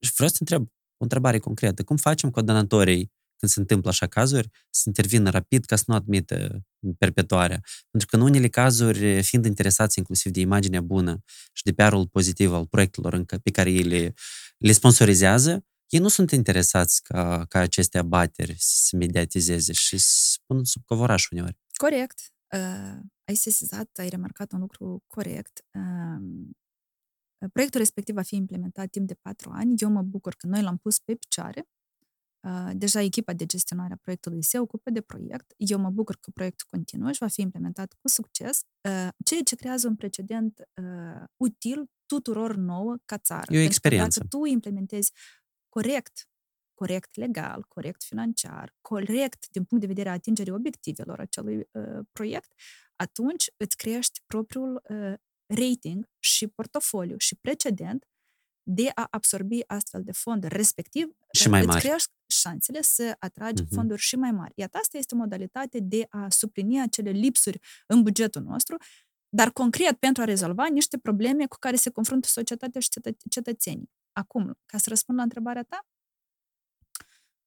și 0.00 0.12
vreau 0.14 0.28
să 0.28 0.36
te 0.36 0.38
întreb 0.38 0.62
o 0.96 1.02
întrebare 1.02 1.38
concretă. 1.38 1.82
Cum 1.82 1.96
facem 1.96 2.30
coordonatorii 2.30 3.12
când 3.36 3.52
se 3.52 3.60
întâmplă 3.60 3.90
așa 3.90 4.06
cazuri, 4.06 4.48
să 4.70 4.82
intervină 4.86 5.30
rapid 5.30 5.64
ca 5.64 5.76
să 5.76 5.84
nu 5.86 5.94
admită 5.94 6.64
perpetuarea. 6.98 7.60
Pentru 7.90 8.08
că 8.08 8.16
în 8.16 8.22
unele 8.22 8.48
cazuri, 8.48 9.22
fiind 9.22 9.44
interesați 9.44 9.98
inclusiv 9.98 10.32
de 10.32 10.40
imaginea 10.40 10.80
bună 10.80 11.22
și 11.52 11.62
de 11.62 11.72
PR-ul 11.72 12.06
pozitiv 12.06 12.52
al 12.52 12.66
proiectelor 12.66 13.12
încă 13.12 13.38
pe 13.38 13.50
care 13.50 13.70
ei 13.70 13.82
le, 13.82 14.14
le 14.58 14.72
sponsorizează, 14.72 15.64
ei 15.94 16.00
nu 16.00 16.08
sunt 16.08 16.30
interesați 16.30 17.02
ca, 17.02 17.44
ca 17.48 17.58
aceste 17.58 17.98
abateri 17.98 18.54
să 18.58 18.74
se 18.76 18.96
mediatizeze 18.96 19.72
și 19.72 19.98
să 19.98 20.38
pun 20.46 20.64
sub 20.64 20.82
covoraș 20.84 21.28
uneori. 21.30 21.58
Corect. 21.76 22.32
Uh, 22.54 23.00
ai 23.24 23.34
sesizat, 23.34 23.90
ai 23.98 24.08
remarcat 24.08 24.52
un 24.52 24.60
lucru 24.60 25.02
corect. 25.06 25.64
Uh, 25.74 26.48
proiectul 27.52 27.80
respectiv 27.80 28.14
va 28.14 28.22
fi 28.22 28.36
implementat 28.36 28.90
timp 28.90 29.06
de 29.06 29.14
patru 29.14 29.50
ani. 29.50 29.74
Eu 29.76 29.90
mă 29.90 30.02
bucur 30.02 30.34
că 30.34 30.46
noi 30.46 30.62
l-am 30.62 30.76
pus 30.76 30.98
pe 30.98 31.14
picioare. 31.14 31.68
Uh, 32.46 32.70
deja 32.72 33.00
echipa 33.00 33.32
de 33.32 33.46
gestionare 33.46 33.92
a 33.92 33.98
proiectului 34.02 34.42
se 34.42 34.58
ocupă 34.58 34.90
de 34.90 35.00
proiect. 35.00 35.52
Eu 35.56 35.78
mă 35.78 35.90
bucur 35.90 36.16
că 36.20 36.30
proiectul 36.30 36.66
continuă 36.70 37.12
și 37.12 37.18
va 37.20 37.28
fi 37.28 37.40
implementat 37.40 37.92
cu 38.00 38.08
succes, 38.08 38.60
uh, 38.88 39.08
ceea 39.24 39.42
ce 39.44 39.56
creează 39.56 39.88
un 39.88 39.96
precedent 39.96 40.60
uh, 40.82 41.24
util 41.36 41.90
tuturor 42.06 42.56
nouă 42.56 42.96
ca 43.04 43.18
țară. 43.18 43.40
E 43.40 43.44
o 43.44 43.46
Pentru 43.46 43.60
că 43.60 43.64
experiență. 43.64 44.18
Dacă 44.18 44.36
tu 44.36 44.44
implementezi 44.44 45.12
corect, 45.74 46.28
corect 46.74 47.14
legal, 47.16 47.64
corect 47.68 48.02
financiar, 48.02 48.74
corect 48.80 49.48
din 49.50 49.64
punct 49.64 49.82
de 49.84 49.90
vedere 49.92 50.08
a 50.08 50.12
atingerii 50.12 50.52
obiectivelor 50.52 51.20
acelui 51.20 51.56
uh, 51.70 51.98
proiect, 52.12 52.52
atunci 52.96 53.50
îți 53.56 53.76
crești 53.76 54.20
propriul 54.26 54.82
uh, 54.88 55.14
rating 55.46 56.08
și 56.18 56.46
portofoliu 56.46 57.16
și 57.18 57.36
precedent 57.36 58.04
de 58.62 58.90
a 58.94 59.06
absorbi 59.10 59.60
astfel 59.66 60.02
de 60.02 60.12
fonduri, 60.12 60.56
respectiv 60.56 61.16
Și 61.32 61.48
mai 61.48 61.58
îți 61.60 61.68
mari. 61.68 61.80
crești 61.84 62.10
șansele 62.26 62.80
să 62.82 63.16
atragi 63.18 63.62
Mhm. 63.62 63.74
fonduri 63.74 64.00
și 64.00 64.16
mai 64.16 64.30
mari. 64.30 64.52
Iată, 64.56 64.78
asta 64.78 64.96
este 64.98 65.14
o 65.14 65.18
modalitate 65.18 65.78
de 65.80 66.06
a 66.08 66.26
suplini 66.30 66.80
acele 66.80 67.10
lipsuri 67.10 67.58
în 67.86 68.02
bugetul 68.02 68.42
nostru, 68.42 68.76
dar 69.28 69.50
concret 69.50 69.96
pentru 69.98 70.22
a 70.22 70.24
rezolva 70.24 70.66
niște 70.66 70.98
probleme 70.98 71.46
cu 71.46 71.56
care 71.58 71.76
se 71.76 71.90
confruntă 71.90 72.28
societatea 72.28 72.80
și 72.80 72.88
cetăț- 72.88 73.28
cetățenii. 73.30 73.90
Acum, 74.14 74.58
ca 74.66 74.78
să 74.78 74.88
răspund 74.88 75.18
la 75.18 75.24
întrebarea 75.24 75.62
ta, 75.62 75.86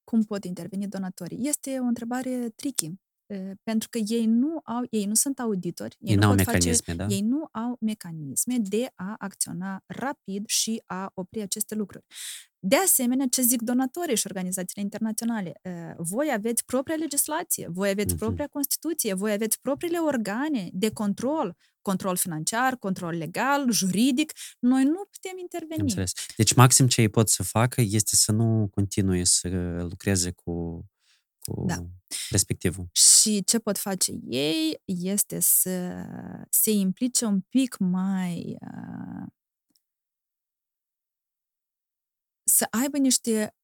cum 0.03 0.23
pot 0.23 0.43
interveni 0.43 0.87
donatorii? 0.87 1.47
Este 1.47 1.79
o 1.79 1.83
întrebare 1.83 2.49
tricky, 2.49 2.85
eh, 2.85 2.91
pentru 3.63 3.89
că 3.89 3.97
ei 3.97 4.25
nu 4.25 4.59
au, 4.63 4.85
ei 4.89 5.05
nu 5.05 5.13
sunt 5.13 5.39
auditori, 5.39 5.95
ei, 5.99 6.09
Ei 6.09 6.15
nu 6.15 6.21
n-au 6.21 6.29
pot 6.35 6.45
mecanisme, 6.45 6.93
face, 6.93 6.97
da? 7.07 7.15
ei 7.15 7.21
nu 7.21 7.47
au 7.51 7.77
mecanisme 7.79 8.57
de 8.59 8.91
a 8.95 9.15
acționa 9.17 9.83
rapid 9.85 10.43
și 10.47 10.83
a 10.85 11.11
opri 11.13 11.41
aceste 11.41 11.75
lucruri. 11.75 12.05
De 12.59 12.75
asemenea, 12.75 13.25
ce 13.29 13.41
zic 13.41 13.61
donatorii 13.61 14.15
și 14.15 14.27
organizațiile 14.27 14.81
internaționale? 14.83 15.51
Eh, 15.61 15.71
Voi 15.97 16.29
aveți 16.33 16.65
propria 16.65 16.95
legislație, 16.95 17.67
voi 17.71 17.89
aveți 17.89 18.13
Mhm. 18.13 18.17
propria 18.23 18.47
Constituție, 18.47 19.13
voi 19.13 19.31
aveți 19.31 19.61
propriile 19.61 19.97
organe 19.97 20.69
de 20.73 20.89
control, 20.91 21.55
control 21.81 22.15
financiar, 22.17 22.75
control 22.77 23.15
legal, 23.17 23.71
juridic. 23.71 24.31
Noi 24.59 24.83
nu 24.83 25.03
putem 25.11 25.31
Am 25.31 25.37
interveni. 25.39 25.81
înțeles. 25.81 26.11
Deci 26.37 26.53
maxim 26.53 26.87
ce 26.87 27.01
ei 27.01 27.09
pot 27.09 27.29
să 27.29 27.43
facă 27.43 27.81
este 27.81 28.15
să 28.15 28.31
nu 28.31 28.67
continue 28.71 29.23
să 29.23 29.47
lucreze 29.89 30.31
cu, 30.31 30.85
cu 31.51 31.65
Da. 31.67 31.75
respectivul. 32.29 32.87
Și 32.91 33.43
ce 33.43 33.59
pot 33.59 33.77
face 33.77 34.11
ei 34.27 34.81
este 34.85 35.39
să 35.39 36.05
se 36.49 36.71
implice 36.71 37.25
un 37.25 37.41
pic 37.41 37.77
mai. 37.77 38.57
uh, 38.61 39.27
să 42.43 42.67
aibă 42.69 42.97
niște 42.97 43.55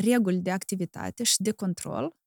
reguli 0.00 0.40
de 0.40 0.50
activitate 0.50 1.22
și 1.22 1.42
de 1.42 1.52
control. 1.52 2.18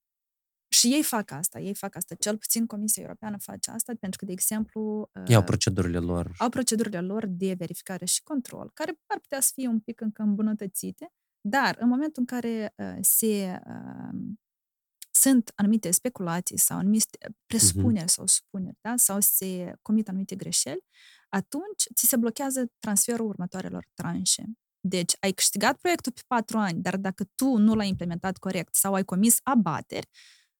Și 0.67 0.87
ei 0.93 1.03
fac 1.03 1.31
asta, 1.31 1.59
ei 1.59 1.73
fac 1.75 1.95
asta. 1.95 2.15
Cel 2.15 2.37
puțin 2.37 2.65
Comisia 2.65 3.01
Europeană 3.03 3.37
face 3.37 3.71
asta, 3.71 3.93
pentru 3.99 4.19
că, 4.19 4.25
de 4.25 4.31
exemplu, 4.31 5.09
uh, 5.13 5.27
Iau 5.27 5.43
procedurile 5.43 5.99
lor. 5.99 6.33
au 6.37 6.49
procedurile 6.49 7.01
lor 7.01 7.25
de 7.27 7.53
verificare 7.53 8.05
și 8.05 8.23
control, 8.23 8.71
care 8.73 8.99
ar 9.07 9.19
putea 9.19 9.39
să 9.39 9.51
fie 9.53 9.67
un 9.67 9.79
pic 9.79 10.01
încă 10.01 10.21
îmbunătățite, 10.21 11.11
dar 11.41 11.75
în 11.79 11.87
momentul 11.89 12.23
în 12.27 12.39
care 12.39 12.73
uh, 12.77 12.97
se 13.01 13.59
uh, 13.67 14.19
sunt 15.15 15.51
anumite 15.55 15.91
speculații 15.91 16.57
sau 16.57 16.77
anumite 16.77 17.17
presupuneri 17.45 18.09
sau 18.09 18.27
supuneri, 18.27 18.77
da? 18.81 18.93
sau 18.95 19.17
se 19.19 19.73
comit 19.81 20.07
anumite 20.07 20.35
greșeli, 20.35 20.83
atunci 21.29 21.83
ți 21.95 22.07
se 22.07 22.17
blochează 22.17 22.71
transferul 22.79 23.27
următoarelor 23.27 23.87
tranșe. 23.93 24.43
Deci, 24.79 25.13
ai 25.19 25.31
câștigat 25.31 25.77
proiectul 25.77 26.11
pe 26.11 26.21
patru 26.27 26.57
ani, 26.57 26.81
dar 26.81 26.97
dacă 26.97 27.23
tu 27.35 27.57
nu 27.57 27.75
l-ai 27.75 27.87
implementat 27.87 28.37
corect 28.37 28.75
sau 28.75 28.93
ai 28.93 29.03
comis 29.03 29.37
abateri, 29.43 30.07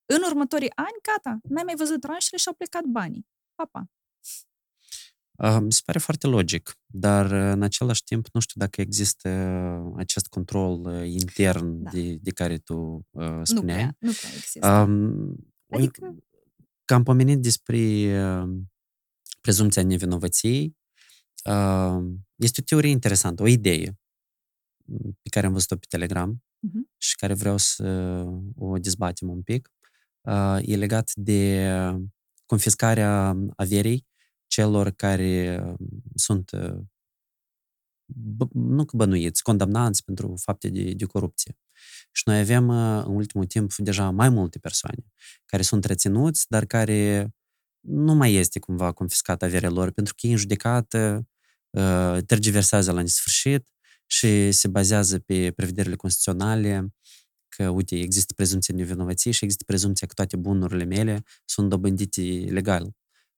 în 0.05 0.21
următorii 0.23 0.71
ani, 0.75 0.97
gata, 1.01 1.39
n-ai 1.49 1.63
mai 1.63 1.75
văzut 1.75 1.99
tranșele 2.01 2.37
și 2.37 2.47
au 2.47 2.53
plecat 2.53 2.83
banii. 2.83 3.27
Pa, 3.55 3.65
pa. 3.71 3.85
Uh, 5.43 5.57
Mi 5.61 5.71
se 5.71 5.81
pare 5.85 5.99
foarte 5.99 6.27
logic, 6.27 6.77
dar 6.85 7.25
uh, 7.25 7.51
în 7.53 7.61
același 7.61 8.03
timp 8.03 8.27
nu 8.33 8.39
știu 8.39 8.59
dacă 8.59 8.81
există 8.81 9.29
uh, 9.85 9.93
acest 9.97 10.27
control 10.27 10.85
uh, 10.85 11.07
intern 11.09 11.83
Da. 11.83 11.89
de, 11.91 12.15
de 12.21 12.31
care 12.31 12.57
tu 12.57 13.07
uh, 13.09 13.25
Nu 13.29 13.43
spuneai. 13.45 13.77
prea, 13.77 13.95
nu 13.99 14.11
prea 14.11 14.29
există. 14.35 14.67
Um, 14.67 15.35
Adică- 15.69 16.15
Că 16.85 16.93
am 16.93 17.03
pomenit 17.03 17.39
despre 17.41 17.77
uh, 17.77 18.49
prezumția 19.41 19.83
nevinovăției, 19.83 20.75
uh, 21.49 22.03
este 22.35 22.59
o 22.61 22.63
teorie 22.63 22.89
interesantă, 22.89 23.43
o 23.43 23.47
idee 23.47 23.97
m, 24.85 25.11
pe 25.21 25.29
care 25.29 25.45
am 25.45 25.53
văzut-o 25.53 25.75
pe 25.75 25.85
Telegram 25.89 26.43
Mhm. 26.59 26.89
și 26.97 27.15
care 27.15 27.33
vreau 27.33 27.57
să 27.57 27.85
o 28.57 28.77
dezbatem 28.77 29.29
un 29.29 29.41
pic. 29.41 29.71
Uh, 30.21 30.57
e 30.61 30.75
legat 30.75 31.11
de 31.15 31.69
confiscarea 32.45 33.37
averii 33.55 34.05
celor 34.53 34.89
care 34.89 35.63
uh, 35.65 35.87
sunt 36.15 36.51
uh, 36.51 36.79
bă- 38.13 38.51
nu 38.53 38.85
că 38.85 38.97
bănuiți, 38.97 39.43
condamnați 39.43 40.03
pentru 40.03 40.35
fapte 40.41 40.69
de, 40.69 40.93
de 40.93 41.05
corupție. 41.05 41.57
Și 42.11 42.23
noi 42.25 42.39
avem 42.39 42.67
uh, 42.67 43.03
în 43.05 43.15
ultimul 43.15 43.45
timp 43.45 43.75
deja 43.75 44.09
mai 44.09 44.29
multe 44.29 44.59
persoane 44.59 45.05
care 45.45 45.61
sunt 45.61 45.85
reținuți, 45.85 46.45
dar 46.49 46.65
care 46.65 47.33
nu 47.87 48.13
mai 48.13 48.33
este 48.33 48.59
cumva 48.59 48.91
confiscată 48.91 49.45
averea 49.45 49.69
lor, 49.69 49.91
pentru 49.91 50.13
că 50.13 50.25
ei 50.25 50.31
în 50.31 50.37
judecată 50.37 51.27
uh, 51.69 52.17
tergiversează 52.25 52.91
la 52.91 53.01
nesfârșit 53.01 53.67
și 54.05 54.51
se 54.51 54.67
bazează 54.67 55.19
pe 55.19 55.51
prevederile 55.51 55.95
constituționale 55.95 56.93
că, 57.55 57.69
uite, 57.69 57.95
există 57.99 58.33
prezumția 58.33 58.75
nevinovăției 58.75 59.33
și 59.33 59.43
există 59.43 59.63
prezumția 59.65 60.07
că 60.07 60.13
toate 60.13 60.37
bunurile 60.37 60.83
mele 60.83 61.23
sunt 61.45 61.69
dobândite 61.69 62.21
legal. 62.49 62.93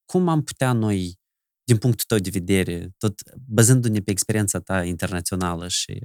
Cum 0.06 0.28
am 0.28 0.42
putea 0.42 0.72
noi, 0.72 1.18
din 1.64 1.76
punctul 1.76 2.04
tău 2.08 2.18
de 2.18 2.30
vedere, 2.30 2.94
tot 2.98 3.20
bazându-ne 3.46 4.00
pe 4.00 4.10
experiența 4.10 4.60
ta 4.60 4.84
internațională 4.84 5.68
și 5.68 5.98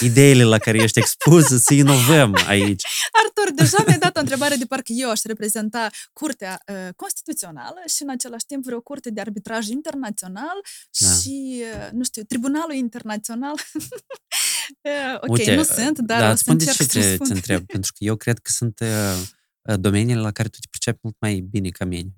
ideile 0.00 0.44
la 0.44 0.58
care 0.58 0.82
ești 0.82 0.98
expus, 0.98 1.44
să 1.46 1.74
inovăm 1.84 2.34
aici? 2.46 2.82
Artur, 3.24 3.54
deja 3.54 3.82
mi-ai 3.86 3.98
dat 3.98 4.16
o 4.16 4.20
întrebare 4.20 4.56
de 4.56 4.64
parcă 4.64 4.92
eu 4.92 5.10
aș 5.10 5.22
reprezenta 5.22 5.88
Curtea 6.12 6.62
uh, 6.66 6.88
Constituțională 6.96 7.80
și 7.96 8.02
în 8.02 8.10
același 8.10 8.46
timp 8.46 8.64
vreo 8.64 8.80
curte 8.80 9.10
de 9.10 9.20
arbitraj 9.20 9.68
internațional 9.68 10.60
Da. 10.98 11.12
și, 11.12 11.62
uh, 11.74 11.88
nu 11.92 12.04
știu, 12.04 12.22
Tribunalul 12.22 12.74
Internațional. 12.74 13.54
uh, 14.80 15.14
ok, 15.20 15.30
Uite, 15.30 15.54
nu 15.54 15.62
sunt, 15.62 15.98
dar 15.98 16.20
da, 16.20 16.28
o 16.28 16.30
îți 16.30 16.38
să 16.38 16.44
spun 16.44 16.56
de 16.58 16.64
încerc 16.64 16.90
ce 16.90 17.00
să 17.00 17.00
te, 17.00 17.08
răspund. 17.08 17.28
te 17.28 17.34
întreb, 17.34 17.66
pentru 17.66 17.92
că 17.92 18.04
eu 18.04 18.16
cred 18.16 18.38
că 18.38 18.50
sunt 18.50 18.80
uh, 18.80 18.88
uh, 19.62 19.78
domeniile 19.80 20.20
la 20.20 20.32
care 20.32 20.48
tu 20.48 20.58
te 20.58 20.66
pricepi 20.70 20.98
mult 21.02 21.16
mai 21.18 21.40
bine 21.50 21.68
ca 21.68 21.84
mine. 21.84 22.10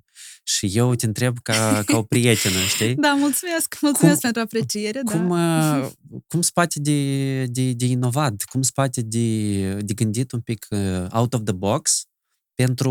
Și 0.46 0.70
eu 0.74 0.94
te 0.94 1.06
întreb 1.06 1.38
ca, 1.42 1.54
ca 1.86 1.96
o 1.96 2.02
prietenă, 2.02 2.58
știi? 2.58 2.94
Da, 2.94 3.14
mulțumesc, 3.14 3.78
mulțumesc 3.80 4.20
Cum- 4.20 4.30
pentru 4.30 4.40
apreciere. 4.42 5.00
Cum, 5.04 5.28
da. 5.28 5.76
uh, 5.76 6.20
cum 6.26 6.42
spate 6.42 6.80
de, 6.80 7.44
de, 7.44 7.72
de 7.72 7.84
inovat, 7.86 8.42
cum 8.42 8.62
spate 8.62 9.02
de, 9.02 9.74
de 9.74 9.94
gândit 9.94 10.32
un 10.32 10.40
pic 10.40 10.66
uh, 10.70 11.06
out 11.10 11.34
of 11.34 11.40
the 11.44 11.54
box 11.54 12.04
pentru 12.54 12.90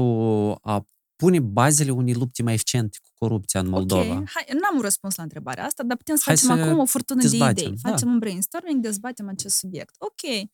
a 0.61 0.87
pune 1.15 1.39
bazele 1.39 1.91
unei 1.91 2.13
lupte 2.13 2.43
mai 2.43 2.53
eficiente 2.53 2.97
cu 3.01 3.09
corupția 3.13 3.59
în 3.59 3.67
Moldova. 3.69 4.15
Ok, 4.17 4.29
hai, 4.29 4.45
n-am 4.47 4.75
un 4.75 4.81
răspuns 4.81 5.15
la 5.15 5.23
întrebarea 5.23 5.65
asta, 5.65 5.83
dar 5.83 5.97
putem 5.97 6.15
să 6.15 6.23
Hai 6.25 6.35
facem 6.35 6.55
să 6.57 6.61
acum 6.63 6.79
o 6.79 6.85
furtună 6.85 7.21
de 7.21 7.27
dezbatem, 7.27 7.65
idei. 7.65 7.77
da. 7.81 7.89
Facem 7.89 8.07
un 8.07 8.19
brainstorming, 8.19 8.81
dezbatem 8.81 9.29
acest 9.29 9.57
subiect. 9.57 9.95
Ok. 9.97 10.49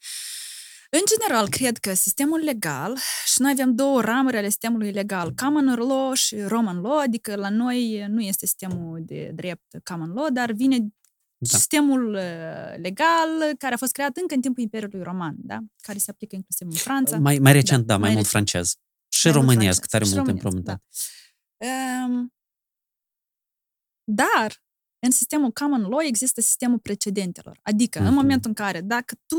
În 0.90 1.02
general, 1.06 1.50
cred 1.50 1.78
că 1.78 1.94
sistemul 1.94 2.40
legal, 2.40 2.98
și 3.26 3.42
noi 3.42 3.52
avem 3.52 3.76
două 3.76 4.02
ramuri 4.02 4.38
ale 4.38 4.48
sistemului 4.48 4.92
legal, 4.92 5.34
common 5.36 5.76
law 5.76 6.14
și 6.14 6.42
Roman 6.42 6.82
law, 6.82 6.98
adică 6.98 7.36
la 7.36 7.50
noi 7.50 8.06
nu 8.08 8.22
este 8.22 8.46
sistemul 8.46 9.02
de 9.06 9.32
drept 9.36 9.80
common 9.84 10.14
law, 10.14 10.30
dar 10.30 10.52
vine 10.52 10.78
da. 11.38 11.58
sistemul 11.58 12.14
uh, 12.14 12.78
legal 12.82 13.56
care 13.58 13.74
a 13.74 13.78
fost 13.78 13.92
creat 13.92 14.18
încă 14.18 14.34
în 14.34 14.42
timpul 14.42 14.64
Imperiului 14.64 15.04
Roman, 15.04 15.36
da? 15.38 15.58
care 15.82 15.98
se 15.98 16.12
aplică 16.12 16.36
inclusiv 16.36 16.68
în 16.68 16.74
Franța. 16.74 17.18
Mai, 17.18 17.38
mai 17.38 17.52
recent, 17.52 17.86
da, 17.86 17.94
da 17.94 18.00
mai, 18.00 18.08
mai 18.08 18.16
mult 18.16 18.28
francez. 18.28 18.76
Și 19.10 19.28
mai 19.28 19.36
românesc, 19.36 19.86
tare 19.86 20.06
mult 20.14 20.28
împrumutat. 20.28 20.84
Da. 21.58 21.68
Um, 22.06 22.34
dar 24.04 24.64
în 25.00 25.12
sistemul 25.12 25.52
common 25.52 25.82
law 25.82 26.02
există 26.02 26.42
sistemul 26.42 26.80
precedentelor. 26.80 27.60
Adică, 27.62 28.00
mm-hmm. 28.00 28.02
în 28.02 28.08
mhm. 28.08 28.16
momentul 28.16 28.50
în 28.50 28.54
care, 28.54 28.82
dacă 28.82 29.16
tu, 29.26 29.38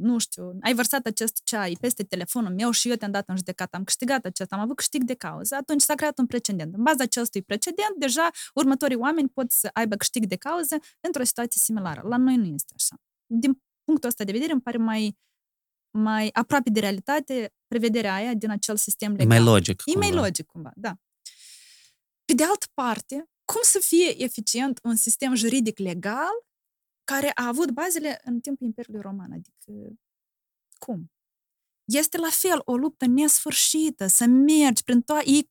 nu 0.00 0.18
știu, 0.18 0.58
ai 0.60 0.74
vărsat 0.74 1.06
acest 1.06 1.40
ceai 1.44 1.76
peste 1.80 2.02
telefonul 2.02 2.54
meu 2.54 2.70
și 2.70 2.88
eu 2.88 2.96
te-am 2.96 3.10
dat 3.10 3.28
în 3.28 3.36
judecată, 3.36 3.76
am 3.76 3.84
câștigat 3.84 4.24
acesta, 4.24 4.56
am 4.56 4.62
avut 4.62 4.76
câștig 4.76 5.02
de 5.02 5.14
cauză, 5.14 5.54
atunci 5.54 5.80
s-a 5.80 5.94
creat 5.94 6.18
un 6.18 6.26
precedent. 6.26 6.74
În 6.74 6.82
baza 6.82 7.02
acestui 7.02 7.42
precedent, 7.42 7.96
deja 7.98 8.30
următorii 8.54 8.96
oameni 8.96 9.28
pot 9.28 9.50
să 9.50 9.70
aibă 9.72 9.96
câștig 9.96 10.26
de 10.26 10.36
cauză 10.36 10.76
într-o 11.00 11.24
situație 11.24 11.60
similară. 11.64 12.02
La 12.08 12.16
noi 12.16 12.36
nu 12.36 12.44
este 12.44 12.74
așa. 12.76 13.00
Din 13.26 13.62
punctul 13.84 14.08
ăsta 14.08 14.24
de 14.24 14.32
vedere, 14.32 14.52
îmi 14.52 14.60
pare 14.60 14.76
mai, 14.76 15.18
mai 15.90 16.30
aproape 16.32 16.70
de 16.70 16.80
realitate 16.80 17.54
prevederea 17.66 18.14
aia 18.14 18.34
din 18.34 18.50
acel 18.50 18.76
sistem 18.76 19.10
legal. 19.10 19.26
E 19.26 19.40
mai 19.40 19.52
logic. 19.52 19.82
E 19.84 19.98
mai 19.98 20.12
logic, 20.12 20.46
cumva, 20.46 20.70
da. 20.74 20.96
Pe 22.24 22.34
de 22.34 22.44
altă 22.44 22.66
parte, 22.74 23.28
cum 23.52 23.60
să 23.62 23.78
fie 23.78 24.22
eficient 24.22 24.80
un 24.82 24.96
sistem 24.96 25.34
juridic 25.34 25.78
legal 25.78 26.44
care 27.04 27.30
a 27.34 27.46
avut 27.46 27.70
bazele 27.70 28.20
în 28.24 28.40
timpul 28.40 28.66
Imperiului 28.66 29.00
Roman? 29.00 29.32
Adică, 29.32 29.54
cum? 30.78 31.10
Este 31.84 32.18
la 32.18 32.30
fel 32.30 32.62
o 32.64 32.76
luptă 32.76 33.06
nesfârșită, 33.06 34.06
să 34.06 34.24
mergi 34.26 34.82
prin 34.82 35.02
toate... 35.02 35.30
E 35.30 35.46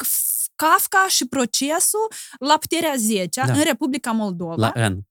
Kafka 0.55 1.07
și 1.07 1.27
procesul 1.27 2.11
la 2.39 2.57
puterea 2.57 2.95
10 2.95 3.41
da. 3.45 3.53
în 3.53 3.63
Republica 3.63 4.11
Moldova. 4.11 4.71
La 4.73 4.89
N. 4.89 5.07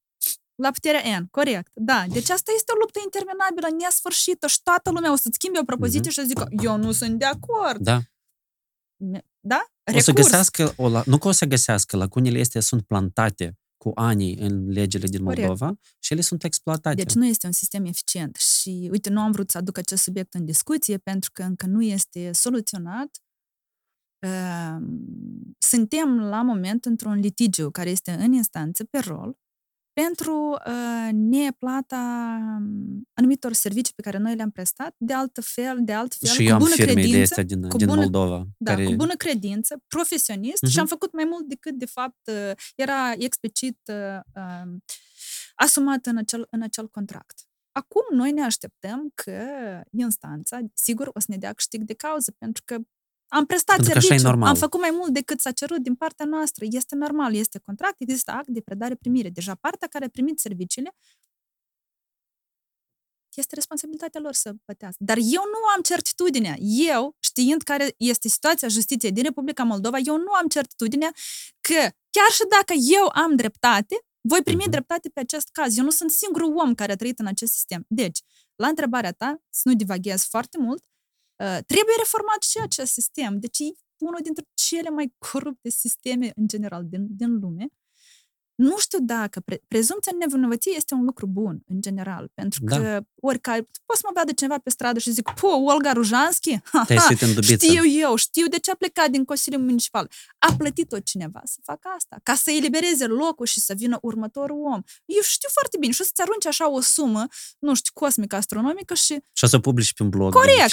La 0.54 0.70
puterea 0.70 1.18
N, 1.18 1.28
corect. 1.30 1.70
Da. 1.74 2.04
Deci 2.08 2.30
asta 2.30 2.52
este 2.56 2.72
o 2.72 2.78
luptă 2.80 3.00
interminabilă, 3.04 3.68
nesfârșită 3.78 4.46
și 4.46 4.62
toată 4.62 4.90
lumea 4.90 5.12
o 5.12 5.16
să-ți 5.16 5.34
schimbe 5.34 5.58
o 5.58 5.64
propoziție 5.64 6.10
mm-hmm. 6.10 6.14
și 6.14 6.20
să 6.20 6.26
zică, 6.26 6.48
eu 6.62 6.76
nu 6.76 6.92
sunt 6.92 7.18
de 7.18 7.24
acord. 7.24 7.80
Da. 7.80 8.00
Da? 9.46 9.64
Recurs. 9.84 10.06
O 10.06 10.10
să 10.10 10.12
găsească, 10.12 10.74
o, 10.76 10.88
nu 11.04 11.18
că 11.18 11.28
o 11.28 11.30
să 11.30 11.44
găsească, 11.44 11.96
lacunile 11.96 12.40
astea 12.40 12.60
sunt 12.60 12.82
plantate 12.82 13.58
cu 13.76 13.90
ani 13.94 14.34
în 14.34 14.68
legile 14.68 15.06
din 15.06 15.22
Moldova 15.22 15.66
Corect. 15.66 15.96
și 15.98 16.12
ele 16.12 16.22
sunt 16.22 16.44
exploatate. 16.44 16.94
Deci 16.94 17.14
nu 17.14 17.26
este 17.26 17.46
un 17.46 17.52
sistem 17.52 17.84
eficient 17.84 18.36
și, 18.36 18.88
uite, 18.90 19.10
nu 19.10 19.20
am 19.20 19.32
vrut 19.32 19.50
să 19.50 19.58
aduc 19.58 19.78
acest 19.78 20.02
subiect 20.02 20.34
în 20.34 20.44
discuție 20.44 20.98
pentru 20.98 21.30
că 21.32 21.42
încă 21.42 21.66
nu 21.66 21.82
este 21.82 22.32
soluționat. 22.32 23.22
Ehm, 24.18 25.56
suntem 25.58 26.20
la 26.20 26.42
moment 26.42 26.84
într-un 26.84 27.14
litigiu 27.14 27.70
care 27.70 27.90
este 27.90 28.10
în 28.10 28.32
instanță 28.32 28.84
pe 28.84 28.98
rol 28.98 29.38
pentru 29.94 30.58
uh, 30.66 31.08
neplata 31.12 32.36
um, 32.40 33.08
anumitor 33.12 33.52
servicii 33.52 33.94
pe 33.94 34.02
care 34.02 34.18
noi 34.18 34.34
le-am 34.34 34.50
prestat, 34.50 34.94
de 34.98 35.12
alt 35.12 35.38
fel, 35.42 35.78
de 35.80 35.92
alt 35.92 36.14
fel, 36.14 36.30
și 36.30 36.36
cu 36.36 36.42
eu 36.42 36.56
bună 36.56 36.74
am 36.78 36.84
credință, 36.86 37.42
din, 37.42 37.68
cu 37.68 37.76
din 37.76 37.86
bună, 37.86 38.00
Moldova. 38.00 38.46
Da, 38.56 38.74
care... 38.74 38.84
cu 38.84 38.92
bună 38.92 39.14
credință, 39.14 39.82
profesionist 39.88 40.66
uh-huh. 40.66 40.70
și 40.70 40.78
am 40.78 40.86
făcut 40.86 41.12
mai 41.12 41.24
mult 41.24 41.48
decât, 41.48 41.74
de 41.74 41.86
fapt, 41.86 42.26
uh, 42.26 42.50
era 42.74 43.12
explicit 43.18 43.78
uh, 43.86 44.20
uh, 44.34 44.76
asumat 45.54 46.06
în 46.06 46.16
acel, 46.16 46.46
în 46.50 46.62
acel 46.62 46.88
contract. 46.88 47.42
Acum 47.72 48.16
noi 48.16 48.32
ne 48.32 48.42
așteptăm 48.42 49.10
că 49.14 49.42
instanța, 49.90 50.58
sigur, 50.74 51.10
o 51.12 51.20
să 51.20 51.26
ne 51.28 51.36
dea 51.36 51.52
câștig 51.52 51.82
de 51.82 51.94
cauză, 51.94 52.34
pentru 52.38 52.62
că 52.66 52.76
am 53.34 53.46
prestat 53.46 53.76
Pentru 53.76 54.00
serviciu, 54.00 54.26
am 54.26 54.54
făcut 54.54 54.80
mai 54.80 54.90
mult 54.92 55.12
decât 55.12 55.40
s-a 55.40 55.50
cerut 55.50 55.78
din 55.78 55.94
partea 55.94 56.26
noastră. 56.26 56.64
Este 56.70 56.94
normal, 56.94 57.34
este 57.34 57.58
contract, 57.58 57.94
există 57.98 58.30
act 58.30 58.48
de 58.48 58.60
predare-primire. 58.60 59.28
Deja 59.28 59.54
partea 59.54 59.88
care 59.88 60.04
a 60.04 60.08
primit 60.08 60.38
serviciile 60.38 60.94
este 63.34 63.54
responsabilitatea 63.54 64.20
lor 64.20 64.32
să 64.32 64.54
plătească. 64.64 65.04
Dar 65.04 65.16
eu 65.16 65.42
nu 65.54 65.60
am 65.74 65.80
certitudinea. 65.82 66.54
Eu, 66.90 67.16
știind 67.20 67.62
care 67.62 67.94
este 67.96 68.28
situația 68.28 68.68
justiției 68.68 69.12
din 69.12 69.22
Republica 69.22 69.62
Moldova, 69.62 69.98
eu 69.98 70.16
nu 70.16 70.32
am 70.32 70.46
certitudinea 70.48 71.12
că 71.60 71.80
chiar 72.10 72.30
și 72.30 72.44
dacă 72.48 72.72
eu 73.00 73.06
am 73.12 73.36
dreptate, 73.36 73.96
voi 74.28 74.42
primi 74.42 74.62
uh-huh. 74.62 74.70
dreptate 74.70 75.08
pe 75.08 75.20
acest 75.20 75.48
caz. 75.52 75.78
Eu 75.78 75.84
nu 75.84 75.90
sunt 75.90 76.10
singurul 76.10 76.56
om 76.56 76.74
care 76.74 76.92
a 76.92 76.96
trăit 76.96 77.18
în 77.18 77.26
acest 77.26 77.52
sistem. 77.52 77.84
Deci, 77.88 78.20
la 78.54 78.66
întrebarea 78.68 79.12
ta, 79.12 79.42
să 79.50 79.62
nu 79.68 79.74
divaghez 79.74 80.24
foarte 80.24 80.58
mult, 80.58 80.84
Uh, 81.36 81.58
trebuie 81.66 81.94
reformat 81.98 82.42
și 82.42 82.58
acest 82.62 82.92
sistem. 82.92 83.38
Deci 83.38 83.58
e 83.58 83.64
unul 83.98 84.20
dintre 84.22 84.44
cele 84.54 84.88
mai 84.88 85.14
corupte 85.18 85.68
sisteme 85.68 86.32
în 86.36 86.46
general 86.48 86.84
din, 86.88 87.06
din 87.10 87.38
lume. 87.38 87.66
Nu 88.54 88.78
știu 88.78 88.98
dacă 89.00 89.40
pre- 89.40 89.62
prezumția 89.68 90.12
nevinovăției 90.18 90.76
este 90.76 90.94
un 90.94 91.04
lucru 91.04 91.26
bun, 91.26 91.62
în 91.66 91.80
general, 91.80 92.30
pentru 92.34 92.64
da. 92.64 92.76
că 92.76 93.04
oricare, 93.20 93.60
poți 93.60 94.00
să 94.00 94.06
mă 94.06 94.12
vadă 94.14 94.32
cineva 94.32 94.58
pe 94.58 94.70
stradă 94.70 94.98
și 94.98 95.10
zic, 95.10 95.30
po, 95.30 95.46
Olga 95.46 95.92
Rujanski? 95.92 96.58
știu 97.64 97.86
eu, 97.86 98.14
știu 98.16 98.46
de 98.46 98.58
ce 98.58 98.70
a 98.70 98.74
plecat 98.74 99.10
din 99.10 99.24
Consiliul 99.24 99.62
Municipal. 99.62 100.10
A 100.38 100.54
plătit-o 100.58 101.00
cineva 101.00 101.40
să 101.44 101.58
facă 101.62 101.88
asta, 101.96 102.16
ca 102.22 102.34
să 102.34 102.50
elibereze 102.50 103.06
locul 103.06 103.46
și 103.46 103.60
să 103.60 103.74
vină 103.76 103.98
următorul 104.02 104.64
om. 104.64 104.82
Eu 105.04 105.22
știu 105.22 105.48
foarte 105.52 105.76
bine 105.80 105.92
și 105.92 106.00
o 106.00 106.04
să-ți 106.04 106.22
arunci 106.22 106.46
așa 106.46 106.70
o 106.70 106.80
sumă, 106.80 107.26
nu 107.58 107.74
știu, 107.74 107.90
cosmică, 107.94 108.36
astronomică 108.36 108.94
și... 108.94 109.22
Și 109.32 109.44
o 109.44 109.46
să 109.46 109.58
publici 109.58 109.92
pe 109.92 110.02
un 110.02 110.08
blog. 110.08 110.32
Corect 110.32 110.70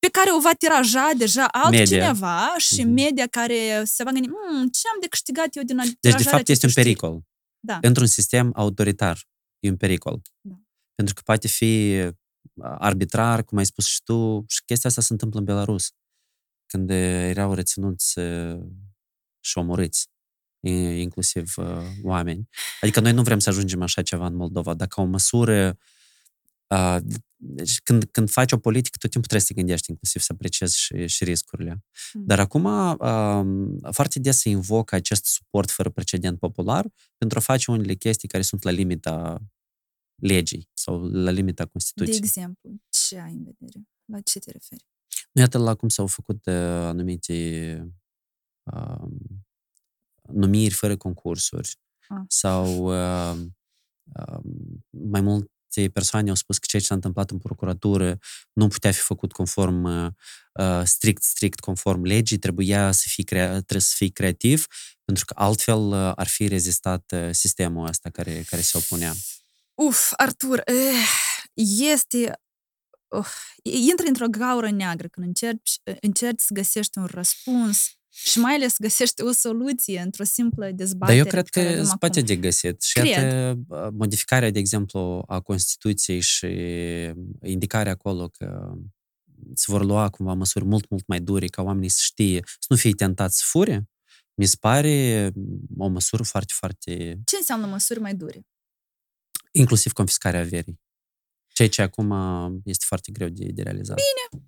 pe 0.00 0.08
care 0.08 0.30
o 0.32 0.40
va 0.40 0.52
tiraja 0.58 1.10
deja 1.16 1.46
altcineva 1.46 2.40
media. 2.40 2.54
și 2.58 2.82
mm-hmm. 2.82 2.94
media 3.02 3.26
care 3.26 3.82
se 3.84 4.02
va 4.02 4.10
gândi, 4.10 4.28
mm, 4.28 4.68
ce 4.68 4.88
am 4.92 5.00
de 5.00 5.06
câștigat 5.06 5.56
eu 5.56 5.62
din 5.62 5.78
a 5.78 5.82
Deci, 6.00 6.14
de 6.14 6.22
fapt, 6.22 6.48
este 6.48 6.66
un 6.66 6.72
pericol. 6.72 7.20
Da. 7.60 7.78
Pentru 7.78 8.02
un 8.02 8.08
sistem 8.08 8.52
autoritar, 8.54 9.28
e 9.58 9.68
un 9.68 9.76
pericol. 9.76 10.20
Da. 10.40 10.54
Pentru 10.94 11.14
că 11.14 11.20
poate 11.24 11.48
fi 11.48 12.02
arbitrar, 12.62 13.44
cum 13.44 13.58
ai 13.58 13.66
spus 13.66 13.86
și 13.86 14.02
tu, 14.02 14.44
și 14.48 14.64
chestia 14.64 14.88
asta 14.88 15.02
se 15.02 15.12
întâmplă 15.12 15.38
în 15.38 15.44
Belarus, 15.44 15.90
când 16.66 16.90
erau 16.90 17.54
reținuți 17.54 18.12
și 19.40 19.58
omorâți, 19.58 20.06
inclusiv 20.96 21.54
oameni. 22.02 22.48
Adică 22.80 23.00
noi 23.00 23.12
nu 23.12 23.22
vrem 23.22 23.38
să 23.38 23.48
ajungem 23.48 23.82
așa 23.82 24.02
ceva 24.02 24.26
în 24.26 24.34
Moldova. 24.34 24.74
Dacă 24.74 25.00
o 25.00 25.04
măsură 25.04 25.78
deci 27.36 27.80
când, 27.80 28.04
când 28.04 28.30
faci 28.30 28.52
o 28.52 28.58
politică, 28.58 28.96
tot 29.00 29.10
timpul 29.10 29.28
trebuie 29.28 29.40
să 29.40 29.46
te 29.46 29.60
gândești 29.60 29.90
inclusiv 29.90 30.22
să 30.22 30.32
apreciezi 30.32 30.78
și, 30.78 31.06
și 31.06 31.24
riscurile. 31.24 31.84
Mm. 32.12 32.24
Dar 32.26 32.40
acum 32.40 32.96
foarte 33.90 34.18
des 34.18 34.38
se 34.38 34.48
invocă 34.48 34.94
acest 34.94 35.24
suport 35.24 35.70
fără 35.70 35.90
precedent 35.90 36.38
popular 36.38 36.86
pentru 37.18 37.38
a 37.38 37.40
face 37.40 37.70
unele 37.70 37.94
chestii 37.94 38.28
care 38.28 38.42
sunt 38.42 38.62
la 38.62 38.70
limita 38.70 39.42
legii 40.14 40.68
sau 40.72 41.04
la 41.04 41.30
limita 41.30 41.66
Constituției. 41.66 42.18
De 42.18 42.24
exemplu, 42.26 42.70
ce 42.88 43.18
ai 43.18 43.32
în 43.32 43.44
vedere? 43.44 43.88
La 44.04 44.20
ce 44.20 44.38
te 44.38 44.50
referi? 44.50 44.86
Nu 45.32 45.40
iată 45.40 45.58
la 45.58 45.74
cum 45.74 45.88
s-au 45.88 46.06
făcut 46.06 46.46
uh, 46.46 46.54
anumite 46.54 47.88
uh, 48.62 49.08
numiri 50.32 50.74
fără 50.74 50.96
concursuri 50.96 51.78
ah. 52.08 52.24
sau 52.28 52.84
uh, 52.84 53.38
uh, 54.02 54.40
mai 54.90 55.20
mult 55.20 55.50
persoane 55.92 56.28
au 56.28 56.34
spus 56.34 56.58
că 56.58 56.64
ceea 56.68 56.82
ce 56.82 56.88
s-a 56.88 56.94
întâmplat 56.94 57.30
în 57.30 57.38
procuratură 57.38 58.18
nu 58.52 58.68
putea 58.68 58.90
fi 58.90 59.00
făcut 59.00 59.32
conform, 59.32 59.84
uh, 59.84 60.82
strict, 60.84 61.22
strict 61.22 61.60
conform 61.60 62.02
legii, 62.02 62.38
trebuia 62.38 62.92
să 62.92 63.04
fie, 63.08 63.24
crea, 63.24 63.48
trebuie 63.48 63.80
să 63.80 63.94
fie 63.96 64.08
creativ, 64.08 64.66
pentru 65.04 65.24
că 65.24 65.34
altfel 65.36 65.80
uh, 65.80 66.12
ar 66.14 66.26
fi 66.26 66.48
rezistat 66.48 67.12
uh, 67.14 67.28
sistemul 67.32 67.88
ăsta 67.88 68.10
care, 68.10 68.44
care 68.46 68.62
se 68.62 68.76
opunea. 68.76 69.14
Uf, 69.74 70.12
Artur, 70.16 70.62
eh, 70.64 71.06
este... 71.92 72.40
Uh, 73.08 73.26
intră 73.62 74.06
într-o 74.06 74.26
gaură 74.26 74.70
neagră 74.70 75.08
când 75.08 75.26
încerci, 75.26 75.78
încerci 76.00 76.40
să 76.40 76.52
găsești 76.54 76.98
un 76.98 77.04
răspuns 77.04 77.99
și 78.12 78.38
mai 78.38 78.54
ales 78.54 78.74
găsește 78.78 79.22
o 79.22 79.32
soluție 79.32 80.00
într-o 80.00 80.24
simplă 80.24 80.70
dezbatere. 80.70 81.18
Dar 81.18 81.26
eu 81.26 81.32
cred 81.32 81.48
că 81.48 81.84
se 81.84 81.96
poate 81.98 82.20
de 82.20 82.36
găsit. 82.36 82.82
Și 82.82 82.98
iată, 82.98 83.58
modificarea, 83.92 84.50
de 84.50 84.58
exemplu, 84.58 85.24
a 85.26 85.40
Constituției 85.40 86.20
și 86.20 86.46
indicarea 87.42 87.92
acolo 87.92 88.28
că 88.28 88.72
se 89.54 89.64
vor 89.72 89.84
lua 89.84 90.08
cumva 90.08 90.32
măsuri 90.32 90.64
mult, 90.64 90.90
mult 90.90 91.06
mai 91.06 91.20
dure 91.20 91.46
ca 91.46 91.62
oamenii 91.62 91.88
să 91.88 92.00
știe, 92.02 92.42
să 92.44 92.66
nu 92.68 92.76
fie 92.76 92.90
tentați 92.90 93.38
să 93.38 93.44
fure, 93.46 93.88
mi 94.34 94.46
se 94.46 94.56
pare 94.60 95.30
o 95.78 95.88
măsură 95.88 96.22
foarte, 96.22 96.52
foarte... 96.56 97.20
Ce 97.24 97.36
înseamnă 97.36 97.66
măsuri 97.66 98.00
mai 98.00 98.14
dure? 98.14 98.46
Inclusiv 99.52 99.92
confiscarea 99.92 100.40
averii. 100.40 100.80
Ceea 101.48 101.68
ce 101.68 101.82
acum 101.82 102.10
este 102.64 102.84
foarte 102.88 103.12
greu 103.12 103.28
de, 103.28 103.44
de 103.44 103.62
realizat. 103.62 103.96
Bine, 103.96 104.44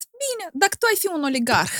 bine. 0.00 0.50
Dacă 0.52 0.76
tu 0.78 0.86
ai 0.90 0.96
fi 0.98 1.06
un 1.06 1.22
oligarh 1.22 1.72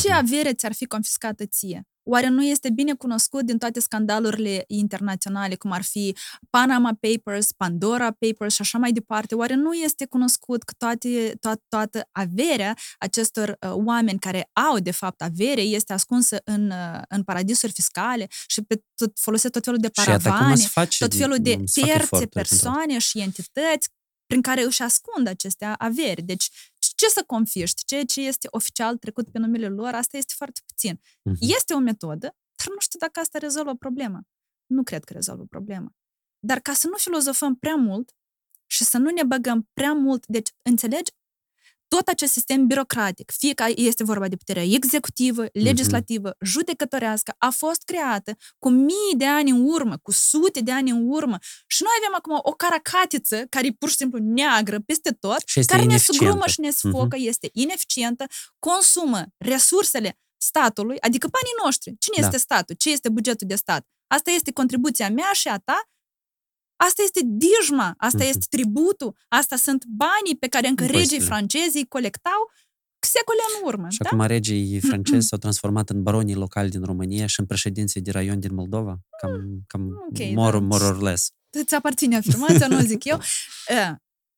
ce 0.00 0.12
avere 0.12 0.54
ți-ar 0.54 0.72
fi 0.72 0.84
confiscată 0.86 1.46
ție? 1.46 1.86
Oare 2.06 2.28
nu 2.28 2.44
este 2.44 2.70
bine 2.70 2.94
cunoscut 2.94 3.42
din 3.42 3.58
toate 3.58 3.80
scandalurile 3.80 4.64
internaționale, 4.66 5.54
cum 5.54 5.70
ar 5.72 5.82
fi 5.82 6.16
Panama 6.50 6.98
Papers, 7.00 7.52
Pandora 7.52 8.16
Papers 8.18 8.54
și 8.54 8.60
așa 8.60 8.78
mai 8.78 8.92
departe? 8.92 9.34
Oare 9.34 9.54
nu 9.54 9.72
este 9.72 10.06
cunoscut 10.06 10.62
că 10.62 10.74
toate, 10.78 11.30
to- 11.30 11.62
toată 11.68 12.08
averea 12.12 12.76
acestor 12.98 13.48
uh, 13.48 13.70
oameni 13.72 14.18
care 14.18 14.50
au, 14.52 14.78
de 14.78 14.90
fapt, 14.90 15.22
avere 15.22 15.60
este 15.60 15.92
ascunsă 15.92 16.40
în, 16.44 16.70
uh, 16.70 17.00
în 17.08 17.22
paradisuri 17.22 17.72
fiscale 17.72 18.26
și 18.46 18.62
pe 18.62 18.82
tot, 18.94 19.18
folosesc 19.20 19.52
tot 19.52 19.64
felul 19.64 19.80
de 19.80 19.90
Și 19.92 20.08
iată 20.08 20.22
cum 20.22 20.30
paravane, 20.30 20.56
se 20.56 20.68
face, 20.68 21.04
tot 21.04 21.14
felul 21.14 21.38
de 21.40 21.62
se 21.64 21.80
fac 21.80 21.90
terțe 21.90 22.02
eforturi 22.02 22.30
pentru 22.30 22.38
asta. 22.40 22.70
persoane 22.70 22.98
și 22.98 23.20
entități 23.20 23.88
prin 24.26 24.40
care 24.42 24.64
își 24.64 24.82
ascund 24.82 25.26
aceste 25.26 25.64
averi. 25.78 26.22
Deci, 26.22 26.50
ce 26.94 27.08
să 27.08 27.22
confiști? 27.26 27.84
Ceea 27.84 28.04
ce 28.04 28.20
este 28.20 28.48
oficial 28.50 28.96
trecut 28.96 29.30
pe 29.30 29.38
numele 29.38 29.68
lor, 29.68 29.94
asta 29.94 30.16
este 30.16 30.32
foarte 30.36 30.60
puțin. 30.66 31.00
Mhm. 31.22 31.36
Este 31.40 31.74
o 31.74 31.78
metodă, 31.78 32.36
dar 32.56 32.68
nu 32.68 32.78
știu 32.78 32.98
dacă 32.98 33.20
asta 33.20 33.38
rezolvă 33.38 33.74
problema. 33.74 34.20
Nu 34.66 34.82
cred 34.82 35.04
că 35.04 35.12
rezolvă 35.12 35.44
problema. 35.44 35.90
Dar 36.38 36.60
ca 36.60 36.72
să 36.72 36.86
nu 36.86 36.96
filozofăm 36.96 37.54
prea 37.56 37.74
mult 37.74 38.12
și 38.66 38.84
să 38.84 38.98
nu 38.98 39.10
ne 39.10 39.22
băgăm 39.22 39.68
prea 39.72 39.92
mult, 39.92 40.26
deci, 40.26 40.50
înțelegi, 40.62 41.12
tot 41.96 42.08
acest 42.08 42.32
sistem 42.32 42.66
birocratic, 42.66 43.30
fie 43.30 43.52
că 43.54 43.64
este 43.74 44.04
vorba 44.04 44.28
de 44.28 44.36
puterea 44.36 44.62
executivă, 44.62 45.46
legislativă, 45.52 46.36
judecătorească, 46.40 47.34
a 47.38 47.50
fost 47.50 47.82
creată 47.82 48.36
cu 48.58 48.68
mii 48.68 49.14
de 49.16 49.26
ani 49.26 49.50
în 49.50 49.64
urmă, 49.66 49.96
cu 50.02 50.12
sute 50.12 50.60
de 50.60 50.72
ani 50.72 50.90
în 50.90 51.08
urmă 51.08 51.38
și 51.66 51.82
noi 51.82 51.92
avem 52.00 52.14
acum 52.16 52.38
o 52.42 52.52
caracatiță 52.52 53.44
care 53.48 53.66
e 53.66 53.72
pur 53.78 53.88
și 53.88 53.96
simplu 53.96 54.18
neagră 54.18 54.80
peste 54.80 55.10
tot, 55.10 55.42
Și 55.46 55.58
este 55.58 55.72
care 55.72 55.84
ne 55.86 55.92
ineficientă. 55.92 56.24
sugrumă 56.24 56.46
și 56.46 56.60
ne 56.60 56.70
sfocă, 56.70 57.16
este 57.18 57.48
ineficientă, 57.52 58.24
consumă 58.58 59.22
resursele 59.36 60.18
statului, 60.36 60.96
adică 61.00 61.26
banii 61.30 61.56
noștri. 61.64 61.94
Cine 61.98 62.16
Da. 62.20 62.26
este 62.26 62.38
statul? 62.38 62.74
Ce 62.78 62.90
este 62.90 63.08
bugetul 63.08 63.46
de 63.46 63.54
stat? 63.54 63.86
Asta 64.06 64.30
este 64.30 64.52
contribuția 64.52 65.10
mea 65.10 65.30
și 65.32 65.48
a 65.48 65.58
ta? 65.58 65.82
Asta 66.76 67.02
este 67.02 67.20
dijma, 67.24 67.94
asta 67.96 68.18
Mhm. 68.18 68.26
este 68.28 68.46
tributul, 68.50 69.16
asta 69.28 69.56
sunt 69.56 69.84
banii 69.84 70.36
pe 70.38 70.48
care 70.48 70.68
încă 70.68 70.82
regii 70.84 71.00
Impozitele. 71.00 71.28
francezi 71.28 71.76
îi 71.76 71.86
colectau 71.88 72.50
secole 73.00 73.38
în 73.60 73.66
urmă. 73.66 73.88
Și 73.88 73.98
da? 73.98 74.08
acum 74.08 74.26
regii 74.26 74.80
francezi 74.80 75.26
s-au 75.26 75.38
transformat 75.38 75.90
în 75.90 76.02
baronii 76.02 76.34
locali 76.34 76.70
din 76.70 76.82
România 76.84 77.26
și 77.26 77.40
în 77.40 77.46
președinții 77.46 78.00
de 78.00 78.10
raion 78.10 78.40
din 78.40 78.54
Moldova. 78.54 78.98
Cam, 79.20 79.62
cam 79.66 79.82
ok, 80.10 80.34
more, 80.34 80.58
da. 80.58 80.64
more 80.64 80.84
or 80.84 81.00
less. 81.02 81.30
Îți 81.50 81.74
aparține 81.74 82.16
afirmația, 82.16 82.66
nu 82.66 82.76
o 82.76 82.80
zic 82.80 83.04
eu. 83.04 83.18
Eh, 83.66 83.90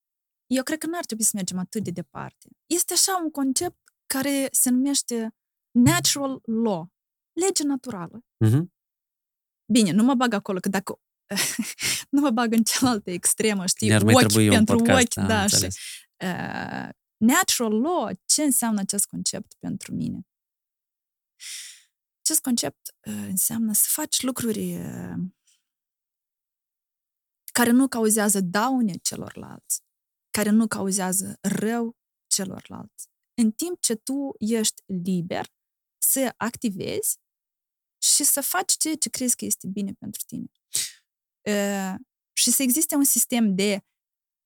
Eu 0.56 0.62
cred 0.62 0.78
că 0.78 0.86
nu 0.86 0.96
ar 0.96 1.04
trebui 1.04 1.24
să 1.24 1.30
mergem 1.34 1.58
atât 1.58 1.84
de 1.84 1.90
departe. 1.90 2.48
Este 2.66 2.92
așa 2.92 3.20
un 3.22 3.30
concept 3.30 3.78
care 4.06 4.48
se 4.50 4.70
numește 4.70 5.34
natural 5.70 6.40
law, 6.64 6.92
lege 7.40 7.62
naturală. 7.64 8.24
Mhm. 8.44 8.72
Bine, 9.72 9.90
nu 9.90 10.02
mă 10.02 10.14
bag 10.14 10.32
acolo, 10.32 10.58
că 10.58 10.68
dacă 10.68 11.00
nu 12.10 12.20
mă 12.20 12.30
bag 12.30 12.52
în 12.52 12.62
cealaltă 12.62 13.10
extremă, 13.10 13.66
știi, 13.66 13.88
Ne-ar 13.88 14.02
mai 14.02 14.14
ochi 14.14 14.20
trebui 14.20 14.48
un 14.48 14.54
pentru 14.54 14.76
podcast. 14.76 15.02
ochi, 15.02 15.16
am 15.16 15.28
da, 15.28 15.46
și 15.46 15.54
înțeles. 15.54 15.76
uh, 16.24 16.88
natural 17.16 17.80
law, 17.80 18.10
ce 18.24 18.42
înseamnă 18.42 18.80
acest 18.80 19.06
concept 19.06 19.54
pentru 19.58 19.94
mine? 19.94 20.20
Acest 22.20 22.40
concept 22.40 22.94
uh, 23.06 23.14
înseamnă 23.14 23.72
să 23.72 23.86
faci 23.88 24.22
lucruri 24.22 24.76
uh, 24.76 25.14
care 27.52 27.70
nu 27.70 27.88
cauzează 27.88 28.40
daune 28.40 28.94
celorlalți, 29.02 29.82
care 30.30 30.50
nu 30.50 30.66
cauzează 30.66 31.38
rău 31.40 31.96
celorlalți. 32.26 33.08
În 33.34 33.50
timp 33.50 33.80
ce 33.80 33.94
tu 33.94 34.34
ești 34.38 34.82
liber 34.86 35.46
să 35.98 36.34
activezi 36.36 37.18
și 38.02 38.24
să 38.24 38.40
faci 38.40 38.72
ceea 38.72 38.94
ce 38.94 39.08
crezi 39.08 39.36
că 39.36 39.44
este 39.44 39.66
bine 39.66 39.92
pentru 39.92 40.22
tine. 40.26 40.50
Uh, 41.50 41.94
și 42.32 42.50
să 42.50 42.62
existe 42.62 42.94
un 42.94 43.04
sistem 43.04 43.54
de 43.54 43.80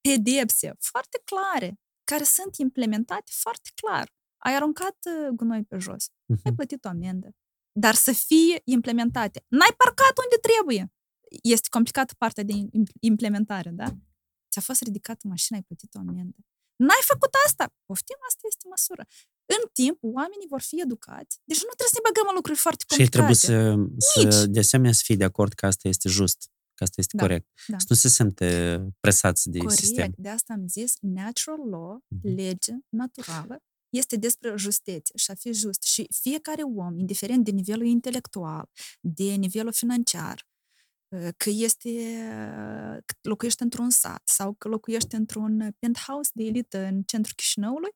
pedepse 0.00 0.72
foarte 0.78 1.20
clare, 1.24 1.80
care 2.04 2.24
sunt 2.24 2.56
implementate 2.56 3.30
foarte 3.34 3.70
clar. 3.74 4.12
Ai 4.44 4.54
aruncat 4.54 4.96
uh, 5.04 5.28
gunoi 5.34 5.64
pe 5.64 5.78
jos, 5.78 6.04
ai 6.28 6.36
Mhm. 6.44 6.54
plătit 6.54 6.84
o 6.84 6.88
amendă, 6.88 7.28
dar 7.72 7.94
să 7.94 8.12
fie 8.12 8.60
implementate. 8.64 9.44
N-ai 9.48 9.74
parcat 9.76 10.12
unde 10.24 10.36
trebuie. 10.48 10.92
Este 11.42 11.68
complicată 11.70 12.14
partea 12.18 12.44
de 12.44 12.52
im- 12.52 12.90
implementare, 13.00 13.70
da? 13.70 13.84
Ți-a 14.50 14.60
fost 14.60 14.80
ridicată 14.82 15.28
mașina, 15.28 15.58
ai 15.58 15.64
plătit 15.64 15.94
o 15.94 15.98
amendă. 15.98 16.36
N-ai 16.76 17.02
făcut 17.12 17.32
asta. 17.46 17.64
Poftim, 17.84 18.16
asta 18.28 18.40
este 18.48 18.66
măsură. 18.68 19.04
În 19.56 19.62
timp, 19.72 19.98
oamenii 20.00 20.46
vor 20.48 20.60
fi 20.60 20.80
educați. 20.80 21.34
Deci 21.44 21.62
nu 21.68 21.72
trebuie 21.76 21.94
să 21.96 21.98
ne 22.02 22.06
băgăm 22.08 22.26
în 22.28 22.34
lucruri 22.34 22.58
foarte 22.58 22.84
Și 22.88 23.00
ei 23.00 23.08
complicate. 23.08 23.16
trebuie 23.16 23.38
să, 23.48 23.54
să, 24.12 24.18
Nici. 24.22 24.50
de 24.54 24.58
asemenea, 24.58 24.92
să 24.92 25.02
fie 25.04 25.16
de 25.22 25.24
acord 25.24 25.52
că 25.52 25.66
asta 25.66 25.88
este 25.88 26.08
just, 26.08 26.38
că 26.80 26.86
asta 26.90 27.00
este 27.00 27.16
Da, 27.16 27.22
corect. 27.22 27.46
da. 27.66 27.78
Să 27.78 27.86
nu 27.88 27.96
se 27.96 28.08
simte 28.08 28.80
presați 29.00 29.50
de 29.50 29.58
Corect, 29.58 29.78
sistem. 29.80 30.12
de 30.16 30.28
asta 30.28 30.52
am 30.52 30.68
zis, 30.68 30.94
natural 31.00 31.68
law, 31.70 32.04
Mhm. 32.08 32.34
lege 32.34 32.72
naturală, 32.88 33.62
este 33.88 34.16
despre 34.16 34.54
justețe 34.56 35.12
și 35.16 35.30
a 35.30 35.34
fi 35.34 35.52
just. 35.52 35.82
Și 35.82 36.06
fiecare 36.20 36.62
om, 36.62 36.98
indiferent 36.98 37.44
de 37.44 37.50
nivelul 37.50 37.86
intelectual, 37.86 38.70
de 39.00 39.32
nivelul 39.34 39.72
financiar, 39.72 40.48
uh, 41.08 41.28
că 41.36 41.50
este 41.50 41.90
că 43.06 43.14
locuiește 43.28 43.62
într-un 43.62 43.90
sat 43.90 44.22
sau 44.24 44.52
că 44.54 44.68
locuiește 44.68 45.16
într-un 45.16 45.76
penthouse 45.78 46.30
de 46.34 46.44
elită 46.44 46.78
în 46.78 47.02
centrul 47.02 47.34
Chișinăului, 47.36 47.90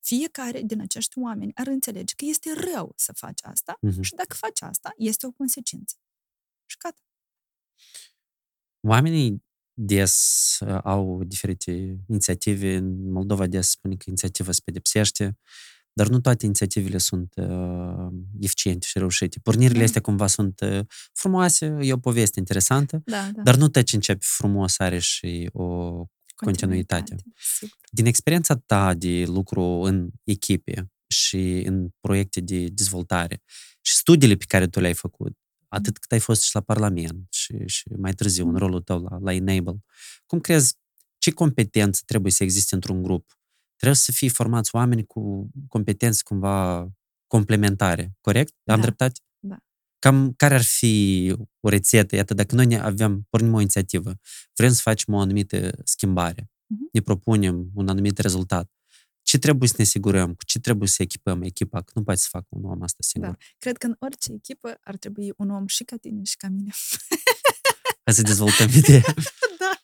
fiecare 0.00 0.62
din 0.62 0.80
acești 0.80 1.18
oameni 1.18 1.52
ar 1.54 1.66
înțelege 1.66 2.14
că 2.14 2.24
este 2.24 2.52
rău 2.74 2.92
să 2.96 3.12
faci 3.12 3.40
asta 3.42 3.76
Mhm. 3.80 4.00
și 4.02 4.14
dacă 4.14 4.34
faci 4.34 4.62
asta, 4.62 4.92
este 4.96 5.26
o 5.26 5.30
consecință. 5.30 5.96
Și 6.66 6.76
gata. 6.78 7.00
Oamenii 8.86 9.44
des 9.78 10.58
uh, 10.60 10.78
au 10.82 11.24
diferite 11.24 11.98
inițiative. 12.08 12.76
În 12.76 13.10
Moldova 13.10 13.46
des 13.46 13.68
spune 13.70 13.94
că 13.94 14.04
inițiativa 14.06 14.52
se 14.52 14.60
pedepsește, 14.64 15.38
dar 15.92 16.08
nu 16.08 16.20
toate 16.20 16.44
inițiativele 16.44 16.98
sunt 16.98 17.34
uh, 17.36 18.08
eficiente 18.40 18.86
și 18.86 18.98
reușite. 18.98 19.38
Pornirile 19.42 19.78
Da. 19.78 19.84
astea 19.84 20.00
cumva 20.00 20.26
sunt 20.26 20.60
uh, 20.60 20.80
frumoase, 21.12 21.76
e 21.80 21.92
o 21.92 21.98
poveste 21.98 22.38
interesantă, 22.38 23.02
Da, 23.04 23.30
da. 23.34 23.42
dar 23.42 23.56
nu 23.56 23.68
tot 23.68 23.84
ce 23.84 23.94
începe 23.94 24.18
frumos 24.22 24.78
are 24.78 24.98
și 24.98 25.48
o 25.52 25.90
continuitate. 26.34 27.16
Sigur. 27.58 27.76
Din 27.90 28.06
experiența 28.06 28.54
ta 28.54 28.94
de 28.94 29.24
lucru 29.26 29.62
în 29.62 30.08
echipe 30.24 30.90
și 31.06 31.62
în 31.66 31.88
proiecte 32.00 32.40
de 32.40 32.66
dezvoltare 32.66 33.42
și 33.80 33.94
studiile 33.96 34.34
pe 34.34 34.44
care 34.48 34.66
tu 34.68 34.80
le-ai 34.80 34.94
făcut, 34.94 35.36
atât 35.76 35.98
cât 35.98 36.12
ai 36.12 36.18
fost 36.20 36.42
și 36.42 36.54
la 36.54 36.60
Parlament 36.60 37.26
și, 37.30 37.54
și 37.66 37.88
mai 37.98 38.12
târziu 38.12 38.48
în 38.48 38.56
rolul 38.56 38.80
tău 38.80 39.02
la, 39.02 39.18
la 39.20 39.32
Enable, 39.32 39.84
cum 40.26 40.40
crezi, 40.40 40.74
ce 41.18 41.30
competențe 41.30 42.02
trebuie 42.06 42.32
să 42.32 42.42
existe 42.42 42.74
într-un 42.74 43.02
grup? 43.02 43.38
Trebuie 43.76 43.98
să 43.98 44.12
fie 44.12 44.28
formați 44.28 44.74
oameni 44.74 45.06
cu 45.06 45.50
competențe 45.68 46.20
cumva 46.24 46.88
complementare, 47.26 48.16
corect? 48.20 48.52
Am 48.64 48.76
Da, 48.76 48.82
dreptate? 48.82 49.20
da. 49.38 49.56
Cam 49.98 50.32
care 50.32 50.54
ar 50.54 50.62
fi 50.62 51.34
o 51.60 51.68
rețetă? 51.68 52.16
Iată, 52.16 52.34
dacă 52.34 52.54
noi 52.54 52.66
ne 52.66 52.78
avem, 52.80 53.26
pornim 53.30 53.52
o 53.54 53.60
inițiativă, 53.60 54.14
vrem 54.54 54.72
să 54.72 54.80
facem 54.82 55.14
o 55.14 55.18
anumită 55.18 55.70
schimbare, 55.84 56.50
Mhm. 56.68 56.88
ne 56.92 57.00
propunem 57.00 57.70
un 57.74 57.88
anumit 57.88 58.18
rezultat, 58.18 58.70
ce 59.28 59.38
trebuie 59.38 59.68
să 59.68 59.74
ne 59.78 59.84
asigurăm, 59.84 60.34
cu 60.34 60.44
ce 60.44 60.58
trebuie 60.58 60.88
să 60.88 61.02
echipăm 61.02 61.42
echipa, 61.42 61.82
că 61.82 61.92
nu 61.94 62.02
poate 62.02 62.20
să 62.20 62.26
facă 62.30 62.46
un 62.48 62.64
om 62.64 62.82
asta 62.82 62.98
singur. 63.00 63.30
Da. 63.30 63.36
Cred 63.58 63.76
că 63.76 63.86
în 63.86 63.96
orice 63.98 64.32
echipă 64.32 64.78
ar 64.82 64.96
trebui 64.96 65.32
un 65.36 65.50
om 65.50 65.66
și 65.66 65.84
ca 65.84 65.96
tine 65.96 66.22
și 66.24 66.36
ca 66.36 66.48
mine. 66.48 66.70
Hai 68.04 68.14
să 68.14 68.22
dezvoltăm 68.22 68.68
ideea. 68.68 69.14
da. 69.62 69.78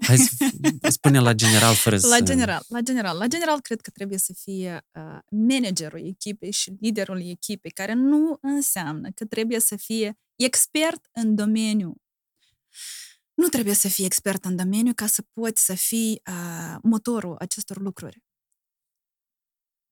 Hai 0.00 0.16
să 0.16 0.88
spune 0.88 1.20
la 1.20 1.32
general 1.32 1.74
fără 1.74 1.98
să... 1.98 2.06
La 2.06 2.20
general, 2.20 2.64
la 2.68 2.80
general, 2.80 3.16
la 3.16 3.26
general 3.26 3.60
cred 3.60 3.80
că 3.80 3.90
trebuie 3.90 4.18
să 4.18 4.32
fie 4.42 4.86
uh, 4.92 5.18
managerul 5.30 6.06
echipei 6.06 6.52
și 6.52 6.76
liderul 6.80 7.28
echipei, 7.28 7.70
care 7.70 7.92
nu 7.92 8.38
înseamnă 8.40 9.10
că 9.14 9.24
trebuie 9.24 9.60
să 9.60 9.76
fie 9.76 10.18
expert 10.36 11.08
în 11.12 11.34
domeniu. 11.34 11.94
Nu 13.40 13.48
trebuie 13.48 13.74
să 13.74 13.88
fii 13.88 14.04
expert 14.04 14.44
în 14.44 14.56
domeniu 14.56 14.92
ca 14.94 15.06
să 15.06 15.22
poți 15.32 15.64
să 15.64 15.74
fii 15.74 16.22
uh, 16.30 16.76
motorul 16.82 17.36
acestor 17.36 17.78
lucruri. 17.80 18.22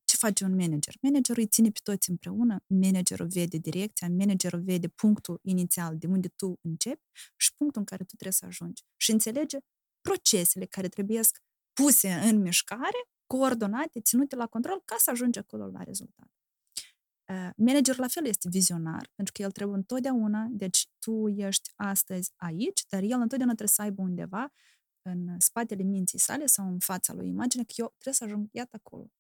Ce 0.05 0.16
face 0.16 0.44
un 0.44 0.51
manager? 0.51 0.94
Managerul 1.02 1.43
îi 1.43 1.48
ține 1.48 1.70
pe 1.70 1.78
toți 1.82 2.10
împreună, 2.10 2.56
managerul 2.66 3.27
vede 3.27 3.56
direcția, 3.56 4.09
managerul 4.09 4.62
vede 4.62 4.89
punctul 4.89 5.39
inițial 5.43 5.98
de 5.98 6.06
unde 6.06 6.28
tu 6.28 6.59
începi 6.60 7.02
și 7.36 7.55
punctul 7.55 7.81
în 7.81 7.86
care 7.86 8.05
tu 8.05 8.14
trebuie 8.14 8.32
să 8.32 8.47
ajungi. 8.47 8.82
Și 8.97 9.10
înțelege 9.10 9.59
procesele 10.01 10.64
care 10.64 10.89
trebuie 10.89 11.20
puse 11.73 12.12
în 12.12 12.40
mișcare, 12.40 13.01
coordonate, 13.27 14.01
ținute 14.01 14.36
la 14.36 14.47
control, 14.47 14.82
ca 14.85 14.97
să 14.98 15.10
ajungi 15.10 15.39
acolo 15.39 15.66
la 15.66 15.82
rezultat. 15.82 16.31
Uh, 17.32 17.51
Managerul 17.57 18.01
la 18.01 18.09
fel 18.09 18.27
este 18.27 18.48
vizionar, 18.48 19.11
pentru 19.15 19.32
că 19.36 19.43
el 19.43 19.51
trebuie 19.51 19.77
întotdeauna, 19.77 20.47
deci 20.51 20.89
tu 20.98 21.28
ești 21.28 21.70
astăzi 21.77 22.32
aici, 22.36 22.85
dar 22.89 23.03
el 23.03 23.20
întotdeauna 23.20 23.55
trebuie 23.55 23.69
să 23.69 23.82
aibă 23.82 24.03
undeva 24.03 24.53
în 25.03 25.40
spatele 25.40 25.82
minții 25.82 26.19
sale 26.19 26.47
sau 26.47 26.69
în 26.69 26.78
fața 26.78 27.12
lui 27.12 27.28
imagine 27.28 27.62
că 27.62 27.73
eu 27.77 27.86
trebuie 27.89 28.15
să 28.15 28.24
ajung 28.24 28.48
iată 28.53 28.77
acolo. 28.77 29.11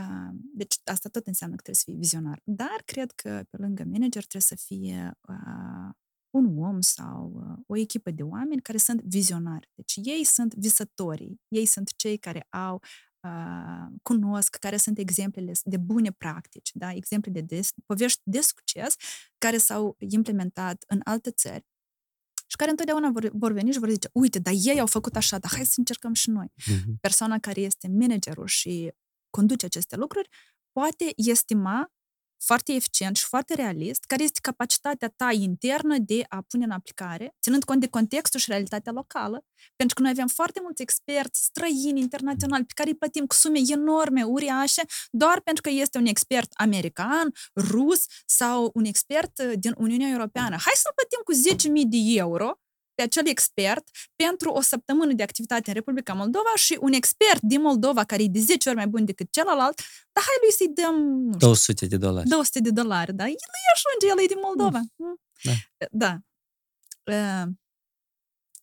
Uh, 0.00 0.34
deci 0.54 0.80
asta 0.84 1.08
tot 1.08 1.26
înseamnă 1.26 1.56
că 1.56 1.62
trebuie 1.62 1.84
să 1.84 1.90
fii 1.90 2.00
vizionar. 2.00 2.40
Dar 2.44 2.82
cred 2.84 3.10
că 3.10 3.44
pe 3.50 3.56
lângă 3.56 3.82
manager 3.84 4.24
trebuie 4.24 4.42
să 4.42 4.56
fie 4.56 5.18
uh, 5.28 5.90
un 6.30 6.58
om 6.58 6.80
sau 6.80 7.32
uh, 7.34 7.64
o 7.66 7.76
echipă 7.76 8.10
de 8.10 8.22
oameni 8.22 8.62
care 8.62 8.78
sunt 8.78 9.02
vizionari. 9.02 9.70
Deci 9.74 9.98
ei 10.02 10.24
sunt 10.24 10.54
visătorii, 10.54 11.40
ei 11.48 11.66
sunt 11.66 11.92
cei 11.96 12.16
care 12.16 12.46
au 12.50 12.82
uh, 13.22 13.86
cunosc 14.02 14.56
care 14.56 14.76
sunt 14.76 14.98
exemplele 14.98 15.52
de 15.64 15.76
bune 15.76 16.12
practici, 16.12 16.70
da? 16.74 16.92
exemple 16.92 17.30
de 17.30 17.40
des, 17.40 17.70
povești 17.86 18.20
de 18.24 18.40
succes 18.40 18.94
care 19.38 19.56
s-au 19.56 19.96
implementat 19.98 20.84
în 20.86 21.00
alte 21.04 21.30
țări 21.30 21.64
și 22.46 22.58
care 22.58 22.70
întotdeauna 22.70 23.10
vor, 23.10 23.30
vor 23.32 23.52
veni 23.52 23.72
și 23.72 23.78
vor 23.78 23.90
zice, 23.90 24.08
uite, 24.12 24.38
dar 24.38 24.54
ei 24.56 24.80
au 24.80 24.86
făcut 24.86 25.16
așa, 25.16 25.38
dar 25.38 25.50
hai 25.54 25.64
să 25.64 25.74
încercăm 25.76 26.12
și 26.12 26.30
noi. 26.30 26.52
Uh-huh. 26.60 27.00
Persoana 27.00 27.38
care 27.38 27.60
este 27.60 27.88
managerul 27.88 28.46
și 28.46 28.92
conduce 29.30 29.66
aceste 29.66 29.96
lucruri 29.96 30.28
poate 30.72 31.12
estima 31.16 31.92
foarte 32.44 32.72
eficient 32.72 33.16
și 33.16 33.24
foarte 33.24 33.54
realist, 33.54 34.04
care 34.04 34.22
este 34.22 34.38
capacitatea 34.42 35.12
ta 35.16 35.30
internă 35.32 35.96
de 35.98 36.24
a 36.28 36.44
pune 36.48 36.64
în 36.64 36.70
aplicare, 36.70 37.34
ținând 37.42 37.64
cont 37.64 37.80
de 37.80 37.88
contextul 37.88 38.40
și 38.40 38.50
realitatea 38.50 38.92
locală, 38.92 39.44
pentru 39.76 39.94
că 39.94 40.02
noi 40.02 40.10
avem 40.10 40.26
foarte 40.26 40.60
mulți 40.62 40.82
experți 40.82 41.42
străini, 41.42 42.00
internaționali, 42.00 42.64
pe 42.64 42.72
care 42.74 42.88
îi 42.88 42.96
plătim 42.96 43.26
cu 43.26 43.34
sume 43.34 43.58
enorme, 43.68 44.22
uriașe, 44.22 44.82
doar 45.10 45.40
pentru 45.40 45.62
că 45.62 45.70
este 45.70 45.98
un 45.98 46.06
expert 46.06 46.52
american, 46.56 47.32
rus 47.54 48.04
sau 48.26 48.70
un 48.74 48.84
expert 48.84 49.38
uh, 49.38 49.52
din 49.58 49.74
Uniunea 49.76 50.08
Europeană. 50.08 50.56
Hai 50.60 50.74
să-l 50.74 50.92
plătim 50.94 51.20
cu 51.24 51.32
10.000 51.84 51.88
de 51.88 52.18
euro 52.18 52.61
pe 53.02 53.08
acel 53.08 53.26
expert 53.26 53.88
pentru 54.16 54.50
o 54.50 54.60
săptămână 54.60 55.12
de 55.12 55.22
activitate 55.22 55.68
în 55.68 55.74
Republica 55.74 56.12
Moldova 56.12 56.52
și 56.54 56.78
un 56.80 56.92
expert 56.92 57.40
din 57.40 57.60
Moldova 57.60 58.04
care 58.04 58.22
e 58.22 58.26
de 58.26 58.38
10 58.38 58.68
ori 58.68 58.78
mai 58.78 58.86
bun 58.86 59.04
decât 59.04 59.32
celălalt, 59.32 59.80
dar 60.12 60.24
hai 60.24 60.38
lui 60.42 60.52
să-i 60.52 60.68
dăm, 60.68 60.96
nu 61.24 61.32
știu, 61.32 61.46
200 61.46 61.86
de 61.86 61.96
dolari. 61.96 62.28
200 62.28 62.60
de 62.60 62.70
dolari, 62.70 63.14
da? 63.14 63.24
El 63.24 63.30
îi 63.30 63.68
ajunge, 63.74 64.06
el 64.12 64.24
e 64.24 64.34
din 64.34 64.42
Moldova. 64.42 64.80
Mm. 64.96 65.20
Da. 65.42 66.18
da. 67.04 67.48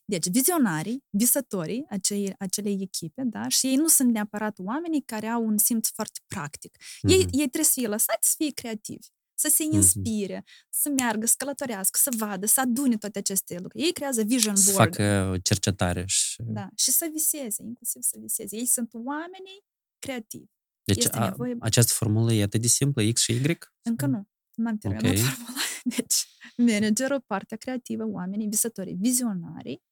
Deci, 0.06 0.30
vizionarii, 0.30 1.04
visătorii 1.10 1.86
acelei, 1.90 2.36
acelei 2.40 2.78
echipe, 2.82 3.22
da? 3.26 3.48
Și 3.48 3.68
ei 3.68 3.76
nu 3.76 3.88
sunt 3.88 4.12
neapărat 4.12 4.60
oamenii 4.60 5.02
care 5.02 5.28
au 5.28 5.46
un 5.46 5.58
simț 5.58 5.90
foarte 5.90 6.20
practic. 6.28 6.78
Mm-hmm. 6.78 7.10
Ei, 7.10 7.20
ei 7.20 7.50
trebuie 7.50 7.64
să 7.64 7.72
fie 7.74 7.88
lăsați 7.88 8.30
să 8.30 8.34
fie 8.38 8.52
creativi 8.52 9.08
să 9.40 9.48
se 9.48 9.64
inspire, 9.64 10.42
mm-hmm. 10.42 10.68
să 10.70 10.90
meargă, 10.90 11.26
să 11.26 11.34
călătorească, 11.38 12.00
să 12.02 12.10
vadă, 12.18 12.46
să 12.46 12.62
adune 12.62 12.98
toate 12.98 13.20
aceste 13.20 13.60
lucruri. 13.60 13.84
Ei 13.84 13.92
creează 13.92 14.24
vision 14.24 14.54
board. 14.54 14.68
Să 14.68 14.72
facă 14.72 15.38
cercetare. 15.44 16.04
Și... 16.08 16.42
Da, 16.46 16.70
și 16.76 16.92
să 16.92 17.10
viseze, 17.12 17.64
inclusiv 17.64 18.02
să 18.02 18.18
viseze. 18.22 18.56
Ei 18.56 18.66
sunt 18.66 18.90
oamenii 18.94 19.64
creativi. 20.00 20.52
Deci 20.84 21.08
a, 21.12 21.30
nevoie... 21.30 21.56
această 21.60 21.94
formulă 21.96 22.34
e 22.34 22.44
atât 22.44 22.62
de 22.62 22.68
simplă, 22.68 23.12
X 23.12 23.22
și 23.22 23.32
Y? 23.32 23.58
Încă 23.82 24.06
nu. 24.06 24.28
Nu 24.54 24.68
am 24.68 24.78
terminat 24.78 25.04
okay. 25.04 25.18
formula. 25.18 25.60
Deci, 25.96 26.28
managerul, 26.58 27.22
partea 27.28 27.58
creativă, 27.58 28.06
oamenii, 28.06 28.48
visătorii, 28.48 28.98
vizionarii, 29.00 29.84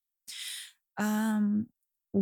um, 1.02 1.76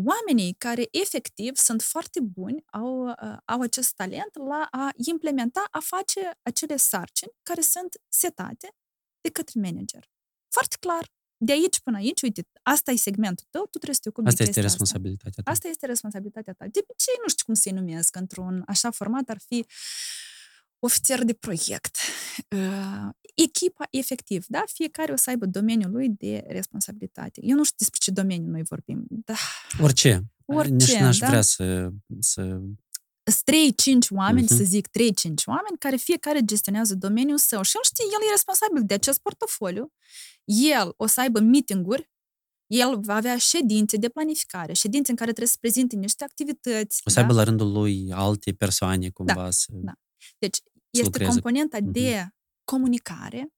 oamenii 0.04 0.54
care 0.58 0.88
efectiv 0.92 1.56
sunt 1.56 1.82
foarte 1.82 2.20
buni, 2.20 2.64
au, 2.66 3.08
uh, 3.08 3.38
au 3.46 3.62
acest 3.62 3.94
talent 3.94 4.36
la 4.48 4.68
a 4.72 4.92
implementa, 4.96 5.68
a 5.72 5.80
face 5.80 6.40
acele 6.42 6.76
sarcini 6.76 7.32
care 7.44 7.62
sunt 7.62 8.02
setate 8.08 8.76
de 9.22 9.30
către 9.30 9.60
manager. 9.60 10.10
Foarte 10.50 10.76
clar. 10.80 11.14
De 11.38 11.52
aici 11.52 11.80
până 11.80 11.98
aici, 11.98 12.22
uite, 12.22 12.48
asta 12.64 12.92
e 12.92 12.96
segmentul 12.96 13.46
tău, 13.50 13.62
tu 13.62 13.70
trebuie 13.70 13.96
să 13.96 14.02
te 14.02 14.10
ocupi 14.10 14.28
asta 14.28 14.44
de 14.44 14.50
este 14.50 14.62
responsabilitatea 14.62 15.44
ta. 15.44 15.52
Asta 15.52 15.68
este 15.68 15.86
responsabilitatea 15.86 16.54
ta. 16.54 16.66
De 16.68 16.80
ce 16.96 17.12
nu 17.22 17.28
știu 17.28 17.46
cum 17.46 17.54
să-i 17.54 17.72
numesc 17.72 18.16
într-un 18.16 18.64
așa 18.68 18.92
format, 18.92 19.30
ar 19.30 19.38
fi 19.48 19.66
ofițer 20.86 21.24
de 21.24 21.34
proiect, 21.34 21.98
uh, 22.56 23.10
echipa 23.36 23.88
efectiv, 23.90 24.46
da? 24.48 24.64
Fiecare 24.74 25.12
o 25.12 25.16
să 25.16 25.30
aibă 25.30 25.46
domeniul 25.46 25.92
lui 25.92 26.10
de 26.10 26.44
responsabilitate. 26.48 27.40
Eu 27.44 27.56
nu 27.56 27.64
știu 27.64 27.76
despre 27.78 28.00
ce 28.02 28.12
domeniu 28.12 28.50
noi 28.50 28.64
vorbim. 28.64 29.06
Da. 29.10 29.36
Orice. 29.82 30.24
Orice, 30.46 30.74
Nici 30.74 30.96
n-aș 30.96 31.18
da? 31.18 31.28
vrea 31.28 31.42
să... 31.42 31.90
să... 32.20 32.60
3-5 33.32 33.32
oameni, 34.10 34.46
uh-huh. 34.46 34.58
să 34.58 34.64
zic 34.64 34.88
3-5 34.88 34.92
oameni, 35.46 35.78
care 35.80 35.96
fiecare 35.96 36.42
gestionează 36.42 36.96
domeniul 36.96 37.38
său 37.38 37.62
și 37.62 37.76
el 37.76 37.82
știe, 37.84 38.06
el 38.06 38.28
e 38.28 38.32
responsabil 38.32 38.84
de 38.86 38.94
acest 38.94 39.20
portofoliu. 39.20 39.94
El 40.44 40.94
o 40.98 41.06
să 41.06 41.22
aibă 41.22 41.40
meeting-uri 41.40 42.10
el 42.68 43.00
va 43.00 43.16
avea 43.16 43.38
ședințe 43.38 43.98
de 43.98 44.10
planificare, 44.10 44.74
ședințe 44.74 45.12
în 45.12 45.18
care 45.18 45.30
trebuie 45.30 45.52
să 45.52 45.58
prezinte 45.60 45.96
niște 45.96 46.24
activități. 46.24 47.02
O 47.06 47.10
să 47.10 47.16
da? 47.16 47.22
aibă 47.22 47.34
la 47.34 47.44
rândul 47.44 47.72
lui 47.72 48.12
alte 48.12 48.52
persoane 48.52 49.10
cumva 49.10 49.34
da, 49.34 49.52
să... 49.52 49.68
Da. 49.72 49.94
Deci 50.38 50.58
este 51.00 51.20
lucreze. 51.20 51.32
componenta 51.32 51.78
uh-huh. 51.78 51.92
de 51.92 52.28
comunicare, 52.64 53.54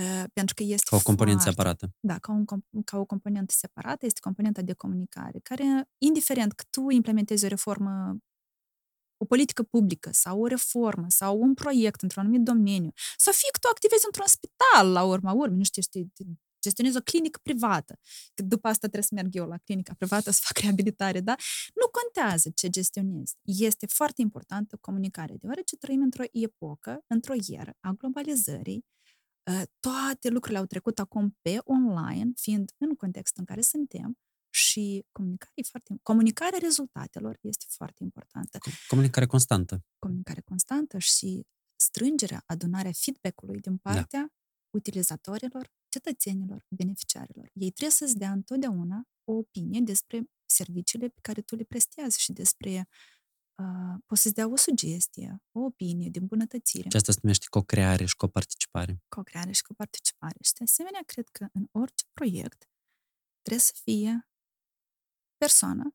uh, 0.00 0.24
pentru 0.32 0.54
că 0.54 0.62
este 0.62 0.86
Ca 0.90 0.96
o 0.96 1.00
componentă 1.02 1.42
foarte, 1.42 1.50
separată. 1.50 1.90
Da, 2.00 2.18
ca, 2.18 2.32
un, 2.32 2.44
ca 2.84 2.98
o 2.98 3.04
componentă 3.04 3.54
separată 3.56 4.06
este 4.06 4.20
componenta 4.20 4.62
de 4.62 4.72
comunicare, 4.72 5.38
care, 5.38 5.88
indiferent 5.98 6.52
că 6.52 6.64
tu 6.70 6.90
implementezi 6.90 7.44
o 7.44 7.48
reformă 7.48 8.16
o 9.22 9.24
politică 9.24 9.62
publică 9.62 10.08
sau 10.12 10.40
o 10.40 10.46
reformă 10.46 11.06
sau 11.08 11.40
un 11.40 11.54
proiect 11.54 12.02
într-un 12.02 12.22
anumit 12.22 12.42
domeniu, 12.42 12.92
sau 13.16 13.32
fie 13.32 13.48
că 13.52 13.58
tu 13.58 13.68
activezi 13.70 14.06
într-un 14.06 14.26
spital 14.26 14.92
la 14.92 15.02
urma 15.04 15.32
urmei, 15.32 15.56
nu 15.56 15.64
știu, 15.64 15.82
știi, 15.82 16.12
gestionez 16.62 16.94
o 16.94 17.00
clinică 17.00 17.40
privată, 17.42 17.98
că 18.34 18.42
după 18.42 18.68
asta 18.68 18.86
trebuie 18.86 19.02
să 19.02 19.14
merg 19.14 19.34
eu 19.34 19.46
la 19.46 19.58
clinica 19.64 19.94
privată 19.98 20.30
să 20.30 20.40
fac 20.42 20.58
reabilitare, 20.62 21.20
da? 21.20 21.34
Nu 21.74 21.86
contează 21.98 22.50
ce 22.54 22.68
gestionezi. 22.68 23.34
Este 23.42 23.86
foarte 23.86 24.20
importantă 24.20 24.78
comunicarea, 24.80 25.36
deoarece 25.38 25.76
trăim 25.76 26.02
într-o 26.02 26.24
epocă, 26.32 27.04
într-o 27.06 27.34
ieră 27.46 27.76
a 27.80 27.90
globalizării, 27.90 28.84
ă, 29.46 29.62
toate 29.80 30.28
lucrurile 30.28 30.58
au 30.58 30.66
trecut 30.66 30.98
acum 30.98 31.36
pe 31.42 31.58
online, 31.64 32.32
fiind 32.36 32.72
în 32.78 32.94
contextul 32.94 33.40
în 33.40 33.54
care 33.54 33.60
suntem, 33.60 34.16
și 34.54 35.06
comunicarea, 35.12 35.64
foarte, 35.70 35.94
comunicarea 36.02 36.58
rezultatelor 36.62 37.38
este 37.40 37.64
foarte 37.68 38.02
importantă. 38.02 38.58
Comunicare 38.88 39.26
constantă. 39.26 39.84
Comunicare 39.98 40.40
constantă 40.40 40.98
și 40.98 41.46
strângerea, 41.76 42.42
adunarea 42.46 42.90
feedback-ului 42.94 43.60
din 43.60 43.80
da. 43.82 43.90
partea 43.90 44.20
da. 44.20 44.32
utilizatorilor 44.70 45.70
cetățenilor, 45.92 46.64
beneficiarilor. 46.68 47.50
Ei 47.52 47.70
trebuie 47.70 47.96
să-ți 48.00 48.18
dea 48.18 48.32
întotdeauna 48.32 49.08
o 49.24 49.32
opinie 49.32 49.80
despre 49.80 50.30
serviciile 50.46 51.08
pe 51.08 51.20
care 51.20 51.40
tu 51.40 51.54
le 51.56 51.64
prestează 51.64 52.16
și 52.18 52.32
despre 52.32 52.88
uh, 53.62 53.94
poți 54.06 54.22
să-ți 54.22 54.34
dea 54.34 54.48
o 54.48 54.56
sugestie, 54.56 55.42
o 55.52 55.60
opinie 55.60 56.08
de 56.10 56.18
îmbunătățire. 56.18 56.88
Și 56.90 56.96
asta 56.96 57.12
se 57.12 57.18
numește 57.22 57.46
co-creare 57.50 58.04
și 58.04 58.16
co-participare. 58.16 59.02
Co-creare 59.08 59.52
și 59.52 59.62
co-participare. 59.62 60.38
Și 60.40 60.52
de 60.52 60.64
asemenea, 60.64 61.02
cred 61.06 61.28
că 61.28 61.46
în 61.52 61.66
orice 61.70 62.04
proiect 62.12 62.60
trebuie 63.42 63.64
să 63.70 63.72
fie 63.82 64.28
persoana 65.36 65.94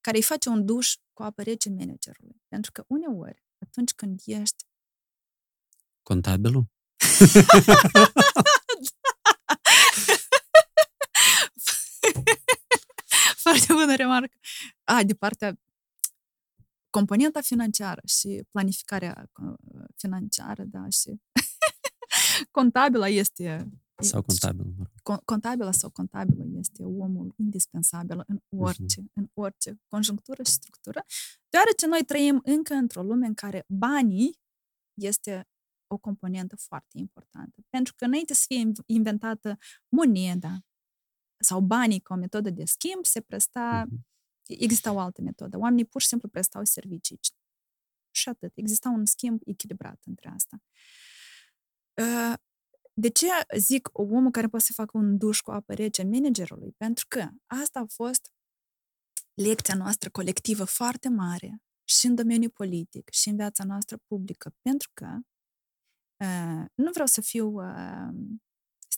care 0.00 0.16
îi 0.16 0.22
face 0.22 0.48
un 0.48 0.64
duș 0.66 0.94
cu 1.12 1.22
apă 1.22 1.42
rece 1.42 1.68
managerului. 1.70 2.42
Pentru 2.48 2.72
că 2.72 2.84
uneori, 2.86 3.44
atunci 3.58 3.92
când 3.92 4.20
ești 4.24 4.64
Contabilul? 6.02 6.64
bună 13.92 13.96
remarcă. 14.04 14.38
A, 14.84 15.02
de 15.02 15.14
partea 15.14 15.60
componenta 16.90 17.40
financiară 17.40 18.00
și 18.06 18.42
planificarea 18.50 19.30
uh, 19.42 19.84
financiară, 19.96 20.64
da, 20.64 20.88
și 20.88 21.20
contabila 22.58 23.08
este 23.08 23.70
sau 24.02 24.22
contabil, 24.22 24.64
mă 24.76 24.84
rog. 25.04 25.24
Contabila 25.24 25.72
sau 25.72 25.90
contabilul 25.90 26.56
este 26.58 26.82
omul 26.82 27.34
indispensabil 27.36 28.24
în 28.26 28.40
orice, 28.58 29.00
uh-huh. 29.00 29.12
în 29.12 29.28
orice 29.34 29.80
conjunctură 29.88 30.42
și 30.42 30.52
structură, 30.52 31.04
deoarece 31.48 31.86
noi 31.86 32.04
trăim 32.04 32.40
încă 32.44 32.74
într-o 32.74 33.02
lume 33.02 33.26
în 33.26 33.34
care 33.34 33.64
banii 33.68 34.40
este 34.94 35.48
o 35.86 35.98
componentă 35.98 36.56
foarte 36.56 36.98
importantă. 36.98 37.62
Pentru 37.68 37.94
că 37.96 38.04
înainte 38.04 38.34
să 38.34 38.44
fie 38.46 38.72
inventată 38.86 39.58
moneda 39.88 40.58
sau 41.42 41.60
banii 41.60 42.00
ca 42.00 42.14
o 42.14 42.16
metodă 42.16 42.50
de 42.50 42.64
schimb, 42.64 43.04
se 43.04 43.20
presta, 43.20 43.84
uh-huh. 43.86 44.00
exista 44.46 44.92
o 44.92 44.98
altă 44.98 45.22
metodă. 45.22 45.58
Oamenii 45.58 45.84
pur 45.84 46.00
și 46.00 46.06
simplu 46.06 46.28
prestau 46.28 46.64
servicii. 46.64 47.20
Și 48.10 48.28
atât. 48.28 48.52
Exista 48.54 48.88
un 48.88 49.04
schimb 49.04 49.40
echilibrat 49.44 50.02
între 50.04 50.28
asta. 50.28 50.62
Ă, 51.98 52.36
de 52.94 53.08
ce 53.08 53.26
zic 53.56 53.88
omul 53.92 54.30
care 54.30 54.48
poate 54.48 54.64
să 54.64 54.72
facă 54.74 54.98
un 54.98 55.18
duș 55.18 55.40
cu 55.40 55.50
apă 55.50 55.74
rece 55.74 56.02
managerului? 56.02 56.72
Pentru 56.76 57.04
că 57.08 57.28
asta 57.46 57.80
a 57.80 57.86
fost 57.86 58.32
lecția 59.34 59.74
noastră 59.74 60.10
colectivă 60.10 60.64
foarte 60.64 61.08
mare 61.08 61.62
și 61.84 62.06
în 62.06 62.14
domeniul 62.14 62.50
politic 62.50 63.08
și 63.10 63.28
în 63.28 63.36
viața 63.36 63.64
noastră 63.64 63.96
publică, 64.06 64.54
pentru 64.62 64.90
că 64.94 65.18
uh, 66.24 66.64
nu 66.74 66.90
vreau 66.90 67.06
să 67.06 67.20
fiu 67.20 67.46
uh, 67.46 68.08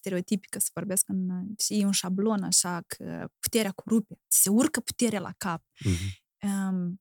stereotipică, 0.05 0.59
să 0.59 0.71
vorbesc 0.75 1.09
în... 1.09 1.47
și 1.59 1.81
e 1.81 1.85
un 1.85 1.93
șablon 1.93 2.43
așa 2.43 2.83
că 2.87 3.29
puterea 3.39 3.73
corupe, 3.73 4.15
se 4.29 4.51
urcă 4.51 4.81
puterea 4.81 5.21
la 5.21 5.33
cap. 5.37 5.63
Uh-huh. 5.63 6.23
Um, 6.49 7.01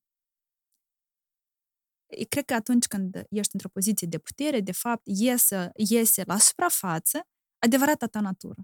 cred 2.30 2.46
că 2.46 2.54
atunci 2.54 2.86
când 2.86 3.26
ești 3.30 3.50
într-o 3.54 3.70
poziție 3.70 4.08
de 4.08 4.18
putere, 4.18 4.60
de 4.60 4.72
fapt, 4.72 5.02
iese, 5.06 5.72
iese 5.76 6.24
la 6.26 6.38
suprafață 6.38 7.28
adevărata 7.60 8.08
ta 8.08 8.20
natură. 8.20 8.62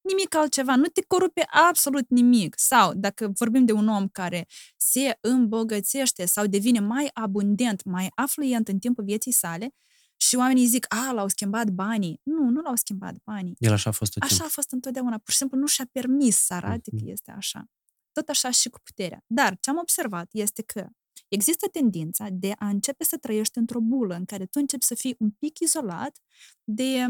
Nimic 0.00 0.34
altceva, 0.34 0.76
nu 0.76 0.86
te 0.86 1.02
corupe 1.06 1.44
absolut 1.68 2.08
nimic. 2.08 2.54
Sau, 2.58 2.94
dacă 2.94 3.32
vorbim 3.34 3.64
de 3.64 3.72
un 3.72 3.88
om 3.88 4.08
care 4.08 4.46
se 4.76 5.18
îmbogățește 5.20 6.24
sau 6.26 6.46
devine 6.46 6.80
mai 6.80 7.10
abundent, 7.12 7.84
mai 7.84 8.10
afluent 8.14 8.68
în 8.68 8.78
timpul 8.78 9.04
vieții 9.04 9.32
sale, 9.32 9.74
și 10.20 10.36
oamenii 10.36 10.66
zic, 10.66 10.86
a, 10.94 11.12
l-au 11.12 11.28
schimbat 11.28 11.68
banii. 11.70 12.20
Nu, 12.22 12.48
nu 12.48 12.60
l-au 12.60 12.74
schimbat 12.76 13.14
banii. 13.24 13.54
El 13.58 13.72
așa 13.72 13.90
a 13.90 13.92
fost 13.92 14.12
tot 14.12 14.22
Așa 14.22 14.30
timpul. 14.30 14.46
a 14.50 14.52
fost 14.54 14.72
întotdeauna. 14.72 15.18
Pur 15.18 15.30
și 15.30 15.36
simplu 15.36 15.58
nu 15.58 15.66
și-a 15.66 15.88
permis 15.92 16.36
să 16.36 16.54
arate 16.54 16.90
Mhm. 16.92 17.04
că 17.04 17.10
este 17.10 17.30
așa. 17.30 17.64
Tot 18.12 18.28
așa 18.28 18.50
și 18.50 18.68
cu 18.68 18.78
puterea. 18.82 19.24
Dar 19.26 19.58
ce 19.60 19.70
am 19.70 19.76
observat 19.78 20.28
este 20.32 20.62
că 20.62 20.88
există 21.28 21.66
tendința 21.68 22.26
de 22.30 22.52
a 22.58 22.68
începe 22.68 23.04
să 23.04 23.16
trăiești 23.16 23.58
într-o 23.58 23.80
bulă 23.80 24.14
în 24.14 24.24
care 24.24 24.44
tu 24.44 24.58
începi 24.60 24.84
să 24.84 24.94
fii 24.94 25.16
un 25.18 25.30
pic 25.30 25.58
izolat 25.58 26.18
de... 26.64 27.04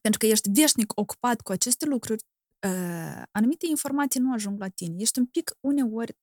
Pentru 0.00 0.18
că 0.20 0.26
ești 0.26 0.50
veșnic 0.52 0.92
ocupat 0.98 1.40
cu 1.40 1.52
aceste 1.52 1.86
lucruri, 1.86 2.24
uh, 2.66 3.22
anumite 3.30 3.66
informații 3.66 4.20
nu 4.20 4.32
ajung 4.32 4.60
la 4.60 4.68
tine. 4.68 4.94
Ești 4.98 5.18
un 5.18 5.26
pic 5.26 5.56
uneori 5.60 6.16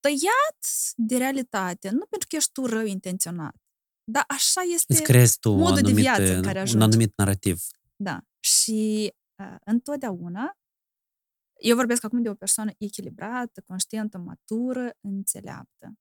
tăiat 0.00 0.58
de 0.94 1.16
realitate, 1.16 1.90
nu 1.90 2.06
pentru 2.06 2.28
că 2.28 2.36
ești 2.36 2.52
tu 2.52 2.66
rău 2.66 2.84
intenționat, 2.84 3.56
dar 4.10 4.24
așa 4.28 4.60
este 4.60 4.92
Îți 4.92 5.02
creezi 5.02 5.38
tu 5.38 5.50
modul 5.50 5.66
un 5.66 5.74
de 5.74 5.80
anumit, 5.80 6.02
viață 6.02 6.34
în 6.34 6.42
care 6.42 6.58
un 6.58 6.64
ajungi. 6.64 6.84
anumit 6.84 7.12
narativ. 7.16 7.62
Da. 7.96 8.20
Și 8.40 9.12
uh, 9.42 9.56
întotdeauna, 9.64 10.58
eu 11.60 11.76
vorbesc 11.76 12.04
acum 12.04 12.22
de 12.22 12.28
o 12.28 12.34
persoană 12.34 12.70
echilibrată, 12.78 13.62
conștientă, 13.66 14.18
matură, 14.18 14.90
înțeleaptă. 15.00 15.92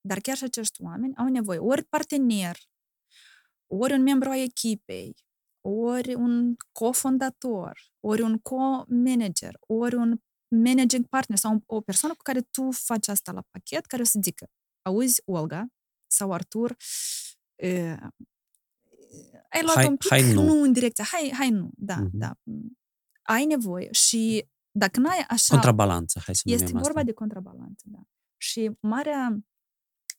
Dar 0.00 0.18
chiar 0.20 0.36
și 0.36 0.44
acești 0.44 0.82
oameni 0.82 1.16
au 1.16 1.28
nevoie 1.28 1.58
ori 1.58 1.84
partener, 1.84 2.56
ori 3.66 3.92
un 3.92 4.02
membru 4.02 4.28
al 4.28 4.38
echipei, 4.38 5.14
ori 5.60 6.14
un 6.14 6.54
cofondator, 6.72 7.78
ori 8.00 8.22
un 8.22 8.38
co-manager, 8.38 9.56
ori 9.60 9.94
un 9.94 10.20
managing 10.48 11.06
partner 11.06 11.38
sau 11.38 11.62
o 11.66 11.80
persoană 11.80 12.14
cu 12.14 12.22
care 12.22 12.40
tu 12.40 12.70
faci 12.70 13.08
asta 13.08 13.32
la 13.32 13.42
pachet, 13.50 13.86
care 13.86 14.02
o 14.02 14.04
să 14.04 14.18
zică, 14.22 14.46
auzi, 14.82 15.22
Olga 15.24 15.66
sau 16.06 16.32
Artur, 16.32 16.76
uh, 17.62 18.06
ai 19.50 19.62
luat 19.62 19.74
Hai- 19.74 19.86
un 19.86 19.96
pic 19.96 20.08
hai 20.10 20.32
nu." 20.32 20.42
nu 20.42 20.62
în 20.62 20.72
direcția, 20.72 21.04
hai, 21.04 21.30
hai 21.34 21.50
nu, 21.50 21.70
da, 21.76 21.96
Mhm. 21.96 22.10
da. 22.12 22.34
Ai 23.22 23.44
nevoie 23.44 23.92
și 23.92 24.48
dacă 24.70 25.00
n-ai 25.00 25.24
așa... 25.28 25.54
Contrabalanță, 25.54 26.20
hai 26.24 26.34
să 26.34 26.42
Este 26.44 26.64
numim 26.64 26.80
vorba 26.80 26.88
asta. 26.98 27.02
de 27.02 27.12
contrabalanță, 27.12 27.84
da. 27.88 27.98
Și 28.36 28.70
marea 28.80 29.38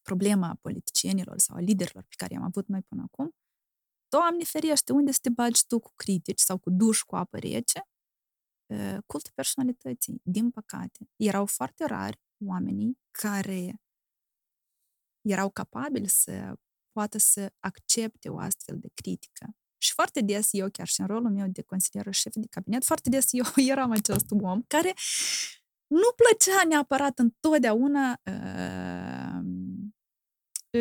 problemă 0.01 0.45
a 0.45 0.57
politicienilor 0.61 1.37
sau 1.37 1.55
a 1.55 1.59
liderilor 1.59 2.03
pe 2.03 2.15
care 2.17 2.33
i-am 2.33 2.43
avut 2.43 2.67
noi 2.67 2.81
până 2.81 3.01
acum, 3.11 3.33
Doamne 4.11 4.43
ferește, 4.43 4.91
unde 4.93 5.11
să 5.11 5.19
te 5.21 5.29
bagi 5.29 5.65
tu 5.67 5.79
cu 5.79 5.91
critici 5.95 6.39
sau 6.39 6.57
cu 6.57 6.69
duș 6.69 7.01
cu 7.01 7.15
apă 7.15 7.37
rece? 7.37 7.81
Uh, 8.73 8.97
Cultul 9.05 9.31
personalității, 9.35 10.21
din 10.23 10.51
păcate, 10.51 11.09
erau 11.15 11.45
foarte 11.45 11.85
rari 11.85 12.19
oamenii 12.45 12.99
care 13.11 13.81
erau 15.21 15.49
capabili 15.49 16.07
să 16.07 16.53
poată 16.99 17.17
să 17.17 17.51
accepte 17.59 18.29
o 18.29 18.37
astfel 18.39 18.77
de 18.79 18.89
critică. 18.93 19.45
Și 19.77 19.93
foarte 19.93 20.21
des 20.21 20.49
eu, 20.51 20.69
chiar 20.69 20.87
și 20.87 21.01
în 21.01 21.07
rolul 21.07 21.31
meu 21.31 21.47
de 21.47 21.61
consilieră 21.61 22.11
șef 22.11 22.33
de 22.35 22.47
cabinet, 22.49 22.83
foarte 22.83 23.09
des 23.09 23.25
eu 23.31 23.45
eram 23.71 23.91
acest 23.91 24.25
om 24.41 24.61
care 24.67 24.93
nu 25.87 26.09
plăcea 26.15 26.63
neapărat 26.67 27.19
întotdeauna 27.19 28.21
uh, 28.23 29.41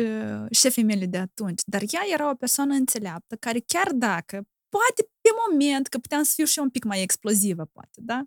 uh, 0.01 0.45
șefii 0.51 0.83
mele 0.83 1.05
de 1.05 1.17
atunci, 1.17 1.61
dar 1.65 1.81
ea 1.91 2.01
era 2.13 2.29
o 2.29 2.35
persoană 2.35 2.73
înțeleaptă 2.73 3.35
care 3.35 3.59
chiar 3.59 3.91
dacă, 3.91 4.47
poate 4.69 5.01
pe 5.21 5.29
moment, 5.49 5.87
că 5.87 5.97
puteam 5.97 6.23
să 6.23 6.31
fiu 6.35 6.45
și 6.45 6.57
eu 6.57 6.63
un 6.63 6.69
pic 6.69 6.83
mai 6.83 7.01
explozivă, 7.01 7.65
poate, 7.65 7.99
da? 8.01 8.23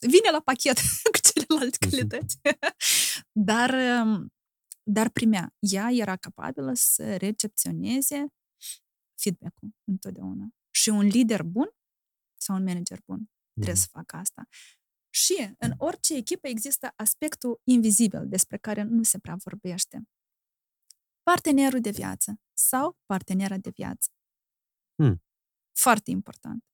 Vine 0.00 0.30
la 0.30 0.40
pachet 0.40 0.76
cu 1.12 1.18
celelalte 1.30 1.76
Mhm. 1.80 1.90
calități. 1.90 2.38
dar, 3.50 3.70
um, 4.04 4.33
dar 4.90 5.08
primea. 5.08 5.54
Ea 5.58 5.90
era 5.90 6.16
capabilă 6.16 6.72
să 6.74 7.16
recepționeze 7.16 8.26
feedback-ul 9.14 9.74
întotdeauna. 9.84 10.48
Și 10.70 10.88
un 10.88 11.06
lider 11.06 11.42
bun 11.42 11.70
sau 12.40 12.56
un 12.56 12.64
manager 12.64 13.00
bun 13.06 13.30
trebuie 13.52 13.76
să 13.76 13.86
facă 13.90 14.16
asta. 14.16 14.48
Și 15.10 15.54
în 15.58 15.74
orice 15.76 16.14
echipă 16.14 16.48
există 16.48 16.92
aspectul 16.96 17.60
invizibil 17.64 18.28
despre 18.28 18.56
care 18.56 18.82
nu 18.82 19.02
se 19.02 19.18
prea 19.18 19.36
vorbește. 19.44 20.08
Partenerul 21.22 21.80
de 21.80 21.90
viață 21.90 22.40
sau 22.52 22.98
partenera 23.06 23.56
de 23.56 23.70
viață. 23.70 24.10
Hmm. 24.94 25.22
Foarte 25.72 26.10
important. 26.10 26.64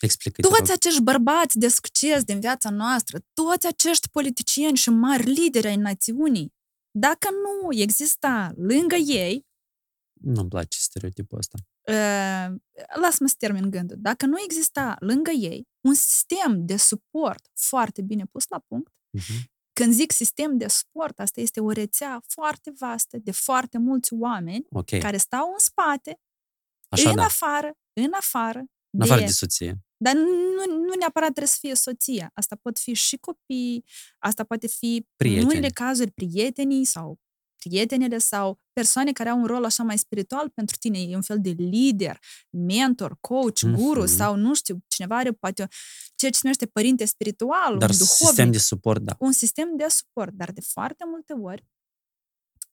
Explică 0.00 0.42
Toți 0.42 0.72
acești 0.72 1.02
bărbați 1.02 1.58
de 1.58 1.68
succes 1.68 2.24
din 2.24 2.40
viața 2.40 2.70
noastră, 2.70 3.18
toți 3.32 3.66
acești 3.66 4.08
politicieni 4.08 4.76
și 4.76 4.90
mari 4.90 5.22
lideri 5.22 5.66
ai 5.66 5.76
națiunii, 5.76 6.54
dacă 6.92 7.28
nu 7.30 7.68
exista 7.80 8.52
lângă 8.56 8.94
ei, 8.96 9.46
Nu-mi 10.20 10.48
place 10.48 10.78
stereotipul 10.78 11.38
ăsta. 11.38 11.58
uh, 11.88 12.56
lasă-mă 13.00 13.28
să 13.28 13.34
termin 13.38 13.70
gândul, 13.70 13.96
dacă 14.00 14.26
nu 14.26 14.40
exista 14.44 14.96
lângă 15.00 15.30
ei 15.30 15.68
un 15.80 15.94
sistem 15.94 16.66
de 16.66 16.76
suport 16.76 17.50
foarte 17.54 18.02
bine 18.02 18.24
pus 18.24 18.44
la 18.48 18.58
punct, 18.58 18.92
Uh-huh. 19.18 19.42
când 19.72 19.92
zic 19.92 20.10
sistem 20.12 20.56
de 20.56 20.68
suport, 20.68 21.20
asta 21.20 21.40
este 21.40 21.60
o 21.60 21.70
rețea 21.70 22.22
foarte 22.28 22.72
vastă 22.78 23.18
de 23.18 23.30
foarte 23.30 23.78
mulți 23.78 24.12
oameni 24.14 24.66
Ok. 24.70 24.98
care 24.98 25.16
stau 25.16 25.48
în 25.52 25.58
spate, 25.58 26.20
Așa 26.88 27.10
în 27.10 27.16
da. 27.16 27.24
afară, 27.24 27.72
în 27.92 28.12
afară, 28.12 28.58
În 28.90 29.00
afară 29.00 29.20
de 29.20 29.26
soție. 29.26 29.78
Dar 30.02 30.14
nu, 30.14 30.76
nu 30.78 30.94
neapărat 30.98 31.28
trebuie 31.28 31.46
să 31.46 31.56
fie 31.60 31.74
soția. 31.74 32.30
Asta 32.34 32.56
pot 32.62 32.78
fi 32.78 32.92
și 32.94 33.16
copii, 33.16 33.84
asta 34.18 34.44
poate 34.44 34.66
fi, 34.66 35.06
Prieteni. 35.16 35.42
în 35.44 35.50
unele 35.50 35.68
cazuri, 35.68 36.10
prietenii 36.10 36.84
sau 36.84 37.20
prietenele 37.68 38.18
sau 38.18 38.58
persoane 38.72 39.12
care 39.12 39.28
au 39.28 39.38
un 39.38 39.46
rol 39.46 39.64
așa 39.64 39.82
mai 39.82 39.98
spiritual 39.98 40.48
pentru 40.48 40.76
tine. 40.76 40.98
E 41.02 41.14
un 41.14 41.22
fel 41.22 41.38
de 41.40 41.50
lider, 41.50 42.18
mentor, 42.50 43.16
coach, 43.20 43.60
guru 43.64 44.00
Mhm. 44.02 44.08
sau 44.16 44.36
nu 44.36 44.54
știu, 44.54 44.78
cineva 44.88 45.16
are 45.16 45.32
poate 45.32 45.68
ceea 46.14 46.30
ce 46.30 46.36
se 46.36 46.40
numește 46.42 46.66
părinte 46.66 47.04
spiritual, 47.04 47.78
Dar 47.78 47.90
un 47.90 47.96
duhovnic 47.96 48.26
sistem 48.26 48.50
de 48.50 48.58
suport, 48.58 49.00
da. 49.02 49.16
un 49.18 49.32
sistem 49.32 49.76
de 49.76 49.86
suport, 49.88 50.32
dar 50.34 50.50
de 50.52 50.60
foarte 50.60 51.04
multe 51.06 51.32
ori 51.32 51.64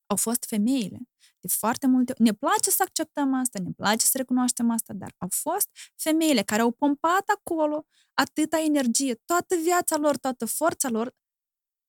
au 0.09 0.15
fost 0.15 0.45
femeile. 0.45 0.99
De 1.39 1.47
foarte 1.47 1.87
multe 1.87 2.13
Ne 2.17 2.33
place 2.33 2.69
să 2.69 2.83
acceptăm 2.83 3.33
asta, 3.33 3.59
ne 3.59 3.71
place 3.71 4.05
să 4.05 4.17
recunoaștem 4.17 4.69
asta, 4.69 4.93
dar 4.93 5.13
au 5.17 5.27
fost 5.31 5.69
femeile 5.95 6.43
care 6.43 6.61
au 6.61 6.71
pompat 6.71 7.23
acolo 7.37 7.85
atâta 8.13 8.59
energie, 8.59 9.15
toată 9.15 9.55
viața 9.63 9.97
lor, 9.97 10.17
toată 10.17 10.45
forța 10.45 10.89
lor, 10.89 11.15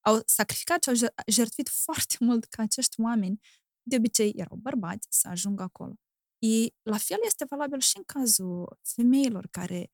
au 0.00 0.22
sacrificat 0.26 0.82
și 0.82 0.88
au 0.88 0.94
jer- 0.94 1.14
jertfit 1.26 1.68
foarte 1.68 2.16
mult 2.26 2.44
ca 2.44 2.62
acești 2.62 3.00
oameni, 3.00 3.40
de 3.82 3.96
obicei 3.96 4.32
erau 4.36 4.56
bărbați, 4.56 5.06
să 5.10 5.28
ajungă 5.28 5.62
acolo. 5.62 5.94
E, 6.38 6.66
la 6.82 6.98
fel 6.98 7.18
este 7.24 7.44
valabil 7.44 7.80
și 7.80 7.96
în 7.96 8.02
cazul 8.06 8.78
femeilor 8.82 9.46
care 9.50 9.90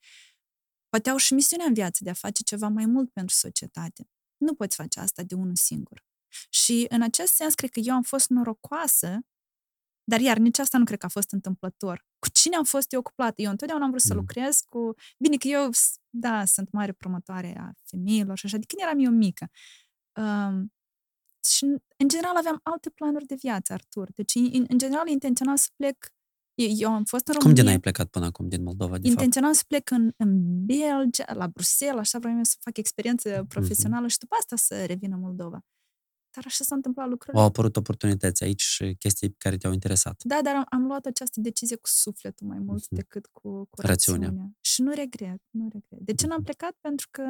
poate 0.89 1.11
au 1.11 1.17
și 1.17 1.35
misiunea 1.35 1.67
în 1.67 1.75
viață 1.75 2.05
de 2.05 2.11
a 2.11 2.15
face 2.15 2.43
ceva 2.43 2.69
mai 2.69 2.87
mult 2.87 3.13
pentru 3.13 3.35
societate. 3.35 4.09
Nu 4.37 4.55
poți 4.55 4.77
face 4.77 5.01
asta 5.01 5.23
de 5.23 5.35
unul 5.35 5.57
singur. 5.57 6.05
Și 6.51 6.87
în 6.89 7.03
acest 7.03 7.35
sens, 7.35 7.55
cred 7.55 7.71
că 7.71 7.81
eu 7.81 7.95
am 7.95 8.03
fost 8.03 8.29
norocoasă, 8.29 9.19
dar 10.05 10.21
iar 10.21 10.37
nici 10.39 10.59
asta 10.59 10.79
nu 10.79 10.85
cred 10.85 10.99
că 10.99 11.07
a 11.07 11.09
fost 11.09 11.31
întâmplător. 11.33 12.05
Cu 12.19 12.29
cine 12.33 12.57
am 12.57 12.65
fost 12.65 12.93
eu 12.93 13.03
cuplată? 13.03 13.43
Eu 13.43 13.51
întotdeauna 13.51 13.85
am 13.85 13.91
vrut 13.91 14.03
să 14.03 14.13
Mm. 14.15 14.19
lucrez 14.21 14.61
cu... 14.69 14.95
Bine 15.19 15.37
că 15.37 15.49
eu, 15.49 15.69
s- 15.73 15.97
da, 16.11 16.45
sunt 16.45 16.71
mare 16.71 16.93
promotoare 16.93 17.57
a 17.61 17.71
femeilor 17.85 18.39
și 18.39 18.47
așa, 18.47 18.57
de 18.57 18.65
când 18.67 18.83
eram 18.83 18.99
eu 19.05 19.11
mică. 19.11 19.51
Um, 20.21 20.73
și, 21.49 21.65
în 21.97 22.09
general, 22.09 22.37
aveam 22.37 22.61
alte 22.63 22.91
planuri 22.91 23.27
de 23.27 23.35
viață, 23.35 23.73
Artur. 23.73 24.09
Deci, 24.15 24.35
în, 24.35 24.65
în 24.69 24.79
general, 24.79 25.09
intenționam 25.09 25.55
să 25.57 25.69
plec... 25.77 26.07
Eu, 26.55 26.69
eu 26.79 26.93
am 26.93 27.05
fost 27.05 27.27
în 27.27 27.33
Cum 27.35 27.43
România... 27.43 27.63
de 27.63 27.69
n-ai 27.69 27.81
plecat 27.81 28.09
până 28.09 28.25
acum 28.25 28.49
din 28.49 28.63
Moldova, 28.63 28.91
de 28.99 29.03
fapt? 29.03 29.09
intenționam 29.09 29.53
să 29.53 29.63
plec 29.67 29.91
în, 29.91 30.13
în 30.17 30.65
Belgia, 30.67 31.35
la 31.35 31.49
Bruxelles, 31.49 31.99
așa 32.01 32.19
vreau 32.19 32.37
eu 32.37 32.45
să 32.45 32.57
fac 32.61 32.77
experiență 32.77 33.29
Mhm. 33.39 33.47
profesională 33.47 34.07
și 34.09 34.19
după 34.19 34.35
asta 34.39 34.57
să 34.57 34.85
revin 34.85 35.13
în 35.13 35.21
Moldova. 35.21 35.61
Dar 36.37 36.45
așa 36.47 36.65
s-a 36.65 36.75
întâmplat 36.75 37.09
lucrurile. 37.09 37.43
Au 37.43 37.47
apărut 37.49 37.77
oportunități 37.77 38.43
aici 38.45 38.63
și 38.63 38.95
chestii 38.99 39.35
care 39.39 39.57
te-au 39.57 39.73
interesat. 39.73 40.23
Da, 40.25 40.39
dar 40.43 40.55
am, 40.55 40.65
am 40.69 40.87
luat 40.87 41.07
această 41.07 41.41
decizie 41.41 41.77
cu 41.77 41.89
sufletul 41.89 42.47
mai 42.47 42.59
mult 42.59 42.85
Mhm. 42.91 42.95
decât 42.95 43.27
cu, 43.27 43.41
cu 43.71 43.81
Rațiunea. 43.81 44.29
rațiunea. 44.29 44.51
Și 44.61 44.83
nu 44.83 44.93
regret, 44.93 45.43
nu 45.51 45.69
regret. 45.73 46.01
De 46.01 46.15
ce 46.15 46.27
n-am 46.27 46.37
Mhm. 46.37 46.45
plecat? 46.45 46.77
Pentru 46.81 47.09
că 47.11 47.23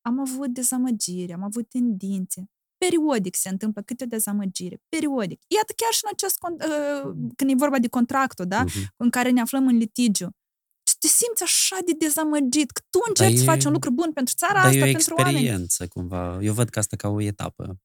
am 0.00 0.20
avut 0.20 0.48
dezamăgiri, 0.48 1.32
am 1.32 1.42
avut 1.42 1.68
tendințe. 1.68 2.50
Periodic 2.78 3.34
se 3.36 3.48
întâmplă 3.48 3.82
câte 3.82 4.04
o 4.04 4.06
dezamăgire. 4.06 4.80
Periodic. 4.88 5.40
Iată 5.46 5.72
chiar 5.76 5.92
și 5.92 6.00
în 6.04 6.10
acest, 6.12 6.36
con- 6.44 6.66
uh, 6.68 7.30
când 7.36 7.50
e 7.50 7.54
vorba 7.54 7.78
de 7.78 7.88
contractul, 7.88 8.46
da? 8.46 8.62
Mhm. 8.62 8.78
în 8.96 9.10
care 9.10 9.30
ne 9.30 9.40
aflăm 9.40 9.66
în 9.66 9.76
litigiu. 9.76 10.28
Și 11.02 11.08
te 11.08 11.24
simți 11.24 11.42
așa 11.42 11.76
de 11.84 11.92
dezamăgit, 11.92 12.70
că 12.70 12.80
tu 12.90 12.98
încerci 13.08 13.28
Dar 13.34 13.38
să 13.38 13.50
e- 13.50 13.54
faci 13.54 13.64
un 13.64 13.72
lucru 13.72 13.90
bun 13.90 14.12
pentru 14.12 14.34
țara 14.36 14.52
Dar 14.52 14.64
asta, 14.64 14.76
e 14.76 14.80
o 14.82 14.92
pentru 14.92 15.14
oameni. 15.14 15.36
experiență, 15.36 15.88
cumva. 15.88 16.38
Eu 16.42 16.52
văd 16.52 16.68
că 16.68 16.78
asta 16.78 16.96
ca 16.96 17.08
o 17.08 17.20
etapă. 17.20 17.80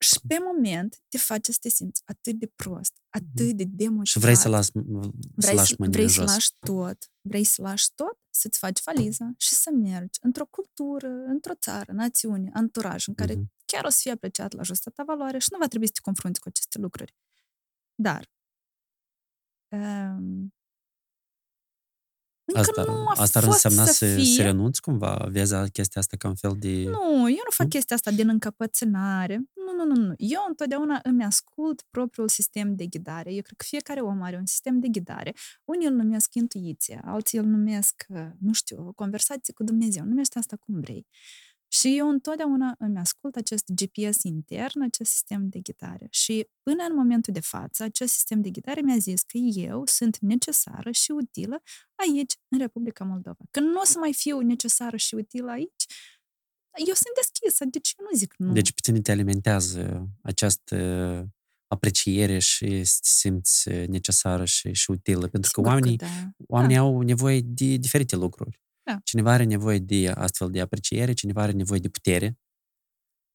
Și 0.00 0.20
pe 0.28 0.38
moment 0.46 1.02
te 1.08 1.18
face 1.18 1.52
să 1.52 1.58
te 1.60 1.68
simți 1.68 2.02
atât 2.04 2.34
de 2.38 2.46
prost, 2.46 2.92
atât 3.08 3.52
de 3.56 3.64
demotivat. 3.66 4.04
Și 4.06 4.18
vrei 4.18 4.34
să, 4.36 4.48
las, 4.48 4.64
să 4.66 4.72
vrei, 5.34 5.54
lași 5.54 5.74
mâinile 5.78 6.00
vrei 6.02 6.12
jos. 6.14 6.24
să 6.26 6.32
lași 6.34 6.52
tot, 6.58 7.10
vrei 7.20 7.44
să 7.44 7.62
lași 7.62 7.88
tot, 7.94 8.18
să-ți 8.30 8.58
faci 8.58 8.82
valiza 8.82 9.30
și 9.36 9.54
să 9.54 9.70
mergi 9.72 10.18
într-o 10.22 10.46
cultură, 10.46 11.08
într-o 11.08 11.54
țară, 11.54 11.92
națiune, 11.92 12.50
anturaj 12.54 13.06
în 13.08 13.14
care 13.14 13.34
Mhm. 13.34 13.52
chiar 13.64 13.84
o 13.84 13.88
să 13.88 13.98
fie 14.00 14.10
apreciat 14.12 14.52
la 14.52 14.62
justa 14.62 14.90
ta 14.94 15.02
valoare 15.06 15.38
și 15.38 15.48
nu 15.50 15.58
va 15.58 15.66
trebui 15.66 15.86
să 15.86 15.92
te 15.94 16.00
confrunți 16.00 16.40
cu 16.40 16.48
aceste 16.48 16.78
lucruri. 16.78 17.14
Dar 17.94 18.30
um, 19.68 20.18
încă 20.40 20.57
Asta, 22.54 22.84
nu 22.84 23.08
a 23.08 23.14
asta 23.16 23.38
ar 23.38 23.44
fost 23.44 23.64
însemna 23.64 23.86
să, 23.86 23.92
să, 23.92 24.14
fie. 24.14 24.24
să 24.24 24.42
renunți 24.42 24.80
cumva? 24.80 25.28
Vezi 25.30 25.70
chestia 25.70 26.00
asta 26.00 26.16
ca 26.16 26.28
un 26.28 26.34
fel 26.34 26.56
de... 26.58 26.82
Nu, 26.84 27.28
eu 27.28 27.44
nu 27.44 27.50
fac 27.50 27.66
Nu? 27.66 27.68
chestia 27.68 27.96
asta 27.96 28.10
din 28.10 28.28
încăpățânare. 28.28 29.36
Nu, 29.36 29.84
nu, 29.84 29.94
nu, 29.94 30.06
nu. 30.06 30.14
Eu 30.16 30.44
întotdeauna 30.48 31.00
îmi 31.02 31.24
ascult 31.24 31.82
propriul 31.90 32.28
sistem 32.28 32.74
de 32.74 32.86
ghidare. 32.86 33.32
Eu 33.32 33.42
cred 33.42 33.56
că 33.56 33.64
fiecare 33.68 34.00
om 34.00 34.22
are 34.22 34.36
un 34.36 34.46
sistem 34.46 34.80
de 34.80 34.88
ghidare. 34.88 35.34
Unii 35.64 35.86
îl 35.86 35.94
numesc 35.94 36.34
intuiție, 36.34 37.00
alții 37.04 37.38
îl 37.38 37.44
numesc, 37.44 38.04
uh, 38.08 38.26
nu 38.40 38.52
știu, 38.52 38.86
o 38.86 38.92
conversație 38.92 39.52
cu 39.54 39.64
Dumnezeu. 39.64 40.04
Numește 40.04 40.38
asta 40.38 40.56
cum 40.56 40.80
vrei. 40.80 41.06
Și 41.78 41.96
eu 41.98 42.08
întotdeauna 42.08 42.74
îmi 42.78 42.98
ascult 42.98 43.36
acest 43.36 43.64
GPS 43.72 44.22
intern, 44.22 44.82
acest 44.82 45.10
sistem 45.10 45.48
de 45.48 45.58
ghidare. 45.58 46.06
Și 46.10 46.48
până 46.62 46.82
în 46.88 46.94
momentul 46.94 47.32
de 47.32 47.40
față, 47.40 47.82
acest 47.82 48.12
sistem 48.12 48.40
de 48.40 48.50
ghidare 48.50 48.80
mi-a 48.80 48.96
zis 48.96 49.22
că 49.22 49.36
eu 49.36 49.82
sunt 49.84 50.18
necesară 50.18 50.90
și 50.90 51.10
utilă 51.10 51.62
aici, 51.94 52.34
în 52.48 52.58
Republica 52.58 53.04
Moldova. 53.04 53.44
Că 53.50 53.60
nu 53.60 53.80
o 53.80 53.84
să 53.84 53.98
mai 53.98 54.14
fiu 54.14 54.40
necesară 54.40 54.96
și 54.96 55.14
utilă 55.14 55.50
aici, 55.50 55.84
eu 56.86 56.94
sunt 56.94 57.14
deschisă, 57.14 57.64
deci 57.64 57.94
eu 57.98 58.06
nu 58.10 58.16
zic 58.16 58.34
nu. 58.36 58.52
Deci 58.52 58.72
pe 58.72 58.80
tine 58.82 59.00
te 59.00 59.10
alimentează 59.10 60.08
această 60.22 60.76
apreciere 61.66 62.38
și 62.38 62.84
să 62.84 62.98
te 63.02 63.08
simți 63.08 63.68
necesară 63.68 64.44
și, 64.44 64.72
și 64.72 64.90
utilă. 64.90 65.28
Pentru 65.28 65.50
că 65.52 65.60
Sigur 65.60 65.72
oamenii, 65.72 65.96
da. 65.96 66.06
oamenii 66.46 66.76
au 66.76 67.00
nevoie 67.00 67.40
de 67.40 67.76
diferite 67.76 68.16
lucruri. 68.16 68.60
Da. 68.88 69.00
Cineva 69.04 69.32
are 69.32 69.44
nevoie 69.44 69.78
de 69.78 70.08
astfel 70.08 70.50
de 70.50 70.60
apreciere, 70.60 71.12
cineva 71.12 71.42
are 71.42 71.52
nevoie 71.52 71.80
de 71.80 71.88
putere 71.88 72.38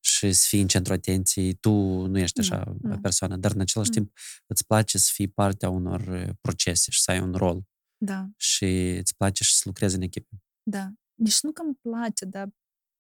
și 0.05 0.31
să 0.34 0.45
fii 0.49 0.61
în 0.61 0.67
centrul 0.67 0.95
atenției. 0.95 1.53
Tu 1.53 1.71
nu 2.05 2.17
ești 2.19 2.39
Nu, 2.39 2.45
așa 2.45 2.73
nu. 2.81 2.99
persoană, 2.99 3.38
dar 3.38 3.51
în 3.51 3.59
același 3.59 3.89
Nu. 3.89 3.95
timp 3.95 4.17
îți 4.47 4.65
place 4.65 4.97
să 4.97 5.09
fii 5.13 5.27
partea 5.27 5.69
unor 5.69 5.99
uh, 6.07 6.30
procese 6.41 6.91
și 6.91 7.01
să 7.01 7.11
ai 7.11 7.19
un 7.19 7.34
rol 7.34 7.61
Da, 7.97 8.27
și 8.38 8.65
îți 8.99 9.15
place 9.15 9.43
și 9.43 9.53
să 9.55 9.61
lucrezi 9.65 9.95
în 9.95 10.01
echipă. 10.01 10.35
da. 10.69 10.89
Nici 11.13 11.39
nu 11.41 11.51
că 11.51 11.61
îmi 11.61 11.75
place, 11.81 12.25
dar 12.25 12.47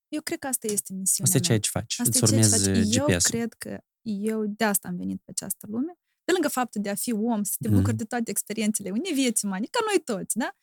eu 0.07 0.21
cred 0.21 0.39
că 0.39 0.47
asta 0.47 0.67
este 0.67 0.93
misiunea 0.93 1.31
Asta 1.33 1.37
e 1.37 1.47
ceea 1.47 1.57
mea. 1.57 1.59
ce 1.59 1.69
faci. 1.69 1.99
Asta 1.99 2.03
îți 2.03 2.17
e 2.17 2.19
ceea 2.27 2.41
ce 2.41 2.55
urmezi 2.55 2.69
faci. 2.81 2.95
Eu 2.95 3.05
GPS-ul. 3.05 3.31
cred 3.39 3.53
că 3.53 3.77
eu 4.01 4.45
de 4.45 4.63
asta 4.63 4.87
am 4.87 4.95
venit 4.95 5.21
pe 5.25 5.31
această 5.31 5.67
lume. 5.69 5.93
Pe 6.23 6.31
lângă 6.31 6.47
faptul 6.47 6.81
de 6.81 6.89
a 6.89 6.95
fi 6.95 7.11
om, 7.13 7.43
să 7.43 7.55
te 7.59 7.67
Mhm. 7.67 7.77
bucuri 7.77 7.95
de 7.95 8.03
toate 8.03 8.29
experiențele 8.31 8.89
unei 8.89 9.13
vieți 9.13 9.45
umane, 9.45 9.65
ca 9.65 9.79
noi 9.89 10.03
toți, 10.03 10.37
da? 10.37 10.55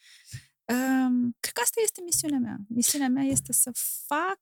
Um, 0.70 1.36
cred 1.40 1.52
că 1.54 1.60
asta 1.60 1.80
este 1.82 2.00
misiunea 2.04 2.38
mea. 2.38 2.56
Misiunea 2.68 3.08
mea 3.08 3.22
este 3.24 3.52
să 3.52 3.70
fac, 4.06 4.38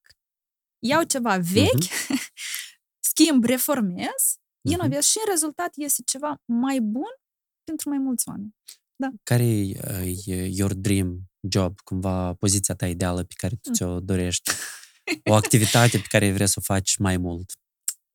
iau 0.78 1.02
ceva 1.02 1.36
vechi, 1.38 1.84
schimb, 3.10 3.44
reformez, 3.44 4.38
Mhm. 4.68 4.74
inovez 4.74 5.04
și 5.04 5.18
în 5.24 5.30
rezultat 5.30 5.72
iese 5.76 6.02
ceva 6.06 6.42
mai 6.44 6.80
bun 6.80 7.10
pentru 7.64 7.88
mai 7.88 7.98
mulți 7.98 8.28
oameni. 8.28 8.54
Care 9.22 9.44
e 10.24 10.46
your 10.46 10.74
dream 10.74 11.30
job, 11.50 11.80
cumva 11.80 12.34
poziția 12.34 12.74
ta 12.74 12.86
ideală 12.86 13.24
pe 13.24 13.34
care 13.36 13.54
tu 13.54 13.68
Mm. 13.68 13.74
ți-o 13.74 14.00
dorești? 14.00 14.50
O 15.30 15.34
activitate 15.34 15.98
pe 15.98 16.06
care 16.08 16.32
vrei 16.32 16.46
să 16.48 16.54
o 16.58 16.60
faci 16.62 16.96
mai 16.96 17.16
mult? 17.16 17.52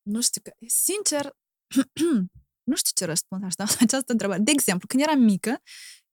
Nu 0.09 0.21
știu 0.21 0.41
că, 0.41 0.51
sincer, 0.67 1.35
nu 2.69 2.75
știu 2.75 2.91
ce 2.95 3.05
răspund 3.05 3.43
așa 3.43 3.55
la 3.57 3.75
această 3.79 4.11
întrebare. 4.11 4.41
De 4.41 4.51
exemplu, 4.51 4.87
când 4.87 5.03
eram 5.03 5.19
mică, 5.19 5.61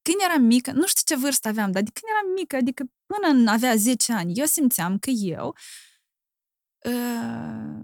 când 0.02 0.16
eram 0.24 0.42
mică, 0.42 0.72
nu 0.72 0.86
știu 0.86 1.14
ce 1.14 1.20
vârstă 1.20 1.48
aveam, 1.48 1.70
dar 1.70 1.82
când 1.82 2.12
eram 2.18 2.32
mică, 2.34 2.56
adică 2.56 2.84
până 3.06 3.26
în 3.28 3.46
avea 3.46 3.76
10 3.76 4.12
ani, 4.12 4.38
eu 4.38 4.44
simțeam 4.44 4.98
că 4.98 5.10
eu 5.10 5.56
uh, 6.84 7.80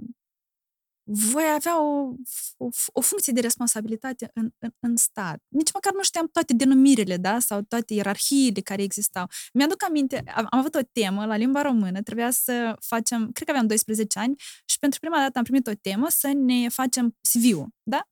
voi 1.09 1.45
avea 1.55 1.83
o, 1.83 2.15
o, 2.57 2.69
o 2.93 3.01
funcție 3.01 3.33
de 3.33 3.41
responsabilitate 3.41 4.31
în, 4.35 4.51
în, 4.59 4.71
în 4.81 4.97
stat. 4.97 5.43
Nici 5.49 5.73
măcar 5.73 5.93
nu 5.93 6.03
știam 6.03 6.29
toate 6.33 6.53
denumirile, 6.53 7.17
da, 7.17 7.39
sau 7.39 7.63
toate 7.63 7.95
ierarhiile 7.95 8.61
care 8.61 8.83
existau. 8.83 9.27
Mi-aduc 9.53 9.83
aminte, 9.83 10.23
am, 10.35 10.47
am 10.51 10.59
avut 10.59 10.75
o 10.75 10.81
temă 10.93 11.27
la 11.27 11.37
limba 11.37 11.63
română, 11.63 12.03
trebuia 12.03 12.31
să 12.31 12.77
facem, 12.81 13.33
cred 13.33 13.47
că 13.47 13.51
aveam 13.51 13.67
12 13.67 14.19
ani, 14.19 14.35
și 14.65 14.79
pentru 14.79 15.01
prima 15.01 15.17
dată 15.19 15.39
am 15.39 15.45
primit 15.45 15.67
o 15.67 15.75
temă 15.81 16.09
să 16.09 16.33
ne 16.35 16.69
facem 16.69 17.17
CV-ul, 17.21 17.69
da? 17.83 18.09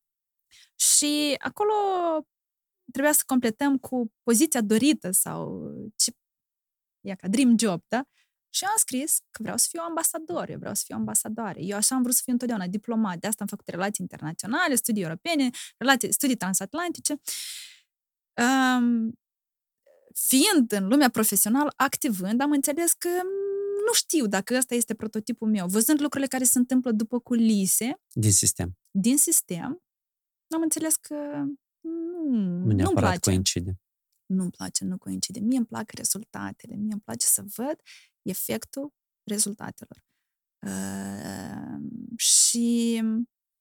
Și 0.74 1.34
acolo 1.38 1.72
trebuia 2.94 3.12
să 3.12 3.22
completăm 3.26 3.78
cu 3.78 4.12
poziția 4.22 4.60
dorită 4.60 5.10
sau 5.10 5.70
ce, 5.96 6.12
ia 7.06 7.14
ca 7.14 7.28
dream 7.28 7.58
job, 7.58 7.80
da? 7.88 8.04
Și 8.50 8.64
am 8.64 8.72
scris 8.76 9.18
că 9.30 9.42
vreau 9.42 9.56
să 9.56 9.66
fiu 9.70 9.80
ambasador, 9.88 10.48
eu 10.48 10.58
vreau 10.58 10.74
să 10.74 10.82
fiu 10.86 10.96
ambasadoare. 10.96 11.60
Eu 11.62 11.76
așa 11.76 11.94
am 11.94 12.02
vrut 12.02 12.14
să 12.14 12.20
fiu 12.24 12.32
întotdeauna 12.32 12.66
diplomat, 12.66 13.18
de 13.18 13.26
asta 13.26 13.42
am 13.42 13.48
făcut 13.48 13.68
relații 13.68 14.04
internaționale, 14.08 14.74
studii 14.74 15.02
europene, 15.02 15.50
relații, 15.76 16.12
studii 16.12 16.36
transatlantice. 16.36 17.12
Um, 18.42 19.12
fiind 20.14 20.72
în 20.72 20.86
lumea 20.88 21.10
profesională, 21.10 21.72
activând, 21.76 22.40
am 22.40 22.50
înțeles 22.50 22.92
că 22.92 23.08
nu 23.86 23.92
știu 23.92 24.26
dacă 24.26 24.56
ăsta 24.56 24.74
este 24.74 24.94
prototipul 24.94 25.48
meu. 25.48 25.66
Văzând 25.66 26.00
lucrurile 26.00 26.28
care 26.28 26.44
se 26.44 26.58
întâmplă 26.58 26.92
după 26.92 27.18
culise, 27.20 28.00
Din 28.12 28.32
sistem. 28.32 28.78
din 28.90 29.16
sistem, 29.18 29.82
am 30.54 30.62
înțeles 30.62 30.96
că 30.96 31.44
nu, 31.84 32.28
Nu 32.28 32.58
nu-mi 32.58 32.74
neapărat 32.74 33.08
place. 33.10 33.30
coincide. 33.30 33.80
Nu-mi 34.26 34.50
place, 34.50 34.84
nu 34.84 34.98
coincide. 34.98 35.40
Mie 35.40 35.56
îmi 35.56 35.66
plac 35.66 35.90
rezultatele, 35.90 36.74
mie 36.74 36.92
îmi 36.92 37.00
place 37.00 37.26
să 37.26 37.44
văd 37.56 37.80
efectul 38.22 38.92
rezultatelor. 39.30 40.04
Uh, 40.66 41.80
și, 42.16 43.02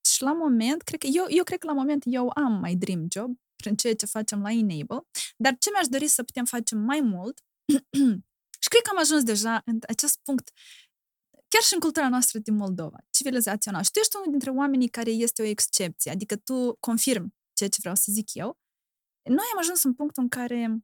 și 0.10 0.22
la 0.22 0.34
moment, 0.34 0.82
cred 0.82 1.00
că 1.00 1.08
eu, 1.08 1.26
eu 1.28 1.44
cred 1.44 1.60
că 1.60 1.68
la 1.68 1.74
moment 1.74 2.04
eu 2.06 2.32
am 2.36 2.54
mai 2.60 2.76
dream 2.76 3.08
job 3.10 3.40
prin 3.56 3.76
ceea 3.76 3.96
ce 3.96 4.06
facem 4.06 4.42
la 4.42 4.52
Enable, 4.52 5.02
dar 5.38 5.56
ce 5.60 5.70
mi-aș 5.74 5.88
dori 5.88 6.08
să 6.08 6.24
putem 6.24 6.46
face 6.46 6.76
mai 6.76 7.02
mult 7.02 7.40
și 8.64 8.70
cred 8.70 8.82
că 8.82 8.90
am 8.92 9.00
ajuns 9.00 9.24
deja 9.24 9.62
în 9.66 9.80
acest 9.88 10.20
punct 10.24 10.52
chiar 11.48 11.62
și 11.62 11.74
în 11.74 11.80
cultura 11.80 12.10
noastră 12.10 12.40
din 12.40 12.56
Moldova, 12.56 12.98
civilizațională. 13.10 13.84
Și 13.84 13.92
tu 13.92 14.00
ești 14.00 14.16
unul 14.16 14.30
dintre 14.30 14.50
oamenii 14.50 14.88
care 14.88 15.10
este 15.10 15.42
o 15.42 15.46
excepție, 15.46 16.12
adică 16.12 16.36
tu 16.36 16.76
confirmi 16.80 17.34
ceea 17.54 17.70
ce 17.70 17.78
vreau 17.80 17.96
să 17.96 18.12
zic 18.12 18.34
eu. 18.34 18.58
Noi 19.30 19.46
am 19.54 19.60
ajuns 19.60 19.84
în 19.84 19.94
punctul 19.94 20.24
în 20.24 20.30
care 20.30 20.78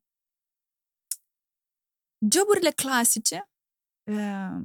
joburile 2.31 2.71
clasice 2.71 3.49
uh, 4.11 4.61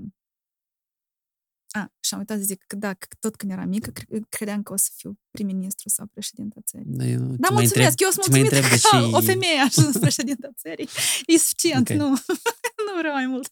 a, 1.77 1.93
și 2.01 2.15
am 2.15 2.19
uitat 2.19 2.39
să 2.39 2.43
zic 2.45 2.65
că 2.67 2.77
da, 2.77 2.95
că 2.95 3.07
tot 3.21 3.37
când 3.37 3.53
eram 3.53 3.69
mică, 3.69 3.91
cre- 3.91 4.21
credeam 4.29 4.63
că 4.63 4.73
o 4.73 4.77
să 4.77 4.91
fiu 4.95 5.19
prim-ministru 5.31 5.89
sau 5.89 6.07
președinta 6.07 6.61
țării. 6.61 6.93
Da, 6.93 7.05
eu, 7.05 7.19
Da, 7.19 7.25
ți 7.35 7.41
mai 7.41 7.51
mulțumesc, 7.51 7.91
întreb, 7.91 7.95
eu 7.99 8.11
sunt 8.11 8.25
ți 8.25 8.31
mai 8.31 8.41
mulțumită 8.41 8.55
întreb 8.67 8.81
că 8.81 8.97
de 8.97 9.11
ce... 9.11 9.17
o 9.17 9.21
femeie 9.21 9.59
a 9.59 9.65
ajuns 9.65 9.99
președinta 9.99 10.49
țării. 10.57 10.89
E 11.33 11.37
suficient, 11.39 11.89
Ok. 11.91 11.97
nu. 11.97 12.09
nu 12.87 12.93
vreau 12.99 13.15
mai 13.15 13.27
mult. 13.27 13.51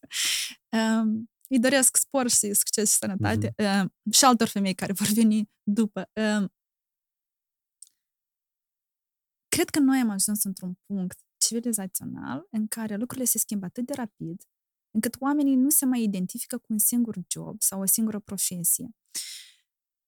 Um, 0.77 1.31
îi 1.49 1.59
doresc 1.59 1.97
spor 1.97 2.29
și 2.31 2.53
succes 2.55 2.91
și 2.91 2.97
sănătate 2.97 3.55
Mhm. 3.57 3.81
um, 3.81 4.13
și 4.13 4.25
altor 4.25 4.49
femei 4.49 4.75
care 4.75 4.93
vor 4.93 5.07
veni 5.07 5.51
după. 5.63 6.11
Um, 6.13 6.53
cred 9.55 9.69
că 9.69 9.79
noi 9.79 9.99
am 9.99 10.11
ajuns 10.11 10.45
într-un 10.45 10.79
punct 10.87 11.19
civilizațional 11.37 12.47
în 12.51 12.67
care 12.67 12.97
lucrurile 12.97 13.27
se 13.27 13.39
schimbă 13.39 13.65
atât 13.67 13.87
de 13.87 13.93
rapid, 13.93 14.43
încât 14.91 15.17
oamenii 15.19 15.55
nu 15.55 15.71
se 15.71 15.85
mai 15.85 16.03
identifică 16.03 16.59
cu 16.59 16.67
un 16.69 16.79
singur 16.79 17.17
job 17.29 17.63
sau 17.63 17.81
o 17.81 17.87
singură 17.87 18.19
profesie. 18.19 18.91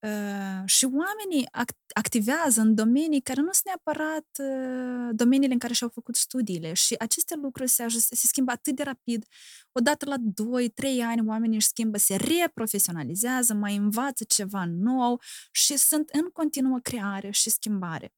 Uh, 0.06 0.62
și 0.64 0.84
oamenii 0.84 1.48
act- 1.50 1.92
activează 1.94 2.60
în 2.60 2.74
domenii 2.74 3.20
care 3.20 3.40
nu 3.40 3.52
sunt 3.52 3.64
neapărat 3.64 4.28
uh, 4.38 5.08
domeniile 5.12 5.52
în 5.52 5.58
care 5.58 5.72
și-au 5.72 5.88
făcut 5.88 6.16
studiile 6.16 6.72
și 6.72 6.94
aceste 6.98 7.34
lucruri 7.34 7.68
se, 7.68 7.84
aj- 7.84 8.08
se 8.10 8.26
schimbă 8.26 8.50
atât 8.52 8.74
de 8.76 8.82
rapid. 8.82 9.24
Odată 9.72 10.06
la 10.06 10.16
2-3 10.16 11.02
ani 11.02 11.26
oamenii 11.26 11.56
își 11.56 11.66
schimbă, 11.66 11.98
se 11.98 12.16
reprofesionalizează, 12.16 13.54
mai 13.54 13.76
învață 13.76 14.24
ceva 14.24 14.64
nou 14.64 15.20
și 15.50 15.76
sunt 15.76 16.08
în 16.08 16.30
continuă 16.32 16.78
creare 16.78 17.30
și 17.30 17.50
schimbare. 17.50 18.12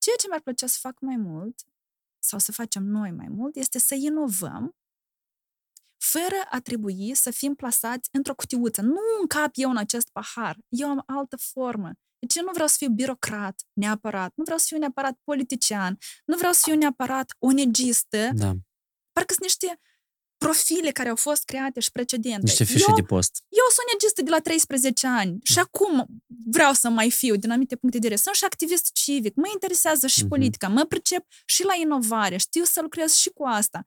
Ceea 0.00 0.16
ce 0.16 0.26
mi-ar 0.28 0.40
plăcea 0.40 0.66
să 0.66 0.78
fac 0.80 1.00
mai 1.00 1.16
mult 1.16 1.60
sau 2.18 2.38
să 2.38 2.52
facem 2.52 2.82
noi 2.82 3.10
mai 3.10 3.28
mult 3.28 3.56
este 3.56 3.78
să 3.78 3.94
inovăm 3.94 4.74
fără 5.96 6.36
a 6.50 6.60
trebui 6.60 7.14
să 7.14 7.30
fim 7.30 7.54
plasați 7.54 8.08
într-o 8.12 8.34
cutiuță. 8.34 8.82
Nu 8.82 9.00
încap 9.20 9.50
eu 9.52 9.70
în 9.70 9.76
acest 9.76 10.08
pahar. 10.12 10.58
Eu 10.68 10.88
am 10.88 11.02
altă 11.06 11.36
formă. 11.36 11.90
Deci 12.18 12.34
eu 12.34 12.44
nu 12.44 12.50
vreau 12.52 12.68
să 12.68 12.74
fiu 12.78 12.90
birocrat 12.90 13.62
neapărat, 13.72 14.32
nu 14.34 14.44
vreau 14.44 14.58
să 14.58 14.64
fiu 14.68 14.78
neapărat 14.78 15.18
politician, 15.24 15.98
nu 16.24 16.36
vreau 16.36 16.52
să 16.52 16.60
fiu 16.64 16.74
neapărat 16.74 17.34
onegistă. 17.38 18.30
Da. 18.32 18.52
Parcă 19.12 19.32
sunt 19.32 19.42
niște 19.42 19.80
profile 20.44 20.90
care 20.90 21.08
au 21.08 21.16
fost 21.16 21.44
create 21.44 21.80
și 21.80 21.90
precedente. 21.90 22.40
Niște 22.42 22.64
fișe 22.64 22.84
eu, 22.88 22.94
de 22.94 23.02
post. 23.02 23.44
eu 23.48 23.64
sunt 23.76 23.86
negistă 23.92 24.22
de 24.22 24.30
la 24.30 24.38
13 24.38 25.06
ani 25.06 25.38
și 25.42 25.58
acum 25.58 26.06
vreau 26.50 26.72
să 26.72 26.88
mai 26.88 27.10
fiu 27.10 27.36
din 27.36 27.50
anumite 27.50 27.76
puncte 27.76 27.98
de 27.98 28.02
vedere. 28.02 28.20
Sunt 28.22 28.34
și 28.34 28.44
activist 28.44 28.92
civic, 28.92 29.34
mă 29.34 29.48
interesează 29.52 30.06
și 30.06 30.18
Mhm. 30.20 30.28
politica, 30.28 30.68
mă 30.68 30.84
pricep 30.84 31.24
și 31.44 31.64
la 31.64 31.74
inovare, 31.80 32.36
știu 32.36 32.64
să 32.64 32.80
lucrez 32.82 33.14
și 33.14 33.28
cu 33.30 33.44
asta. 33.44 33.86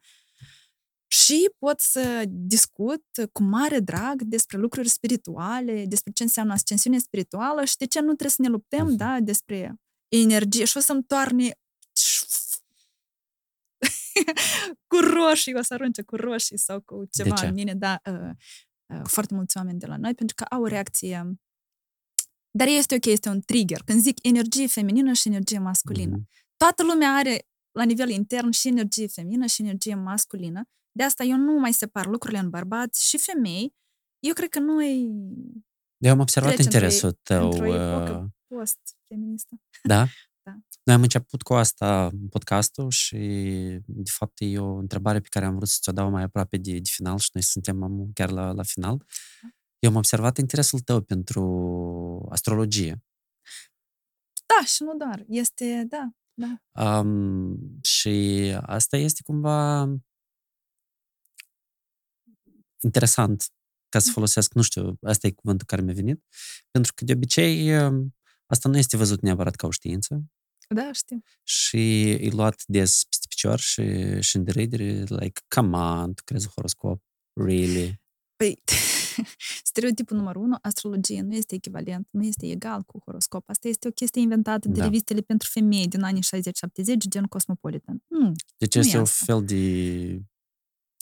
Și 1.07 1.49
pot 1.59 1.79
să 1.79 2.23
discut 2.27 3.03
cu 3.31 3.43
mare 3.43 3.79
drag 3.79 4.21
despre 4.21 4.57
lucruri 4.57 4.89
spirituale, 4.89 5.85
despre 5.87 6.11
ce 6.11 6.23
înseamnă 6.23 6.53
ascensiune 6.53 6.97
spirituală 6.99 7.63
și 7.65 7.77
de 7.77 7.85
ce 7.85 7.99
nu 7.99 8.05
trebuie 8.05 8.29
să 8.29 8.41
ne 8.41 8.47
luptăm, 8.47 8.85
Mhm. 8.87 8.95
da, 8.95 9.17
despre 9.21 9.75
energie. 10.07 10.65
Și 10.65 10.77
o 10.77 10.79
să-mi 10.79 11.03
toarne 11.03 11.57
cu 14.91 14.97
roșii, 14.99 15.55
o 15.55 15.61
să 15.61 15.73
arunce 15.73 16.01
cu 16.01 16.15
roșii 16.15 16.57
sau 16.57 16.81
cu 16.81 17.03
ceva 17.11 17.35
ce? 17.35 17.45
în 17.45 17.53
mine, 17.53 17.73
da, 17.75 18.01
uh, 18.11 18.29
uh, 18.93 19.01
foarte 19.03 19.33
mulți 19.33 19.57
oameni 19.57 19.79
de 19.79 19.85
la 19.85 19.97
noi, 19.97 20.13
pentru 20.13 20.35
că 20.35 20.43
au 20.43 20.61
o 20.61 20.67
reacție 20.67 21.37
dar 22.57 22.67
este 22.67 22.95
ok, 22.95 23.05
este 23.05 23.29
un 23.29 23.41
trigger. 23.41 23.81
Când 23.85 24.01
zic 24.01 24.25
energie 24.25 24.67
feminină 24.67 25.13
și 25.13 25.27
energie 25.27 25.59
masculină. 25.59 26.15
Mhm. 26.15 26.29
Toată 26.57 26.83
lumea 26.83 27.09
are 27.09 27.47
la 27.71 27.83
nivel 27.83 28.09
intern 28.09 28.49
și 28.49 28.67
energie 28.67 29.07
feminină 29.07 29.45
și 29.45 29.61
energie 29.61 29.95
masculină. 29.95 30.63
De 30.91 31.03
asta 31.03 31.23
eu 31.23 31.37
nu 31.37 31.59
mai 31.59 31.73
separ 31.73 32.05
lucrurile 32.05 32.39
în 32.39 32.49
bărbați 32.49 33.07
și 33.07 33.17
femei. 33.17 33.75
Eu 34.19 34.33
cred 34.33 34.49
că 34.49 34.59
noi 34.59 35.09
Eu 35.97 36.11
am 36.11 36.19
observat 36.19 36.53
Trece 36.53 36.63
într-o- 36.67 36.79
interesul 36.79 37.19
tău. 37.23 37.51
într-o 37.51 37.65
epocă 37.65 38.21
uh, 38.23 38.57
post-feministă. 38.57 39.55
Da? 39.83 40.05
Da. 40.43 40.51
Noi 40.83 40.95
am 40.95 41.01
început 41.01 41.41
cu 41.41 41.53
asta 41.53 42.11
podcastul 42.29 42.89
și, 42.89 43.17
de 43.85 44.09
fapt, 44.11 44.33
e 44.35 44.59
o 44.59 44.75
întrebare 44.75 45.19
pe 45.19 45.27
care 45.29 45.45
am 45.45 45.55
vrut 45.55 45.67
să 45.67 45.77
ți-o 45.81 45.91
dau 45.91 46.09
mai 46.09 46.23
aproape 46.23 46.57
de, 46.57 46.71
de 46.71 46.89
final 46.89 47.17
și 47.17 47.29
noi 47.33 47.43
suntem 47.43 47.83
am- 47.83 48.11
chiar 48.13 48.31
la, 48.31 48.51
la 48.51 48.63
final. 48.63 49.05
Eu 49.79 49.89
am 49.89 49.95
observat 49.95 50.37
interesul 50.37 50.79
tău 50.79 51.01
pentru 51.01 52.27
astrologie. 52.31 53.03
Da, 54.45 54.65
și 54.65 54.83
nu 54.83 54.95
doar. 54.97 55.23
Este, 55.27 55.85
da, 55.87 56.09
da. 56.33 56.61
Um, 56.99 57.79
și 57.81 58.09
asta 58.61 58.97
este 58.97 59.21
cumva 59.23 59.87
interesant 62.83 63.43
ca 63.89 63.99
să 63.99 64.11
folosesc, 64.11 64.53
nu 64.53 64.61
știu, 64.61 64.97
asta 65.01 65.27
e 65.27 65.31
cuvântul 65.31 65.65
care 65.65 65.81
mi-a 65.81 65.93
venit, 65.93 66.23
pentru 66.71 66.93
că 66.95 67.05
de 67.05 67.13
obicei 67.13 67.77
um, 67.77 68.15
asta 68.53 68.69
nu 68.69 68.77
este 68.77 68.97
văzut 68.97 69.21
neapărat 69.21 69.55
ca 69.55 69.67
o 69.67 69.71
știință 69.71 70.23
Da, 70.69 70.89
știu. 70.91 71.23
și 71.43 72.09
e 72.11 72.29
luat 72.31 72.63
des 72.67 73.03
peste 73.09 73.25
picior 73.29 73.59
și, 73.59 73.83
și 74.21 74.35
în 74.35 74.43
deridere, 74.43 75.03
like, 75.07 75.41
come 75.55 75.77
on, 75.77 76.13
tu 76.13 76.23
crezi 76.25 76.45
în 76.45 76.51
horoscop? 76.55 77.01
Really? 77.33 78.01
Păi, 78.35 78.61
stereotipul 79.63 80.17
numărul 80.17 80.41
unu, 80.43 80.57
astrologie 80.61 81.21
nu 81.21 81.35
este 81.35 81.55
echivalent, 81.55 82.07
nu 82.11 82.23
este 82.25 82.45
egal 82.51 82.81
cu 82.83 82.99
horoscop. 83.05 83.49
Asta 83.49 83.67
este 83.67 83.87
o 83.87 83.91
chestie 83.91 84.21
inventată 84.21 84.67
de 84.67 84.77
Da. 84.79 84.83
revistele 84.83 85.21
pentru 85.21 85.47
femei 85.51 85.87
din 85.87 86.01
anii 86.03 86.21
60-70, 86.23 87.07
gen 87.09 87.23
Cosmopolitan. 87.25 88.03
Nu. 88.07 88.31
Deci 88.57 88.75
Nu 88.75 88.81
e 88.81 88.83
este 88.85 88.97
un 88.97 89.03
asta. 89.03 89.25
fel 89.25 89.45
de 89.45 90.21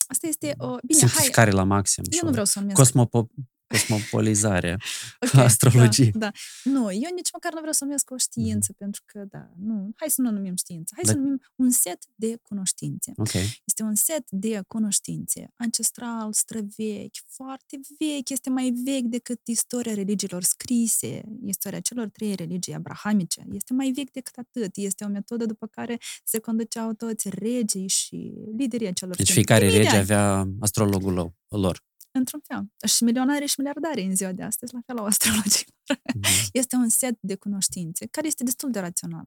Asta 0.08 0.28
este 0.28 0.54
o... 0.58 0.68
Bine, 0.86 1.00
hai, 1.00 1.10
simplificare 1.10 1.52
la 1.52 1.64
maxim. 1.64 2.04
și 2.04 2.10
eu 2.18 2.20
o 2.22 2.26
nu 2.26 2.32
vreau 2.32 2.46
să 2.46 2.60
o 2.60 2.62
numesc 2.62 2.82
Cosmopo- 2.82 3.28
cosmopolizare 3.72 4.78
Ok, 5.26 5.34
a 5.40 5.44
astrologiei. 5.44 6.12
Da, 6.12 6.20
da. 6.20 6.32
Nu, 6.64 6.92
eu 6.92 7.10
nici 7.16 7.32
măcar 7.34 7.52
nu 7.54 7.58
vreau 7.58 7.74
să 7.74 7.84
numesc 7.84 8.12
o 8.12 8.18
știință, 8.18 8.74
pentru 8.78 9.02
că, 9.06 9.24
da, 9.30 9.50
nu. 9.60 9.92
Hai 9.96 10.10
să 10.10 10.22
nu 10.22 10.30
o 10.30 10.32
numim 10.32 10.56
știință. 10.56 10.94
Hai 10.96 11.04
să 11.06 11.14
Da. 11.14 11.20
numim 11.20 11.42
un 11.56 11.70
set 11.70 12.04
de 12.16 12.36
cunoștințe. 12.42 13.12
Ok. 13.16 13.34
Este 13.66 13.84
un 13.84 13.96
set 13.96 14.26
de 14.30 14.62
cunoștințe 14.68 15.52
ancestral, 15.56 16.34
străvechi, 16.34 17.18
foarte 17.28 17.80
vechi, 18.00 18.30
este 18.30 18.50
mai 18.50 18.74
vechi 18.84 19.06
decât 19.06 19.40
istoria 19.48 19.94
religiilor 19.94 20.44
scrise, 20.44 21.22
istoria 21.46 21.80
celor 21.80 22.08
trei 22.10 22.36
religii 22.36 22.74
abrahamice. 22.74 23.46
Este 23.52 23.74
mai 23.74 23.92
vechi 23.92 24.12
decât 24.12 24.36
atât. 24.38 24.76
Este 24.76 25.04
o 25.04 25.08
metodă 25.08 25.46
după 25.46 25.68
care 25.68 25.98
se 26.24 26.40
conduceau 26.40 26.94
toți 26.94 27.30
regii 27.30 27.88
și 27.88 28.34
liderii 28.58 28.88
acelor 28.88 29.16
Deci 29.16 29.26
timp. 29.26 29.38
fiecare 29.38 29.66
De 29.66 29.66
mii 29.66 29.76
de 29.76 29.84
rege 29.84 29.96
ani, 29.96 30.02
avea 30.04 30.48
astrologul 30.60 31.34
lor. 31.50 31.84
Lor. 32.12 32.20
Într-un 32.20 32.40
fel. 32.40 32.90
Și 32.90 33.04
milionari 33.04 33.46
și 33.46 33.56
miliardari 33.58 34.02
în 34.02 34.16
ziua 34.16 34.32
de 34.32 34.44
astăzi, 34.44 34.74
la 34.74 34.80
fel 34.86 34.98
au 34.98 35.06
astrologii. 35.06 35.68
Mhm. 36.16 36.22
Este 36.62 36.76
un 36.76 36.90
set 36.90 37.18
de 37.22 37.36
cunoștințe 37.36 38.06
care 38.06 38.28
este 38.28 38.44
destul 38.44 38.72
de 38.72 38.80
rațional. 38.80 39.26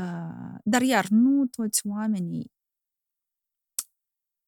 Uh, 0.00 0.58
dar 0.64 0.82
iar 0.82 1.06
nu 1.08 1.46
toți 1.46 1.86
oamenii 1.86 2.54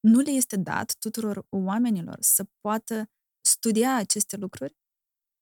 nu 0.00 0.20
le 0.20 0.30
este 0.30 0.56
dat 0.56 0.96
tuturor 0.98 1.46
oamenilor 1.48 2.16
să 2.20 2.46
poată 2.60 3.10
studia 3.40 3.94
aceste 3.94 4.36
lucruri. 4.36 4.76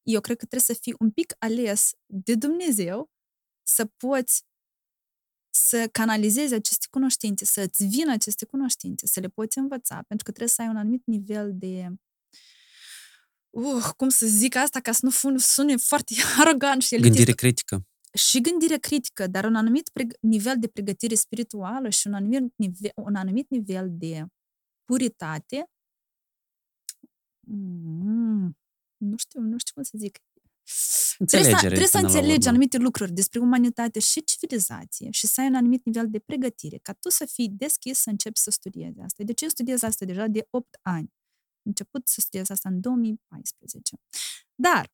Eu 0.02 0.20
cred 0.20 0.36
că 0.36 0.46
trebuie 0.46 0.76
să 0.76 0.82
fii 0.82 0.94
un 0.98 1.10
pic 1.10 1.34
ales 1.38 1.90
de 2.06 2.34
Dumnezeu 2.34 3.10
să 3.62 3.84
poți 3.86 4.44
să 5.50 5.88
canalizezi 5.92 6.54
aceste 6.54 6.86
cunoștințe, 6.90 7.44
să 7.44 7.60
îți 7.60 7.84
vină 7.84 8.12
aceste 8.12 8.44
cunoștințe, 8.44 9.06
să 9.06 9.20
le 9.20 9.28
poți 9.28 9.58
învăța, 9.58 9.94
pentru 9.94 10.24
că 10.24 10.30
trebuie 10.30 10.48
să 10.48 10.62
ai 10.62 10.68
un 10.68 10.76
anumit 10.76 11.06
nivel 11.06 11.52
de 11.54 11.96
uh, 13.50 13.84
cum 13.96 14.08
să 14.08 14.26
zic 14.26 14.54
asta 14.56 14.80
ca 14.80 14.92
să 14.92 15.00
nu 15.02 15.10
fun- 15.10 15.38
sune 15.38 15.76
foarte 15.76 16.14
arogant 16.40 16.82
și 16.82 16.94
elitist. 16.94 17.14
Gândire 17.14 17.36
critică. 17.36 17.86
Și 18.14 18.40
gândire 18.40 18.76
critică, 18.76 19.26
dar 19.26 19.44
un 19.44 19.54
anumit 19.54 19.90
preg- 19.90 20.20
nivel 20.20 20.54
de 20.58 20.68
pregătire 20.68 21.14
spirituală 21.14 21.88
și 21.88 22.06
un 22.06 22.14
anumit 22.14 22.52
nivel, 22.56 22.90
un 22.94 23.14
anumit 23.14 23.50
nivel 23.50 23.88
de 23.90 24.24
puritate. 24.84 25.70
Mm, 27.48 28.56
nu 28.96 29.16
știu, 29.16 29.40
nu 29.40 29.58
știu 29.58 29.74
cum 29.74 29.82
să 29.82 29.92
zic. 29.98 30.18
Trebuie 31.16 31.40
să, 31.40 31.48
Înțelegere. 31.48 31.66
trebuie 31.66 31.86
să 31.86 31.96
până 31.98 32.02
la 32.08 32.14
înțelegi 32.14 32.38
urmă. 32.38 32.48
anumite 32.48 32.76
lucruri 32.76 33.12
despre 33.12 33.38
umanitate 33.40 33.98
și 34.00 34.24
civilizație 34.24 35.10
și 35.10 35.26
să 35.26 35.40
ai 35.40 35.46
un 35.46 35.54
anumit 35.54 35.84
nivel 35.84 36.10
de 36.10 36.18
pregătire, 36.18 36.78
ca 36.82 36.92
tu 36.92 37.08
să 37.10 37.24
fii 37.24 37.48
deschis 37.48 37.98
să 37.98 38.10
începi 38.10 38.38
să 38.38 38.50
studiezi 38.50 39.00
asta. 39.00 39.22
Deci 39.24 39.42
eu 39.42 39.48
studiez 39.48 39.82
asta 39.82 40.04
deja 40.04 40.26
de 40.26 40.46
8 40.50 40.78
ani. 40.82 41.12
Am 41.66 41.72
început 41.74 42.08
să 42.08 42.20
studiez 42.20 42.50
asta 42.50 42.68
în 42.68 42.80
2014. 42.80 43.96
Dar 44.54 44.92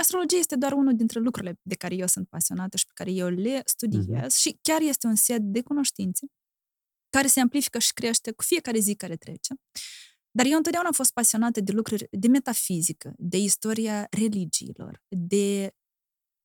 astrologia 0.00 0.36
este 0.36 0.56
doar 0.56 0.72
unul 0.72 0.96
dintre 0.96 1.20
lucrurile 1.20 1.58
de 1.62 1.74
care 1.74 1.94
eu 1.94 2.06
sunt 2.06 2.28
pasionată 2.28 2.76
și 2.76 2.86
pe 2.86 2.92
care 2.94 3.10
eu 3.12 3.28
le 3.28 3.62
studiez 3.64 4.06
Mhm. 4.06 4.28
și 4.28 4.58
chiar 4.62 4.80
este 4.80 5.06
un 5.06 5.14
set 5.14 5.42
de 5.42 5.62
cunoștințe 5.62 6.26
care 7.10 7.26
se 7.26 7.40
amplifică 7.40 7.78
și 7.78 7.92
crește 7.92 8.30
cu 8.32 8.42
fiecare 8.42 8.78
zi 8.78 8.94
care 8.94 9.16
trece. 9.16 9.54
Dar 10.30 10.46
eu 10.46 10.56
întotdeauna 10.56 10.88
am 10.88 10.94
fost 10.94 11.12
pasionată 11.12 11.60
de 11.60 11.72
lucruri 11.72 12.06
de 12.10 12.28
metafizică, 12.28 13.14
de 13.18 13.36
istoria 13.36 14.06
religiilor, 14.10 15.02
de 15.08 15.74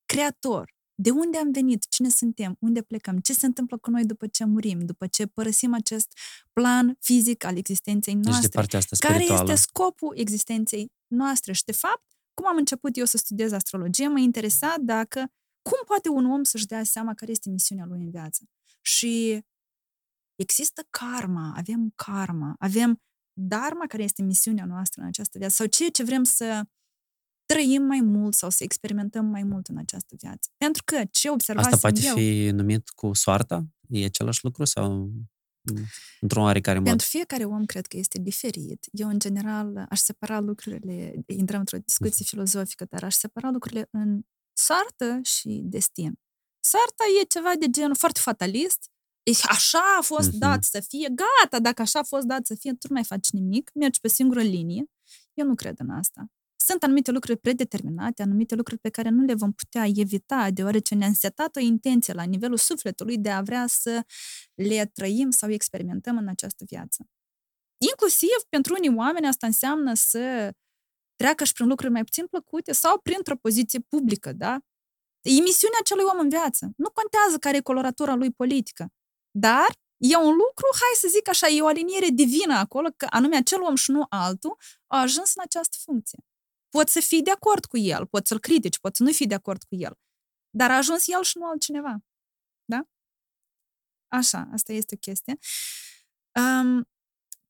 creator, 0.05 0.75
de 0.99 1.09
unde 1.09 1.37
am 1.37 1.51
venit, 1.51 1.87
cine 1.89 2.09
suntem, 2.09 2.57
unde 2.59 2.81
plecăm, 2.81 3.19
ce 3.19 3.33
se 3.33 3.45
întâmplă 3.45 3.77
cu 3.77 3.89
noi 3.89 4.05
după 4.05 4.27
ce 4.27 4.45
murim, 4.45 4.79
după 4.79 5.07
ce 5.07 5.25
părăsim 5.25 5.73
acest 5.73 6.17
plan 6.53 6.97
fizic 6.99 7.43
al 7.43 7.57
existenței 7.57 8.13
Deci 8.13 8.23
de 8.23 8.29
noastre 8.29 8.49
partea 8.49 8.79
asta 8.79 8.95
care 8.99 9.13
spirituală. 9.13 9.51
este 9.51 9.61
scopul 9.61 10.13
existenței 10.17 10.91
noastre. 11.07 11.53
Și, 11.53 11.63
de 11.63 11.71
fapt, 11.71 12.05
cum 12.33 12.47
am 12.47 12.57
început 12.57 12.97
eu 12.97 13.05
să 13.05 13.17
studiez 13.17 13.51
astrologie, 13.51 14.07
mă 14.07 14.19
interesa 14.19 14.75
dacă, 14.81 15.31
cum 15.61 15.79
poate 15.85 16.09
un 16.09 16.25
om 16.25 16.43
să-și 16.43 16.65
dea 16.65 16.83
seama 16.83 17.13
care 17.13 17.31
este 17.31 17.49
misiunea 17.49 17.85
lui 17.85 17.99
în 17.99 18.09
viață. 18.09 18.43
Și 18.81 19.45
există 20.35 20.87
karma, 20.89 21.53
avem 21.55 21.93
karma, 21.95 22.55
avem 22.59 23.01
dharma, 23.33 23.85
care 23.87 24.03
este 24.03 24.21
misiunea 24.21 24.65
noastră 24.65 25.01
în 25.01 25.07
această 25.07 25.37
viață, 25.37 25.53
sau 25.55 25.65
ceea 25.65 25.89
ce 25.89 26.03
vrem 26.03 26.23
să 26.23 26.63
trăim 27.53 27.81
mai 27.83 27.99
mult 28.01 28.33
sau 28.33 28.49
să 28.49 28.63
experimentăm 28.63 29.25
mai 29.25 29.43
mult 29.43 29.67
în 29.67 29.77
această 29.77 30.15
viață. 30.19 30.49
Pentru 30.57 30.81
că 30.85 31.01
ce 31.11 31.29
observasem 31.29 31.73
Asta 31.73 31.89
poate 31.89 32.07
eu, 32.07 32.15
fi 32.15 32.49
numit 32.53 32.89
cu 32.89 33.13
soarta? 33.13 33.65
E 33.89 34.05
același 34.05 34.43
lucru 34.43 34.63
sau 34.65 34.93
mm, 34.93 35.85
într-un 36.21 36.43
oarecare 36.43 36.77
mod? 36.77 36.87
Pentru 36.87 37.07
fiecare 37.07 37.43
om 37.45 37.65
cred 37.65 37.85
că 37.87 37.97
este 37.97 38.19
diferit. 38.19 38.85
Eu, 38.91 39.07
în 39.09 39.19
general, 39.19 39.85
aș 39.89 39.99
separa 39.99 40.39
lucrurile, 40.39 41.13
intrăm 41.27 41.59
într-o 41.59 41.77
discuție 41.77 42.25
filozofică, 42.27 42.85
dar 42.89 43.03
aș 43.03 43.13
separa 43.15 43.49
lucrurile 43.51 43.87
în 43.91 44.21
soartă 44.53 45.19
și 45.23 45.61
destin. 45.63 46.19
Soarta 46.59 47.03
e 47.21 47.25
ceva 47.25 47.51
de 47.59 47.69
genul 47.69 47.95
foarte 47.95 48.19
fatalist, 48.19 48.91
e, 49.23 49.31
așa 49.49 49.79
a 49.99 50.01
fost 50.01 50.27
Mhm. 50.29 50.37
dat 50.37 50.63
să 50.63 50.79
fie, 50.87 51.09
gata, 51.15 51.59
dacă 51.59 51.81
așa 51.81 51.99
a 51.99 52.03
fost 52.03 52.25
dat 52.25 52.45
să 52.45 52.55
fie, 52.55 52.71
tu 52.71 52.87
nu 52.89 52.93
mai 52.93 53.03
faci 53.03 53.29
nimic, 53.29 53.71
mergi 53.73 53.99
pe 53.99 54.07
singură 54.07 54.41
linie. 54.41 54.85
Eu 55.33 55.45
nu 55.47 55.55
cred 55.55 55.79
în 55.79 55.89
asta. 55.89 56.31
Sunt 56.59 56.83
anumite 56.83 57.11
lucruri 57.11 57.37
predeterminate, 57.37 58.21
anumite 58.21 58.55
lucruri 58.55 58.79
pe 58.79 58.89
care 58.89 59.09
nu 59.09 59.23
le 59.23 59.33
vom 59.33 59.51
putea 59.51 59.85
evita, 59.95 60.51
deoarece 60.51 60.95
ne-am 60.95 61.13
setat 61.13 61.55
o 61.55 61.59
intenție 61.59 62.13
la 62.13 62.23
nivelul 62.23 62.57
sufletului 62.57 63.17
de 63.17 63.29
a 63.29 63.41
vrea 63.41 63.65
să 63.67 64.01
le 64.53 64.85
trăim 64.85 65.29
sau 65.29 65.49
experimentăm 65.49 66.17
în 66.17 66.27
această 66.27 66.63
viață. 66.67 67.07
Inclusiv 67.77 68.35
pentru 68.49 68.73
unii 68.77 68.95
oameni 68.95 69.27
asta 69.27 69.45
înseamnă 69.45 69.93
să 69.93 70.51
treacă 71.15 71.43
și 71.43 71.53
prin 71.53 71.67
lucruri 71.67 71.91
mai 71.91 72.03
puțin 72.03 72.25
plăcute 72.27 72.71
sau 72.71 72.99
printr-o 72.99 73.35
poziție 73.35 73.79
publică, 73.79 74.33
da? 74.33 74.59
E 75.21 75.41
misiunea 75.41 75.77
acelui 75.79 76.03
om 76.13 76.19
în 76.19 76.29
viață. 76.29 76.71
Nu 76.77 76.89
contează 76.89 77.37
care 77.39 77.57
e 77.57 77.61
coloratura 77.61 78.15
lui 78.15 78.31
politică. 78.31 78.87
Dar 79.31 79.67
E 79.97 80.15
un 80.15 80.31
lucru, 80.31 80.67
hai 80.71 80.93
să 80.93 81.07
zic 81.07 81.29
așa, 81.29 81.47
e 81.47 81.61
o 81.61 81.67
aliniere 81.67 82.07
divină 82.07 82.53
acolo, 82.53 82.89
că 82.97 83.07
anume 83.09 83.35
acel 83.35 83.61
om 83.61 83.75
și 83.75 83.91
nu 83.91 84.05
altul 84.09 84.57
a 84.87 84.99
ajuns 84.99 85.35
în 85.35 85.41
această 85.45 85.77
funcție. 85.79 86.19
Poți 86.77 86.91
să 86.91 86.99
fii 86.99 87.21
de 87.21 87.31
acord 87.31 87.65
cu 87.65 87.77
el, 87.77 88.07
poți 88.07 88.27
să-l 88.27 88.39
critici, 88.39 88.79
poți 88.79 88.97
să 88.97 89.03
nu 89.03 89.11
fii 89.11 89.27
de 89.27 89.33
acord 89.33 89.63
cu 89.63 89.75
el, 89.75 89.93
dar 90.49 90.71
a 90.71 90.75
ajuns 90.75 91.07
el 91.07 91.23
și 91.23 91.37
nu 91.37 91.45
altcineva. 91.47 92.03
Da? 92.65 92.87
Așa, 94.07 94.49
asta 94.51 94.73
este 94.73 94.95
o 94.95 94.97
chestie. 94.97 95.37
Um, 96.39 96.87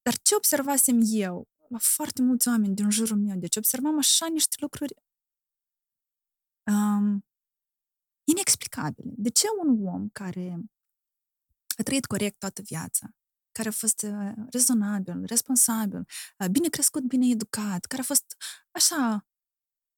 dar 0.02 0.18
ce 0.22 0.36
observasem 0.36 1.00
eu 1.04 1.48
la 1.70 1.78
foarte 1.78 2.22
mulți 2.22 2.48
oameni 2.48 2.76
din 2.76 2.90
jurul 2.90 3.18
meu, 3.18 3.38
deci 3.38 3.56
observam 3.56 3.98
așa 3.98 4.28
niște 4.28 4.56
lucruri 4.60 4.94
um, 6.72 7.26
inexplicabile. 8.24 9.12
De 9.16 9.30
ce 9.30 9.48
un 9.64 9.88
om 9.88 10.10
care 10.10 10.60
a 11.78 11.84
trăit 11.84 12.06
corect 12.06 12.40
toată 12.40 12.62
viața, 12.62 13.08
care 13.58 13.70
a 13.70 13.72
fost 13.84 14.02
uh, 14.02 14.34
rezonabil, 14.52 15.26
responsabil, 15.26 16.04
uh, 16.40 16.48
bine 16.52 16.68
crescut, 16.70 17.04
bine 17.04 17.28
educat, 17.30 17.86
care 17.86 18.02
a 18.02 18.06
fost 18.06 18.26
așa, 18.72 19.28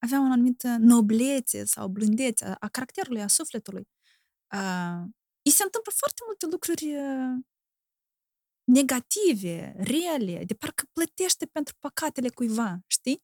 avea 0.06 0.20
o 0.20 0.24
anumită 0.24 0.76
noblețe 0.80 1.66
sau 1.66 1.88
blândețe 1.88 2.46
a, 2.46 2.56
a 2.60 2.68
caracterului, 2.68 3.22
a 3.22 3.28
sufletului. 3.28 3.88
Uh, 4.56 5.02
îi 5.46 5.52
se 5.52 5.64
întâmplă 5.64 5.92
foarte 5.96 6.22
multe 6.26 6.46
lucruri 6.46 6.86
uh, 6.96 7.36
negative, 8.64 9.74
rele, 9.78 10.44
de 10.46 10.54
parcă 10.54 10.84
plătește 10.94 11.46
pentru 11.46 11.76
păcatele 11.80 12.30
cuiva, 12.30 12.80
știi? 12.88 13.24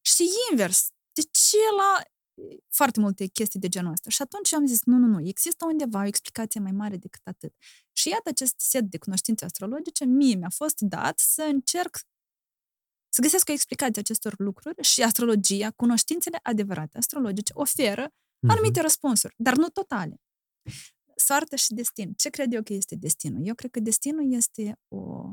Și 0.00 0.24
invers, 0.50 0.88
de 1.12 1.22
ce 1.30 1.56
la 1.76 2.02
foarte 2.68 3.00
multe 3.00 3.26
chestii 3.26 3.60
de 3.60 3.68
genul 3.68 3.92
ăsta. 3.92 4.10
Și 4.10 4.22
atunci 4.22 4.52
am 4.52 4.66
zis, 4.66 4.84
nu, 4.84 4.96
nu, 4.96 5.06
nu, 5.06 5.28
există 5.28 5.64
undeva 5.64 6.00
o 6.00 6.06
explicație 6.06 6.60
mai 6.60 6.72
mare 6.72 6.96
decât 6.96 7.26
atât. 7.26 7.54
Și 7.98 8.08
iată 8.08 8.28
acest 8.28 8.54
set 8.60 8.84
de 8.84 8.98
cunoștințe 8.98 9.44
astrologice, 9.44 10.04
mie 10.04 10.34
mi-a 10.34 10.50
fost 10.50 10.80
dat 10.80 11.18
să 11.18 11.42
încerc 11.42 11.98
să 13.08 13.20
găsesc 13.20 13.48
o 13.48 13.52
explicație 13.52 14.00
acestor 14.00 14.34
lucruri 14.38 14.82
și 14.82 15.02
astrologia, 15.02 15.70
cunoștințele 15.70 16.38
adevărate 16.42 16.98
astrologice, 16.98 17.52
oferă 17.54 18.08
mm-hmm. 18.08 18.50
anumite 18.50 18.80
răspunsuri, 18.80 19.34
dar 19.36 19.56
nu 19.56 19.68
totale. 19.68 20.20
Soartă 21.16 21.56
și 21.56 21.74
destin. 21.74 22.12
Ce 22.12 22.28
cred 22.28 22.52
eu 22.52 22.62
că 22.62 22.72
este 22.72 22.94
destinul? 22.94 23.46
Eu 23.46 23.54
cred 23.54 23.70
că 23.70 23.80
destinul 23.80 24.32
este 24.32 24.78
o... 24.88 25.32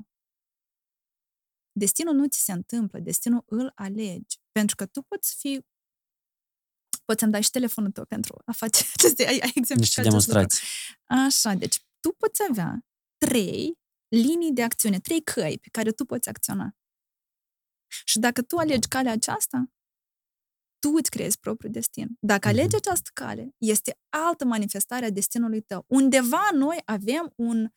Destinul 1.72 2.14
nu 2.14 2.28
ți 2.28 2.44
se 2.44 2.52
întâmplă, 2.52 3.00
destinul 3.00 3.44
îl 3.46 3.72
alegi. 3.76 4.40
Pentru 4.52 4.76
că 4.76 4.86
tu 4.86 5.02
poți 5.02 5.36
fi 5.36 5.62
poți 7.06 7.20
să-mi 7.20 7.32
dai 7.32 7.44
și 7.44 7.50
telefonul 7.50 7.92
tău 7.92 8.06
pentru 8.06 8.42
a 8.46 8.52
face 8.52 8.84
aceste 8.94 9.28
ai, 9.28 9.40
ai 9.40 9.52
Niște 9.76 10.02
demonstrații. 10.02 10.64
Așa, 11.06 11.54
deci 11.54 11.85
tu 12.06 12.12
poți 12.18 12.42
avea 12.50 12.80
trei 13.18 13.80
linii 14.08 14.52
de 14.52 14.64
acțiune, 14.64 15.00
trei 15.00 15.22
căi 15.22 15.60
pe 15.62 15.70
care 15.72 15.92
tu 15.92 16.06
poți 16.06 16.30
acționa. 16.30 16.76
Și 18.04 18.20
dacă 18.20 18.42
tu 18.42 18.58
alegi 18.58 18.88
calea 18.88 19.12
aceasta, 19.12 19.66
tu 20.80 20.90
îți 20.90 21.10
creezi 21.10 21.40
propriul 21.40 21.72
destin. 21.72 22.08
Dacă 22.20 22.48
mhm. 22.48 22.58
alegi 22.58 22.76
această 22.76 23.10
cale, 23.14 23.50
este 23.58 24.00
altă 24.10 24.46
manifestare 24.46 25.06
a 25.06 25.10
destinului 25.10 25.62
tău. 25.62 25.86
Undeva 25.88 26.50
noi 26.54 26.82
avem 26.86 27.34
un 27.36 27.68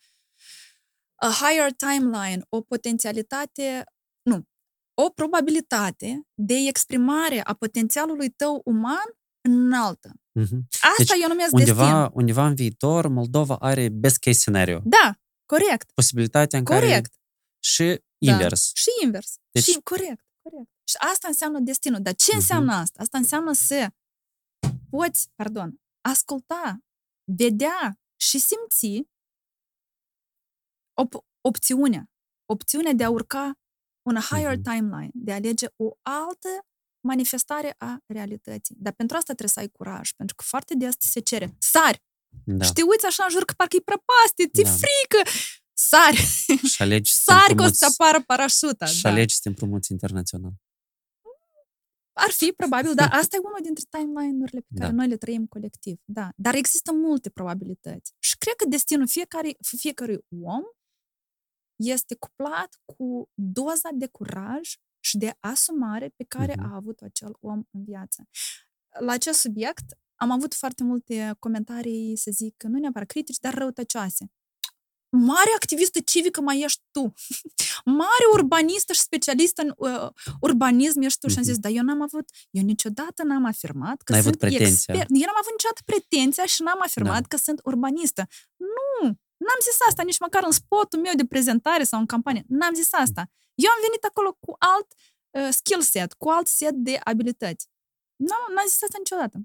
a 1.14 1.30
higher 1.30 1.72
timeline, 1.72 2.42
o 2.48 2.60
potențialitate, 2.60 3.84
nu, 4.22 4.42
o 4.94 5.10
probabilitate 5.10 6.22
de 6.34 6.55
exprimare 6.55 7.40
a 7.44 7.55
potențialului 7.55 8.30
tău 8.30 8.60
uman 8.64 9.18
înaltă. 9.49 10.12
Mm-hmm. 10.41 10.61
Asta 10.81 10.95
deci, 10.97 11.23
eu 11.23 11.29
numesc 11.29 11.53
undeva, 11.53 12.01
destin. 12.01 12.19
Undeva 12.20 12.47
în 12.47 12.55
viitor, 12.55 13.09
Moldova 13.09 13.57
are 13.57 13.89
best 13.89 14.19
case 14.19 14.39
scenario. 14.39 14.81
Da, 14.85 15.19
corect. 15.47 15.93
Posibilitatea 15.93 16.59
în 16.59 16.65
corect. 16.65 16.91
care... 16.91 17.09
Și 17.59 18.03
da. 18.19 18.33
invers. 18.33 18.70
Și 18.75 18.91
invers. 19.03 19.37
Deci... 19.51 19.62
Și 19.62 19.81
corect, 19.83 20.25
corect. 20.43 20.70
Și 20.85 20.97
asta 20.99 21.29
înseamnă 21.29 21.59
destinul. 21.61 22.03
Dar 22.03 22.15
ce 22.15 22.33
mm-hmm. 22.33 22.35
înseamnă 22.35 22.73
asta? 22.73 23.03
Asta 23.03 23.19
înseamnă 23.19 23.53
să 23.53 23.91
poți, 24.91 25.31
pardon, 25.35 25.81
asculta, 26.09 26.79
vedea 27.37 28.01
și 28.20 28.39
simți 28.39 29.09
op- 31.03 31.25
opțiunea. 31.41 32.11
Opțiunea 32.53 32.93
de 32.93 33.05
a 33.05 33.11
urca 33.11 33.53
un 34.03 34.16
higher 34.16 34.57
mm-hmm. 34.57 34.62
timeline, 34.62 35.11
de 35.12 35.33
a 35.33 35.35
alege 35.35 35.66
o 35.77 35.93
altă 36.03 36.49
manifestare 37.01 37.75
a 37.79 37.99
realității. 38.07 38.75
Dar 38.79 38.93
pentru 38.93 39.16
asta 39.16 39.33
trebuie 39.33 39.55
să 39.55 39.61
ai 39.61 39.69
curaj, 39.69 40.11
pentru 40.12 40.37
că 40.37 40.45
foarte 40.47 40.75
des 40.75 40.95
se 40.99 41.20
cere, 41.20 41.57
sari! 41.59 42.03
Da. 42.45 42.65
Și 42.65 42.73
te 42.73 42.83
uiți 42.83 43.07
așa 43.07 43.25
în 43.25 43.31
jur 43.31 43.45
că 43.45 43.55
parcă 43.57 43.77
e 43.77 43.81
prăpastie, 43.81 44.47
ți-e 44.55 44.62
da. 44.62 44.70
frică! 44.70 45.31
Sari! 45.73 46.16
Și 46.73 46.83
alegi 46.83 47.12
Sari 47.12 47.55
că 47.55 47.62
o 47.62 47.69
să 47.73 47.87
apară 47.91 48.23
parașuta. 48.27 48.87
Și 48.87 49.03
da. 49.03 49.09
alegi 49.09 49.35
să 49.35 49.41
te 49.43 49.49
împrumuți 49.49 49.93
internațional. 49.93 50.53
Ar 52.12 52.31
fi, 52.31 52.53
probabil, 52.57 52.95
dar 52.95 53.11
asta 53.20 53.37
e 53.37 53.41
unul 53.45 53.61
dintre 53.62 53.85
timeline-urile 53.91 54.61
pe 54.61 54.75
care 54.79 54.91
da. 54.91 54.97
noi 54.97 55.09
le 55.09 55.16
trăim 55.16 55.47
colectiv. 55.47 56.01
Da. 56.05 56.29
Dar 56.37 56.55
există 56.55 56.93
multe 56.93 57.31
probabilități. 57.31 58.12
Și 58.19 58.37
cred 58.39 58.55
că 58.55 58.69
destinul 58.69 59.09
fiecare, 59.09 59.57
fiecărui 59.77 60.19
om 60.43 60.62
este 61.77 62.15
cuplat 62.15 62.81
cu 62.85 63.29
doza 63.35 63.89
de 63.93 64.07
curaj 64.07 64.75
și 65.09 65.16
de 65.16 65.36
asumare 65.40 66.12
pe 66.16 66.24
care 66.28 66.52
uh-huh. 66.52 66.70
a 66.70 66.74
avut 66.74 67.01
acel 67.01 67.36
om 67.40 67.62
în 67.70 67.85
viață. 67.85 68.28
La 69.01 69.12
acest 69.12 69.40
subiect 69.40 69.98
am 70.14 70.30
avut 70.30 70.55
foarte 70.55 70.82
multe 70.82 71.36
comentarii, 71.39 72.16
să 72.16 72.30
zic, 72.30 72.62
nu 72.62 72.78
neapărat 72.78 73.09
critici, 73.09 73.39
dar 73.39 73.55
răutăcioase. 73.55 74.30
Mare 75.10 75.51
activistă 75.55 76.01
civică 76.01 76.40
mai 76.40 76.60
ești 76.60 76.82
tu. 76.90 77.14
Mare 77.85 78.26
urbanistă 78.32 78.93
și 78.93 79.01
specialistă 79.01 79.62
în 79.62 79.72
uh, 79.76 80.09
urbanism 80.40 81.01
ești 81.01 81.18
tu. 81.18 81.26
Uh-huh. 81.26 81.32
Și 81.32 81.39
am 81.39 81.44
zis, 81.44 81.59
dar 81.59 81.72
eu 81.74 81.82
n-am 81.82 82.02
avut, 82.02 82.30
eu 82.51 82.62
niciodată 82.62 83.22
n-am 83.22 83.44
afirmat 83.44 84.02
că 84.02 84.12
N-ai 84.12 84.22
sunt 84.22 84.43
expert. 84.43 85.09
Eu 85.09 85.26
n-am 85.28 85.40
avut 85.40 85.52
niciodată 85.56 85.82
pretenția 85.85 86.44
și 86.44 86.62
n-am 86.62 86.80
afirmat 86.82 87.20
da. 87.20 87.28
că 87.28 87.36
sunt 87.36 87.60
urbanistă. 87.64 88.26
Nu! 88.56 89.18
N-am 89.39 89.60
zis 89.62 89.77
asta 89.89 90.02
nici 90.02 90.19
măcar 90.19 90.43
în 90.44 90.51
spotul 90.51 91.01
meu 91.01 91.15
de 91.15 91.27
prezentare 91.27 91.85
sau 91.85 92.01
în 92.01 92.06
campanie. 92.06 92.44
N-am 92.48 92.74
zis 92.74 92.93
asta. 92.93 93.31
Eu 93.55 93.70
am 93.70 93.78
venit 93.86 94.05
acolo 94.05 94.32
cu 94.40 94.55
alt 94.59 94.86
uh, 95.31 95.48
skill 95.51 95.81
set, 95.81 96.12
cu 96.12 96.28
alt 96.28 96.47
set 96.47 96.74
de 96.74 97.01
abilități. 97.05 97.69
Nu, 98.16 98.55
n-am 98.55 98.66
zis 98.66 98.82
asta 98.82 98.98
niciodată. 98.98 99.39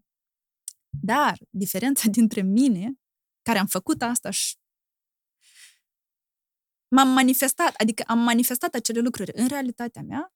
Dar 1.01 1.37
diferența 1.49 2.09
dintre 2.17 2.41
mine, 2.41 2.93
care 3.41 3.59
am 3.59 3.67
făcut 3.67 4.01
asta 4.01 4.29
și 4.29 4.57
m-am 6.87 7.07
manifestat, 7.07 7.73
adică 7.75 8.03
am 8.07 8.19
manifestat 8.19 8.73
acele 8.73 8.99
lucruri 8.99 9.31
în 9.35 9.47
realitatea 9.47 10.01
mea, 10.01 10.33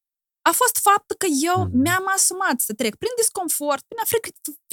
a 0.50 0.52
fost 0.52 0.78
faptul 0.78 1.16
că 1.16 1.28
eu 1.52 1.58
mm. 1.64 1.80
mi-am 1.82 2.06
asumat 2.16 2.60
să 2.60 2.74
trec 2.74 2.96
prin 2.96 3.12
disconfort, 3.18 3.84
prin 3.88 4.00
a 4.04 4.06
fi, 4.06 4.18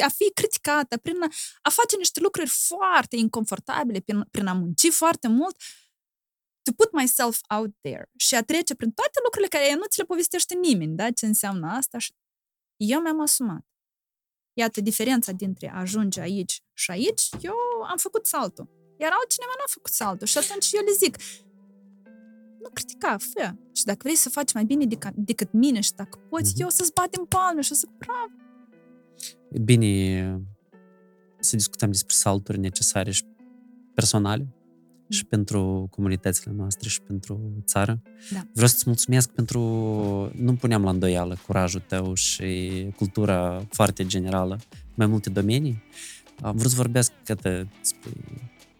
a 0.02 0.08
fi 0.08 0.30
criticată, 0.32 0.96
prin 0.96 1.22
a, 1.22 1.28
a 1.62 1.70
face 1.70 1.96
niște 1.96 2.20
lucruri 2.20 2.48
foarte 2.48 3.16
inconfortabile, 3.16 4.00
prin, 4.00 4.26
prin 4.30 4.46
a 4.46 4.52
munci 4.52 4.88
foarte 4.90 5.28
mult, 5.28 5.56
to 6.62 6.72
put 6.76 6.92
myself 6.92 7.40
out 7.48 7.72
there 7.80 8.10
și 8.16 8.34
a 8.34 8.42
trece 8.42 8.74
prin 8.74 8.90
toate 8.90 9.18
lucrurile 9.24 9.48
care 9.56 9.74
nu 9.74 9.84
ți 9.88 9.98
le 9.98 10.04
povestește 10.04 10.54
nimeni, 10.54 10.96
da? 10.96 11.10
Ce 11.10 11.26
înseamnă 11.26 11.66
asta 11.70 11.98
și 11.98 12.12
eu 12.76 13.00
mi-am 13.00 13.20
asumat. 13.20 13.64
Iată 14.52 14.80
diferența 14.80 15.32
dintre 15.32 15.70
a 15.70 15.78
ajunge 15.78 16.20
aici 16.20 16.62
și 16.72 16.90
aici, 16.90 17.28
eu 17.40 17.56
am 17.88 17.96
făcut 17.96 18.26
saltul. 18.26 18.68
Iar 18.98 19.12
altcineva 19.20 19.52
nu 19.56 19.62
a 19.66 19.70
făcut 19.70 19.92
saltul. 19.92 20.26
Și 20.26 20.38
atunci 20.38 20.72
eu 20.72 20.84
le 20.84 20.92
zic, 20.92 21.16
nu 22.64 22.70
critica, 22.72 23.16
fă. 23.18 23.54
Și 23.72 23.84
dacă 23.84 23.98
vrei 24.02 24.16
să 24.16 24.28
faci 24.28 24.52
mai 24.52 24.64
bine 24.64 24.84
decât, 24.84 25.14
decât 25.14 25.52
mine 25.52 25.80
și 25.80 25.92
dacă 25.92 26.18
poți, 26.28 26.52
mm-hmm. 26.52 26.60
eu 26.60 26.68
să-ți 26.68 26.92
batem 26.92 27.24
palme 27.28 27.60
și 27.60 27.72
o 27.72 27.74
să 27.74 27.86
bravo. 27.98 28.36
E 29.50 29.58
bine 29.58 30.40
să 31.38 31.56
discutăm 31.56 31.90
despre 31.90 32.14
salturi 32.14 32.58
necesare 32.58 33.10
și 33.10 33.24
personale 33.94 34.46
și 35.08 35.20
mm. 35.22 35.28
pentru 35.28 35.88
comunitățile 35.90 36.52
noastre 36.56 36.88
și 36.88 37.00
pentru 37.00 37.40
țară. 37.64 38.02
Da. 38.32 38.46
Vreau 38.52 38.68
să-ți 38.68 38.84
mulțumesc 38.86 39.30
pentru... 39.30 39.60
Nu 40.36 40.54
puneam 40.54 40.82
la 40.82 40.90
îndoială 40.90 41.36
curajul 41.46 41.82
tău 41.88 42.14
și 42.14 42.86
cultura 42.96 43.66
foarte 43.70 44.06
generală, 44.06 44.58
mai 44.94 45.06
multe 45.06 45.30
domenii. 45.30 45.82
Am 46.40 46.56
vrut 46.56 46.70
să 46.70 46.76
vorbesc 46.76 47.12
către 47.24 47.68
despre 47.78 48.10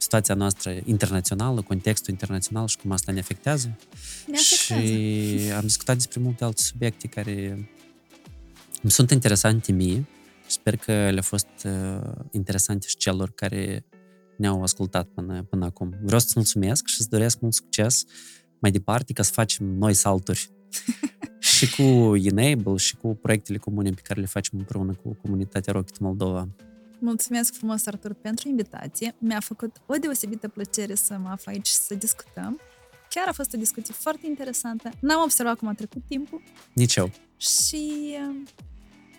situația 0.05 0.35
noastră 0.35 0.81
internațională, 0.85 1.63
contextul 1.63 2.13
internațional 2.13 2.67
și 2.67 2.77
cum 2.77 2.91
asta 2.91 3.13
ne 3.13 3.19
afectează. 3.19 3.79
Ne 4.27 4.37
afectează. 4.37 4.83
Și 4.83 5.53
am 5.53 5.61
discutat 5.61 5.95
despre 5.95 6.21
multe 6.21 6.45
alte 6.45 6.63
subiecte 6.63 7.07
care 7.07 7.69
îmi 8.83 8.93
sunt 8.93 9.11
interesante 9.11 9.73
mie 9.73 10.05
și 10.47 10.53
sper 10.53 10.77
că 10.77 10.93
le-au 10.93 11.23
fost 11.23 11.49
uh, 11.65 12.13
interesante 12.31 12.87
și 12.87 12.97
celor 12.97 13.31
care 13.31 13.85
ne-au 14.37 14.63
ascultat 14.63 15.07
până, 15.07 15.43
până 15.43 15.65
acum. 15.65 15.95
Vreau 16.03 16.21
să-ți 16.21 16.33
mulțumesc 16.37 16.87
și 16.87 16.97
să 16.97 17.07
doresc 17.11 17.41
mult 17.41 17.55
succes 17.55 18.05
mai 18.59 18.71
departe 18.71 19.13
ca 19.13 19.23
să 19.23 19.33
facem 19.33 19.67
noi 19.67 19.95
salturi 19.95 20.51
și 21.55 21.75
cu 21.77 22.17
Enable 22.17 22.77
și 22.77 22.97
cu 22.97 23.15
proiectele 23.15 23.59
comune 23.59 23.91
pe 23.91 24.01
care 24.05 24.21
le 24.21 24.27
facem 24.27 24.59
împreună 24.59 24.95
cu 25.03 25.17
comunitatea 25.23 25.73
Rocket 25.73 25.99
Moldova. 25.99 26.49
Mulțumesc 26.99 27.55
frumos, 27.55 27.87
Artur, 27.87 28.13
pentru 28.13 28.49
invitație. 28.49 29.15
Mi-a 29.19 29.41
făcut 29.41 29.77
o 29.87 29.95
deosebită 29.95 30.49
plăcere 30.49 30.95
să 30.95 31.17
mă 31.23 31.29
aflu 31.29 31.51
aici 31.51 31.67
și 31.67 31.75
să 31.75 31.95
discutăm. 31.95 32.61
Chiar 33.11 33.29
a 33.29 33.33
fost 33.33 33.55
o 33.55 33.59
discuție 33.59 33.95
foarte 33.95 34.27
interesantă. 34.27 34.91
N-am 35.01 35.23
observat 35.23 35.57
cum 35.59 35.69
a 35.69 35.75
trecut 35.75 36.03
timpul. 36.09 36.43
Nici 36.73 36.95
eu. 36.95 37.11
Și, 37.37 37.93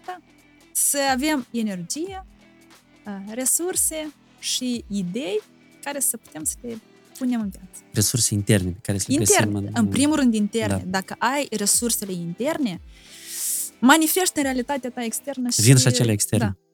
da, 0.05 0.19
să 0.71 0.97
avem 1.11 1.47
energie, 1.51 2.25
resurse 3.27 4.13
și 4.39 4.83
idei 4.87 5.41
care 5.83 5.99
să 5.99 6.17
putem 6.17 6.43
să 6.43 6.55
le 6.61 6.77
punem 7.17 7.41
în 7.41 7.49
viață. 7.49 7.83
Resurse 7.93 8.33
interne 8.33 8.69
pe 8.69 8.79
care 8.81 8.97
să 8.97 9.05
le 9.07 9.13
Interne, 9.19 9.51
găsim 9.51 9.71
în 9.73 9.87
primul 9.87 10.15
rând 10.15 10.33
interne. 10.33 10.77
Da. 10.77 10.89
Dacă 10.99 11.15
ai 11.17 11.47
resursele 11.51 12.11
interne, 12.11 12.81
manifesti 13.79 14.37
în 14.37 14.43
realitatea 14.43 14.89
ta 14.89 15.03
externă 15.03 15.49
și... 15.49 15.61
Vin 15.61 15.77
și 15.77 15.87
acele 15.87 16.11
externe. 16.11 16.45
Da, 16.45 16.51
da. 16.51 16.64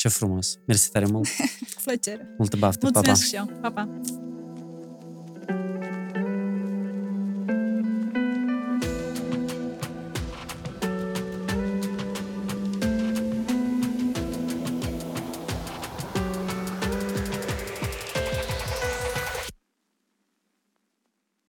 Ce 0.00 0.08
frumos. 0.08 0.58
Mersi 0.66 0.90
tare 0.90 1.06
mult. 1.06 1.28
Plăcere. 1.84 2.34
Multă 2.38 2.56
baftă. 2.56 2.78
Mulțumesc 2.92 3.30
pa, 3.30 3.38
pa. 3.38 3.44
și 3.44 3.50
eu. 3.50 3.58
Pa, 3.60 3.70
pa. 3.70 4.00